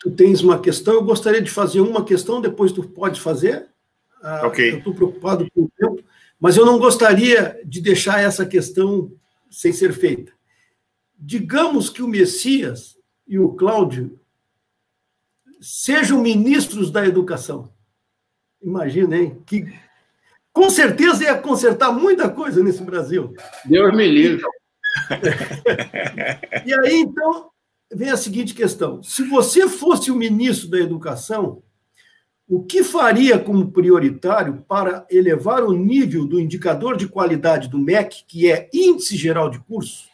tu 0.00 0.10
tens 0.10 0.40
uma 0.42 0.60
questão, 0.60 0.94
eu 0.94 1.04
gostaria 1.04 1.40
de 1.40 1.50
fazer 1.50 1.80
uma 1.80 2.04
questão, 2.04 2.40
depois 2.40 2.72
tu 2.72 2.82
pode 2.82 3.20
fazer. 3.20 3.68
Ah, 4.22 4.46
ok. 4.46 4.72
Eu 4.72 4.78
estou 4.78 4.94
preocupado 4.94 5.46
com 5.52 5.62
o 5.62 5.70
tempo, 5.76 6.02
mas 6.38 6.56
eu 6.56 6.66
não 6.66 6.78
gostaria 6.78 7.60
de 7.64 7.80
deixar 7.80 8.20
essa 8.20 8.44
questão 8.44 9.12
sem 9.50 9.72
ser 9.72 9.92
feita. 9.92 10.32
Digamos 11.18 11.88
que 11.88 12.02
o 12.02 12.08
Messias 12.08 12.96
e 13.26 13.38
o 13.38 13.50
Cláudio 13.50 14.18
sejam 15.60 16.20
ministros 16.20 16.90
da 16.90 17.06
educação. 17.06 17.72
Imagina, 18.60 19.16
hein? 19.16 19.40
Que 19.46 19.72
com 20.52 20.68
certeza 20.68 21.24
ia 21.24 21.38
consertar 21.38 21.92
muita 21.92 22.28
coisa 22.28 22.62
nesse 22.62 22.82
Brasil. 22.82 23.32
Deus 23.64 23.96
me 23.96 24.06
livre. 24.08 24.42
e 26.66 26.74
aí, 26.74 27.00
então, 27.00 27.50
vem 27.92 28.10
a 28.10 28.16
seguinte 28.16 28.54
questão: 28.54 29.02
se 29.02 29.24
você 29.24 29.68
fosse 29.68 30.10
o 30.10 30.16
ministro 30.16 30.68
da 30.68 30.78
Educação, 30.78 31.62
o 32.48 32.62
que 32.62 32.84
faria 32.84 33.38
como 33.38 33.70
prioritário 33.70 34.64
para 34.68 35.06
elevar 35.10 35.64
o 35.64 35.72
nível 35.72 36.26
do 36.26 36.40
indicador 36.40 36.96
de 36.96 37.08
qualidade 37.08 37.68
do 37.68 37.78
MEC, 37.78 38.24
que 38.26 38.50
é 38.50 38.68
Índice 38.72 39.16
Geral 39.16 39.48
de 39.48 39.58
Curso, 39.60 40.04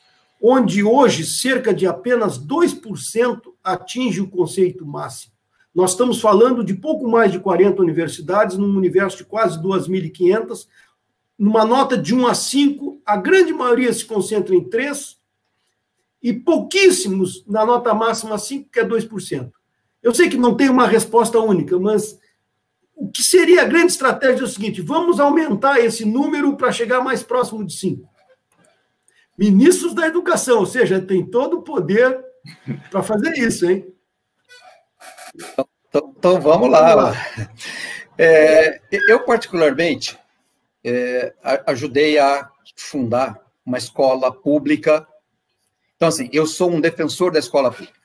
onde 0.40 0.84
hoje 0.84 1.24
cerca 1.24 1.74
de 1.74 1.86
apenas 1.86 2.38
2% 2.38 3.40
atinge 3.64 4.20
o 4.20 4.28
conceito 4.28 4.86
máximo? 4.86 5.32
Nós 5.74 5.92
estamos 5.92 6.20
falando 6.20 6.64
de 6.64 6.74
pouco 6.74 7.08
mais 7.08 7.30
de 7.30 7.38
40 7.38 7.82
universidades, 7.82 8.56
num 8.56 8.76
universo 8.76 9.18
de 9.18 9.24
quase 9.24 9.62
2.500. 9.62 10.66
Numa 11.38 11.64
nota 11.64 11.96
de 11.96 12.14
1 12.14 12.26
a 12.26 12.34
5, 12.34 13.00
a 13.06 13.16
grande 13.16 13.52
maioria 13.52 13.92
se 13.92 14.04
concentra 14.04 14.54
em 14.54 14.68
3, 14.68 15.16
e 16.22 16.32
pouquíssimos 16.32 17.44
na 17.46 17.64
nota 17.64 17.94
máxima 17.94 18.38
5, 18.38 18.70
que 18.70 18.80
é 18.80 18.84
2%. 18.84 19.52
Eu 20.02 20.14
sei 20.14 20.28
que 20.28 20.36
não 20.36 20.56
tem 20.56 20.68
uma 20.68 20.86
resposta 20.86 21.38
única, 21.38 21.78
mas 21.78 22.18
o 22.94 23.08
que 23.08 23.22
seria 23.22 23.62
a 23.62 23.66
grande 23.66 23.92
estratégia 23.92 24.42
é 24.42 24.44
o 24.44 24.48
seguinte: 24.48 24.80
vamos 24.80 25.20
aumentar 25.20 25.78
esse 25.78 26.04
número 26.04 26.56
para 26.56 26.72
chegar 26.72 27.00
mais 27.00 27.22
próximo 27.22 27.64
de 27.64 27.74
5. 27.74 28.08
ministros 29.36 29.94
da 29.94 30.06
educação, 30.06 30.58
ou 30.58 30.66
seja, 30.66 31.00
tem 31.00 31.24
todo 31.24 31.58
o 31.58 31.62
poder 31.62 32.20
para 32.90 33.02
fazer 33.02 33.38
isso, 33.38 33.70
hein? 33.70 33.86
Então, 35.34 35.68
então, 35.88 36.14
então 36.18 36.40
vamos 36.40 36.68
lá. 36.70 36.94
Vamos 36.94 37.16
lá. 37.16 37.50
É, 38.16 38.80
eu, 38.90 39.20
particularmente, 39.24 40.18
é, 40.84 41.34
ajudei 41.66 42.18
a 42.18 42.48
fundar 42.76 43.38
uma 43.64 43.78
escola 43.78 44.32
pública. 44.32 45.06
Então, 45.96 46.08
assim, 46.08 46.28
eu 46.32 46.46
sou 46.46 46.70
um 46.70 46.80
defensor 46.80 47.32
da 47.32 47.38
escola 47.38 47.70
pública. 47.70 47.98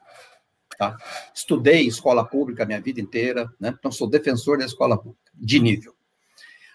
Tá? 0.77 0.97
Estudei 1.33 1.87
escola 1.87 2.25
pública 2.25 2.63
a 2.63 2.65
minha 2.65 2.81
vida 2.81 2.99
inteira, 2.99 3.51
né? 3.59 3.75
então 3.77 3.91
sou 3.91 4.09
defensor 4.09 4.57
da 4.57 4.65
escola 4.65 4.97
pública, 4.97 5.31
de 5.33 5.59
nível. 5.59 5.93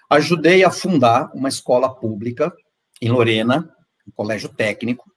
Ajudei 0.08 0.64
a 0.64 0.70
fundar 0.70 1.30
uma 1.34 1.48
escola 1.48 1.94
pública 1.94 2.54
em 3.02 3.10
Lorena, 3.10 3.74
um 4.06 4.10
colégio 4.12 4.48
técnico, 4.48 5.12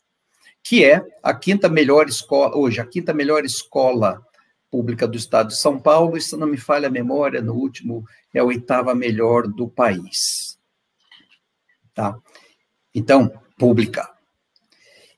que 0.63 0.83
é 0.83 1.01
a 1.23 1.33
quinta 1.33 1.69
melhor 1.69 2.07
escola, 2.07 2.57
hoje, 2.57 2.79
a 2.79 2.85
quinta 2.85 3.13
melhor 3.13 3.45
escola 3.45 4.21
pública 4.69 5.07
do 5.07 5.17
estado 5.17 5.49
de 5.49 5.57
São 5.57 5.79
Paulo, 5.79 6.17
e 6.17 6.21
se 6.21 6.35
não 6.37 6.47
me 6.47 6.57
falha 6.57 6.87
a 6.87 6.91
memória, 6.91 7.41
no 7.41 7.53
último 7.53 8.05
é 8.33 8.39
a 8.39 8.43
oitava 8.43 8.95
melhor 8.95 9.47
do 9.47 9.67
país. 9.67 10.50
Tá? 11.93 12.17
Então, 12.93 13.31
pública. 13.57 14.09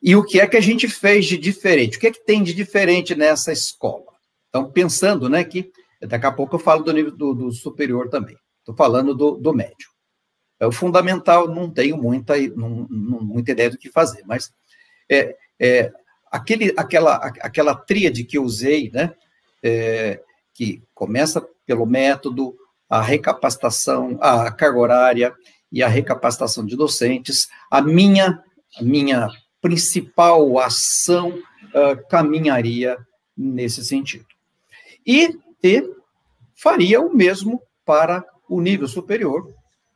E 0.01 0.15
o 0.15 0.23
que 0.23 0.39
é 0.39 0.47
que 0.47 0.57
a 0.57 0.61
gente 0.61 0.87
fez 0.87 1.25
de 1.25 1.37
diferente? 1.37 1.97
O 1.97 1.99
que 1.99 2.07
é 2.07 2.11
que 2.11 2.25
tem 2.25 2.43
de 2.43 2.53
diferente 2.53 3.15
nessa 3.15 3.51
escola? 3.51 4.11
Então, 4.49 4.69
pensando, 4.69 5.29
né, 5.29 5.43
que 5.43 5.71
daqui 6.01 6.25
a 6.25 6.31
pouco 6.31 6.55
eu 6.55 6.59
falo 6.59 6.83
do 6.83 6.91
nível 6.91 7.15
do, 7.15 7.33
do 7.33 7.51
superior 7.51 8.09
também. 8.09 8.37
Estou 8.59 8.75
falando 8.75 9.15
do, 9.15 9.37
do 9.37 9.53
médio. 9.53 9.93
É 10.59 10.67
o 10.67 10.71
fundamental, 10.71 11.47
não 11.47 11.69
tenho 11.69 11.97
muita, 11.97 12.37
não, 12.55 12.87
não, 12.89 13.21
muita 13.21 13.51
ideia 13.51 13.69
do 13.69 13.77
que 13.77 13.89
fazer, 13.89 14.23
mas 14.25 14.51
é, 15.09 15.35
é, 15.59 15.91
aquele, 16.31 16.73
aquela, 16.77 17.15
aquela 17.15 17.75
tríade 17.75 18.23
que 18.23 18.37
eu 18.37 18.43
usei, 18.43 18.91
né, 18.91 19.13
é, 19.63 20.21
que 20.53 20.83
começa 20.93 21.41
pelo 21.65 21.85
método, 21.85 22.55
a 22.89 23.01
recapacitação, 23.01 24.17
a 24.21 24.51
carga 24.51 24.77
horária 24.77 25.35
e 25.73 25.81
a 25.81 25.87
recapacitação 25.87 26.63
de 26.63 26.75
docentes, 26.77 27.49
a 27.69 27.81
minha, 27.81 28.43
a 28.77 28.83
minha 28.83 29.27
principal 29.59 30.59
ação 30.59 31.29
uh, 31.29 32.07
caminharia 32.07 32.95
nesse 33.35 33.83
sentido. 33.83 34.27
E, 35.05 35.35
e 35.63 35.83
faria 36.55 37.01
o 37.01 37.13
mesmo 37.13 37.59
para 37.83 38.23
o 38.47 38.61
nível 38.61 38.87
superior. 38.87 39.51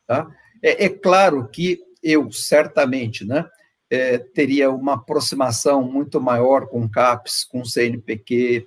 Tá? 0.08 0.28
É, 0.64 0.86
é 0.86 0.90
claro 0.90 1.48
que 1.48 1.80
eu, 2.02 2.32
certamente, 2.32 3.24
né, 3.24 3.46
é, 3.90 4.18
teria 4.18 4.72
uma 4.72 4.96
aproximação 4.96 5.84
muito 5.84 6.20
maior 6.20 6.68
com 6.68 6.90
CAPES, 6.90 7.46
com 7.46 7.64
CNPq, 7.64 8.66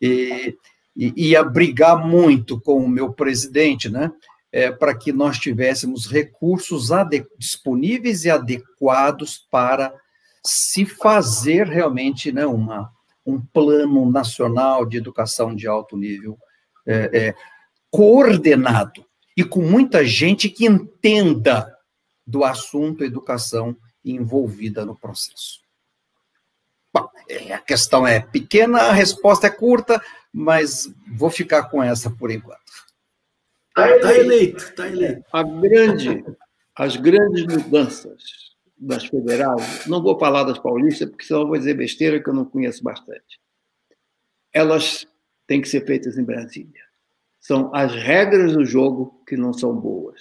e, 0.00 0.56
e 0.94 1.30
ia 1.30 1.42
brigar 1.42 2.06
muito 2.06 2.60
com 2.60 2.84
o 2.84 2.88
meu 2.88 3.12
presidente, 3.12 3.88
né, 3.88 4.12
é, 4.54 4.70
para 4.70 4.96
que 4.96 5.12
nós 5.12 5.36
tivéssemos 5.36 6.06
recursos 6.06 6.90
disponíveis 7.36 8.24
e 8.24 8.30
adequados 8.30 9.44
para 9.50 9.92
se 10.46 10.86
fazer 10.86 11.66
realmente 11.66 12.30
né, 12.30 12.46
uma, 12.46 12.88
um 13.26 13.40
plano 13.40 14.08
nacional 14.08 14.86
de 14.86 14.96
educação 14.96 15.56
de 15.56 15.66
alto 15.66 15.96
nível 15.96 16.38
é, 16.86 17.10
é, 17.12 17.34
coordenado 17.90 19.04
e 19.36 19.42
com 19.42 19.60
muita 19.60 20.04
gente 20.04 20.48
que 20.48 20.66
entenda 20.66 21.76
do 22.24 22.44
assunto 22.44 23.02
educação 23.02 23.76
envolvida 24.04 24.86
no 24.86 24.96
processo. 24.96 25.58
Bom, 26.92 27.08
é, 27.28 27.52
a 27.52 27.58
questão 27.58 28.06
é 28.06 28.20
pequena, 28.20 28.82
a 28.82 28.92
resposta 28.92 29.48
é 29.48 29.50
curta, 29.50 30.00
mas 30.32 30.88
vou 31.12 31.28
ficar 31.28 31.64
com 31.64 31.82
essa 31.82 32.08
por 32.08 32.30
enquanto. 32.30 32.83
Está 33.76 34.14
eleito, 34.14 34.64
está 34.64 34.88
eleito. 34.88 35.24
A 35.32 35.42
grande, 35.42 36.24
as 36.76 36.96
grandes 36.96 37.44
mudanças 37.44 38.22
das 38.76 39.04
federais, 39.06 39.86
não 39.86 40.02
vou 40.02 40.18
falar 40.18 40.44
das 40.44 40.58
paulistas, 40.58 41.08
porque 41.08 41.24
senão 41.24 41.46
vou 41.46 41.58
dizer 41.58 41.74
besteira 41.74 42.22
que 42.22 42.28
eu 42.28 42.34
não 42.34 42.44
conheço 42.44 42.82
bastante. 42.82 43.40
Elas 44.52 45.06
têm 45.46 45.60
que 45.60 45.68
ser 45.68 45.84
feitas 45.84 46.16
em 46.16 46.24
Brasília 46.24 46.84
são 47.44 47.70
as 47.74 47.94
regras 47.94 48.54
do 48.54 48.64
jogo 48.64 49.22
que 49.28 49.36
não 49.36 49.52
são 49.52 49.76
boas. 49.76 50.18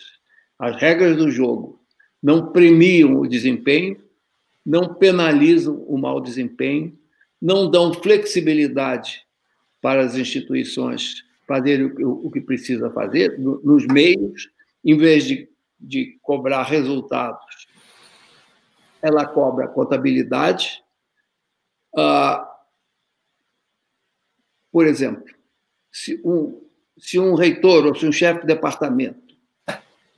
As 0.60 0.76
regras 0.76 1.16
do 1.16 1.32
jogo 1.32 1.82
não 2.22 2.52
premiam 2.52 3.18
o 3.18 3.26
desempenho, 3.26 4.04
não 4.66 4.94
penalizam 4.94 5.86
o 5.88 5.98
mau 5.98 6.20
desempenho, 6.20 7.00
não 7.42 7.72
dão 7.72 7.94
flexibilidade 7.94 9.22
para 9.82 10.04
as 10.04 10.18
instituições 10.18 11.24
fazerem 11.54 11.86
o 12.00 12.32
que 12.32 12.42
precisa 12.42 12.90
fazer 12.90 13.38
nos 13.38 13.86
meios, 13.86 14.50
em 14.84 14.98
vez 14.98 15.24
de, 15.24 15.48
de 15.80 16.18
cobrar 16.24 16.64
resultados, 16.64 17.68
ela 19.00 19.24
cobra 19.24 19.68
contabilidade. 19.68 20.84
Ah, 21.96 22.50
por 24.72 24.88
exemplo, 24.88 25.32
se 25.92 26.20
um, 26.26 26.60
se 26.98 27.20
um 27.20 27.36
reitor 27.36 27.86
ou 27.86 27.94
se 27.94 28.08
um 28.08 28.12
chefe 28.12 28.42
de 28.42 28.48
departamento 28.48 29.22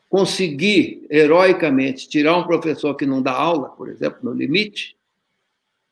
conseguir 0.07 1.05
heroicamente 1.09 2.07
tirar 2.07 2.37
um 2.37 2.47
professor 2.47 2.95
que 2.95 3.05
não 3.05 3.21
dá 3.21 3.33
aula, 3.33 3.71
por 3.71 3.89
exemplo, 3.89 4.19
no 4.23 4.31
limite, 4.31 4.97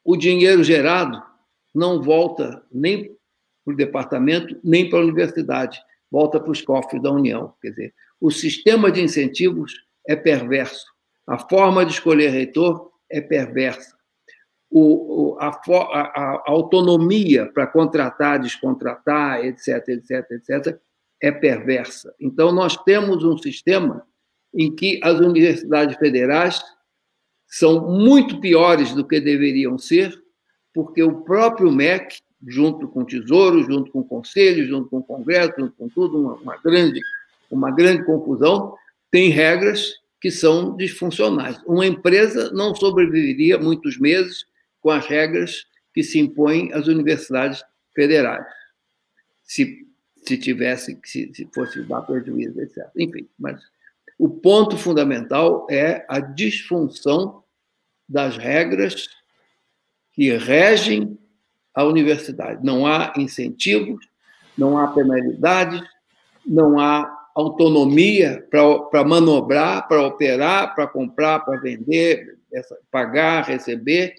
o 0.06 0.16
dinheiro 0.16 0.64
gerado 0.64 1.22
não 1.76 2.02
volta 2.02 2.66
nem 2.72 3.14
para 3.64 3.74
o 3.74 3.78
departamento, 3.78 4.60
nem 4.64 4.90
para 4.90 5.00
a 5.00 5.04
universidade, 5.04 5.80
volta 6.12 6.40
para 6.40 6.52
os 6.52 6.62
cofres 6.62 7.02
da 7.02 7.12
União. 7.12 7.54
Quer 7.62 7.70
dizer, 7.70 7.94
o 8.20 8.32
sistema 8.32 8.92
de 8.92 9.02
incentivos 9.02 9.74
é 10.08 10.16
perverso, 10.16 10.86
a 11.28 11.38
forma 11.38 11.86
de 11.86 11.94
escolher 11.94 12.30
reitor 12.30 12.92
é 13.10 13.22
perversa 13.22 13.94
o, 14.76 15.38
a, 15.40 15.50
a, 15.50 16.02
a 16.02 16.44
autonomia 16.48 17.46
para 17.46 17.68
contratar, 17.68 18.40
descontratar, 18.40 19.46
etc., 19.46 19.88
etc., 19.90 20.32
etc., 20.32 20.80
é 21.22 21.32
perversa. 21.32 22.14
Então, 22.20 22.52
nós 22.52 22.76
temos 22.78 23.24
um 23.24 23.38
sistema 23.38 24.06
em 24.54 24.76
que 24.76 25.00
as 25.04 25.20
universidades 25.20 25.96
federais 25.98 26.60
são 27.48 27.88
muito 27.88 28.42
piores 28.42 28.94
do 28.94 29.08
que 29.08 29.22
deveriam 29.22 29.78
ser, 29.78 30.12
porque 30.74 31.04
o 31.04 31.22
próprio 31.22 31.72
MEC, 31.72 32.18
junto 32.48 32.88
com 32.88 33.02
o 33.02 33.06
Tesouro, 33.06 33.64
junto 33.64 33.92
com 33.92 34.00
o 34.00 34.06
Conselho, 34.06 34.68
junto 34.68 34.90
com 34.90 34.98
o 34.98 35.04
Congresso, 35.04 35.54
junto 35.58 35.74
com 35.76 35.90
tudo, 35.90 36.20
uma, 36.20 36.34
uma 36.36 36.58
grande, 36.58 37.00
uma 37.50 37.72
grande 37.72 38.04
confusão, 38.06 38.76
tem 39.10 39.30
regras 39.30 39.94
que 40.20 40.32
são 40.32 40.76
disfuncionais. 40.76 41.62
Uma 41.66 41.86
empresa 41.86 42.52
não 42.52 42.74
sobreviveria 42.74 43.58
muitos 43.58 44.00
meses 44.00 44.46
com 44.82 44.90
as 44.90 45.06
regras 45.06 45.66
que 45.94 46.04
se 46.04 46.20
impõem 46.20 46.74
às 46.74 46.88
universidades 46.88 47.64
federais, 47.94 48.46
se, 49.44 49.86
se 50.24 50.38
tivesse, 50.38 51.00
se, 51.04 51.32
se 51.34 51.48
fosse 51.54 51.84
dar 51.84 52.02
prejuízo, 52.02 52.60
etc. 52.60 52.90
Enfim, 52.98 53.30
mas 53.38 53.62
o 54.18 54.30
ponto 54.30 54.78
fundamental 54.78 55.68
é 55.70 56.06
a 56.10 56.20
disfunção 56.20 57.44
das 58.08 58.38
regras 58.38 59.08
que 60.14 60.36
regem 60.38 61.18
a 61.74 61.84
universidade. 61.84 62.64
Não 62.64 62.86
há 62.86 63.14
incentivos, 63.18 64.08
não 64.58 64.78
há 64.78 64.88
penalidades, 64.88 65.82
não 66.46 66.80
há 66.80 67.24
autonomia 67.36 68.48
para 68.50 69.04
manobrar, 69.04 69.88
para 69.88 70.06
operar, 70.06 70.76
para 70.76 70.88
comprar, 70.88 71.40
para 71.40 71.60
vender, 71.60 72.38
pagar, 72.92 73.46
receber, 73.46 74.14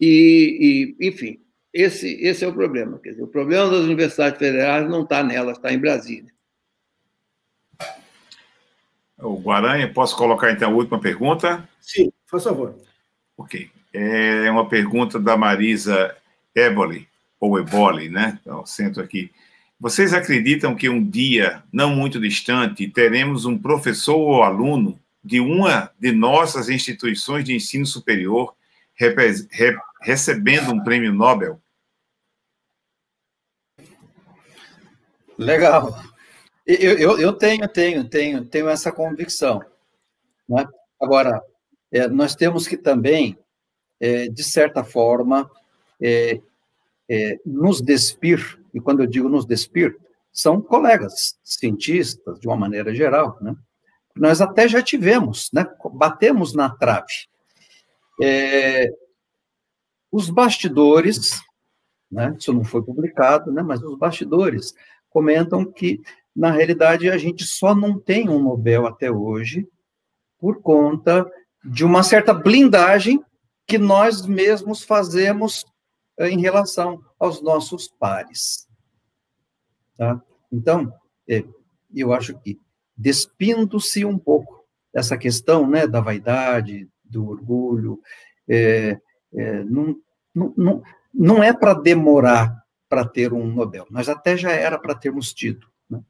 e, 0.00 0.96
e, 1.00 1.08
enfim, 1.08 1.40
esse, 1.72 2.14
esse 2.22 2.44
é 2.44 2.48
o 2.48 2.52
problema. 2.52 2.98
Quer 2.98 3.10
dizer, 3.10 3.22
o 3.22 3.28
problema 3.28 3.70
das 3.70 3.80
universidades 3.80 4.38
federais 4.38 4.88
não 4.88 5.02
está 5.02 5.22
nelas, 5.22 5.56
está 5.56 5.72
em 5.72 5.78
Brasília. 5.78 6.32
O 9.18 9.40
Guaranha, 9.40 9.92
posso 9.92 10.16
colocar 10.16 10.50
então 10.50 10.70
a 10.70 10.74
última 10.74 11.00
pergunta? 11.00 11.68
Sim, 11.80 12.12
por 12.30 12.40
favor. 12.40 12.74
Ok. 13.36 13.70
É 13.96 14.50
uma 14.50 14.68
pergunta 14.68 15.20
da 15.20 15.36
Marisa 15.36 16.16
Eboli, 16.52 17.08
ou 17.38 17.58
Eboli, 17.58 18.08
né? 18.08 18.38
Então, 18.40 18.66
sento 18.66 19.00
aqui. 19.00 19.30
Vocês 19.78 20.12
acreditam 20.12 20.74
que 20.74 20.88
um 20.88 21.02
dia, 21.02 21.62
não 21.72 21.94
muito 21.94 22.20
distante, 22.20 22.88
teremos 22.88 23.44
um 23.44 23.56
professor 23.56 24.16
ou 24.16 24.42
aluno 24.42 24.98
de 25.22 25.40
uma 25.40 25.90
de 25.98 26.10
nossas 26.10 26.68
instituições 26.68 27.44
de 27.44 27.54
ensino 27.54 27.86
superior 27.86 28.54
recebendo 30.00 30.72
um 30.72 30.82
prêmio 30.82 31.12
Nobel? 31.12 31.60
Legal. 35.38 36.02
Eu, 36.66 36.98
eu, 36.98 37.18
eu 37.18 37.32
tenho, 37.32 37.68
tenho, 37.68 38.08
tenho, 38.08 38.44
tenho 38.44 38.68
essa 38.68 38.90
convicção. 38.90 39.62
Né? 40.48 40.64
Agora, 41.00 41.42
é, 41.92 42.08
nós 42.08 42.34
temos 42.34 42.66
que 42.66 42.76
também, 42.76 43.36
é, 44.04 44.28
de 44.28 44.44
certa 44.44 44.84
forma, 44.84 45.50
é, 45.98 46.38
é, 47.08 47.40
nos 47.46 47.80
despir, 47.80 48.60
e 48.74 48.78
quando 48.78 49.00
eu 49.00 49.06
digo 49.06 49.30
nos 49.30 49.46
despir, 49.46 49.96
são 50.30 50.60
colegas 50.60 51.38
cientistas, 51.42 52.38
de 52.38 52.46
uma 52.46 52.56
maneira 52.56 52.94
geral, 52.94 53.38
né? 53.40 53.56
Nós 54.14 54.42
até 54.42 54.68
já 54.68 54.82
tivemos, 54.82 55.48
né? 55.54 55.66
Batemos 55.94 56.52
na 56.52 56.68
trave. 56.68 57.28
É, 58.22 58.92
os 60.12 60.28
bastidores, 60.28 61.40
né? 62.12 62.36
Isso 62.38 62.52
não 62.52 62.62
foi 62.62 62.82
publicado, 62.82 63.50
né? 63.50 63.62
Mas 63.62 63.82
os 63.82 63.96
bastidores 63.96 64.74
comentam 65.08 65.64
que 65.64 66.02
na 66.36 66.50
realidade 66.50 67.08
a 67.08 67.16
gente 67.16 67.44
só 67.44 67.74
não 67.74 67.98
tem 67.98 68.28
um 68.28 68.42
Nobel 68.42 68.86
até 68.86 69.10
hoje 69.10 69.66
por 70.38 70.60
conta 70.60 71.26
de 71.64 71.86
uma 71.86 72.02
certa 72.02 72.34
blindagem 72.34 73.24
que 73.66 73.78
nós 73.78 74.26
mesmos 74.26 74.82
fazemos 74.82 75.64
eh, 76.18 76.28
em 76.30 76.40
relação 76.40 77.02
aos 77.18 77.42
nossos 77.42 77.88
pares. 77.88 78.68
Tá? 79.96 80.20
Então, 80.52 80.92
é, 81.28 81.44
eu 81.94 82.12
acho 82.12 82.38
que 82.38 82.60
despindo-se 82.96 84.04
um 84.04 84.18
pouco 84.18 84.64
dessa 84.92 85.16
questão 85.16 85.68
né, 85.68 85.86
da 85.86 86.00
vaidade, 86.00 86.88
do 87.02 87.28
orgulho, 87.28 88.00
é, 88.48 89.00
é, 89.32 89.64
não, 89.64 89.96
não, 90.34 90.82
não 91.12 91.42
é 91.42 91.52
para 91.52 91.74
demorar 91.74 92.62
para 92.88 93.04
ter 93.04 93.32
um 93.32 93.46
Nobel, 93.46 93.86
mas 93.90 94.08
até 94.08 94.36
já 94.36 94.52
era 94.52 94.78
para 94.78 94.94
termos 94.94 95.32
tido. 95.32 95.66
Né? 95.88 96.00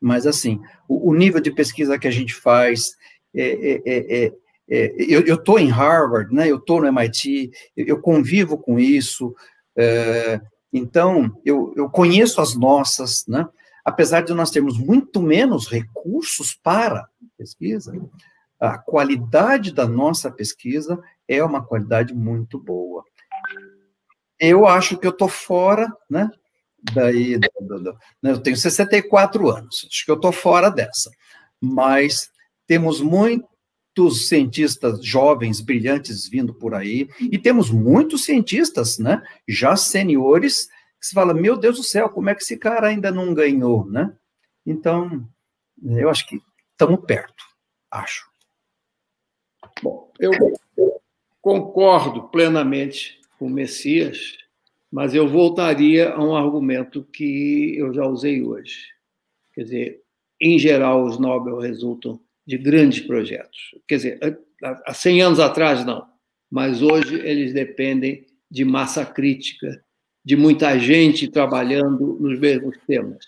Mas, 0.00 0.26
assim, 0.26 0.60
o, 0.86 1.10
o, 1.10 1.14
nível 1.14 1.40
de 1.40 1.50
pesquisa 1.50 1.98
que 1.98 2.08
a 2.08 2.10
gente 2.10 2.34
faz, 2.34 2.96
é, 3.34 4.32
é, 4.68 4.86
é, 5.02 5.14
é 5.14 5.30
eu 5.30 5.34
estou 5.36 5.58
em 5.58 5.68
Harvard, 5.68 6.34
né, 6.34 6.48
eu 6.48 6.56
estou 6.56 6.80
no 6.80 6.86
MIT, 6.86 7.50
eu 7.76 8.00
convivo 8.00 8.58
com 8.58 8.78
isso, 8.78 9.34
então, 10.72 11.34
eu, 11.44 11.72
eu 11.76 11.88
conheço 11.88 12.40
as 12.40 12.54
nossas, 12.54 13.24
né? 13.26 13.48
apesar 13.84 14.20
de 14.20 14.34
nós 14.34 14.50
termos 14.50 14.78
muito 14.78 15.22
menos 15.22 15.66
recursos 15.66 16.54
para 16.54 17.08
pesquisa, 17.38 17.92
a 18.60 18.76
qualidade 18.76 19.72
da 19.72 19.86
nossa 19.86 20.30
pesquisa 20.30 21.00
é 21.26 21.42
uma 21.42 21.64
qualidade 21.64 22.12
muito 22.12 22.58
boa. 22.58 23.04
Eu 24.38 24.66
acho 24.66 24.98
que 24.98 25.06
eu 25.06 25.10
estou 25.10 25.28
fora, 25.28 25.90
né? 26.10 26.30
Daí, 26.92 27.38
do, 27.38 27.80
do, 27.80 27.92
né, 28.22 28.32
eu 28.32 28.38
tenho 28.40 28.56
64 28.56 29.50
anos, 29.50 29.86
acho 29.90 30.04
que 30.04 30.10
eu 30.10 30.16
estou 30.16 30.32
fora 30.32 30.70
dessa. 30.70 31.10
Mas 31.60 32.30
temos 32.66 33.00
muitos 33.98 34.28
cientistas 34.28 35.04
jovens, 35.04 35.60
brilhantes 35.60 36.28
vindo 36.28 36.54
por 36.54 36.72
aí, 36.74 37.08
e 37.20 37.36
temos 37.36 37.70
muitos 37.70 38.24
cientistas, 38.24 38.98
né? 38.98 39.22
Já 39.46 39.76
seniores 39.76 40.68
você 41.00 41.14
fala, 41.14 41.32
meu 41.32 41.56
Deus 41.56 41.76
do 41.76 41.84
céu, 41.84 42.08
como 42.08 42.28
é 42.28 42.34
que 42.34 42.42
esse 42.42 42.56
cara 42.56 42.88
ainda 42.88 43.12
não 43.12 43.32
ganhou, 43.32 43.86
né? 43.86 44.12
Então, 44.66 45.28
eu 45.80 46.10
acho 46.10 46.26
que 46.26 46.42
estamos 46.72 47.04
perto, 47.06 47.44
acho. 47.88 48.28
Bom, 49.80 50.10
eu 50.18 50.32
concordo 51.40 52.28
plenamente 52.28 53.20
com 53.38 53.46
o 53.46 53.50
Messias, 53.50 54.36
mas 54.90 55.14
eu 55.14 55.28
voltaria 55.28 56.12
a 56.12 56.20
um 56.20 56.34
argumento 56.34 57.04
que 57.04 57.76
eu 57.78 57.94
já 57.94 58.04
usei 58.04 58.42
hoje. 58.42 58.86
Quer 59.54 59.62
dizer, 59.62 60.02
em 60.40 60.58
geral, 60.58 61.04
os 61.04 61.16
Nobel 61.16 61.58
resultam 61.58 62.20
de 62.48 62.56
grandes 62.56 63.00
projetos. 63.00 63.74
Quer 63.86 63.96
dizer, 63.96 64.40
há 64.86 64.94
100 64.94 65.20
anos 65.20 65.38
atrás, 65.38 65.84
não, 65.84 66.06
mas 66.50 66.80
hoje 66.80 67.14
eles 67.16 67.52
dependem 67.52 68.24
de 68.50 68.64
massa 68.64 69.04
crítica 69.04 69.84
de 70.24 70.34
muita 70.34 70.78
gente 70.78 71.28
trabalhando 71.28 72.16
nos 72.18 72.38
mesmos 72.38 72.74
temas. 72.86 73.22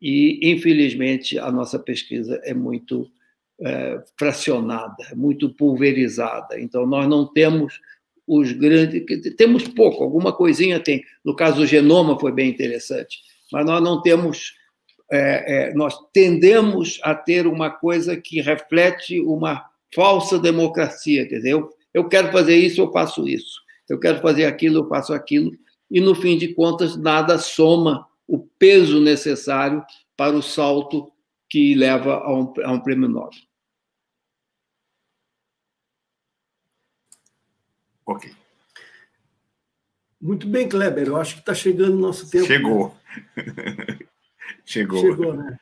E, 0.00 0.50
infelizmente, 0.52 1.38
a 1.38 1.50
nossa 1.50 1.78
pesquisa 1.78 2.38
é 2.44 2.52
muito 2.52 3.10
é, 3.62 4.02
fracionada, 4.18 5.04
muito 5.16 5.48
pulverizada. 5.54 6.60
Então, 6.60 6.86
nós 6.86 7.08
não 7.08 7.26
temos 7.26 7.80
os 8.26 8.52
grandes. 8.52 9.02
Temos 9.36 9.66
pouco, 9.68 10.04
alguma 10.04 10.34
coisinha 10.34 10.78
tem. 10.78 11.02
No 11.24 11.34
caso 11.34 11.56
do 11.56 11.66
genoma, 11.66 12.20
foi 12.20 12.30
bem 12.30 12.50
interessante, 12.50 13.20
mas 13.50 13.64
nós 13.64 13.82
não 13.82 14.02
temos. 14.02 14.59
É, 15.12 15.70
é, 15.70 15.74
nós 15.74 15.96
tendemos 16.12 17.00
a 17.02 17.14
ter 17.14 17.46
uma 17.46 17.70
coisa 17.70 18.16
que 18.16 18.40
reflete 18.40 19.20
uma 19.20 19.64
falsa 19.94 20.38
democracia. 20.38 21.26
Quer 21.26 21.36
dizer, 21.36 21.50
eu, 21.50 21.74
eu 21.92 22.08
quero 22.08 22.30
fazer 22.30 22.56
isso, 22.56 22.80
eu 22.80 22.92
faço 22.92 23.26
isso. 23.26 23.60
Eu 23.88 23.98
quero 23.98 24.20
fazer 24.20 24.44
aquilo, 24.44 24.78
eu 24.78 24.88
faço 24.88 25.12
aquilo 25.12 25.50
e, 25.90 26.00
no 26.00 26.14
fim 26.14 26.38
de 26.38 26.54
contas, 26.54 26.96
nada 26.96 27.36
soma 27.36 28.08
o 28.26 28.38
peso 28.38 29.00
necessário 29.00 29.84
para 30.16 30.36
o 30.36 30.42
salto 30.42 31.12
que 31.48 31.74
leva 31.74 32.14
a 32.14 32.32
um, 32.32 32.54
a 32.62 32.72
um 32.72 32.80
prêmio 32.80 33.08
Nobel. 33.08 33.30
Ok. 38.06 38.32
Muito 40.20 40.46
bem, 40.46 40.68
Kleber. 40.68 41.08
Eu 41.08 41.16
acho 41.16 41.34
que 41.34 41.40
está 41.40 41.54
chegando 41.54 41.94
o 41.94 42.00
nosso 42.00 42.30
tempo. 42.30 42.46
Chegou. 42.46 42.94
Chegou. 44.64 45.00
Chegou, 45.00 45.34
né? 45.34 45.56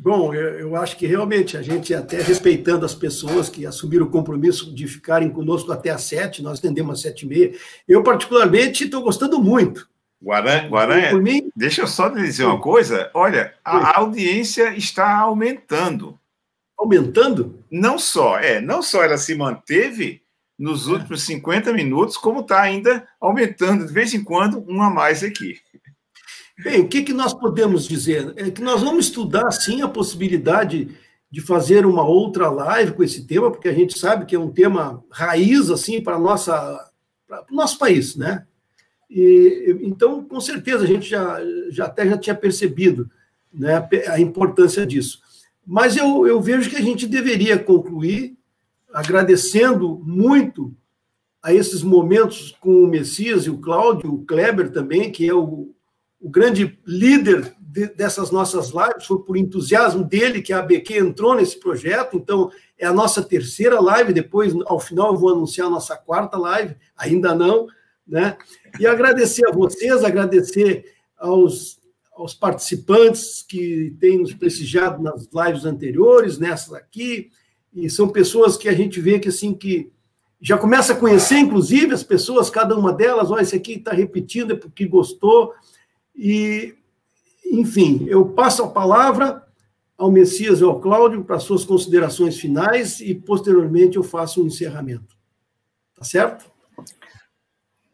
Bom, 0.00 0.32
eu, 0.32 0.60
eu, 0.60 0.76
acho 0.76 0.96
que 0.96 1.08
realmente 1.08 1.56
a 1.56 1.62
gente, 1.62 1.92
até 1.92 2.22
respeitando 2.22 2.86
as 2.86 2.94
pessoas 2.94 3.48
que 3.48 3.66
assumiram 3.66 4.06
o 4.06 4.10
compromisso 4.10 4.72
de 4.72 4.86
ficarem 4.86 5.28
conosco 5.28 5.72
até 5.72 5.90
às 5.90 6.02
sete, 6.02 6.40
nós 6.40 6.60
atendemos 6.60 6.94
às 6.94 7.00
sete 7.00 7.26
e 7.26 7.28
meia. 7.28 7.52
Eu, 7.86 8.00
particularmente, 8.04 8.84
estou 8.84 9.02
gostando 9.02 9.42
muito. 9.42 9.88
Guaran, 10.22 10.68
Guaran 10.68 11.20
mim... 11.20 11.50
deixa 11.54 11.82
eu 11.82 11.88
só 11.88 12.08
dizer 12.08 12.44
uma 12.44 12.60
coisa. 12.60 13.10
Olha, 13.12 13.54
a 13.64 13.98
audiência 13.98 14.72
está 14.76 15.18
aumentando. 15.18 16.16
Aumentando? 16.78 17.64
Não 17.68 17.98
só, 17.98 18.38
é, 18.38 18.60
não 18.60 18.82
só 18.82 19.02
ela 19.02 19.18
se 19.18 19.34
manteve 19.34 20.22
nos 20.56 20.88
é. 20.88 20.92
últimos 20.92 21.22
50 21.22 21.72
minutos, 21.72 22.16
como 22.16 22.40
está 22.40 22.60
ainda 22.60 23.06
aumentando 23.20 23.84
de 23.84 23.92
vez 23.92 24.14
em 24.14 24.22
quando, 24.22 24.60
uma 24.60 24.86
a 24.86 24.90
mais 24.90 25.24
aqui. 25.24 25.60
Bem, 26.58 26.80
o 26.80 26.88
que, 26.88 27.02
que 27.02 27.12
nós 27.12 27.32
podemos 27.32 27.86
dizer? 27.86 28.32
É 28.36 28.50
que 28.50 28.60
nós 28.60 28.82
vamos 28.82 29.06
estudar, 29.06 29.48
sim, 29.52 29.80
a 29.80 29.88
possibilidade 29.88 30.88
de 31.30 31.40
fazer 31.40 31.86
uma 31.86 32.04
outra 32.04 32.50
live 32.50 32.92
com 32.92 33.02
esse 33.04 33.24
tema, 33.24 33.50
porque 33.50 33.68
a 33.68 33.74
gente 33.74 33.96
sabe 33.96 34.26
que 34.26 34.34
é 34.34 34.38
um 34.38 34.50
tema 34.50 35.04
raiz, 35.10 35.70
assim, 35.70 36.02
para 36.02 36.18
nossa 36.18 36.84
para 37.28 37.44
o 37.50 37.54
nosso 37.54 37.78
país, 37.78 38.16
né? 38.16 38.46
E, 39.08 39.78
então, 39.82 40.24
com 40.24 40.40
certeza, 40.40 40.84
a 40.84 40.86
gente 40.86 41.08
já, 41.08 41.38
já 41.70 41.84
até 41.84 42.08
já 42.08 42.16
tinha 42.16 42.34
percebido 42.34 43.08
né, 43.52 43.86
a 44.08 44.18
importância 44.18 44.86
disso. 44.86 45.20
Mas 45.64 45.96
eu, 45.96 46.26
eu 46.26 46.40
vejo 46.40 46.70
que 46.70 46.76
a 46.76 46.82
gente 46.82 47.06
deveria 47.06 47.58
concluir 47.58 48.36
agradecendo 48.92 50.00
muito 50.02 50.74
a 51.42 51.52
esses 51.52 51.82
momentos 51.82 52.56
com 52.58 52.82
o 52.82 52.88
Messias 52.88 53.44
e 53.44 53.50
o 53.50 53.58
Cláudio, 53.58 54.12
o 54.12 54.24
Kleber 54.24 54.70
também, 54.72 55.12
que 55.12 55.28
é 55.28 55.34
o, 55.34 55.74
o 56.20 56.28
grande 56.28 56.78
líder 56.86 57.54
de, 57.58 57.86
dessas 57.88 58.30
nossas 58.30 58.70
lives, 58.70 59.06
foi 59.06 59.20
por 59.22 59.36
entusiasmo 59.36 60.04
dele 60.04 60.42
que 60.42 60.52
a 60.52 60.58
ABQ 60.58 60.98
entrou 60.98 61.34
nesse 61.34 61.58
projeto, 61.58 62.16
então 62.16 62.50
é 62.78 62.86
a 62.86 62.92
nossa 62.92 63.22
terceira 63.22 63.80
live, 63.80 64.12
depois, 64.12 64.54
ao 64.66 64.80
final, 64.80 65.12
eu 65.12 65.18
vou 65.18 65.30
anunciar 65.30 65.66
a 65.66 65.70
nossa 65.70 65.96
quarta 65.96 66.36
live, 66.36 66.76
ainda 66.96 67.34
não, 67.34 67.66
né? 68.06 68.36
E 68.80 68.86
agradecer 68.86 69.46
a 69.46 69.52
vocês, 69.52 70.02
agradecer 70.02 70.84
aos, 71.18 71.78
aos 72.12 72.34
participantes 72.34 73.44
que 73.46 73.94
têm 74.00 74.18
nos 74.18 74.32
prestigiado 74.32 75.02
nas 75.02 75.28
lives 75.32 75.64
anteriores, 75.64 76.38
nessas 76.38 76.72
aqui, 76.72 77.30
e 77.74 77.88
são 77.90 78.08
pessoas 78.08 78.56
que 78.56 78.68
a 78.68 78.74
gente 78.74 79.00
vê 79.00 79.18
que, 79.18 79.28
assim, 79.28 79.52
que 79.52 79.92
já 80.40 80.56
começa 80.56 80.92
a 80.92 80.96
conhecer, 80.96 81.36
inclusive, 81.36 81.92
as 81.92 82.02
pessoas, 82.02 82.48
cada 82.48 82.76
uma 82.76 82.92
delas, 82.92 83.30
olha, 83.30 83.42
esse 83.42 83.56
aqui 83.56 83.74
está 83.74 83.92
repetindo 83.92 84.52
é 84.52 84.56
porque 84.56 84.86
gostou, 84.86 85.52
e, 86.18 86.74
enfim, 87.46 88.04
eu 88.08 88.26
passo 88.30 88.64
a 88.64 88.68
palavra 88.68 89.46
ao 89.96 90.10
Messias 90.10 90.60
e 90.60 90.64
ao 90.64 90.80
Cláudio 90.80 91.24
para 91.24 91.38
suas 91.38 91.64
considerações 91.64 92.38
finais 92.38 93.00
e, 93.00 93.14
posteriormente, 93.14 93.96
eu 93.96 94.02
faço 94.02 94.42
um 94.42 94.46
encerramento. 94.46 95.16
Tá 95.94 96.04
certo? 96.04 96.50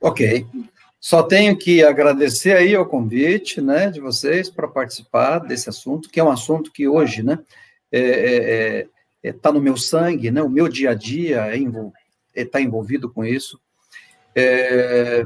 Ok. 0.00 0.46
Só 1.00 1.22
tenho 1.22 1.56
que 1.56 1.84
agradecer 1.84 2.56
aí 2.56 2.74
o 2.74 2.86
convite, 2.86 3.60
né, 3.60 3.90
de 3.90 4.00
vocês 4.00 4.48
para 4.48 4.66
participar 4.66 5.38
desse 5.38 5.68
assunto, 5.68 6.08
que 6.08 6.18
é 6.18 6.24
um 6.24 6.30
assunto 6.30 6.72
que 6.72 6.88
hoje, 6.88 7.22
né, 7.22 7.38
está 7.92 8.06
é, 8.06 8.78
é, 8.80 8.88
é, 9.22 9.32
tá 9.32 9.52
no 9.52 9.60
meu 9.60 9.76
sangue, 9.76 10.30
né, 10.30 10.42
o 10.42 10.48
meu 10.48 10.66
dia 10.66 10.92
a 10.92 10.94
dia 10.94 11.54
está 11.54 11.92
é, 12.34 12.44
tá 12.46 12.60
envolvido 12.60 13.10
com 13.10 13.22
isso. 13.22 13.60
É, 14.34 15.24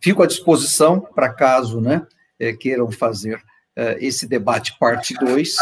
fico 0.00 0.20
à 0.20 0.26
disposição 0.26 1.00
para 1.00 1.32
caso, 1.32 1.80
né, 1.80 2.04
é, 2.38 2.52
queiram 2.52 2.90
fazer 2.90 3.40
é, 3.76 3.98
esse 4.04 4.26
debate 4.26 4.76
parte 4.78 5.14
2. 5.14 5.56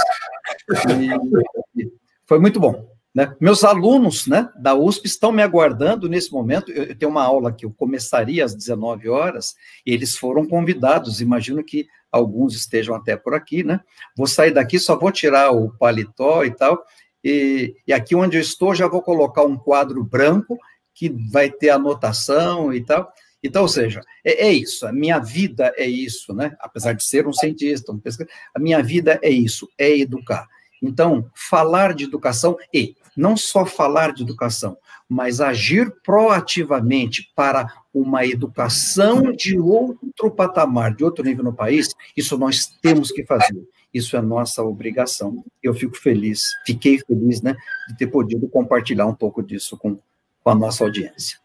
Foi 2.27 2.39
muito 2.39 2.61
bom. 2.61 2.93
Né? 3.15 3.35
Meus 3.39 3.63
alunos 3.63 4.27
né, 4.27 4.49
da 4.59 4.75
USP 4.75 5.07
estão 5.07 5.31
me 5.31 5.43
aguardando 5.43 6.09
nesse 6.09 6.33
momento. 6.33 6.73
Eu, 6.73 6.85
eu, 6.85 6.97
tenho 6.97 7.11
uma 7.11 7.23
aula 7.23 7.53
que 7.53 7.67
eu 7.67 7.71
começaria 7.71 8.45
às 8.45 8.55
19 8.55 9.09
horas, 9.09 9.55
e 9.85 9.93
eles 9.93 10.17
foram 10.17 10.47
convidados. 10.47 11.21
Imagino 11.21 11.63
que 11.63 11.87
alguns 12.11 12.55
estejam 12.55 12.95
até 12.95 13.17
por 13.17 13.35
aqui, 13.35 13.63
né? 13.63 13.81
Vou 14.17 14.27
sair 14.27 14.53
daqui, 14.53 14.79
só 14.79 14.99
vou 14.99 15.13
tirar 15.13 15.51
o 15.53 15.71
paletó 15.77 16.45
e 16.45 16.51
tal. 16.51 16.83
E, 17.23 17.75
e 17.87 17.93
aqui 17.93 18.15
onde 18.15 18.37
eu 18.37 18.41
estou, 18.41 18.75
já 18.75 18.89
vou 18.89 19.03
colocar 19.03 19.45
um 19.45 19.57
quadro 19.57 20.03
branco 20.03 20.59
que 20.95 21.11
vai 21.31 21.51
ter 21.51 21.71
anotação 21.71 22.73
e 22.73 22.83
tal. 22.83 23.13
Então, 23.43 23.63
ou 23.63 23.69
seja, 23.69 24.01
é, 24.25 24.47
é, 24.47 24.53
isso, 24.53 24.87
a 24.87 24.93
minha 24.93 25.19
vida 25.19 25.73
é 25.77 25.87
isso, 25.87 26.33
né? 26.33 26.55
Apesar 26.61 26.93
de 26.93 27.05
ser 27.05 27.27
um 27.27 27.33
cientista, 27.33 27.91
um 27.91 27.99
pesquisador, 27.99 28.33
a 28.55 28.59
minha 28.59 28.83
vida 28.83 29.19
é 29.23 29.31
isso, 29.31 29.69
é 29.77 29.99
educar. 29.99 30.47
Então, 30.81 31.31
falar 31.35 31.95
de 31.95 32.05
educação 32.05 32.57
e 32.73 32.97
não 33.17 33.37
só 33.37 33.67
falar 33.67 34.13
de 34.13 34.23
educação, 34.23 34.77
mas 35.09 35.41
agir 35.41 35.93
proativamente 36.03 37.31
para 37.37 37.67
uma 37.93 38.25
educação 38.25 39.33
de 39.33 39.59
outro 39.59 40.31
patamar, 40.31 40.95
de 40.95 41.05
outro 41.05 41.25
nível 41.25 41.45
no 41.45 41.53
país, 41.53 41.89
isso 42.17 42.39
nós 42.39 42.67
temos 42.81 43.13
que 43.13 43.25
fazer. 43.25 43.63
Isso 43.93 44.17
é 44.17 44.23
nossa 44.23 44.63
obrigação. 44.63 45.45
Eu 45.63 45.75
fico 45.75 45.97
feliz, 45.97 46.41
fiquei 46.65 46.99
feliz, 46.99 47.43
né, 47.43 47.55
de 47.89 47.97
ter 47.99 48.07
podido 48.07 48.49
compartilhar 48.49 49.07
um 49.07 49.15
pouco 49.15 49.43
disso 49.43 49.77
com, 49.77 49.99
com 50.43 50.51
a 50.51 50.55
nossa 50.55 50.83
audiência. 50.83 51.42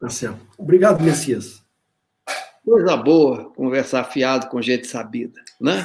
Tá 0.00 0.08
certo. 0.08 0.38
Obrigado, 0.56 1.02
Messias. 1.02 1.62
Coisa 2.64 2.96
boa 2.96 3.50
conversar 3.54 4.04
fiado 4.04 4.48
com 4.48 4.60
gente 4.60 4.86
sabida, 4.86 5.40
né? 5.60 5.84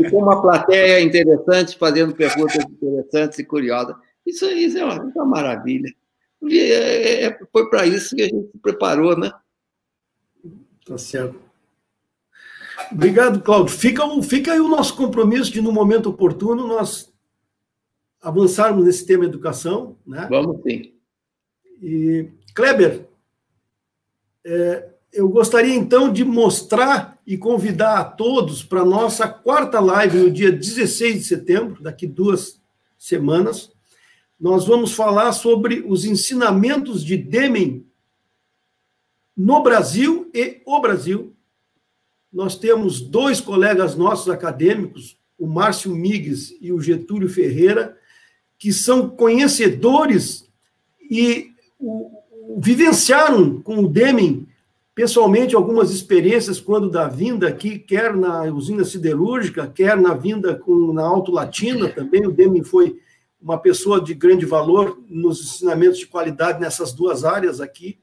E 0.00 0.10
com 0.10 0.18
uma 0.18 0.42
plateia 0.42 1.00
interessante, 1.00 1.78
fazendo 1.78 2.14
perguntas 2.14 2.56
interessantes 2.56 3.38
e 3.38 3.44
curiosas. 3.44 3.94
Isso, 4.26 4.46
isso, 4.46 4.78
é, 4.78 4.84
uma, 4.84 4.94
é 4.94 4.98
uma 4.98 5.24
maravilha. 5.24 5.94
É, 6.50 7.24
é, 7.24 7.38
foi 7.52 7.70
para 7.70 7.86
isso 7.86 8.16
que 8.16 8.22
a 8.22 8.26
gente 8.26 8.50
se 8.50 8.58
preparou, 8.58 9.16
né? 9.16 9.30
Tá 10.86 10.98
certo. 10.98 11.38
Obrigado, 12.90 13.40
Cláudio. 13.40 13.72
Fica, 13.72 14.02
fica 14.22 14.52
aí 14.52 14.60
o 14.60 14.68
nosso 14.68 14.96
compromisso 14.96 15.52
de, 15.52 15.60
no 15.60 15.72
momento 15.72 16.08
oportuno, 16.08 16.66
nós 16.66 17.12
avançarmos 18.20 18.84
nesse 18.84 19.06
tema 19.06 19.24
educação. 19.24 19.96
Né? 20.06 20.26
Vamos 20.28 20.60
sim. 20.62 20.94
E, 21.82 22.28
Kleber, 22.54 23.08
é, 24.44 24.88
eu 25.12 25.28
gostaria 25.28 25.74
então 25.74 26.12
de 26.12 26.24
mostrar 26.24 27.18
e 27.26 27.36
convidar 27.36 27.98
a 27.98 28.04
todos 28.04 28.62
para 28.62 28.80
a 28.80 28.84
nossa 28.84 29.28
quarta 29.28 29.80
live 29.80 30.18
no 30.18 30.30
dia 30.30 30.50
16 30.50 31.14
de 31.16 31.24
setembro, 31.24 31.82
daqui 31.82 32.06
duas 32.06 32.60
semanas 32.98 33.72
nós 34.40 34.66
vamos 34.66 34.94
falar 34.94 35.32
sobre 35.32 35.84
os 35.86 36.06
ensinamentos 36.06 37.04
de 37.04 37.14
Deming 37.14 37.86
no 39.36 39.62
Brasil 39.62 40.30
e 40.32 40.62
o 40.64 40.80
Brasil. 40.80 41.36
Nós 42.32 42.56
temos 42.56 43.02
dois 43.02 43.38
colegas 43.38 43.94
nossos 43.94 44.30
acadêmicos, 44.30 45.18
o 45.38 45.46
Márcio 45.46 45.94
Migues 45.94 46.56
e 46.58 46.72
o 46.72 46.80
Getúlio 46.80 47.28
Ferreira, 47.28 47.98
que 48.58 48.72
são 48.72 49.10
conhecedores 49.10 50.50
e 51.10 51.52
o, 51.78 52.19
vivenciaram 52.58 53.60
com 53.60 53.78
o 53.84 53.88
Deming 53.88 54.46
pessoalmente 54.94 55.54
algumas 55.54 55.90
experiências 55.90 56.60
quando 56.60 56.90
da 56.90 57.08
vinda 57.08 57.48
aqui, 57.48 57.78
quer 57.78 58.14
na 58.14 58.42
usina 58.44 58.84
siderúrgica, 58.84 59.66
quer 59.66 59.96
na 59.96 60.14
vinda 60.14 60.54
com, 60.54 60.92
na 60.92 61.02
Alto 61.02 61.32
Latina 61.32 61.88
também, 61.88 62.26
o 62.26 62.32
Deming 62.32 62.64
foi 62.64 62.98
uma 63.40 63.56
pessoa 63.56 64.00
de 64.00 64.12
grande 64.12 64.44
valor 64.44 65.02
nos 65.08 65.40
ensinamentos 65.40 65.98
de 65.98 66.06
qualidade 66.06 66.60
nessas 66.60 66.92
duas 66.92 67.24
áreas 67.24 67.60
aqui. 67.60 67.98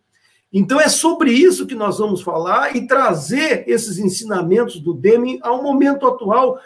Então, 0.51 0.79
é 0.79 0.87
sobre 0.87 1.31
isso 1.31 1.67
que 1.67 1.75
nós 1.75 1.99
vamos 1.99 2.21
falar 2.21 2.75
e 2.75 2.87
trazer 2.87 3.63
esses 3.67 3.99
ensinamentos 3.99 4.79
do 4.79 4.93
Deming 4.93 5.39
ao 5.43 5.61
momento 5.61 6.07
atual 6.07 6.59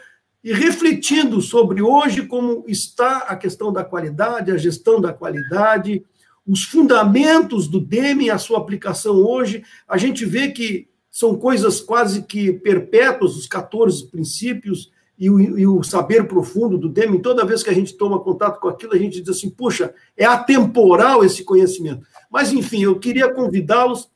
e 0.43 0.53
refletindo 0.53 1.41
sobre 1.41 1.81
hoje 1.81 2.25
como 2.25 2.63
está 2.67 3.17
a 3.27 3.35
questão 3.35 3.73
da 3.73 3.83
qualidade, 3.83 4.51
a 4.51 4.57
gestão 4.57 5.01
da 5.01 5.11
qualidade, 5.11 6.05
os 6.45 6.63
fundamentos 6.63 7.67
do 7.67 7.79
Deming, 7.79 8.29
a 8.29 8.37
sua 8.37 8.57
aplicação 8.57 9.15
hoje. 9.15 9.63
A 9.87 9.97
gente 9.97 10.25
vê 10.25 10.49
que 10.49 10.89
são 11.09 11.37
coisas 11.37 11.79
quase 11.81 12.23
que 12.23 12.53
perpétuas, 12.53 13.35
os 13.35 13.47
14 13.47 14.09
princípios, 14.09 14.91
e 15.17 15.29
o, 15.29 15.39
e 15.39 15.67
o, 15.67 15.83
saber 15.83 16.27
profundo 16.27 16.79
do 16.79 16.89
Deming, 16.89 17.21
toda 17.21 17.45
vez 17.45 17.61
que 17.61 17.69
a 17.69 17.73
gente 17.73 17.95
toma 17.95 18.19
contato 18.19 18.59
com 18.59 18.67
aquilo, 18.67 18.93
a 18.93 18.97
gente 18.97 19.21
diz 19.21 19.37
assim, 19.37 19.51
puxa, 19.51 19.93
é 20.17 20.25
atemporal 20.25 21.23
esse 21.23 21.43
conhecimento. 21.43 22.03
Mas, 22.31 22.51
enfim, 22.51 22.83
eu 22.83 22.97
queria 22.97 23.31
convidá-los 23.31 24.09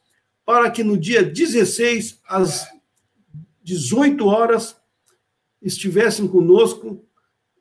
para 0.44 0.72
que 0.72 0.84
no 0.84 0.98
dia 0.98 1.22
16, 1.22 2.22
às 2.28 2.68
18 3.64 4.26
horas, 4.26 4.76
estivessem 5.62 6.28
conosco 6.28 7.04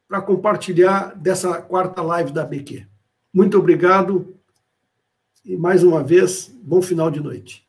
para 0.09 0.23
compartilhar 0.23 1.15
dessa 1.15 1.61
quarta 1.61 2.01
live 2.01 2.33
da 2.33 2.45
BQ. 2.45 2.87
Muito 3.33 3.59
obrigado 3.59 4.34
e, 5.45 5.57
mais 5.57 5.83
uma 5.85 6.03
vez, 6.03 6.49
bom 6.63 6.81
final 6.81 7.11
de 7.11 7.21
noite. 7.21 7.64